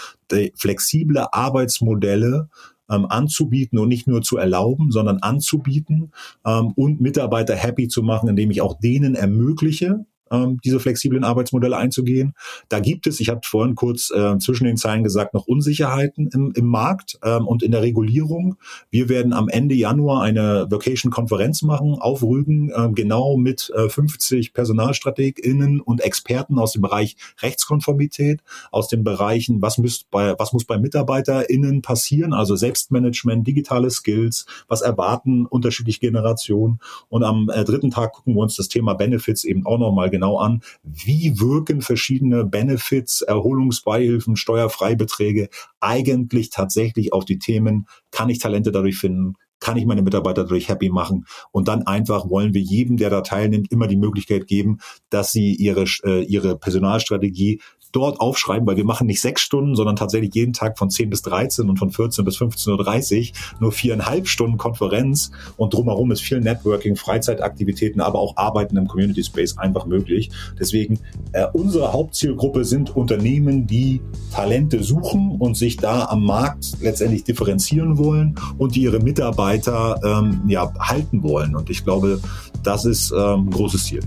flexible 0.55 1.27
Arbeitsmodelle 1.33 2.47
ähm, 2.89 3.05
anzubieten 3.07 3.79
und 3.79 3.87
nicht 3.87 4.07
nur 4.07 4.21
zu 4.21 4.37
erlauben, 4.37 4.91
sondern 4.91 5.19
anzubieten 5.19 6.11
ähm, 6.45 6.71
und 6.75 7.01
Mitarbeiter 7.01 7.55
happy 7.55 7.87
zu 7.87 8.03
machen, 8.03 8.29
indem 8.29 8.51
ich 8.51 8.61
auch 8.61 8.79
denen 8.79 9.15
ermögliche, 9.15 10.05
ähm, 10.31 10.59
diese 10.63 10.79
flexiblen 10.79 11.23
Arbeitsmodelle 11.23 11.77
einzugehen. 11.77 12.33
Da 12.69 12.79
gibt 12.79 13.07
es, 13.07 13.19
ich 13.19 13.29
habe 13.29 13.41
vorhin 13.43 13.75
kurz 13.75 14.11
äh, 14.11 14.37
zwischen 14.39 14.65
den 14.65 14.77
Zeilen 14.77 15.03
gesagt, 15.03 15.33
noch 15.33 15.47
Unsicherheiten 15.47 16.29
im, 16.33 16.51
im 16.55 16.65
Markt 16.65 17.19
ähm, 17.23 17.47
und 17.47 17.63
in 17.63 17.71
der 17.71 17.81
Regulierung. 17.81 18.57
Wir 18.89 19.09
werden 19.09 19.33
am 19.33 19.49
Ende 19.49 19.75
Januar 19.75 20.23
eine 20.23 20.67
Vocation-Konferenz 20.69 21.61
machen 21.61 21.95
auf 21.99 22.23
Rügen, 22.23 22.69
äh, 22.69 22.89
genau 22.93 23.37
mit 23.37 23.71
äh, 23.75 23.89
50 23.89 24.53
PersonalstrategInnen 24.53 25.79
und 25.79 26.01
Experten 26.01 26.59
aus 26.59 26.73
dem 26.73 26.81
Bereich 26.81 27.15
Rechtskonformität, 27.41 28.41
aus 28.71 28.87
den 28.87 29.03
Bereichen, 29.03 29.61
was, 29.61 29.77
müsst 29.77 30.09
bei, 30.11 30.35
was 30.37 30.53
muss 30.53 30.65
bei 30.65 30.77
MitarbeiterInnen 30.77 31.81
passieren, 31.81 32.33
also 32.33 32.55
Selbstmanagement, 32.55 33.45
digitale 33.45 33.89
Skills, 33.89 34.45
was 34.67 34.81
erwarten 34.81 35.45
unterschiedliche 35.45 35.99
Generationen. 35.99 36.79
Und 37.09 37.23
am 37.23 37.49
äh, 37.53 37.63
dritten 37.63 37.91
Tag 37.91 38.13
gucken 38.13 38.35
wir 38.35 38.41
uns 38.41 38.55
das 38.55 38.67
Thema 38.67 38.93
Benefits 38.93 39.43
eben 39.43 39.65
auch 39.65 39.77
nochmal 39.77 40.09
genau 40.15 40.37
an, 40.37 40.61
wie 40.83 41.39
wirken 41.39 41.81
verschiedene 41.81 42.45
Benefits, 42.45 43.21
Erholungsbeihilfen, 43.21 44.35
Steuerfreibeträge 44.35 45.49
eigentlich 45.79 46.49
tatsächlich 46.49 47.13
auf 47.13 47.25
die 47.25 47.39
Themen, 47.39 47.87
kann 48.11 48.29
ich 48.29 48.39
Talente 48.39 48.71
dadurch 48.71 48.97
finden, 48.97 49.35
kann 49.59 49.77
ich 49.77 49.85
meine 49.85 50.01
Mitarbeiter 50.01 50.43
dadurch 50.43 50.69
happy 50.69 50.89
machen? 50.89 51.25
Und 51.51 51.67
dann 51.67 51.83
einfach 51.83 52.29
wollen 52.29 52.53
wir 52.53 52.61
jedem, 52.61 52.97
der 52.97 53.09
da 53.09 53.21
teilnimmt, 53.21 53.71
immer 53.71 53.87
die 53.87 53.97
Möglichkeit 53.97 54.47
geben, 54.47 54.77
dass 55.09 55.31
sie 55.31 55.55
ihre, 55.55 55.85
äh, 56.03 56.23
ihre 56.23 56.57
Personalstrategie 56.57 57.61
dort 57.95 58.19
aufschreiben, 58.19 58.67
weil 58.67 58.77
wir 58.77 58.85
machen 58.85 59.07
nicht 59.07 59.21
sechs 59.21 59.41
Stunden, 59.41 59.75
sondern 59.75 59.95
tatsächlich 59.95 60.33
jeden 60.35 60.53
Tag 60.53 60.77
von 60.77 60.89
10 60.89 61.09
bis 61.09 61.21
13 61.21 61.69
und 61.69 61.77
von 61.77 61.91
14 61.91 62.25
bis 62.25 62.37
15.30 62.37 63.31
Uhr 63.31 63.35
nur 63.61 63.71
viereinhalb 63.71 64.27
Stunden 64.27 64.57
Konferenz 64.57 65.31
und 65.57 65.73
drumherum 65.73 66.11
ist 66.11 66.21
viel 66.21 66.41
Networking, 66.41 66.95
Freizeitaktivitäten, 66.95 68.01
aber 68.01 68.19
auch 68.19 68.37
Arbeiten 68.37 68.77
im 68.77 68.87
Community 68.87 69.23
Space 69.23 69.57
einfach 69.57 69.85
möglich. 69.85 70.31
Deswegen 70.59 70.99
äh, 71.31 71.45
unsere 71.53 71.93
Hauptzielgruppe 71.93 72.65
sind 72.65 72.95
Unternehmen, 72.95 73.67
die 73.67 74.01
Talente 74.31 74.83
suchen 74.83 75.37
und 75.39 75.55
sich 75.55 75.77
da 75.77 76.05
am 76.05 76.25
Markt 76.25 76.77
letztendlich 76.81 77.23
differenzieren 77.23 77.97
wollen 77.97 78.35
und 78.57 78.75
die 78.75 78.81
ihre 78.81 78.99
Mitarbeiter 78.99 79.99
ähm, 80.03 80.41
ja, 80.47 80.73
halten 80.79 81.23
wollen. 81.23 81.55
Und 81.55 81.69
ich 81.69 81.83
glaube, 81.83 82.19
das 82.63 82.85
ist 82.85 83.11
ähm, 83.11 83.47
ein 83.47 83.51
großes 83.51 83.85
Ziel. 83.85 84.01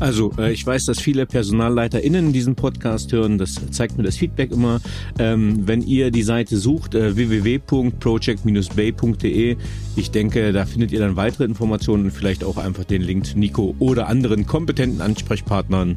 Also, 0.00 0.32
äh, 0.38 0.52
ich 0.52 0.66
weiß, 0.66 0.86
dass 0.86 1.00
viele 1.00 1.26
PersonalleiterInnen 1.26 2.32
diesen 2.32 2.56
Podcast 2.56 3.12
hören. 3.12 3.36
Das 3.38 3.60
zeigt 3.70 3.98
mir 3.98 4.04
das 4.04 4.16
Feedback 4.16 4.50
immer. 4.50 4.80
Ähm, 5.18 5.66
wenn 5.66 5.82
ihr 5.82 6.10
die 6.10 6.22
Seite 6.22 6.56
sucht, 6.56 6.94
äh, 6.94 7.14
www.project-bay.de, 7.14 9.56
ich 9.94 10.10
denke, 10.10 10.52
da 10.52 10.64
findet 10.64 10.92
ihr 10.92 11.00
dann 11.00 11.16
weitere 11.16 11.44
Informationen 11.44 12.06
und 12.06 12.10
vielleicht 12.10 12.44
auch 12.44 12.56
einfach 12.56 12.84
den 12.84 13.02
Link 13.02 13.26
zu 13.26 13.38
Nico 13.38 13.74
oder 13.78 14.08
anderen 14.08 14.46
kompetenten 14.46 15.00
Ansprechpartnern 15.00 15.96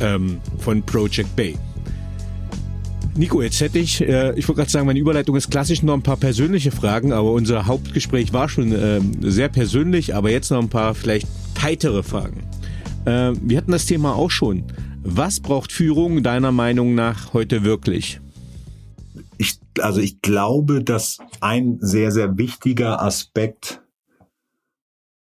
ähm, 0.00 0.38
von 0.58 0.82
Project 0.82 1.34
Bay. 1.36 1.56
Nico, 3.14 3.42
jetzt 3.42 3.60
hätte 3.60 3.78
ich, 3.78 4.00
äh, 4.00 4.32
ich 4.38 4.48
wollte 4.48 4.60
gerade 4.60 4.70
sagen, 4.70 4.86
meine 4.86 4.98
Überleitung 4.98 5.36
ist 5.36 5.50
klassisch 5.50 5.82
noch 5.82 5.92
ein 5.92 6.02
paar 6.02 6.16
persönliche 6.16 6.70
Fragen, 6.70 7.12
aber 7.12 7.32
unser 7.32 7.66
Hauptgespräch 7.66 8.32
war 8.32 8.48
schon 8.48 8.72
äh, 8.72 9.00
sehr 9.20 9.50
persönlich, 9.50 10.14
aber 10.14 10.30
jetzt 10.30 10.50
noch 10.50 10.62
ein 10.62 10.70
paar 10.70 10.94
vielleicht 10.94 11.28
heitere 11.60 12.02
Fragen. 12.02 12.42
Äh, 13.04 13.32
wir 13.40 13.56
hatten 13.58 13.72
das 13.72 13.86
Thema 13.86 14.14
auch 14.14 14.30
schon. 14.30 14.64
Was 15.02 15.40
braucht 15.40 15.72
Führung 15.72 16.22
deiner 16.22 16.52
Meinung 16.52 16.94
nach 16.94 17.32
heute 17.32 17.64
wirklich? 17.64 18.20
Ich, 19.38 19.58
also 19.80 20.00
ich 20.00 20.22
glaube, 20.22 20.84
dass 20.84 21.18
ein 21.40 21.78
sehr, 21.80 22.12
sehr 22.12 22.38
wichtiger 22.38 23.02
Aspekt, 23.02 23.82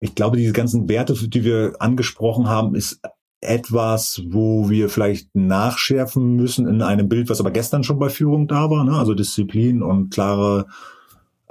ich 0.01 0.15
glaube, 0.15 0.37
diese 0.37 0.53
ganzen 0.53 0.89
Werte, 0.89 1.15
die 1.29 1.45
wir 1.45 1.75
angesprochen 1.79 2.49
haben, 2.49 2.75
ist 2.75 3.01
etwas, 3.41 4.23
wo 4.27 4.71
wir 4.71 4.89
vielleicht 4.89 5.35
nachschärfen 5.35 6.37
müssen 6.37 6.69
in 6.69 6.81
einem 6.81 7.09
Bild, 7.09 7.29
was 7.29 7.41
aber 7.41 7.51
gestern 7.51 7.85
schon 7.85 7.99
bei 7.99 8.09
Führung 8.09 8.47
da 8.47 8.71
war, 8.71 8.85
ne? 8.85 8.97
also 8.97 9.15
Disziplin 9.15 9.83
und 9.83 10.11
klare, 10.11 10.67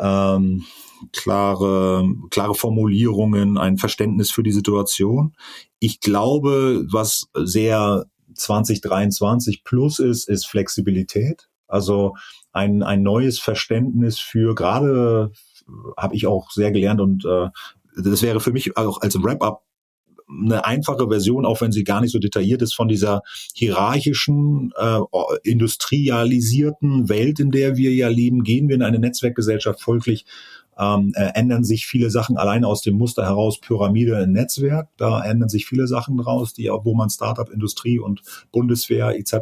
ähm, 0.02 0.66
klare, 1.14 2.04
klare 2.30 2.56
Formulierungen, 2.56 3.58
ein 3.58 3.78
Verständnis 3.78 4.32
für 4.32 4.44
die 4.44 4.52
Situation. 4.52 5.34
Ich 5.80 6.00
glaube, 6.00 6.86
was 6.92 7.28
sehr 7.36 8.06
2023 8.36 9.64
plus 9.64 10.00
ist, 10.00 10.28
ist 10.28 10.46
Flexibilität. 10.46 11.48
Also 11.68 12.16
ein, 12.52 12.84
ein 12.84 13.04
neues 13.04 13.40
Verständnis 13.40 14.20
für 14.20 14.56
gerade 14.56 15.32
habe 15.98 16.16
ich 16.16 16.28
auch 16.28 16.52
sehr 16.52 16.72
gelernt 16.72 17.00
und 17.00 17.26
äh, 17.26 17.50
das 17.96 18.22
wäre 18.22 18.40
für 18.40 18.52
mich 18.52 18.78
auch 18.78 19.02
als 19.02 19.22
Wrap-up 19.22 19.64
eine 20.32 20.66
einfache 20.66 21.08
Version, 21.08 21.46
auch 21.46 21.62
wenn 21.62 21.72
sie 21.72 21.84
gar 21.84 22.02
nicht 22.02 22.12
so 22.12 22.20
detailliert 22.20 22.62
ist, 22.62 22.74
von 22.74 22.88
dieser 22.88 23.22
hierarchischen, 23.54 24.72
äh, 24.78 25.00
industrialisierten 25.44 27.10
Welt, 27.10 27.40
in 27.40 27.52
der 27.52 27.78
wir 27.78 27.94
ja 27.94 28.08
leben, 28.08 28.44
gehen 28.44 28.68
wir 28.68 28.76
in 28.76 28.84
eine 28.84 29.00
Netzwerkgesellschaft. 29.00 29.82
Folglich 29.82 30.26
ähm, 30.78 31.14
äh, 31.16 31.32
ändern 31.36 31.64
sich 31.64 31.86
viele 31.86 32.10
Sachen 32.10 32.38
allein 32.38 32.66
aus 32.66 32.82
dem 32.82 32.98
Muster 32.98 33.24
heraus 33.24 33.60
Pyramide 33.60 34.22
in 34.22 34.32
Netzwerk. 34.32 34.90
Da 34.98 35.24
ändern 35.24 35.50
sich 35.50 35.66
viele 35.66 35.88
Sachen 35.88 36.18
draus, 36.18 36.54
die 36.54 36.70
wo 36.70 36.94
man 36.96 37.10
Startup, 37.10 37.50
Industrie 37.50 38.00
und 38.00 38.22
Bundeswehr 38.52 39.18
etc. 39.18 39.34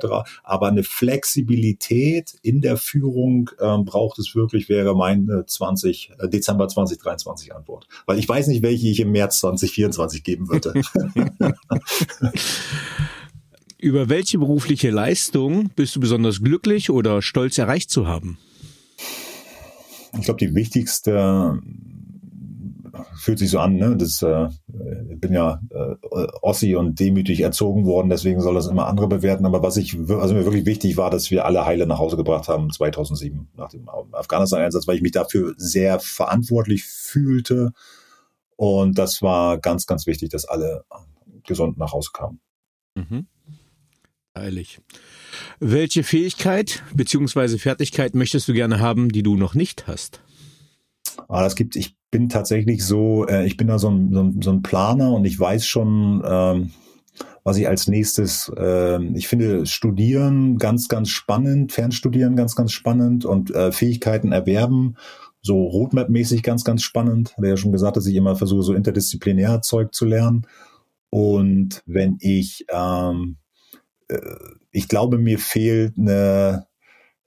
Aber 0.44 0.68
eine 0.68 0.84
Flexibilität 0.84 2.34
in 2.42 2.62
der 2.62 2.78
Führung 2.78 3.50
ähm, 3.60 3.86
braucht 3.86 4.20
es 4.20 4.36
wirklich, 4.36 4.70
wäre 4.70 4.96
meine 4.96 5.46
20 5.46 6.12
äh, 6.18 6.30
Dezember 6.30 6.68
2023 6.68 7.56
Antwort, 7.56 7.88
weil 8.06 8.20
ich 8.20 8.28
weiß 8.28 8.48
nicht, 8.48 8.64
welche 8.64 8.88
ich 8.88 9.00
im 9.00 9.12
März 9.12 9.40
2024 9.40 10.24
geben 10.24 10.50
würde. 10.50 10.74
Über 13.82 14.10
welche 14.10 14.38
berufliche 14.40 14.90
Leistung 14.90 15.70
bist 15.76 15.96
du 15.96 16.02
besonders 16.02 16.42
glücklich 16.42 16.90
oder 16.90 17.22
stolz 17.22 17.58
erreicht 17.58 17.90
zu 17.90 18.08
haben? 18.08 18.38
Ich 20.18 20.24
glaube, 20.24 20.40
die 20.40 20.56
wichtigste 20.56 21.60
fühlt 23.16 23.40
sich 23.40 23.50
so 23.50 23.60
an, 23.60 23.76
ne? 23.76 23.96
Das 23.98 24.22
äh, 24.22 24.48
ich 25.10 25.20
bin 25.20 25.34
ja 25.34 25.62
äh, 25.70 25.96
Ossi 26.42 26.76
und 26.76 27.00
demütig 27.00 27.42
erzogen 27.42 27.86
worden, 27.86 28.10
deswegen 28.10 28.42
soll 28.42 28.56
das 28.56 28.68
immer 28.68 28.88
andere 28.88 29.08
bewerten. 29.08 29.46
Aber 29.46 29.62
was 29.62 29.78
ich, 29.78 29.98
also 29.98 30.34
mir 30.34 30.46
wirklich 30.46 30.66
wichtig 30.66 30.98
war, 30.98 31.10
dass 31.10 31.30
wir 31.32 31.46
alle 31.46 31.66
heile 31.66 31.86
nach 31.86 32.00
Hause 32.00 32.18
gebracht 32.18 32.48
haben 32.48 32.72
2007 32.72 33.50
nach 33.56 33.70
dem 33.70 33.88
Afghanistan-Einsatz, 33.90 34.88
weil 34.88 34.96
ich 34.96 35.02
mich 35.02 35.12
dafür 35.12 35.54
sehr 35.58 36.00
verantwortlich 36.00 36.84
fühlte. 36.84 37.74
Und 38.56 38.98
das 38.98 39.22
war 39.22 39.58
ganz, 39.58 39.86
ganz 39.86 40.06
wichtig, 40.08 40.30
dass 40.30 40.46
alle 40.46 40.84
gesund 41.44 41.78
nach 41.78 41.94
Hause 41.94 42.10
kamen. 42.14 42.40
Mhm. 42.96 43.28
Eilig. 44.34 44.80
Welche 45.60 46.04
Fähigkeit 46.04 46.84
bzw. 46.94 47.58
Fertigkeit 47.58 48.16
möchtest 48.16 48.48
du 48.48 48.54
gerne 48.54 48.80
haben, 48.80 49.10
die 49.10 49.24
du 49.24 49.36
noch 49.36 49.56
nicht 49.56 49.88
hast? 49.88 50.22
Ah, 51.28 51.44
das 51.44 51.56
gibt, 51.56 51.76
ich 51.76 51.96
bin 52.12 52.30
tatsächlich 52.30 52.86
so, 52.86 53.26
äh, 53.28 53.46
ich 53.46 53.58
bin 53.58 53.68
da 53.68 53.80
so 53.80 53.90
ein, 53.90 54.14
so 54.14 54.22
ein, 54.22 54.42
so 54.42 54.52
ein 54.52 54.62
Planer 54.62 55.14
und 55.14 55.26
ich 55.26 55.40
weiß 55.40 55.66
schon, 55.66 56.24
ähm, 56.26 56.72
was 57.44 57.58
ich 57.58 57.68
als 57.68 57.88
nächstes, 57.88 58.52
äh, 58.56 59.04
ich 59.16 59.28
finde 59.28 59.66
Studieren 59.66 60.58
ganz, 60.58 60.88
ganz 60.88 61.10
spannend, 61.10 61.72
Fernstudieren 61.72 62.36
ganz, 62.36 62.56
ganz 62.56 62.72
spannend 62.72 63.26
und 63.26 63.54
äh, 63.54 63.72
Fähigkeiten 63.72 64.32
erwerben, 64.32 64.96
so 65.42 65.66
Roadmap-mäßig 65.68 66.44
ganz, 66.44 66.64
ganz 66.64 66.84
spannend. 66.84 67.36
Habe 67.38 67.50
ja 67.50 67.58
schon 67.58 67.72
gesagt, 67.72 67.98
dass 67.98 68.06
ich 68.06 68.16
immer 68.16 68.36
versuche, 68.36 68.64
so 68.64 68.74
interdisziplinär 68.74 69.62
Zeug 69.62 69.94
zu 69.94 70.06
lernen. 70.06 70.46
Und 71.10 71.82
wenn 71.86 72.18
ich 72.20 72.66
ähm, 72.70 73.38
äh, 73.38 73.39
ich 74.72 74.88
glaube, 74.88 75.18
mir 75.18 75.40
fehlt 75.40 75.98
eine, 75.98 76.66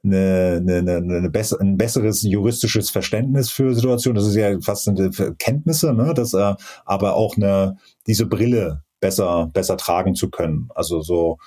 eine, 0.04 0.62
eine, 0.66 0.96
eine 0.96 1.30
besser, 1.30 1.60
ein 1.60 1.76
besseres 1.76 2.22
juristisches 2.22 2.90
Verständnis 2.90 3.50
für 3.50 3.74
Situationen. 3.74 4.16
Das 4.16 4.26
ist 4.26 4.34
ja 4.34 4.60
fast 4.60 4.88
eine 4.88 5.10
Kenntnisse, 5.38 5.92
ne? 5.92 6.12
Das, 6.14 6.34
äh, 6.34 6.54
aber 6.84 7.14
auch 7.14 7.36
eine, 7.36 7.76
diese 8.06 8.26
Brille 8.26 8.82
besser, 9.00 9.50
besser 9.52 9.76
tragen 9.76 10.14
zu 10.14 10.30
können. 10.30 10.68
Also 10.74 11.02
so, 11.02 11.38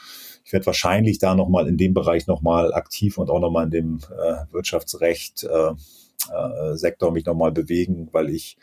ich 0.43 0.53
werde 0.53 0.67
wahrscheinlich 0.67 1.19
da 1.19 1.35
nochmal 1.35 1.67
in 1.67 1.77
dem 1.77 1.93
Bereich 1.93 2.27
nochmal 2.27 2.73
aktiv 2.73 3.17
und 3.17 3.29
auch 3.29 3.39
nochmal 3.39 3.65
in 3.65 3.71
dem 3.71 3.99
äh, 4.11 4.53
Wirtschaftsrecht 4.53 5.43
äh, 5.43 5.71
äh, 6.31 6.75
Sektor 6.75 7.11
mich 7.11 7.25
nochmal 7.25 7.51
bewegen, 7.51 8.09
weil 8.11 8.29
ich 8.29 8.57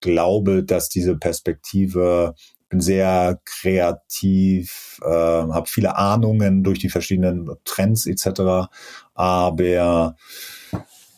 glaube, 0.00 0.64
dass 0.64 0.88
diese 0.88 1.16
Perspektive 1.16 2.34
bin 2.68 2.80
sehr 2.80 3.40
kreativ, 3.44 5.00
äh, 5.02 5.08
habe 5.08 5.66
viele 5.68 5.96
Ahnungen 5.96 6.64
durch 6.64 6.78
die 6.78 6.90
verschiedenen 6.90 7.50
Trends 7.64 8.06
etc. 8.06 8.68
Aber 9.14 10.16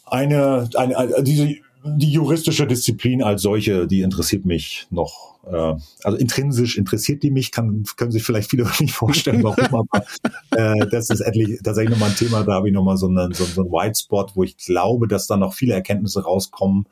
eine, 0.06 0.68
eine, 0.74 1.22
diese 1.22 1.56
die 1.84 2.12
juristische 2.12 2.66
Disziplin 2.66 3.22
als 3.22 3.42
solche, 3.42 3.86
die 3.86 4.02
interessiert 4.02 4.44
mich 4.44 4.86
noch. 4.90 5.38
Äh, 5.44 5.74
also 6.04 6.18
intrinsisch 6.18 6.76
interessiert 6.76 7.22
die 7.22 7.30
mich, 7.30 7.52
kann, 7.52 7.84
können 7.96 8.10
sich 8.10 8.22
vielleicht 8.22 8.50
viele 8.50 8.64
nicht 8.80 8.92
vorstellen, 8.92 9.42
warum, 9.42 9.86
aber 9.90 10.04
äh, 10.50 10.86
das 10.90 11.10
ist 11.10 11.20
endlich 11.20 11.60
tatsächlich 11.62 11.92
nochmal 11.92 12.10
ein 12.10 12.16
Thema, 12.16 12.42
da 12.42 12.54
habe 12.54 12.68
ich 12.68 12.74
nochmal 12.74 12.96
so, 12.96 13.08
eine, 13.08 13.30
so, 13.32 13.44
so 13.44 13.62
einen 13.62 13.72
White 13.72 13.98
Spot, 13.98 14.26
wo 14.34 14.44
ich 14.44 14.56
glaube, 14.58 15.08
dass 15.08 15.26
da 15.26 15.36
noch 15.36 15.54
viele 15.54 15.74
Erkenntnisse 15.74 16.22
rauskommen, 16.22 16.86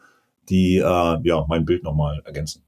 die 0.49 0.79
äh, 0.79 0.83
ja 0.83 1.45
mein 1.49 1.67
Bild 1.67 1.85
nochmal 1.85 2.23
ergänzen. 2.25 2.63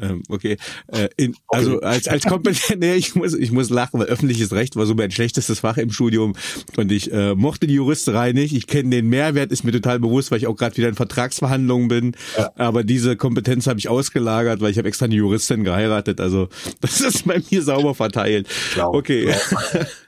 Ähm, 0.00 0.22
okay. 0.28 0.56
Äh, 0.88 1.08
in, 1.16 1.34
also 1.48 1.76
okay. 1.76 1.86
als 1.86 2.08
als 2.08 2.24
kompetent, 2.24 2.80
nee, 2.80 2.94
ich 2.94 3.14
muss 3.14 3.34
ich 3.34 3.50
muss 3.50 3.70
lachen, 3.70 4.00
weil 4.00 4.06
öffentliches 4.06 4.52
Recht 4.52 4.76
war 4.76 4.86
so 4.86 4.94
mein 4.94 5.10
schlechtestes 5.10 5.60
Fach 5.60 5.76
im 5.78 5.90
Studium 5.90 6.34
und 6.76 6.92
ich 6.92 7.12
äh, 7.12 7.34
mochte 7.34 7.66
die 7.66 7.74
Juristerei 7.74 8.32
nicht. 8.32 8.54
Ich 8.54 8.66
kenne 8.66 8.90
den 8.90 9.08
Mehrwert, 9.08 9.52
ist 9.52 9.64
mir 9.64 9.72
total 9.72 9.98
bewusst, 9.98 10.30
weil 10.30 10.38
ich 10.38 10.46
auch 10.46 10.56
gerade 10.56 10.76
wieder 10.76 10.88
in 10.88 10.94
Vertragsverhandlungen 10.94 11.88
bin. 11.88 12.12
Ja. 12.36 12.50
Aber 12.56 12.84
diese 12.84 13.16
Kompetenz 13.16 13.66
habe 13.66 13.78
ich 13.78 13.88
ausgelagert, 13.88 14.60
weil 14.60 14.70
ich 14.70 14.78
habe 14.78 14.88
extra 14.88 15.06
eine 15.06 15.14
Juristin 15.14 15.64
geheiratet. 15.64 16.20
Also 16.20 16.48
das 16.80 17.00
ist 17.00 17.26
bei 17.26 17.42
mir 17.50 17.62
sauber 17.62 17.94
verteilt. 17.94 18.48
Klar. 18.72 18.92
Okay. 18.92 19.34
Klar. 19.48 19.86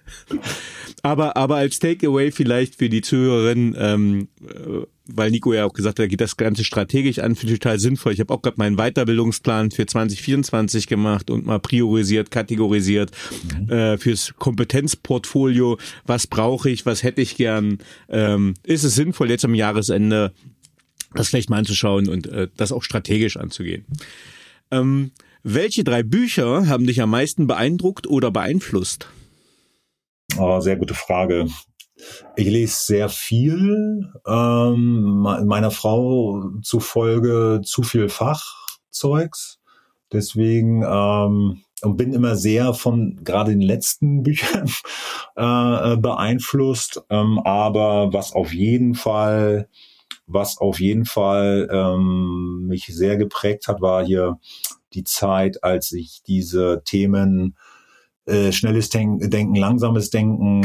aber 1.02 1.36
aber 1.36 1.56
als 1.56 1.78
Takeaway 1.78 2.30
vielleicht 2.30 2.76
für 2.76 2.88
die 2.88 3.02
Zuhörerinnen. 3.02 3.74
Ähm, 3.78 4.28
äh, 4.46 4.86
weil 5.08 5.30
Nico 5.30 5.54
ja 5.54 5.64
auch 5.64 5.72
gesagt 5.72 5.98
hat, 5.98 6.04
er 6.04 6.08
geht 6.08 6.20
das 6.20 6.36
Ganze 6.36 6.64
strategisch 6.64 7.18
an, 7.18 7.34
finde 7.34 7.54
ich 7.54 7.60
total 7.60 7.78
sinnvoll. 7.78 8.12
Ich 8.12 8.20
habe 8.20 8.32
auch 8.32 8.42
gerade 8.42 8.58
meinen 8.58 8.76
Weiterbildungsplan 8.76 9.70
für 9.70 9.86
2024 9.86 10.86
gemacht 10.86 11.30
und 11.30 11.46
mal 11.46 11.58
priorisiert, 11.58 12.30
kategorisiert 12.30 13.10
mhm. 13.58 13.70
äh, 13.70 13.98
fürs 13.98 14.34
Kompetenzportfolio. 14.38 15.78
Was 16.06 16.26
brauche 16.26 16.68
ich, 16.68 16.84
was 16.84 17.02
hätte 17.02 17.22
ich 17.22 17.36
gern? 17.36 17.78
Ähm, 18.10 18.54
ist 18.62 18.84
es 18.84 18.94
sinnvoll, 18.94 19.30
jetzt 19.30 19.46
am 19.46 19.54
Jahresende 19.54 20.32
das 21.14 21.28
vielleicht 21.28 21.48
mal 21.48 21.58
anzuschauen 21.58 22.08
und 22.08 22.26
äh, 22.26 22.48
das 22.56 22.70
auch 22.70 22.82
strategisch 22.82 23.38
anzugehen? 23.38 23.86
Ähm, 24.70 25.12
welche 25.42 25.84
drei 25.84 26.02
Bücher 26.02 26.68
haben 26.68 26.86
dich 26.86 27.00
am 27.00 27.10
meisten 27.10 27.46
beeindruckt 27.46 28.06
oder 28.06 28.30
beeinflusst? 28.30 29.08
Oh, 30.36 30.60
sehr 30.60 30.76
gute 30.76 30.94
Frage. 30.94 31.46
Ich 32.36 32.46
lese 32.46 32.76
sehr 32.76 33.08
viel, 33.08 34.12
ähm, 34.26 35.22
meiner 35.46 35.70
Frau 35.70 36.50
zufolge 36.62 37.60
zu 37.64 37.82
viel 37.82 38.08
Fachzeugs. 38.08 39.58
Deswegen 40.12 40.82
ähm, 40.82 41.62
und 41.82 41.96
bin 41.96 42.12
immer 42.12 42.36
sehr 42.36 42.74
von 42.74 43.20
gerade 43.24 43.50
den 43.52 43.60
letzten 43.60 44.22
Büchern 44.22 44.70
äh, 45.36 45.96
beeinflusst. 45.96 47.02
Ähm, 47.10 47.38
aber 47.40 48.12
was 48.12 48.32
auf 48.32 48.52
jeden 48.52 48.94
Fall, 48.94 49.68
was 50.26 50.58
auf 50.58 50.80
jeden 50.80 51.04
Fall 51.04 51.68
ähm, 51.70 52.66
mich 52.66 52.86
sehr 52.86 53.16
geprägt 53.16 53.68
hat, 53.68 53.80
war 53.80 54.04
hier 54.04 54.38
die 54.94 55.04
Zeit, 55.04 55.62
als 55.62 55.92
ich 55.92 56.22
diese 56.26 56.82
Themen 56.84 57.56
äh, 58.28 58.52
schnelles 58.52 58.90
Denken, 58.90 59.30
Denken, 59.30 59.54
langsames 59.54 60.10
Denken, 60.10 60.62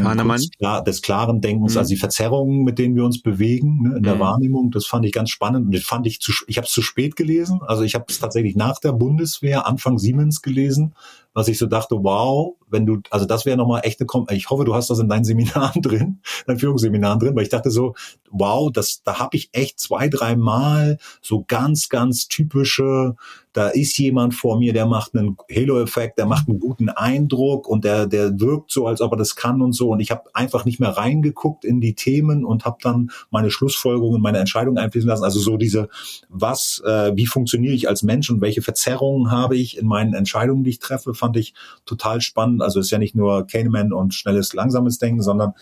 klar, 0.57 0.83
des 0.83 1.01
klaren 1.01 1.41
Denkens, 1.41 1.73
mhm. 1.73 1.79
also 1.79 1.89
die 1.89 1.99
Verzerrungen, 1.99 2.63
mit 2.63 2.77
denen 2.77 2.95
wir 2.95 3.05
uns 3.05 3.21
bewegen 3.21 3.83
ne, 3.83 3.97
in 3.97 4.03
der 4.03 4.15
mhm. 4.15 4.19
Wahrnehmung, 4.19 4.71
das 4.71 4.85
fand 4.85 5.05
ich 5.05 5.13
ganz 5.13 5.29
spannend 5.29 5.67
und 5.67 5.73
das 5.73 5.83
fand 5.83 6.05
ich 6.05 6.19
zu, 6.19 6.31
ich 6.47 6.57
habe 6.57 6.67
es 6.67 6.73
zu 6.73 6.81
spät 6.81 7.15
gelesen, 7.15 7.61
also 7.65 7.83
ich 7.83 7.95
habe 7.95 8.05
es 8.09 8.19
tatsächlich 8.19 8.55
nach 8.55 8.79
der 8.79 8.91
Bundeswehr 8.91 9.65
Anfang 9.65 9.97
Siemens 9.97 10.41
gelesen, 10.41 10.93
was 11.33 11.47
ich 11.47 11.57
so 11.57 11.65
dachte, 11.65 11.95
wow, 12.01 12.55
wenn 12.69 12.85
du, 12.85 12.99
also 13.09 13.25
das 13.25 13.45
wäre 13.45 13.57
nochmal 13.57 13.81
echte, 13.83 14.05
ich 14.31 14.49
hoffe, 14.49 14.65
du 14.65 14.73
hast 14.73 14.89
das 14.89 14.99
in 14.99 15.09
deinen 15.09 15.23
Seminaren 15.23 15.81
drin, 15.81 16.19
deinen 16.47 16.59
Führungsseminaren 16.59 17.19
drin, 17.19 17.35
weil 17.35 17.43
ich 17.43 17.49
dachte 17.49 17.71
so, 17.71 17.95
wow, 18.31 18.71
das, 18.71 19.03
da 19.03 19.19
habe 19.19 19.37
ich 19.37 19.49
echt 19.53 19.79
zwei, 19.79 20.09
drei 20.09 20.35
Mal 20.35 20.97
so 21.21 21.43
ganz, 21.47 21.89
ganz 21.89 22.27
typische 22.27 23.15
da 23.53 23.67
ist 23.67 23.97
jemand 23.99 24.33
vor 24.33 24.57
mir, 24.57 24.73
der 24.73 24.87
macht 24.87 25.15
einen 25.15 25.37
Halo-Effekt, 25.49 26.17
der 26.17 26.25
macht 26.25 26.49
einen 26.49 26.59
guten 26.59 26.89
Eindruck 26.89 27.67
und 27.67 27.85
der, 27.85 28.07
der 28.07 28.39
wirkt 28.39 28.71
so, 28.71 28.87
als 28.87 28.99
ob 28.99 29.13
er 29.13 29.17
das 29.17 29.35
kann 29.35 29.61
und 29.61 29.73
so. 29.73 29.89
Und 29.89 29.99
ich 29.99 30.09
habe 30.09 30.23
einfach 30.33 30.65
nicht 30.65 30.79
mehr 30.79 30.89
reingeguckt 30.89 31.63
in 31.63 31.79
die 31.79 31.93
Themen 31.93 32.43
und 32.43 32.65
habe 32.65 32.77
dann 32.81 33.11
meine 33.29 33.51
Schlussfolgerungen, 33.51 34.21
meine 34.21 34.39
Entscheidungen 34.39 34.79
einfließen 34.79 35.07
lassen. 35.07 35.23
Also 35.23 35.39
so 35.39 35.57
diese, 35.57 35.87
was, 36.29 36.81
äh, 36.83 37.11
wie 37.15 37.27
funktioniere 37.27 37.75
ich 37.75 37.87
als 37.87 38.01
Mensch 38.01 38.31
und 38.31 38.41
welche 38.41 38.63
Verzerrungen 38.63 39.29
habe 39.29 39.55
ich 39.55 39.77
in 39.77 39.85
meinen 39.85 40.15
Entscheidungen, 40.15 40.63
die 40.63 40.71
ich 40.71 40.79
treffe, 40.79 41.13
fand 41.23 41.37
ich 41.37 41.53
total 41.85 42.19
spannend. 42.19 42.61
Also 42.61 42.79
es 42.79 42.87
ist 42.87 42.91
ja 42.91 42.97
nicht 42.97 43.15
nur 43.15 43.47
Kahneman 43.47 43.93
und 43.93 44.13
schnelles, 44.13 44.53
langsames 44.53 44.99
Denken, 44.99 45.21
sondern 45.21 45.53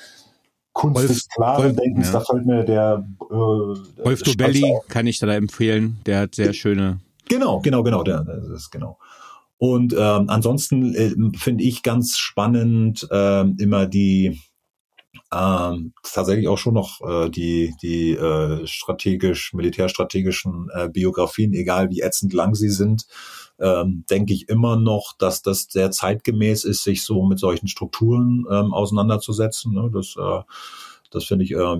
Kunst 0.73 0.95
Wolf, 0.97 1.07
des 1.07 1.27
klaren 1.27 1.75
Denkens, 1.75 2.07
ja. 2.07 2.13
da 2.13 2.19
fällt 2.21 2.45
mir 2.45 2.63
der 2.63 3.05
äh, 3.19 3.33
Wolf 3.33 4.23
Dobelli 4.23 4.79
kann 4.87 5.05
ich 5.05 5.19
da 5.19 5.31
empfehlen, 5.33 5.97
der 6.05 6.21
hat 6.21 6.35
sehr 6.35 6.53
schöne 6.53 6.99
Genau, 7.27 7.59
genau, 7.59 7.83
genau, 7.83 8.03
der, 8.03 8.23
das 8.23 8.47
ist 8.49 8.71
genau. 8.71 8.97
Und 9.57 9.93
ähm, 9.93 10.25
ansonsten 10.27 10.95
äh, 10.95 11.13
finde 11.37 11.63
ich 11.63 11.83
ganz 11.83 12.17
spannend 12.17 13.07
äh, 13.11 13.41
immer 13.41 13.85
die 13.85 14.41
ähm, 15.33 15.93
tatsächlich 16.03 16.47
auch 16.47 16.57
schon 16.57 16.73
noch 16.73 16.99
äh, 17.01 17.29
die 17.29 17.73
die 17.81 18.11
äh, 18.11 18.65
strategisch 18.67 19.53
militärstrategischen 19.53 20.69
äh, 20.73 20.89
Biografien, 20.89 21.53
egal 21.53 21.89
wie 21.89 22.01
ätzend 22.01 22.33
lang 22.33 22.53
sie 22.53 22.69
sind, 22.69 23.07
ähm, 23.59 24.03
denke 24.09 24.33
ich 24.33 24.49
immer 24.49 24.75
noch, 24.75 25.13
dass 25.17 25.41
das 25.41 25.67
sehr 25.69 25.91
zeitgemäß 25.91 26.65
ist, 26.65 26.83
sich 26.83 27.03
so 27.03 27.25
mit 27.25 27.39
solchen 27.39 27.67
Strukturen 27.67 28.45
ähm, 28.51 28.73
auseinanderzusetzen. 28.73 29.73
Ne? 29.73 29.89
Das 29.93 30.15
äh, 30.17 30.41
das 31.11 31.25
finde 31.25 31.45
ich, 31.45 31.51
äh, 31.51 31.77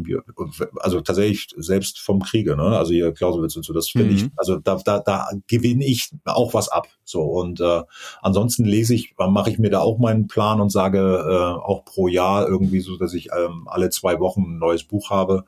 also 0.80 1.02
tatsächlich 1.02 1.48
selbst 1.58 2.00
vom 2.00 2.22
Kriege, 2.22 2.56
ne? 2.56 2.78
Also 2.78 2.92
hier 2.92 3.12
Clausewitz 3.14 3.56
und 3.56 3.64
so, 3.64 3.74
das 3.74 3.90
finde 3.90 4.12
mhm. 4.12 4.16
ich, 4.16 4.26
also 4.36 4.58
da, 4.58 4.76
da, 4.76 5.00
da 5.00 5.30
gewinne 5.48 5.86
ich 5.86 6.12
auch 6.26 6.54
was 6.54 6.70
ab. 6.70 6.88
So 7.04 7.24
und 7.24 7.60
äh, 7.62 7.82
ansonsten 8.22 8.66
lese 8.66 8.94
ich, 8.94 9.16
mache 9.18 9.50
ich 9.50 9.58
mir 9.58 9.70
da 9.70 9.80
auch 9.80 9.98
meinen 9.98 10.28
Plan 10.28 10.62
und 10.62 10.70
sage 10.70 11.00
äh, 11.00 11.62
auch 11.62 11.86
pro 11.86 12.08
Jahr 12.08 12.48
irgendwie 12.48 12.82
so, 12.82 12.98
dass 12.98 13.14
ich 13.14 13.30
ähm, 13.36 13.68
alle 13.68 13.90
zwei 13.90 14.20
Wochen 14.20 14.44
ein 14.44 14.60
neues 14.60 14.84
Buch 14.84 15.10
habe. 15.10 15.46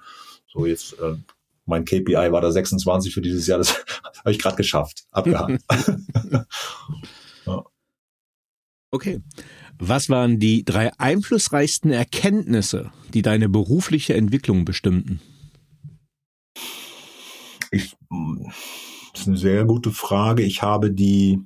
So 0.48 0.66
jetzt 0.66 0.94
äh, 1.00 1.16
mein 1.66 1.86
KPI 1.86 2.32
war 2.32 2.42
da 2.42 2.52
26 2.52 3.14
für 3.14 3.22
dieses 3.22 3.48
Jahr, 3.48 3.58
das 3.58 3.84
habe 4.20 4.32
ich 4.32 4.40
gerade 4.40 4.56
geschafft, 4.56 5.06
abgehakt. 5.12 5.62
ja. 7.46 7.64
Okay. 8.92 9.22
Was 9.80 10.10
waren 10.10 10.40
die 10.40 10.64
drei 10.64 10.92
einflussreichsten 10.98 11.92
Erkenntnisse, 11.92 12.92
die 13.14 13.22
deine 13.22 13.50
berufliche 13.50 14.14
Entwicklung 14.14 14.66
bestimmten? 14.66 15.20
Ich, 17.72 17.96
das 19.12 19.22
ist 19.22 19.28
eine 19.28 19.38
sehr 19.38 19.66
gute 19.66 19.92
Frage. 19.92 20.44
Ich 20.44 20.62
habe 20.62 20.92
die, 20.92 21.40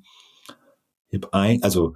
ich 1.10 1.22
habe 1.22 1.34
ein, 1.34 1.64
also 1.64 1.95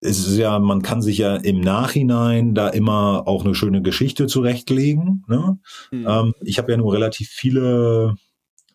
es 0.00 0.26
ist 0.26 0.36
ja, 0.36 0.58
man 0.58 0.82
kann 0.82 1.00
sich 1.00 1.18
ja 1.18 1.36
im 1.36 1.60
Nachhinein 1.60 2.54
da 2.54 2.68
immer 2.68 3.28
auch 3.28 3.44
eine 3.44 3.54
schöne 3.54 3.82
Geschichte 3.82 4.26
zurechtlegen. 4.26 5.24
Ne? 5.28 5.58
Mhm. 5.92 6.06
Ähm, 6.08 6.34
ich 6.40 6.58
habe 6.58 6.72
ja 6.72 6.78
nur 6.78 6.92
relativ 6.92 7.28
viele 7.28 8.16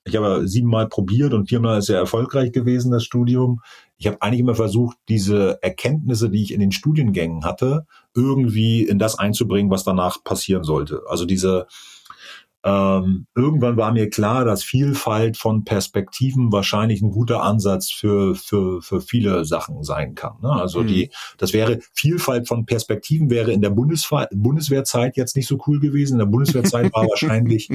ich 0.08 0.16
habe 0.16 0.48
siebenmal 0.48 0.88
probiert 0.88 1.34
und 1.34 1.49
viermal 1.49 1.80
ist 1.80 1.88
sehr 1.88 1.99
erfolgreich 1.99 2.52
gewesen, 2.52 2.91
das 2.91 3.04
Studium. 3.04 3.60
Ich 3.98 4.07
habe 4.07 4.22
eigentlich 4.22 4.41
immer 4.41 4.56
versucht, 4.56 4.98
diese 5.10 5.60
Erkenntnisse, 5.61 6.30
die 6.30 6.44
ich 6.44 6.53
in 6.53 6.60
den 6.60 6.72
Studiengängen 6.72 7.44
hatte, 7.44 7.86
irgendwie 8.15 8.84
in 8.84 8.99
das 8.99 9.18
einzubringen, 9.18 9.72
was 9.72 9.84
danach 9.84 10.24
passieren 10.24 10.64
sollte. 10.64 11.02
Also 11.07 11.26
diese 11.26 11.68
ähm, 12.68 13.28
irgendwann 13.34 13.78
war 13.78 13.94
mir 13.94 14.10
klar, 14.10 14.44
dass 14.44 14.61
Vielfalt 14.61 15.38
von 15.38 15.64
Perspektiven 15.64 16.52
wahrscheinlich 16.52 17.02
ein 17.02 17.11
guter 17.11 17.41
Ansatz 17.41 17.91
für, 17.91 18.36
für, 18.36 18.82
für 18.82 18.99
viele 18.99 19.45
Sachen 19.45 19.84
sein 19.84 20.15
kann. 20.15 20.34
Ne? 20.41 20.49
Also 20.49 20.82
mhm. 20.82 20.88
die, 20.88 21.11
das 21.38 21.53
wäre, 21.53 21.80
Vielfalt 21.94 22.48
von 22.48 22.65
Perspektiven 22.65 23.30
wäre 23.30 23.53
in 23.53 23.61
der 23.61 23.69
Bundeswehr, 23.69 24.28
Bundeswehrzeit 24.34 25.15
jetzt 25.15 25.38
nicht 25.38 25.48
so 25.48 25.60
cool 25.68 25.80
gewesen. 25.80 26.14
In 26.14 26.19
der 26.19 26.26
Bundeswehrzeit 26.26 26.91
war 26.94 27.03
wahrscheinlich, 27.10 27.69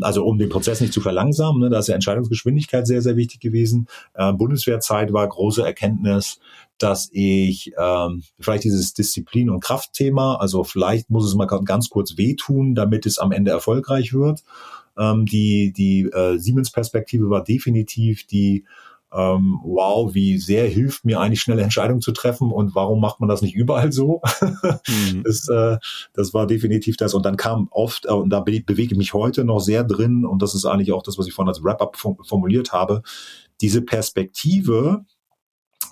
also 0.00 0.24
um 0.24 0.38
den 0.38 0.48
Prozess 0.48 0.80
nicht 0.80 0.92
zu 0.92 1.00
verlangsamen, 1.00 1.60
ne, 1.60 1.70
da 1.70 1.78
ist 1.78 1.88
ja 1.88 1.94
Entscheidungsgeschwindigkeit 1.94 2.86
sehr, 2.86 3.02
sehr 3.02 3.16
wichtig 3.16 3.40
gewesen. 3.40 3.88
Äh, 4.14 4.32
Bundeswehrzeit 4.32 5.12
war 5.12 5.26
große 5.28 5.62
Erkenntnis, 5.64 6.38
dass 6.78 7.08
ich 7.12 7.72
ähm, 7.78 8.22
vielleicht 8.38 8.64
dieses 8.64 8.94
Disziplin- 8.94 9.50
und 9.50 9.62
Kraftthema, 9.62 10.36
also 10.36 10.64
vielleicht 10.64 11.10
muss 11.10 11.26
es 11.26 11.34
mal 11.34 11.46
ganz 11.46 11.88
kurz 11.88 12.16
wehtun, 12.16 12.74
damit 12.74 13.06
es 13.06 13.18
am 13.18 13.32
Ende 13.32 13.50
erfolgreich 13.50 14.12
wird. 14.12 14.42
Ähm, 14.98 15.24
die 15.24 15.72
die 15.72 16.02
äh, 16.02 16.38
Siemens-Perspektive 16.38 17.30
war 17.30 17.42
definitiv 17.42 18.26
die 18.26 18.64
ähm, 19.14 19.60
wow, 19.62 20.14
wie 20.14 20.38
sehr 20.38 20.66
hilft 20.68 21.04
mir 21.04 21.20
eigentlich 21.20 21.40
schnelle 21.40 21.62
Entscheidungen 21.62 22.00
zu 22.00 22.12
treffen 22.12 22.50
und 22.50 22.74
warum 22.74 23.00
macht 23.00 23.20
man 23.20 23.28
das 23.28 23.42
nicht 23.42 23.54
überall 23.54 23.92
so? 23.92 24.22
mhm. 24.86 25.22
das, 25.24 25.48
äh, 25.48 25.76
das 26.14 26.32
war 26.32 26.46
definitiv 26.46 26.96
das. 26.96 27.14
Und 27.14 27.26
dann 27.26 27.36
kam 27.36 27.68
oft, 27.70 28.06
äh, 28.06 28.12
und 28.12 28.30
da 28.30 28.40
be 28.40 28.62
bewege 28.64 28.92
ich 28.92 28.98
mich 28.98 29.14
heute 29.14 29.44
noch 29.44 29.60
sehr 29.60 29.84
drin, 29.84 30.24
und 30.24 30.40
das 30.40 30.54
ist 30.54 30.64
eigentlich 30.64 30.92
auch 30.92 31.02
das, 31.02 31.18
was 31.18 31.26
ich 31.26 31.34
vorhin 31.34 31.50
als 31.50 31.62
Wrap-up 31.62 31.96
formuliert 31.96 32.72
habe, 32.72 33.02
diese 33.60 33.82
Perspektive, 33.82 35.04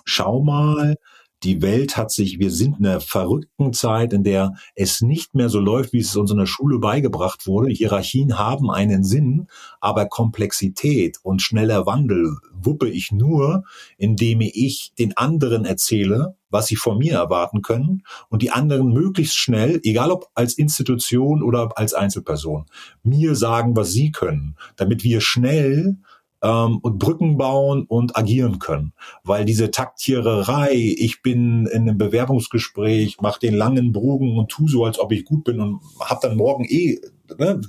schau 0.03 0.41
mal, 0.41 0.95
die 1.43 1.61
Welt 1.61 1.97
hat 1.97 2.11
sich, 2.11 2.39
wir 2.39 2.51
sind 2.51 2.79
in 2.79 2.85
einer 2.85 3.01
verrückten 3.01 3.73
Zeit, 3.73 4.13
in 4.13 4.23
der 4.23 4.53
es 4.75 5.01
nicht 5.01 5.33
mehr 5.33 5.49
so 5.49 5.59
läuft, 5.59 5.93
wie 5.93 5.99
es 5.99 6.15
uns 6.15 6.31
in 6.31 6.37
der 6.37 6.45
Schule 6.45 6.79
beigebracht 6.79 7.47
wurde. 7.47 7.73
Hierarchien 7.73 8.37
haben 8.37 8.69
einen 8.69 9.03
Sinn, 9.03 9.47
aber 9.79 10.05
Komplexität 10.05 11.17
und 11.23 11.41
schneller 11.41 11.85
Wandel 11.85 12.37
wuppe 12.53 12.89
ich 12.89 13.11
nur, 13.11 13.63
indem 13.97 14.41
ich 14.41 14.93
den 14.99 15.17
anderen 15.17 15.65
erzähle, 15.65 16.35
was 16.51 16.67
sie 16.67 16.75
von 16.75 16.97
mir 16.97 17.13
erwarten 17.13 17.61
können 17.61 18.03
und 18.29 18.41
die 18.41 18.51
anderen 18.51 18.89
möglichst 18.93 19.37
schnell, 19.37 19.79
egal 19.83 20.11
ob 20.11 20.27
als 20.35 20.57
Institution 20.57 21.41
oder 21.41 21.71
als 21.77 21.93
Einzelperson, 21.93 22.65
mir 23.03 23.35
sagen, 23.35 23.75
was 23.75 23.91
sie 23.91 24.11
können, 24.11 24.57
damit 24.75 25.03
wir 25.03 25.21
schnell 25.21 25.97
ähm, 26.41 26.79
und 26.81 26.99
Brücken 26.99 27.37
bauen 27.37 27.85
und 27.87 28.17
agieren 28.17 28.59
können. 28.59 28.93
Weil 29.23 29.45
diese 29.45 29.71
Taktiererei, 29.71 30.73
ich 30.73 31.21
bin 31.21 31.65
in 31.67 31.83
einem 31.83 31.97
Bewerbungsgespräch, 31.97 33.17
mach 33.21 33.37
den 33.37 33.53
langen 33.53 33.91
Bogen 33.91 34.37
und 34.37 34.49
tu 34.49 34.67
so, 34.67 34.85
als 34.85 34.99
ob 34.99 35.11
ich 35.11 35.25
gut 35.25 35.43
bin 35.43 35.59
und 35.59 35.81
hab 35.99 36.21
dann 36.21 36.37
morgen 36.37 36.65
eh 36.65 36.99
ne, 37.37 37.61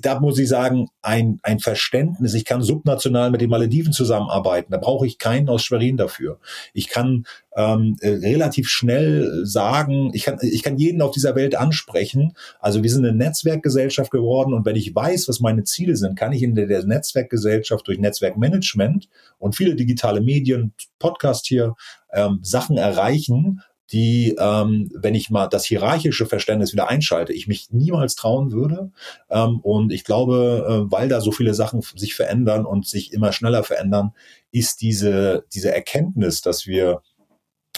da, 0.00 0.20
muss 0.20 0.38
ich 0.38 0.48
sagen, 0.48 0.88
ein, 1.02 1.38
ein 1.42 1.58
Verständnis. 1.58 2.34
Ich 2.34 2.44
kann 2.44 2.62
subnational 2.62 3.30
mit 3.30 3.40
den 3.40 3.50
Malediven 3.50 3.92
zusammenarbeiten. 3.92 4.72
Da 4.72 4.78
brauche 4.78 5.06
ich 5.06 5.18
keinen 5.18 5.48
aus 5.48 5.64
Schwerin 5.64 5.96
dafür. 5.96 6.38
Ich 6.72 6.88
kann 6.88 7.26
ähm, 7.56 7.96
äh, 8.00 8.08
relativ 8.08 8.68
schnell 8.68 9.44
sagen, 9.44 10.10
ich 10.14 10.24
kann, 10.24 10.38
ich 10.40 10.62
kann 10.62 10.78
jeden 10.78 11.02
auf 11.02 11.10
dieser 11.10 11.34
Welt 11.34 11.56
ansprechen. 11.56 12.32
Also 12.60 12.82
wir 12.82 12.90
sind 12.90 13.04
eine 13.04 13.16
Netzwerkgesellschaft 13.16 14.10
geworden 14.10 14.54
und 14.54 14.64
wenn 14.64 14.76
ich 14.76 14.94
weiß, 14.94 15.28
was 15.28 15.40
meine 15.40 15.64
Ziele 15.64 15.96
sind, 15.96 16.18
kann 16.18 16.32
ich 16.32 16.42
in 16.42 16.54
der, 16.54 16.66
der 16.66 16.84
Netzwerkgesellschaft 16.84 17.86
durch 17.86 17.98
Netzwerkmanagement 17.98 19.08
und 19.38 19.56
viele 19.56 19.74
digitale 19.74 20.20
Medien, 20.20 20.72
Podcast 20.98 21.46
hier, 21.46 21.74
ähm, 22.12 22.40
Sachen 22.42 22.78
erreichen, 22.78 23.60
die, 23.92 24.36
ähm, 24.38 24.90
wenn 24.94 25.14
ich 25.14 25.30
mal 25.30 25.46
das 25.46 25.64
hierarchische 25.64 26.26
Verständnis 26.26 26.72
wieder 26.72 26.88
einschalte, 26.88 27.32
ich 27.32 27.46
mich 27.46 27.68
niemals 27.70 28.16
trauen 28.16 28.52
würde. 28.52 28.90
Ähm, 29.30 29.60
und 29.60 29.92
ich 29.92 30.04
glaube, 30.04 30.86
äh, 30.88 30.92
weil 30.92 31.08
da 31.08 31.20
so 31.20 31.32
viele 31.32 31.54
Sachen 31.54 31.82
sich 31.94 32.14
verändern 32.14 32.66
und 32.66 32.86
sich 32.86 33.12
immer 33.12 33.32
schneller 33.32 33.62
verändern, 33.62 34.12
ist 34.50 34.80
diese, 34.80 35.44
diese 35.54 35.72
Erkenntnis, 35.72 36.40
dass 36.40 36.66
wir 36.66 37.02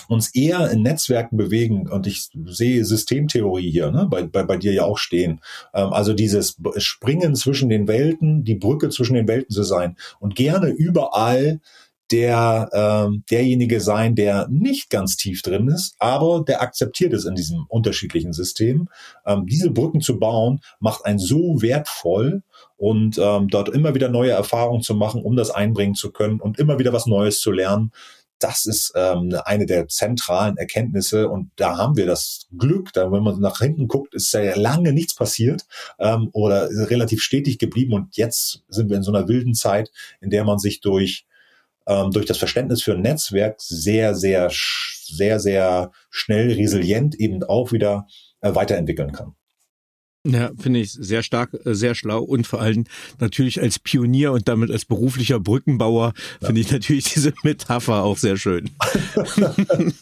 uns 0.09 0.35
eher 0.35 0.71
in 0.71 0.83
Netzwerken 0.83 1.37
bewegen 1.37 1.89
und 1.89 2.07
ich 2.07 2.31
sehe 2.47 2.85
Systemtheorie 2.85 3.71
hier, 3.71 3.91
ne, 3.91 4.07
bei, 4.11 4.23
bei, 4.23 4.43
bei 4.43 4.57
dir 4.57 4.73
ja 4.73 4.85
auch 4.85 4.99
stehen. 4.99 5.41
Ähm, 5.75 5.93
also 5.93 6.15
dieses 6.15 6.57
Springen 6.77 7.35
zwischen 7.35 7.69
den 7.69 7.89
Welten, 7.89 8.45
die 8.45 8.55
Brücke 8.55 8.89
zwischen 8.89 9.15
den 9.15 9.29
Welten 9.29 9.55
zu 9.55 9.65
sein 9.65 9.97
und 10.19 10.35
gerne 10.35 10.69
überall 10.69 11.61
der 12.11 12.71
ähm, 12.73 13.25
derjenige 13.31 13.81
sein, 13.81 14.15
der 14.15 14.49
nicht 14.49 14.91
ganz 14.91 15.17
tief 15.17 15.43
drin 15.43 15.69
ist, 15.69 15.95
aber 15.99 16.45
der 16.47 16.63
akzeptiert 16.63 17.13
ist 17.13 17.25
in 17.25 17.35
diesem 17.35 17.67
unterschiedlichen 17.69 18.33
System. 18.33 18.89
Ähm, 19.27 19.47
diese 19.47 19.71
Brücken 19.71 20.01
zu 20.01 20.19
bauen, 20.19 20.61
macht 20.81 21.05
einen 21.05 21.19
so 21.19 21.61
wertvoll 21.61 22.43
und 22.77 23.19
ähm, 23.19 23.49
dort 23.49 23.69
immer 23.69 23.95
wieder 23.95 24.09
neue 24.09 24.31
Erfahrungen 24.31 24.83
zu 24.83 24.95
machen, 24.95 25.23
um 25.23 25.37
das 25.37 25.51
einbringen 25.51 25.95
zu 25.95 26.11
können 26.11 26.41
und 26.41 26.59
immer 26.59 26.79
wieder 26.79 26.93
was 26.93 27.07
Neues 27.07 27.41
zu 27.41 27.51
lernen. 27.51 27.93
Das 28.39 28.67
ist 28.67 28.93
ähm, 28.95 29.35
eine 29.45 29.67
der 29.67 29.89
zentralen 29.89 30.57
Erkenntnisse 30.57 31.29
und 31.29 31.51
da 31.57 31.77
haben 31.77 31.97
wir 31.97 32.07
das 32.07 32.47
Glück, 32.57 32.93
da 32.93 33.11
wenn 33.11 33.25
man 33.25 33.41
nach 33.41 33.59
hinten 33.59 33.89
guckt, 33.89 34.15
ist 34.15 34.33
ja 34.33 34.57
lange 34.57 34.93
nichts 34.93 35.17
passiert 35.17 35.67
ähm, 35.99 36.31
oder 36.33 36.69
relativ 36.71 37.21
stetig 37.21 37.59
geblieben 37.59 37.95
und 37.95 38.17
jetzt 38.17 38.63
sind 38.69 38.91
wir 38.91 38.97
in 38.97 39.03
so 39.03 39.13
einer 39.13 39.27
wilden 39.27 39.55
Zeit, 39.55 39.91
in 40.21 40.31
der 40.31 40.45
man 40.45 40.59
sich 40.59 40.81
durch 40.81 41.27
ähm, 41.89 42.11
durch 42.13 42.27
das 42.27 42.39
Verständnis 42.39 42.83
für 42.83 42.93
ein 42.93 43.01
Netzwerk 43.01 43.61
sehr, 43.61 44.15
sehr, 44.15 44.51
sehr, 44.53 45.41
sehr 45.41 45.91
schnell 46.11 46.53
resilient 46.53 47.15
eben 47.17 47.43
auch 47.43 47.73
wieder 47.73 48.07
äh, 48.41 48.55
weiterentwickeln 48.55 49.13
kann. 49.13 49.33
Ja, 50.27 50.51
finde 50.59 50.81
ich 50.81 50.93
sehr 50.93 51.23
stark, 51.23 51.55
äh, 51.65 51.75
sehr 51.75 51.95
schlau 51.95 52.23
und 52.23 52.47
vor 52.47 52.61
allem 52.61 52.85
natürlich 53.19 53.63
als 53.63 53.79
Pionier 53.79 54.33
und 54.33 54.47
damit 54.49 54.71
als 54.71 54.85
beruflicher 54.85 55.41
Brückenbauer 55.41 56.13
ja. 56.41 56.47
finde 56.47 56.61
ich 56.61 56.71
natürlich 56.71 57.05
diese 57.05 57.33
Metapher 57.43 58.03
auch 58.05 58.19
sehr 58.19 58.37
schön. 58.37 58.71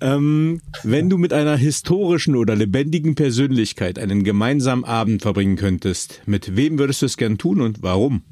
ähm, 0.00 0.60
wenn 0.82 1.08
du 1.08 1.16
mit 1.16 1.32
einer 1.32 1.56
historischen 1.56 2.36
oder 2.36 2.54
lebendigen 2.54 3.14
Persönlichkeit 3.14 3.98
einen 3.98 4.24
gemeinsamen 4.24 4.84
Abend 4.84 5.22
verbringen 5.22 5.56
könntest, 5.56 6.20
mit 6.26 6.56
wem 6.56 6.78
würdest 6.78 7.00
du 7.00 7.06
es 7.06 7.16
gern 7.16 7.38
tun 7.38 7.62
und 7.62 7.82
warum? 7.82 8.22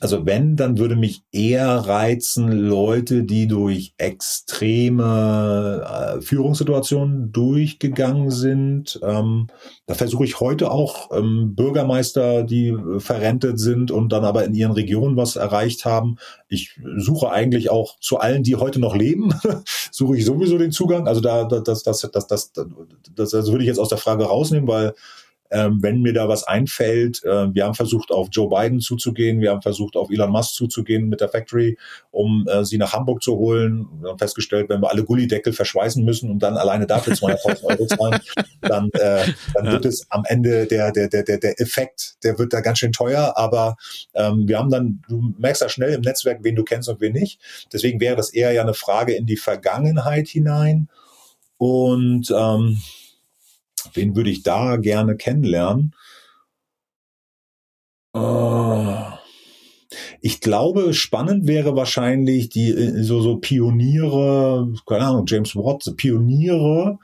Also 0.00 0.26
wenn, 0.26 0.56
dann 0.56 0.78
würde 0.78 0.96
mich 0.96 1.22
eher 1.32 1.68
reizen 1.68 2.50
Leute, 2.50 3.24
die 3.24 3.46
durch 3.46 3.94
extreme 3.98 5.84
äh, 5.86 6.20
Führungssituationen 6.20 7.32
durchgegangen 7.32 8.30
sind. 8.30 9.00
Ähm, 9.02 9.48
da 9.86 9.94
versuche 9.94 10.24
ich 10.24 10.40
heute 10.40 10.70
auch 10.70 11.10
ähm, 11.16 11.54
Bürgermeister, 11.54 12.42
die 12.42 12.76
verrentet 12.98 13.58
sind 13.58 13.90
und 13.90 14.10
dann 14.12 14.24
aber 14.24 14.44
in 14.44 14.54
ihren 14.54 14.72
Regionen 14.72 15.16
was 15.16 15.36
erreicht 15.36 15.84
haben. 15.84 16.16
Ich 16.48 16.78
suche 16.96 17.30
eigentlich 17.30 17.70
auch 17.70 17.98
zu 18.00 18.18
allen, 18.18 18.42
die 18.42 18.56
heute 18.56 18.80
noch 18.80 18.94
leben, 18.94 19.34
suche 19.90 20.16
ich 20.16 20.24
sowieso 20.24 20.58
den 20.58 20.72
Zugang. 20.72 21.08
Also 21.08 21.20
da, 21.20 21.44
das, 21.44 21.82
das, 21.82 22.00
das, 22.00 22.10
das, 22.10 22.26
das, 22.26 22.52
das, 22.52 23.30
das 23.30 23.50
würde 23.50 23.62
ich 23.62 23.68
jetzt 23.68 23.80
aus 23.80 23.88
der 23.88 23.98
Frage 23.98 24.24
rausnehmen, 24.24 24.68
weil 24.68 24.94
ähm, 25.50 25.78
wenn 25.82 26.02
mir 26.02 26.12
da 26.12 26.28
was 26.28 26.44
einfällt. 26.44 27.22
Äh, 27.24 27.54
wir 27.54 27.64
haben 27.64 27.74
versucht, 27.74 28.10
auf 28.10 28.28
Joe 28.30 28.48
Biden 28.48 28.80
zuzugehen, 28.80 29.40
wir 29.40 29.50
haben 29.50 29.62
versucht, 29.62 29.96
auf 29.96 30.10
Elon 30.10 30.30
Musk 30.30 30.54
zuzugehen 30.54 31.08
mit 31.08 31.20
der 31.20 31.28
Factory, 31.28 31.78
um 32.10 32.46
äh, 32.48 32.64
sie 32.64 32.78
nach 32.78 32.92
Hamburg 32.92 33.22
zu 33.22 33.36
holen. 33.36 33.86
Wir 34.00 34.10
haben 34.10 34.18
festgestellt, 34.18 34.68
wenn 34.68 34.80
wir 34.80 34.90
alle 34.90 35.04
Gullideckel 35.04 35.52
verschweißen 35.52 36.04
müssen 36.04 36.30
und 36.30 36.40
dann 36.40 36.56
alleine 36.56 36.86
dafür 36.86 37.14
200.000 37.14 37.64
Euro 37.64 37.86
zahlen, 37.86 38.20
dann, 38.60 38.90
äh, 38.92 39.26
dann 39.54 39.66
wird 39.66 39.84
es 39.84 40.06
am 40.10 40.24
Ende 40.26 40.66
der, 40.66 40.92
der, 40.92 41.08
der, 41.08 41.22
der, 41.22 41.38
der 41.38 41.60
Effekt, 41.60 42.16
der 42.24 42.38
wird 42.38 42.52
da 42.52 42.60
ganz 42.60 42.78
schön 42.78 42.92
teuer. 42.92 43.34
Aber 43.36 43.76
ähm, 44.14 44.48
wir 44.48 44.58
haben 44.58 44.70
dann, 44.70 45.02
du 45.08 45.34
merkst 45.38 45.62
ja 45.62 45.68
schnell 45.68 45.94
im 45.94 46.02
Netzwerk, 46.02 46.40
wen 46.42 46.56
du 46.56 46.64
kennst 46.64 46.88
und 46.88 47.00
wen 47.00 47.12
nicht. 47.12 47.40
Deswegen 47.72 48.00
wäre 48.00 48.16
das 48.16 48.30
eher 48.30 48.52
ja 48.52 48.62
eine 48.62 48.74
Frage 48.74 49.14
in 49.14 49.26
die 49.26 49.36
Vergangenheit 49.36 50.28
hinein. 50.28 50.88
Und 51.58 52.30
ähm, 52.36 52.78
Wen 53.94 54.16
würde 54.16 54.30
ich 54.30 54.42
da 54.42 54.76
gerne 54.76 55.16
kennenlernen? 55.16 55.94
Uh, 58.14 58.96
ich 60.20 60.40
glaube, 60.40 60.94
spannend 60.94 61.46
wäre 61.46 61.76
wahrscheinlich 61.76 62.48
die 62.48 62.70
äh, 62.70 63.02
so 63.02 63.20
so 63.20 63.36
Pioniere, 63.36 64.72
keine 64.86 65.06
Ahnung, 65.06 65.24
James 65.26 65.54
Watt, 65.54 65.92
Pioniere 65.96 66.98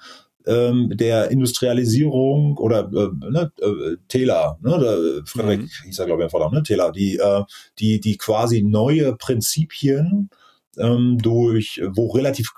ähm, 0.47 0.91
der 0.95 1.31
Industrialisierung 1.31 2.57
oder 2.57 2.91
äh, 2.93 3.31
ne, 3.31 3.53
äh, 3.61 3.97
Taylor, 4.09 4.59
ne, 4.63 4.79
der 4.79 5.27
Frederik 5.27 5.61
mhm. 5.61 5.71
hieß 5.85 5.99
er 5.99 6.07
glaube 6.07 6.25
ich 6.27 6.33
im 6.33 6.53
ne, 6.53 6.63
Taylor, 6.63 6.93
die 6.93 7.17
äh, 7.17 7.43
die 7.79 8.01
die 8.01 8.17
quasi 8.17 8.63
neue 8.63 9.15
Prinzipien 9.17 10.31
ähm, 10.79 11.19
durch, 11.19 11.81
wo 11.95 12.09
relativ 12.09 12.51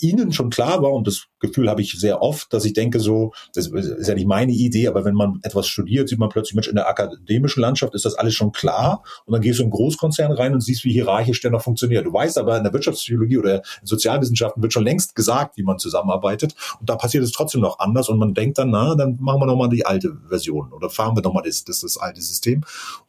ihnen 0.00 0.32
schon 0.32 0.50
klar 0.50 0.82
war, 0.82 0.92
und 0.92 1.06
das 1.06 1.26
Gefühl 1.42 1.68
habe 1.68 1.82
ich 1.82 1.98
sehr 1.98 2.22
oft, 2.22 2.52
dass 2.52 2.64
ich 2.64 2.72
denke 2.72 3.00
so, 3.00 3.32
das 3.54 3.66
ist 3.66 4.08
ja 4.08 4.14
nicht 4.14 4.26
meine 4.26 4.52
Idee, 4.52 4.88
aber 4.88 5.04
wenn 5.04 5.14
man 5.14 5.40
etwas 5.42 5.66
studiert, 5.66 6.08
sieht 6.08 6.18
man 6.18 6.30
plötzlich, 6.30 6.54
Mensch, 6.54 6.68
in 6.68 6.76
der 6.76 6.88
akademischen 6.88 7.60
Landschaft 7.60 7.94
ist 7.94 8.04
das 8.04 8.14
alles 8.14 8.34
schon 8.34 8.52
klar 8.52 9.02
und 9.26 9.32
dann 9.32 9.42
gehst 9.42 9.58
du 9.58 9.62
in 9.62 9.66
einen 9.66 9.72
Großkonzern 9.72 10.32
rein 10.32 10.54
und 10.54 10.60
siehst, 10.62 10.84
wie 10.84 10.92
hierarchisch 10.92 11.40
der 11.40 11.50
noch 11.50 11.62
funktioniert. 11.62 12.06
Du 12.06 12.12
weißt 12.12 12.38
aber, 12.38 12.56
in 12.56 12.64
der 12.64 12.72
Wirtschaftspsychologie 12.72 13.38
oder 13.38 13.56
in 13.56 13.86
Sozialwissenschaften 13.86 14.62
wird 14.62 14.72
schon 14.72 14.84
längst 14.84 15.14
gesagt, 15.14 15.56
wie 15.56 15.62
man 15.62 15.78
zusammenarbeitet 15.78 16.54
und 16.80 16.88
da 16.88 16.96
passiert 16.96 17.24
es 17.24 17.32
trotzdem 17.32 17.60
noch 17.60 17.78
anders 17.80 18.08
und 18.08 18.18
man 18.18 18.32
denkt 18.32 18.58
dann, 18.58 18.70
na, 18.70 18.94
dann 18.94 19.18
machen 19.20 19.40
wir 19.40 19.46
nochmal 19.46 19.68
die 19.68 19.84
alte 19.84 20.16
Version 20.28 20.72
oder 20.72 20.88
fahren 20.88 21.16
wir 21.16 21.22
nochmal 21.22 21.42
das, 21.44 21.64
das, 21.64 21.80
das 21.80 21.98
alte 21.98 22.22
System. 22.22 22.62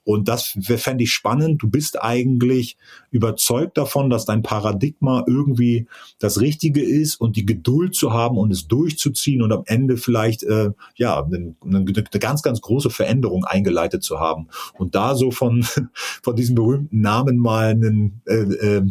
Und 0.05 0.27
das 0.27 0.57
fände 0.59 1.03
ich 1.03 1.13
spannend. 1.13 1.61
Du 1.61 1.69
bist 1.69 2.01
eigentlich 2.01 2.77
überzeugt 3.11 3.77
davon, 3.77 4.09
dass 4.09 4.25
dein 4.25 4.43
Paradigma 4.43 5.23
irgendwie 5.27 5.87
das 6.19 6.41
Richtige 6.41 6.83
ist 6.83 7.15
und 7.15 7.37
die 7.37 7.45
Geduld 7.45 7.95
zu 7.95 8.11
haben 8.11 8.22
und 8.31 8.51
es 8.51 8.67
durchzuziehen 8.67 9.41
und 9.41 9.51
am 9.51 9.63
Ende 9.65 9.97
vielleicht 9.97 10.43
äh, 10.43 10.71
ja 10.95 11.23
eine, 11.23 11.55
eine, 11.63 11.83
ganz, 12.19 12.41
ganz 12.41 12.61
große 12.61 12.89
Veränderung 12.89 13.45
eingeleitet 13.45 14.03
zu 14.03 14.19
haben. 14.19 14.47
Und 14.77 14.95
da 14.95 15.15
so 15.15 15.31
von, 15.31 15.63
von 16.23 16.35
diesem 16.35 16.55
berühmten 16.55 17.01
Namen 17.01 17.37
mal 17.37 17.69
einen 17.69 18.21
äh, 18.25 18.41
äh, 18.41 18.83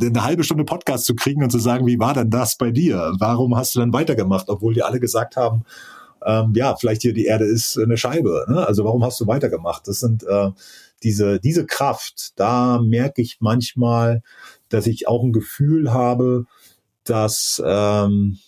eine 0.00 0.24
halbe 0.24 0.44
Stunde 0.44 0.64
Podcast 0.64 1.04
zu 1.06 1.14
kriegen 1.14 1.42
und 1.42 1.50
zu 1.50 1.58
sagen, 1.58 1.86
wie 1.86 1.98
war 1.98 2.14
denn 2.14 2.30
das 2.30 2.56
bei 2.56 2.70
dir? 2.70 3.14
Warum 3.18 3.56
hast 3.56 3.74
du 3.74 3.80
dann 3.80 3.92
weitergemacht, 3.92 4.48
obwohl 4.48 4.74
die 4.74 4.82
alle 4.82 5.00
gesagt 5.00 5.36
haben, 5.36 5.64
ähm, 6.24 6.52
ja, 6.54 6.76
vielleicht 6.76 7.02
hier 7.02 7.12
die 7.12 7.26
Erde 7.26 7.44
ist 7.44 7.78
eine 7.78 7.96
Scheibe. 7.96 8.44
Ne? 8.48 8.66
Also 8.66 8.84
warum 8.84 9.04
hast 9.04 9.20
du 9.20 9.26
weitergemacht? 9.26 9.88
Das 9.88 10.00
sind 10.00 10.24
äh, 10.24 10.50
diese, 11.02 11.40
diese 11.40 11.66
Kraft, 11.66 12.32
da 12.36 12.80
merke 12.80 13.22
ich 13.22 13.38
manchmal, 13.40 14.22
dass 14.68 14.86
ich 14.86 15.08
auch 15.08 15.22
ein 15.22 15.32
Gefühl 15.32 15.92
habe, 15.92 16.44
dass, 17.04 17.60
ähm, 17.64 18.38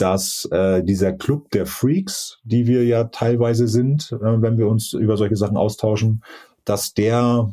dass 0.00 0.46
äh, 0.52 0.82
dieser 0.82 1.12
Club 1.12 1.50
der 1.50 1.66
Freaks, 1.66 2.38
die 2.44 2.66
wir 2.66 2.84
ja 2.84 3.04
teilweise 3.04 3.68
sind, 3.68 4.12
äh, 4.12 4.42
wenn 4.42 4.58
wir 4.58 4.68
uns 4.68 4.92
über 4.92 5.16
solche 5.16 5.36
Sachen 5.36 5.56
austauschen, 5.56 6.22
dass 6.64 6.94
der 6.94 7.52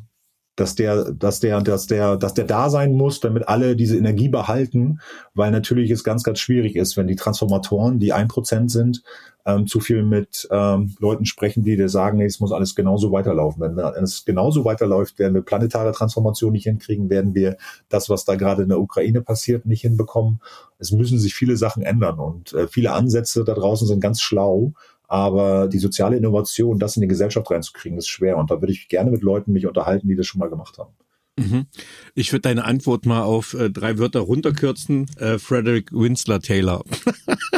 dass 0.56 0.76
der, 0.76 1.11
dass 1.11 1.40
der, 1.40 1.61
dass 1.61 1.88
der, 1.88 2.18
dass 2.18 2.34
der 2.34 2.45
da 2.45 2.69
sein 2.69 2.94
muss, 2.94 3.19
damit 3.19 3.48
alle 3.48 3.76
diese 3.76 3.98
Energie 3.98 4.30
behalten, 4.30 4.99
weil 5.34 5.52
natürlich 5.52 5.91
es 5.91 6.03
ganz, 6.03 6.23
ganz 6.23 6.40
schwierig 6.40 6.76
ist, 6.76 6.95
wenn 6.98 7.07
die 7.07 7.15
Transformatoren, 7.15 7.99
die 7.99 8.14
ein 8.14 8.27
Prozent 8.27 8.72
sind, 8.72 9.03
ähm, 9.45 9.68
zu 9.68 9.80
viel 9.80 10.03
mit 10.03 10.48
ähm, 10.52 10.95
Leuten 10.99 11.26
sprechen, 11.26 11.64
die 11.64 11.76
dir 11.76 11.90
sagen, 11.90 12.18
nee, 12.18 12.26
es 12.26 12.40
muss 12.40 12.52
alles 12.52 12.73
genauso 12.73 13.11
weiterlaufen. 13.11 13.61
Wenn, 13.61 13.77
wenn 13.77 14.03
es 14.03 14.26
genauso 14.26 14.65
weiterläuft, 14.65 15.19
werden 15.19 15.36
wir 15.36 15.44
planetare 15.44 15.91
Transformation 15.91 16.53
nicht 16.53 16.64
hinkriegen, 16.64 17.10
werden 17.10 17.36
wir 17.36 17.57
das, 17.90 18.10
was 18.10 18.26
da 18.26 18.36
gerade 18.36 18.64
in 18.64 18.69
der 18.69 18.80
Ukraine 18.80 19.22
passiert, 19.22 19.65
nicht 19.65 19.82
hinbekommen. 19.82 20.41
Es 20.80 20.91
müssen 20.91 21.19
sich 21.19 21.36
viele 21.36 21.57
Sachen 21.57 21.84
ändern 21.84 22.18
und 22.19 22.53
äh, 22.53 22.68
viele 22.68 22.94
Ansätze 22.94 23.44
da 23.44 23.53
draußen 23.53 23.88
sind 23.88 23.99
ganz 23.99 24.22
schlau 24.22 24.73
aber 25.07 25.68
die 25.68 25.80
soziale 25.80 26.18
Innovation, 26.18 26.80
das 26.80 26.95
in 26.95 27.02
die 27.02 27.07
Gesellschaft 27.07 27.49
reinzukriegen, 27.49 27.98
ist 27.98 28.07
schwer. 28.07 28.38
Und 28.38 28.52
da 28.52 28.61
würde 28.61 28.73
ich 28.73 28.88
gerne 28.88 29.11
mit 29.11 29.22
Leuten 29.22 29.52
mich 29.52 29.68
unterhalten, 29.68 30.07
die 30.07 30.15
das 30.15 30.27
schon 30.27 30.40
mal 30.40 30.49
gemacht 30.49 30.77
haben. 30.77 30.94
Mhm. 31.38 31.65
Ich 32.14 32.32
würde 32.32 32.41
deine 32.41 32.64
Antwort 32.64 33.06
mal 33.06 33.23
auf 33.23 33.53
äh, 33.53 33.69
drei 33.69 33.98
Wörter 33.98 34.22
runterkürzen. 34.22 35.07
Äh, 35.18 35.38
Frederick 35.38 35.91
Winsler 35.91 36.40
Taylor. 36.40 36.84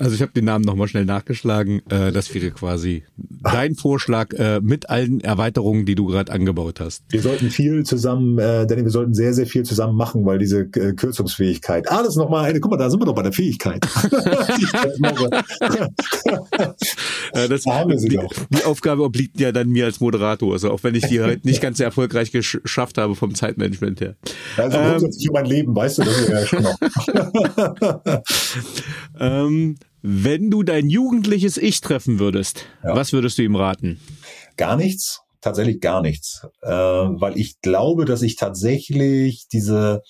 Also 0.00 0.14
ich 0.14 0.22
habe 0.22 0.32
den 0.32 0.46
Namen 0.46 0.64
nochmal 0.64 0.88
schnell 0.88 1.04
nachgeschlagen. 1.04 1.82
Äh, 1.90 2.10
das 2.10 2.34
wäre 2.34 2.50
quasi 2.52 3.02
dein 3.18 3.74
Vorschlag 3.74 4.32
äh, 4.32 4.58
mit 4.60 4.88
allen 4.88 5.20
Erweiterungen, 5.20 5.84
die 5.84 5.94
du 5.94 6.06
gerade 6.06 6.32
angebaut 6.32 6.80
hast. 6.80 7.04
Wir 7.10 7.20
sollten 7.20 7.50
viel 7.50 7.84
zusammen, 7.84 8.38
äh, 8.38 8.66
Danny, 8.66 8.82
wir 8.82 8.90
sollten 8.90 9.12
sehr, 9.12 9.34
sehr 9.34 9.46
viel 9.46 9.62
zusammen 9.64 9.96
machen, 9.96 10.24
weil 10.24 10.38
diese 10.38 10.60
äh, 10.60 10.94
Kürzungsfähigkeit. 10.94 11.90
Ah, 11.90 11.98
das 11.98 12.14
ist 12.14 12.16
nochmal 12.16 12.46
eine, 12.46 12.60
guck 12.60 12.70
mal, 12.70 12.78
da 12.78 12.88
sind 12.88 12.98
wir 12.98 13.04
doch 13.04 13.14
bei 13.14 13.24
der 13.24 13.34
Fähigkeit. 13.34 13.84
äh, 17.34 17.48
das, 17.48 17.64
da 17.64 17.74
haben 17.74 17.90
wir 17.90 17.98
sie 17.98 18.08
die, 18.08 18.16
doch. 18.16 18.32
die 18.48 18.64
Aufgabe 18.64 19.02
obliegt 19.02 19.38
ja 19.38 19.52
dann 19.52 19.68
mir 19.68 19.84
als 19.84 20.00
Moderator, 20.00 20.54
also 20.54 20.70
auch 20.70 20.82
wenn 20.82 20.94
ich 20.94 21.06
die 21.08 21.20
heute 21.20 21.46
nicht 21.46 21.60
ganz 21.60 21.76
so 21.76 21.84
erfolgreich 21.84 22.32
geschafft 22.32 22.96
habe 22.96 23.14
vom 23.14 23.34
Zeitmanagement 23.34 24.00
her. 24.00 24.16
Also 24.56 24.78
ähm, 24.78 24.88
grundsätzlich 24.92 25.28
um 25.28 25.34
mein 25.34 25.44
Leben, 25.44 25.76
weißt 25.76 25.98
du, 25.98 26.02
das 26.04 26.18
ist 26.20 26.28
ja 26.30 26.46
schon 26.46 26.62
noch. 26.62 26.78
ähm, 29.20 29.76
wenn 30.02 30.50
du 30.50 30.62
dein 30.62 30.88
jugendliches 30.88 31.56
Ich 31.56 31.80
treffen 31.80 32.18
würdest, 32.18 32.66
ja. 32.82 32.94
was 32.94 33.12
würdest 33.12 33.38
du 33.38 33.42
ihm 33.42 33.56
raten? 33.56 34.00
Gar 34.56 34.76
nichts, 34.76 35.22
tatsächlich 35.40 35.80
gar 35.80 36.02
nichts, 36.02 36.46
äh, 36.62 36.70
weil 36.70 37.38
ich 37.38 37.60
glaube, 37.60 38.04
dass 38.04 38.22
ich 38.22 38.36
tatsächlich 38.36 39.48
diese, 39.48 40.02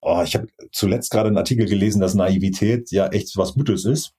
oh, 0.00 0.22
ich 0.24 0.34
habe 0.34 0.48
zuletzt 0.72 1.10
gerade 1.10 1.28
einen 1.28 1.38
Artikel 1.38 1.66
gelesen, 1.66 2.00
dass 2.00 2.14
Naivität 2.14 2.90
ja 2.90 3.08
echt 3.08 3.36
was 3.36 3.54
Gutes 3.54 3.84
ist. 3.84 4.14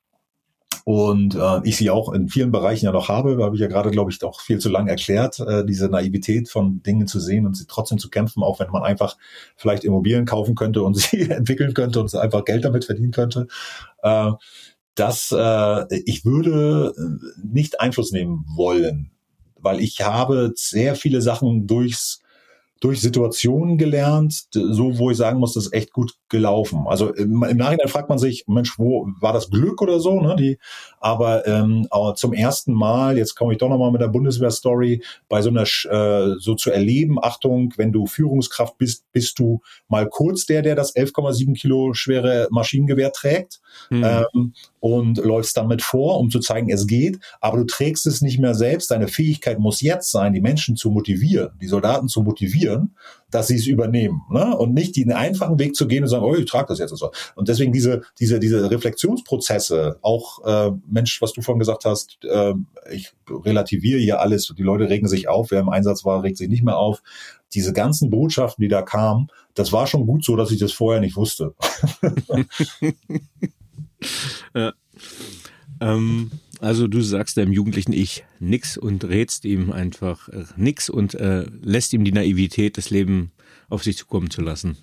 Und 0.88 1.34
äh, 1.34 1.62
ich 1.64 1.78
sie 1.78 1.90
auch 1.90 2.14
in 2.14 2.30
vielen 2.30 2.52
Bereichen 2.52 2.86
ja 2.86 2.92
noch 2.92 3.10
habe, 3.10 3.44
habe 3.44 3.56
ich 3.56 3.62
ja 3.62 3.68
gerade, 3.68 3.90
glaube 3.90 4.12
ich, 4.12 4.24
auch 4.24 4.40
viel 4.40 4.60
zu 4.60 4.70
lang 4.70 4.88
erklärt, 4.88 5.40
äh, 5.40 5.66
diese 5.66 5.90
Naivität 5.90 6.48
von 6.48 6.84
Dingen 6.84 7.08
zu 7.08 7.20
sehen 7.20 7.48
und 7.48 7.58
sie 7.58 7.66
trotzdem 7.68 7.98
zu 7.98 8.12
kämpfen, 8.12 8.44
auch 8.44 8.60
wenn 8.60 8.70
man 8.70 8.84
einfach 8.84 9.18
vielleicht 9.56 9.84
Immobilien 9.84 10.26
kaufen 10.26 10.54
könnte 10.54 10.84
und 10.84 10.96
sie 10.98 11.22
entwickeln 11.22 11.74
könnte 11.74 12.00
und 12.00 12.14
einfach 12.14 12.46
Geld 12.46 12.66
damit 12.66 12.86
verdienen 12.86 13.12
könnte. 13.12 13.48
Äh, 14.04 14.32
dass 14.96 15.32
äh, 15.32 16.02
ich 16.06 16.26
würde 16.26 16.94
äh, 16.98 17.42
nicht 17.46 17.80
Einfluss 17.80 18.12
nehmen 18.12 18.46
wollen, 18.56 19.12
weil 19.60 19.80
ich 19.82 20.02
habe 20.02 20.54
sehr 20.56 20.96
viele 20.96 21.22
Sachen 21.22 21.68
durchs 21.68 22.22
durch 22.82 23.02
Situationen 23.02 23.78
gelernt, 23.78 24.48
so 24.52 24.98
wo 24.98 25.10
ich 25.10 25.18
sagen 25.18 25.40
muss, 25.40 25.54
das 25.54 25.68
ist 25.68 25.74
echt 25.74 25.94
gut 25.94 26.14
gelaufen. 26.30 26.86
Also 26.88 27.14
im, 27.14 27.44
im, 27.44 27.58
Nachhinein 27.58 27.88
fragt 27.88 28.10
man 28.10 28.18
sich, 28.18 28.46
Mensch, 28.48 28.80
wo 28.80 29.08
war 29.20 29.32
das 29.32 29.50
Glück 29.52 29.82
oder 29.82 30.00
so? 30.00 30.20
Ne? 30.20 30.36
Die, 30.36 30.58
aber 31.00 31.46
ähm, 31.46 31.88
aber 31.92 32.16
zum 32.16 32.34
ersten 32.34 32.74
Mal, 32.74 33.18
jetzt 33.18 33.36
komme 33.36 33.54
ich 33.54 33.60
doch 33.60 33.70
nochmal 33.70 33.92
mit 33.92 34.02
der 34.02 34.08
Bundeswehr-Story, 34.08 35.04
bei 35.30 35.42
so 35.42 35.50
einer 35.50 35.64
äh, 35.64 36.36
so 36.40 36.56
zu 36.56 36.72
erleben, 36.72 37.18
Achtung, 37.22 37.74
wenn 37.78 37.92
du 37.92 38.08
Führungskraft 38.08 38.78
bist, 38.78 39.12
bist 39.12 39.38
du 39.38 39.62
mal 39.88 40.10
kurz 40.10 40.46
der, 40.46 40.64
der 40.64 40.76
das 40.76 40.96
11,7 40.96 41.54
Kilo 41.54 41.94
schwere 41.94 42.48
Maschinengewehr 42.50 43.12
trägt 43.12 43.60
mhm. 43.90 44.04
ähm, 44.04 44.54
und 44.80 45.18
läufst 45.18 45.58
damit 45.58 45.84
vor, 45.84 46.20
um 46.20 46.32
zu 46.32 46.40
zeigen, 46.40 46.70
es 46.72 46.88
geht, 46.88 47.20
aber 47.40 47.58
du 47.58 47.66
trägst 47.66 48.08
es 48.08 48.22
nicht 48.22 48.40
mehr 48.40 48.56
selbst. 48.56 48.90
Deine 48.90 49.08
Fähigkeit 49.08 49.60
muss 49.60 49.82
jetzt 49.82 50.12
sein, 50.12 50.34
die 50.34 50.42
Menschen 50.42 50.76
zu 50.76 50.90
motivieren, 50.90 51.52
die 51.62 51.68
Soldaten 51.68 52.08
zu 52.08 52.24
motivieren, 52.24 52.96
dass 53.36 53.48
sie 53.48 53.56
es 53.56 53.68
übernehmen 53.68 54.22
ne? 54.30 54.56
und 54.56 54.74
nicht 54.74 54.96
den 54.96 55.12
einfachen 55.12 55.60
Weg 55.60 55.76
zu 55.76 55.88
gehen 55.88 56.04
und 56.04 56.10
sagen, 56.10 56.24
oh, 56.24 56.36
ich 56.36 56.46
trage 56.46 56.68
das 56.70 56.80
jetzt 56.80 56.92
und 56.92 56.98
so. 56.98 57.12
Und 57.36 57.50
deswegen 57.50 57.74
diese 57.74 58.04
diese 58.18 58.40
diese 58.40 58.72
Reflexionsprozesse, 58.72 60.00
auch 60.02 60.46
äh, 60.46 60.72
Mensch, 60.88 61.22
was 61.22 61.34
du 61.34 61.42
vorhin 61.42 61.60
gesagt 61.60 61.84
hast, 61.84 62.18
äh, 62.24 62.54
ich 62.90 63.12
relativiere 63.30 64.00
hier 64.00 64.22
alles, 64.22 64.54
die 64.58 64.64
Leute 64.64 64.90
regen 64.90 65.10
sich 65.10 65.28
auf, 65.28 65.52
wer 65.52 65.60
im 65.60 65.68
Einsatz 65.68 66.06
war, 66.06 66.24
regt 66.24 66.38
sich 66.38 66.48
nicht 66.48 66.64
mehr 66.64 66.78
auf. 66.78 67.04
Diese 67.54 67.74
ganzen 67.74 68.10
Botschaften, 68.10 68.62
die 68.62 68.70
da 68.70 68.82
kamen, 68.82 69.28
das 69.54 69.74
war 69.74 69.86
schon 69.86 70.06
gut 70.06 70.24
so, 70.24 70.38
dass 70.38 70.52
ich 70.52 70.60
das 70.60 70.72
vorher 70.72 71.02
nicht 71.02 71.18
wusste. 71.18 71.56
ja. 74.56 74.72
Ähm, 75.82 76.32
also 76.66 76.88
du 76.88 77.02
sagst 77.02 77.38
deinem 77.38 77.52
jugendlichen 77.52 77.94
Ich 77.94 78.26
nix 78.40 78.76
und 78.76 79.04
rätst 79.06 79.46
ihm 79.46 79.72
einfach 79.72 80.30
äh, 80.30 80.46
nix 80.58 80.90
und 80.90 81.14
äh, 81.14 81.46
lässt 81.62 81.94
ihm 81.94 82.04
die 82.04 82.12
Naivität, 82.12 82.78
das 82.78 82.90
Leben 82.90 83.32
auf 83.70 83.84
sich 83.84 83.98
zukommen 83.98 84.30
zu 84.30 84.42
lassen. 84.42 84.78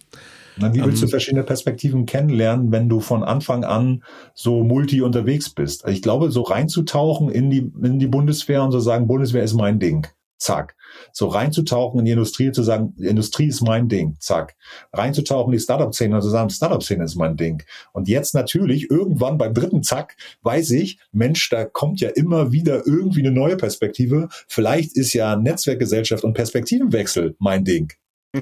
Na, 0.56 0.72
wie 0.74 0.84
willst 0.84 1.02
du 1.02 1.06
ähm, 1.06 1.10
verschiedene 1.10 1.42
Perspektiven 1.42 2.06
kennenlernen, 2.06 2.70
wenn 2.70 2.88
du 2.88 3.00
von 3.00 3.24
Anfang 3.24 3.64
an 3.64 4.04
so 4.34 4.62
multi 4.62 5.02
unterwegs 5.02 5.50
bist? 5.50 5.84
Ich 5.88 6.02
glaube, 6.02 6.30
so 6.30 6.42
reinzutauchen 6.42 7.30
in 7.30 7.50
die, 7.50 7.70
in 7.82 7.98
die 7.98 8.06
Bundeswehr 8.06 8.62
und 8.62 8.70
zu 8.70 8.78
so 8.78 8.84
sagen, 8.84 9.09
Bundeswehr 9.09 9.42
ist 9.42 9.54
mein 9.54 9.80
Ding. 9.80 10.06
Zack. 10.43 10.74
So 11.12 11.28
reinzutauchen 11.28 12.01
in 12.01 12.05
die 12.05 12.10
Industrie, 12.10 12.51
zu 12.51 12.64
sagen, 12.64 12.94
Industrie 12.98 13.47
ist 13.47 13.62
mein 13.62 13.89
Ding. 13.89 14.16
Zack. 14.19 14.56
Reinzutauchen 14.93 15.52
in 15.52 15.59
die 15.59 15.62
Startup-Szene 15.62 16.16
und 16.16 16.23
zu 16.23 16.31
sagen, 16.31 16.51
Startup-Szene 16.51 17.05
ist 17.05 17.14
mein 17.14 17.36
Ding. 17.36 17.62
Und 17.93 18.09
jetzt 18.09 18.35
natürlich, 18.35 18.90
irgendwann 18.90 19.39
beim 19.39 19.55
dritten 19.55 19.85
Zack, 19.85 20.16
weiß 20.43 20.73
ich, 20.73 20.98
Mensch, 21.12 21.48
da 21.48 21.64
kommt 21.64 22.01
ja 22.01 22.09
immer 22.09 22.51
wieder 22.51 22.86
irgendwie 22.86 23.20
eine 23.20 23.31
neue 23.31 23.56
Perspektive. 23.56 24.28
Vielleicht 24.48 24.97
ist 24.97 25.12
ja 25.12 25.36
Netzwerkgesellschaft 25.36 26.24
und 26.24 26.35
Perspektivenwechsel 26.35 27.36
mein 27.39 27.64
Ding. 27.64 27.93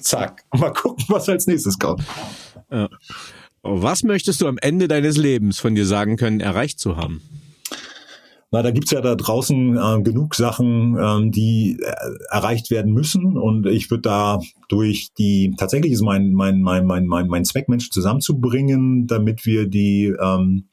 Zack. 0.00 0.44
Mal 0.56 0.72
gucken, 0.72 1.04
was 1.08 1.28
als 1.28 1.46
nächstes 1.46 1.78
kommt. 1.78 2.02
Was 3.62 4.04
möchtest 4.04 4.40
du 4.40 4.48
am 4.48 4.56
Ende 4.58 4.88
deines 4.88 5.18
Lebens 5.18 5.58
von 5.58 5.74
dir 5.74 5.84
sagen 5.84 6.16
können, 6.16 6.40
erreicht 6.40 6.78
zu 6.78 6.96
haben? 6.96 7.20
Na, 8.52 8.62
da 8.62 8.72
gibt's 8.72 8.90
ja 8.90 9.00
da 9.00 9.14
draußen 9.14 9.76
äh, 9.76 10.02
genug 10.02 10.34
Sachen, 10.34 10.96
ähm, 11.00 11.30
die 11.30 11.78
äh, 11.80 11.94
erreicht 12.30 12.70
werden 12.70 12.92
müssen. 12.92 13.36
Und 13.36 13.66
ich 13.66 13.90
würde 13.90 14.02
da 14.02 14.40
durch 14.68 15.10
die, 15.16 15.54
tatsächlich 15.56 15.92
ist 15.92 16.02
mein, 16.02 16.32
mein, 16.32 16.60
mein, 16.60 16.84
mein, 16.84 17.06
mein, 17.06 17.28
mein 17.28 17.44
Zweck, 17.44 17.68
Menschen 17.68 17.92
zusammenzubringen, 17.92 19.06
damit 19.06 19.46
wir 19.46 19.68
die 19.68 20.14
ähm, 20.20 20.66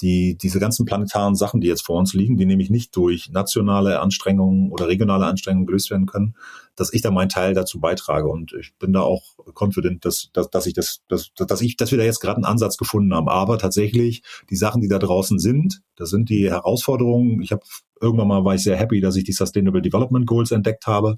die, 0.00 0.36
diese 0.36 0.60
ganzen 0.60 0.84
planetaren 0.84 1.34
Sachen, 1.34 1.60
die 1.60 1.68
jetzt 1.68 1.84
vor 1.84 1.98
uns 1.98 2.12
liegen, 2.14 2.36
die 2.36 2.46
nämlich 2.46 2.70
nicht 2.70 2.94
durch 2.96 3.30
nationale 3.30 4.00
Anstrengungen 4.00 4.70
oder 4.70 4.88
regionale 4.88 5.26
Anstrengungen 5.26 5.66
gelöst 5.66 5.90
werden 5.90 6.06
können, 6.06 6.34
dass 6.76 6.92
ich 6.92 7.02
da 7.02 7.10
meinen 7.10 7.28
Teil 7.28 7.54
dazu 7.54 7.80
beitrage. 7.80 8.28
Und 8.28 8.52
ich 8.52 8.74
bin 8.78 8.92
da 8.92 9.00
auch 9.00 9.22
confident, 9.54 10.04
dass, 10.04 10.30
dass, 10.32 10.50
dass 10.50 10.66
ich 10.66 10.74
das, 10.74 11.02
dass, 11.08 11.32
dass 11.34 11.60
ich, 11.60 11.76
dass 11.76 11.90
wir 11.90 11.98
da 11.98 12.04
jetzt 12.04 12.20
gerade 12.20 12.36
einen 12.36 12.44
Ansatz 12.44 12.76
gefunden 12.76 13.14
haben. 13.14 13.28
Aber 13.28 13.58
tatsächlich, 13.58 14.22
die 14.50 14.56
Sachen, 14.56 14.82
die 14.82 14.88
da 14.88 14.98
draußen 14.98 15.38
sind, 15.38 15.82
das 15.96 16.10
sind 16.10 16.28
die 16.28 16.50
Herausforderungen. 16.50 17.40
Ich 17.40 17.50
habe 17.50 17.62
irgendwann 18.00 18.28
mal 18.28 18.44
war 18.44 18.54
ich 18.54 18.62
sehr 18.62 18.76
happy, 18.76 19.00
dass 19.00 19.16
ich 19.16 19.24
die 19.24 19.32
Sustainable 19.32 19.82
Development 19.82 20.26
Goals 20.26 20.50
entdeckt 20.50 20.86
habe. 20.86 21.16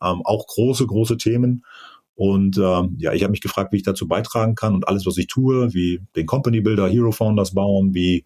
Ähm, 0.00 0.22
auch 0.24 0.46
große, 0.46 0.86
große 0.86 1.16
Themen. 1.16 1.64
Und 2.14 2.58
ähm, 2.58 2.96
ja, 2.98 3.12
ich 3.12 3.22
habe 3.22 3.30
mich 3.30 3.40
gefragt, 3.40 3.72
wie 3.72 3.78
ich 3.78 3.82
dazu 3.82 4.06
beitragen 4.06 4.54
kann 4.54 4.74
und 4.74 4.86
alles, 4.86 5.06
was 5.06 5.16
ich 5.16 5.26
tue, 5.26 5.72
wie 5.72 6.00
den 6.16 6.26
Company 6.26 6.60
Builder, 6.60 6.88
Hero 6.88 7.12
Founders 7.12 7.54
bauen, 7.54 7.94
wie 7.94 8.24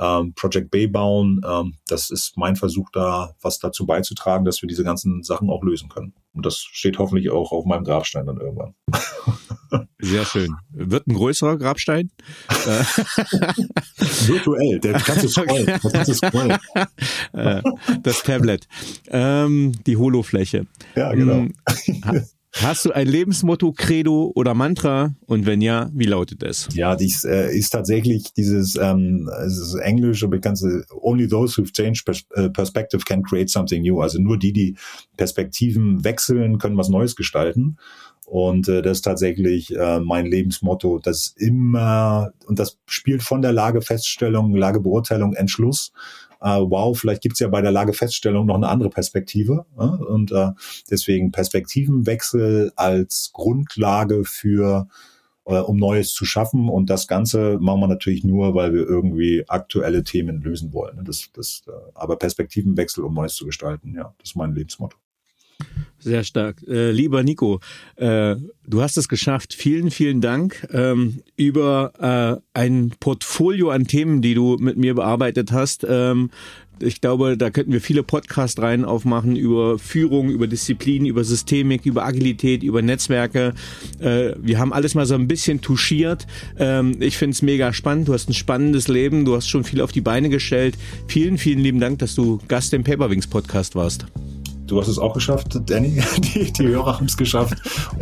ähm, 0.00 0.32
Project 0.34 0.70
Bay 0.70 0.86
bauen, 0.86 1.40
ähm, 1.46 1.74
das 1.86 2.10
ist 2.10 2.36
mein 2.36 2.56
Versuch, 2.56 2.88
da 2.92 3.34
was 3.42 3.58
dazu 3.58 3.86
beizutragen, 3.86 4.44
dass 4.44 4.62
wir 4.62 4.66
diese 4.66 4.82
ganzen 4.82 5.22
Sachen 5.22 5.50
auch 5.50 5.62
lösen 5.62 5.88
können. 5.88 6.14
Und 6.32 6.46
das 6.46 6.58
steht 6.58 6.98
hoffentlich 6.98 7.30
auch 7.30 7.52
auf 7.52 7.66
meinem 7.66 7.84
Grabstein 7.84 8.26
dann 8.26 8.38
irgendwann. 8.38 8.74
Sehr 10.00 10.24
schön. 10.24 10.54
Wird 10.70 11.06
ein 11.06 11.14
größerer 11.14 11.58
Grabstein? 11.58 12.10
Virtuell, 14.26 14.80
der 14.80 14.94
kannst 14.94 15.24
du 15.24 15.28
scrollen. 15.28 15.66
Das, 15.66 15.92
kannst 15.92 16.08
du 16.08 16.14
scrollen. 16.14 16.58
Das 18.02 18.22
Tablet. 18.22 18.66
Ähm, 19.08 19.72
die 19.86 19.96
Holofläche. 19.96 20.66
Ja, 20.96 21.12
genau. 21.12 21.46
Hast 22.52 22.84
du 22.84 22.92
ein 22.92 23.06
Lebensmotto, 23.06 23.72
Credo 23.72 24.32
oder 24.34 24.54
Mantra? 24.54 25.14
Und 25.26 25.46
wenn 25.46 25.60
ja, 25.60 25.88
wie 25.92 26.04
lautet 26.04 26.42
es? 26.42 26.68
Ja, 26.72 26.96
dies 26.96 27.24
äh, 27.24 27.56
ist 27.56 27.70
tatsächlich 27.70 28.34
dieses, 28.34 28.76
ähm, 28.76 29.30
es 29.46 29.74
englische 29.76 30.26
bekannte 30.26 30.84
Only 31.00 31.28
those 31.28 31.60
who've 31.60 31.72
changed 31.72 32.08
äh, 32.34 32.50
perspective 32.50 33.04
can 33.04 33.22
create 33.22 33.50
something 33.50 33.82
new. 33.82 34.00
Also 34.00 34.20
nur 34.20 34.36
die, 34.36 34.52
die 34.52 34.76
Perspektiven 35.16 36.02
wechseln, 36.04 36.58
können 36.58 36.76
was 36.76 36.88
Neues 36.88 37.14
gestalten. 37.14 37.76
Und 38.26 38.68
äh, 38.68 38.82
das 38.82 38.98
ist 38.98 39.02
tatsächlich 39.02 39.74
äh, 39.74 40.00
mein 40.00 40.26
Lebensmotto, 40.26 40.98
das 40.98 41.34
immer, 41.36 42.32
und 42.46 42.58
das 42.58 42.78
spielt 42.86 43.22
von 43.22 43.42
der 43.42 43.52
Lagefeststellung, 43.52 44.54
Lagebeurteilung, 44.54 45.34
Entschluss 45.34 45.92
äh, 46.40 46.58
wow, 46.60 46.98
vielleicht 46.98 47.22
gibt's 47.22 47.40
ja 47.40 47.48
bei 47.48 47.60
der 47.60 47.72
Lagefeststellung 47.72 48.46
noch 48.46 48.54
eine 48.54 48.68
andere 48.68 48.90
Perspektive. 48.90 49.66
Äh? 49.78 49.82
Und 49.82 50.32
äh, 50.32 50.50
deswegen 50.90 51.32
Perspektivenwechsel 51.32 52.72
als 52.76 53.30
Grundlage 53.32 54.24
für 54.24 54.88
äh, 55.44 55.58
um 55.58 55.76
Neues 55.76 56.12
zu 56.14 56.24
schaffen. 56.24 56.68
Und 56.68 56.90
das 56.90 57.06
Ganze 57.06 57.58
machen 57.60 57.80
wir 57.80 57.88
natürlich 57.88 58.24
nur, 58.24 58.54
weil 58.54 58.72
wir 58.72 58.86
irgendwie 58.86 59.44
aktuelle 59.48 60.02
Themen 60.04 60.42
lösen 60.42 60.72
wollen. 60.72 60.96
Ne? 60.96 61.04
Das, 61.04 61.30
das, 61.34 61.62
äh, 61.66 61.72
aber 61.94 62.16
Perspektivenwechsel, 62.16 63.04
um 63.04 63.14
Neues 63.14 63.34
zu 63.34 63.46
gestalten, 63.46 63.94
ja, 63.94 64.14
das 64.18 64.30
ist 64.30 64.36
mein 64.36 64.54
Lebensmotto. 64.54 64.96
Sehr 65.98 66.24
stark. 66.24 66.62
Äh, 66.66 66.92
lieber 66.92 67.22
Nico, 67.22 67.60
äh, 67.96 68.36
du 68.66 68.82
hast 68.82 68.96
es 68.96 69.08
geschafft. 69.08 69.52
Vielen, 69.52 69.90
vielen 69.90 70.22
Dank 70.22 70.66
ähm, 70.72 71.22
über 71.36 72.40
äh, 72.54 72.58
ein 72.58 72.92
Portfolio 73.00 73.70
an 73.70 73.86
Themen, 73.86 74.22
die 74.22 74.34
du 74.34 74.56
mit 74.58 74.78
mir 74.78 74.94
bearbeitet 74.94 75.52
hast. 75.52 75.86
Ähm, 75.88 76.30
ich 76.82 77.02
glaube, 77.02 77.36
da 77.36 77.50
könnten 77.50 77.72
wir 77.72 77.82
viele 77.82 78.02
Podcasts 78.02 78.60
rein 78.60 78.86
aufmachen 78.86 79.36
über 79.36 79.78
Führung, 79.78 80.30
über 80.30 80.46
Disziplin, 80.46 81.04
über 81.04 81.24
Systemik, 81.24 81.84
über 81.84 82.04
Agilität, 82.04 82.62
über 82.62 82.80
Netzwerke. 82.80 83.52
Äh, 83.98 84.32
wir 84.38 84.58
haben 84.58 84.72
alles 84.72 84.94
mal 84.94 85.04
so 85.04 85.14
ein 85.14 85.28
bisschen 85.28 85.60
touchiert. 85.60 86.26
Ähm, 86.58 86.96
ich 87.00 87.18
finde 87.18 87.34
es 87.34 87.42
mega 87.42 87.74
spannend. 87.74 88.08
Du 88.08 88.14
hast 88.14 88.28
ein 88.30 88.34
spannendes 88.34 88.88
Leben. 88.88 89.26
Du 89.26 89.36
hast 89.36 89.48
schon 89.48 89.64
viel 89.64 89.82
auf 89.82 89.92
die 89.92 90.00
Beine 90.00 90.30
gestellt. 90.30 90.78
Vielen, 91.06 91.36
vielen 91.36 91.60
lieben 91.60 91.80
Dank, 91.80 91.98
dass 91.98 92.14
du 92.14 92.38
Gast 92.48 92.72
im 92.72 92.84
Paperwings 92.84 93.26
Podcast 93.26 93.74
warst. 93.74 94.06
Du 94.70 94.80
hast 94.80 94.86
es 94.86 95.00
auch 95.00 95.14
geschafft, 95.14 95.60
Danny. 95.66 96.00
Die, 96.18 96.52
die 96.52 96.68
Hörer 96.68 96.96
haben 96.96 97.06
es 97.06 97.16
geschafft. 97.16 97.54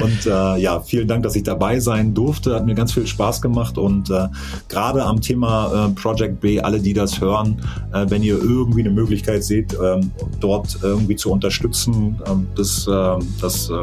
Und 0.03 0.27
äh, 0.27 0.59
ja, 0.59 0.81
vielen 0.81 1.09
Dank, 1.09 1.23
dass 1.23 1.35
ich 1.35 1.43
dabei 1.43 1.81
sein 1.81 2.13
durfte. 2.13 2.55
Hat 2.55 2.67
mir 2.67 2.75
ganz 2.75 2.93
viel 2.93 3.07
Spaß 3.07 3.41
gemacht. 3.41 3.79
Und 3.79 4.11
äh, 4.11 4.29
gerade 4.69 5.03
am 5.03 5.23
Thema 5.23 5.87
äh, 5.87 5.95
Project 5.95 6.41
B, 6.41 6.61
alle, 6.61 6.79
die 6.79 6.93
das 6.93 7.23
hören, 7.23 7.63
äh, 7.95 8.05
wenn 8.11 8.23
ihr 8.23 8.37
irgendwie 8.37 8.81
eine 8.81 8.91
Möglichkeit 8.91 9.45
seht, 9.45 9.75
ähm, 9.83 10.11
dort 10.41 10.79
irgendwie 10.83 11.17
zu 11.17 11.33
unterstützen, 11.33 12.21
ähm, 12.27 12.47
das, 12.55 12.87
äh, 12.87 13.17
das, 13.41 13.71
äh, 13.71 13.75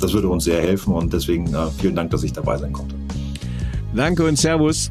das 0.00 0.12
würde 0.12 0.28
uns 0.28 0.42
sehr 0.42 0.60
helfen. 0.60 0.92
Und 0.92 1.12
deswegen 1.12 1.54
äh, 1.54 1.68
vielen 1.78 1.94
Dank, 1.94 2.10
dass 2.10 2.24
ich 2.24 2.32
dabei 2.32 2.56
sein 2.56 2.72
konnte. 2.72 2.96
Danke 3.94 4.24
und 4.24 4.36
Servus. 4.36 4.90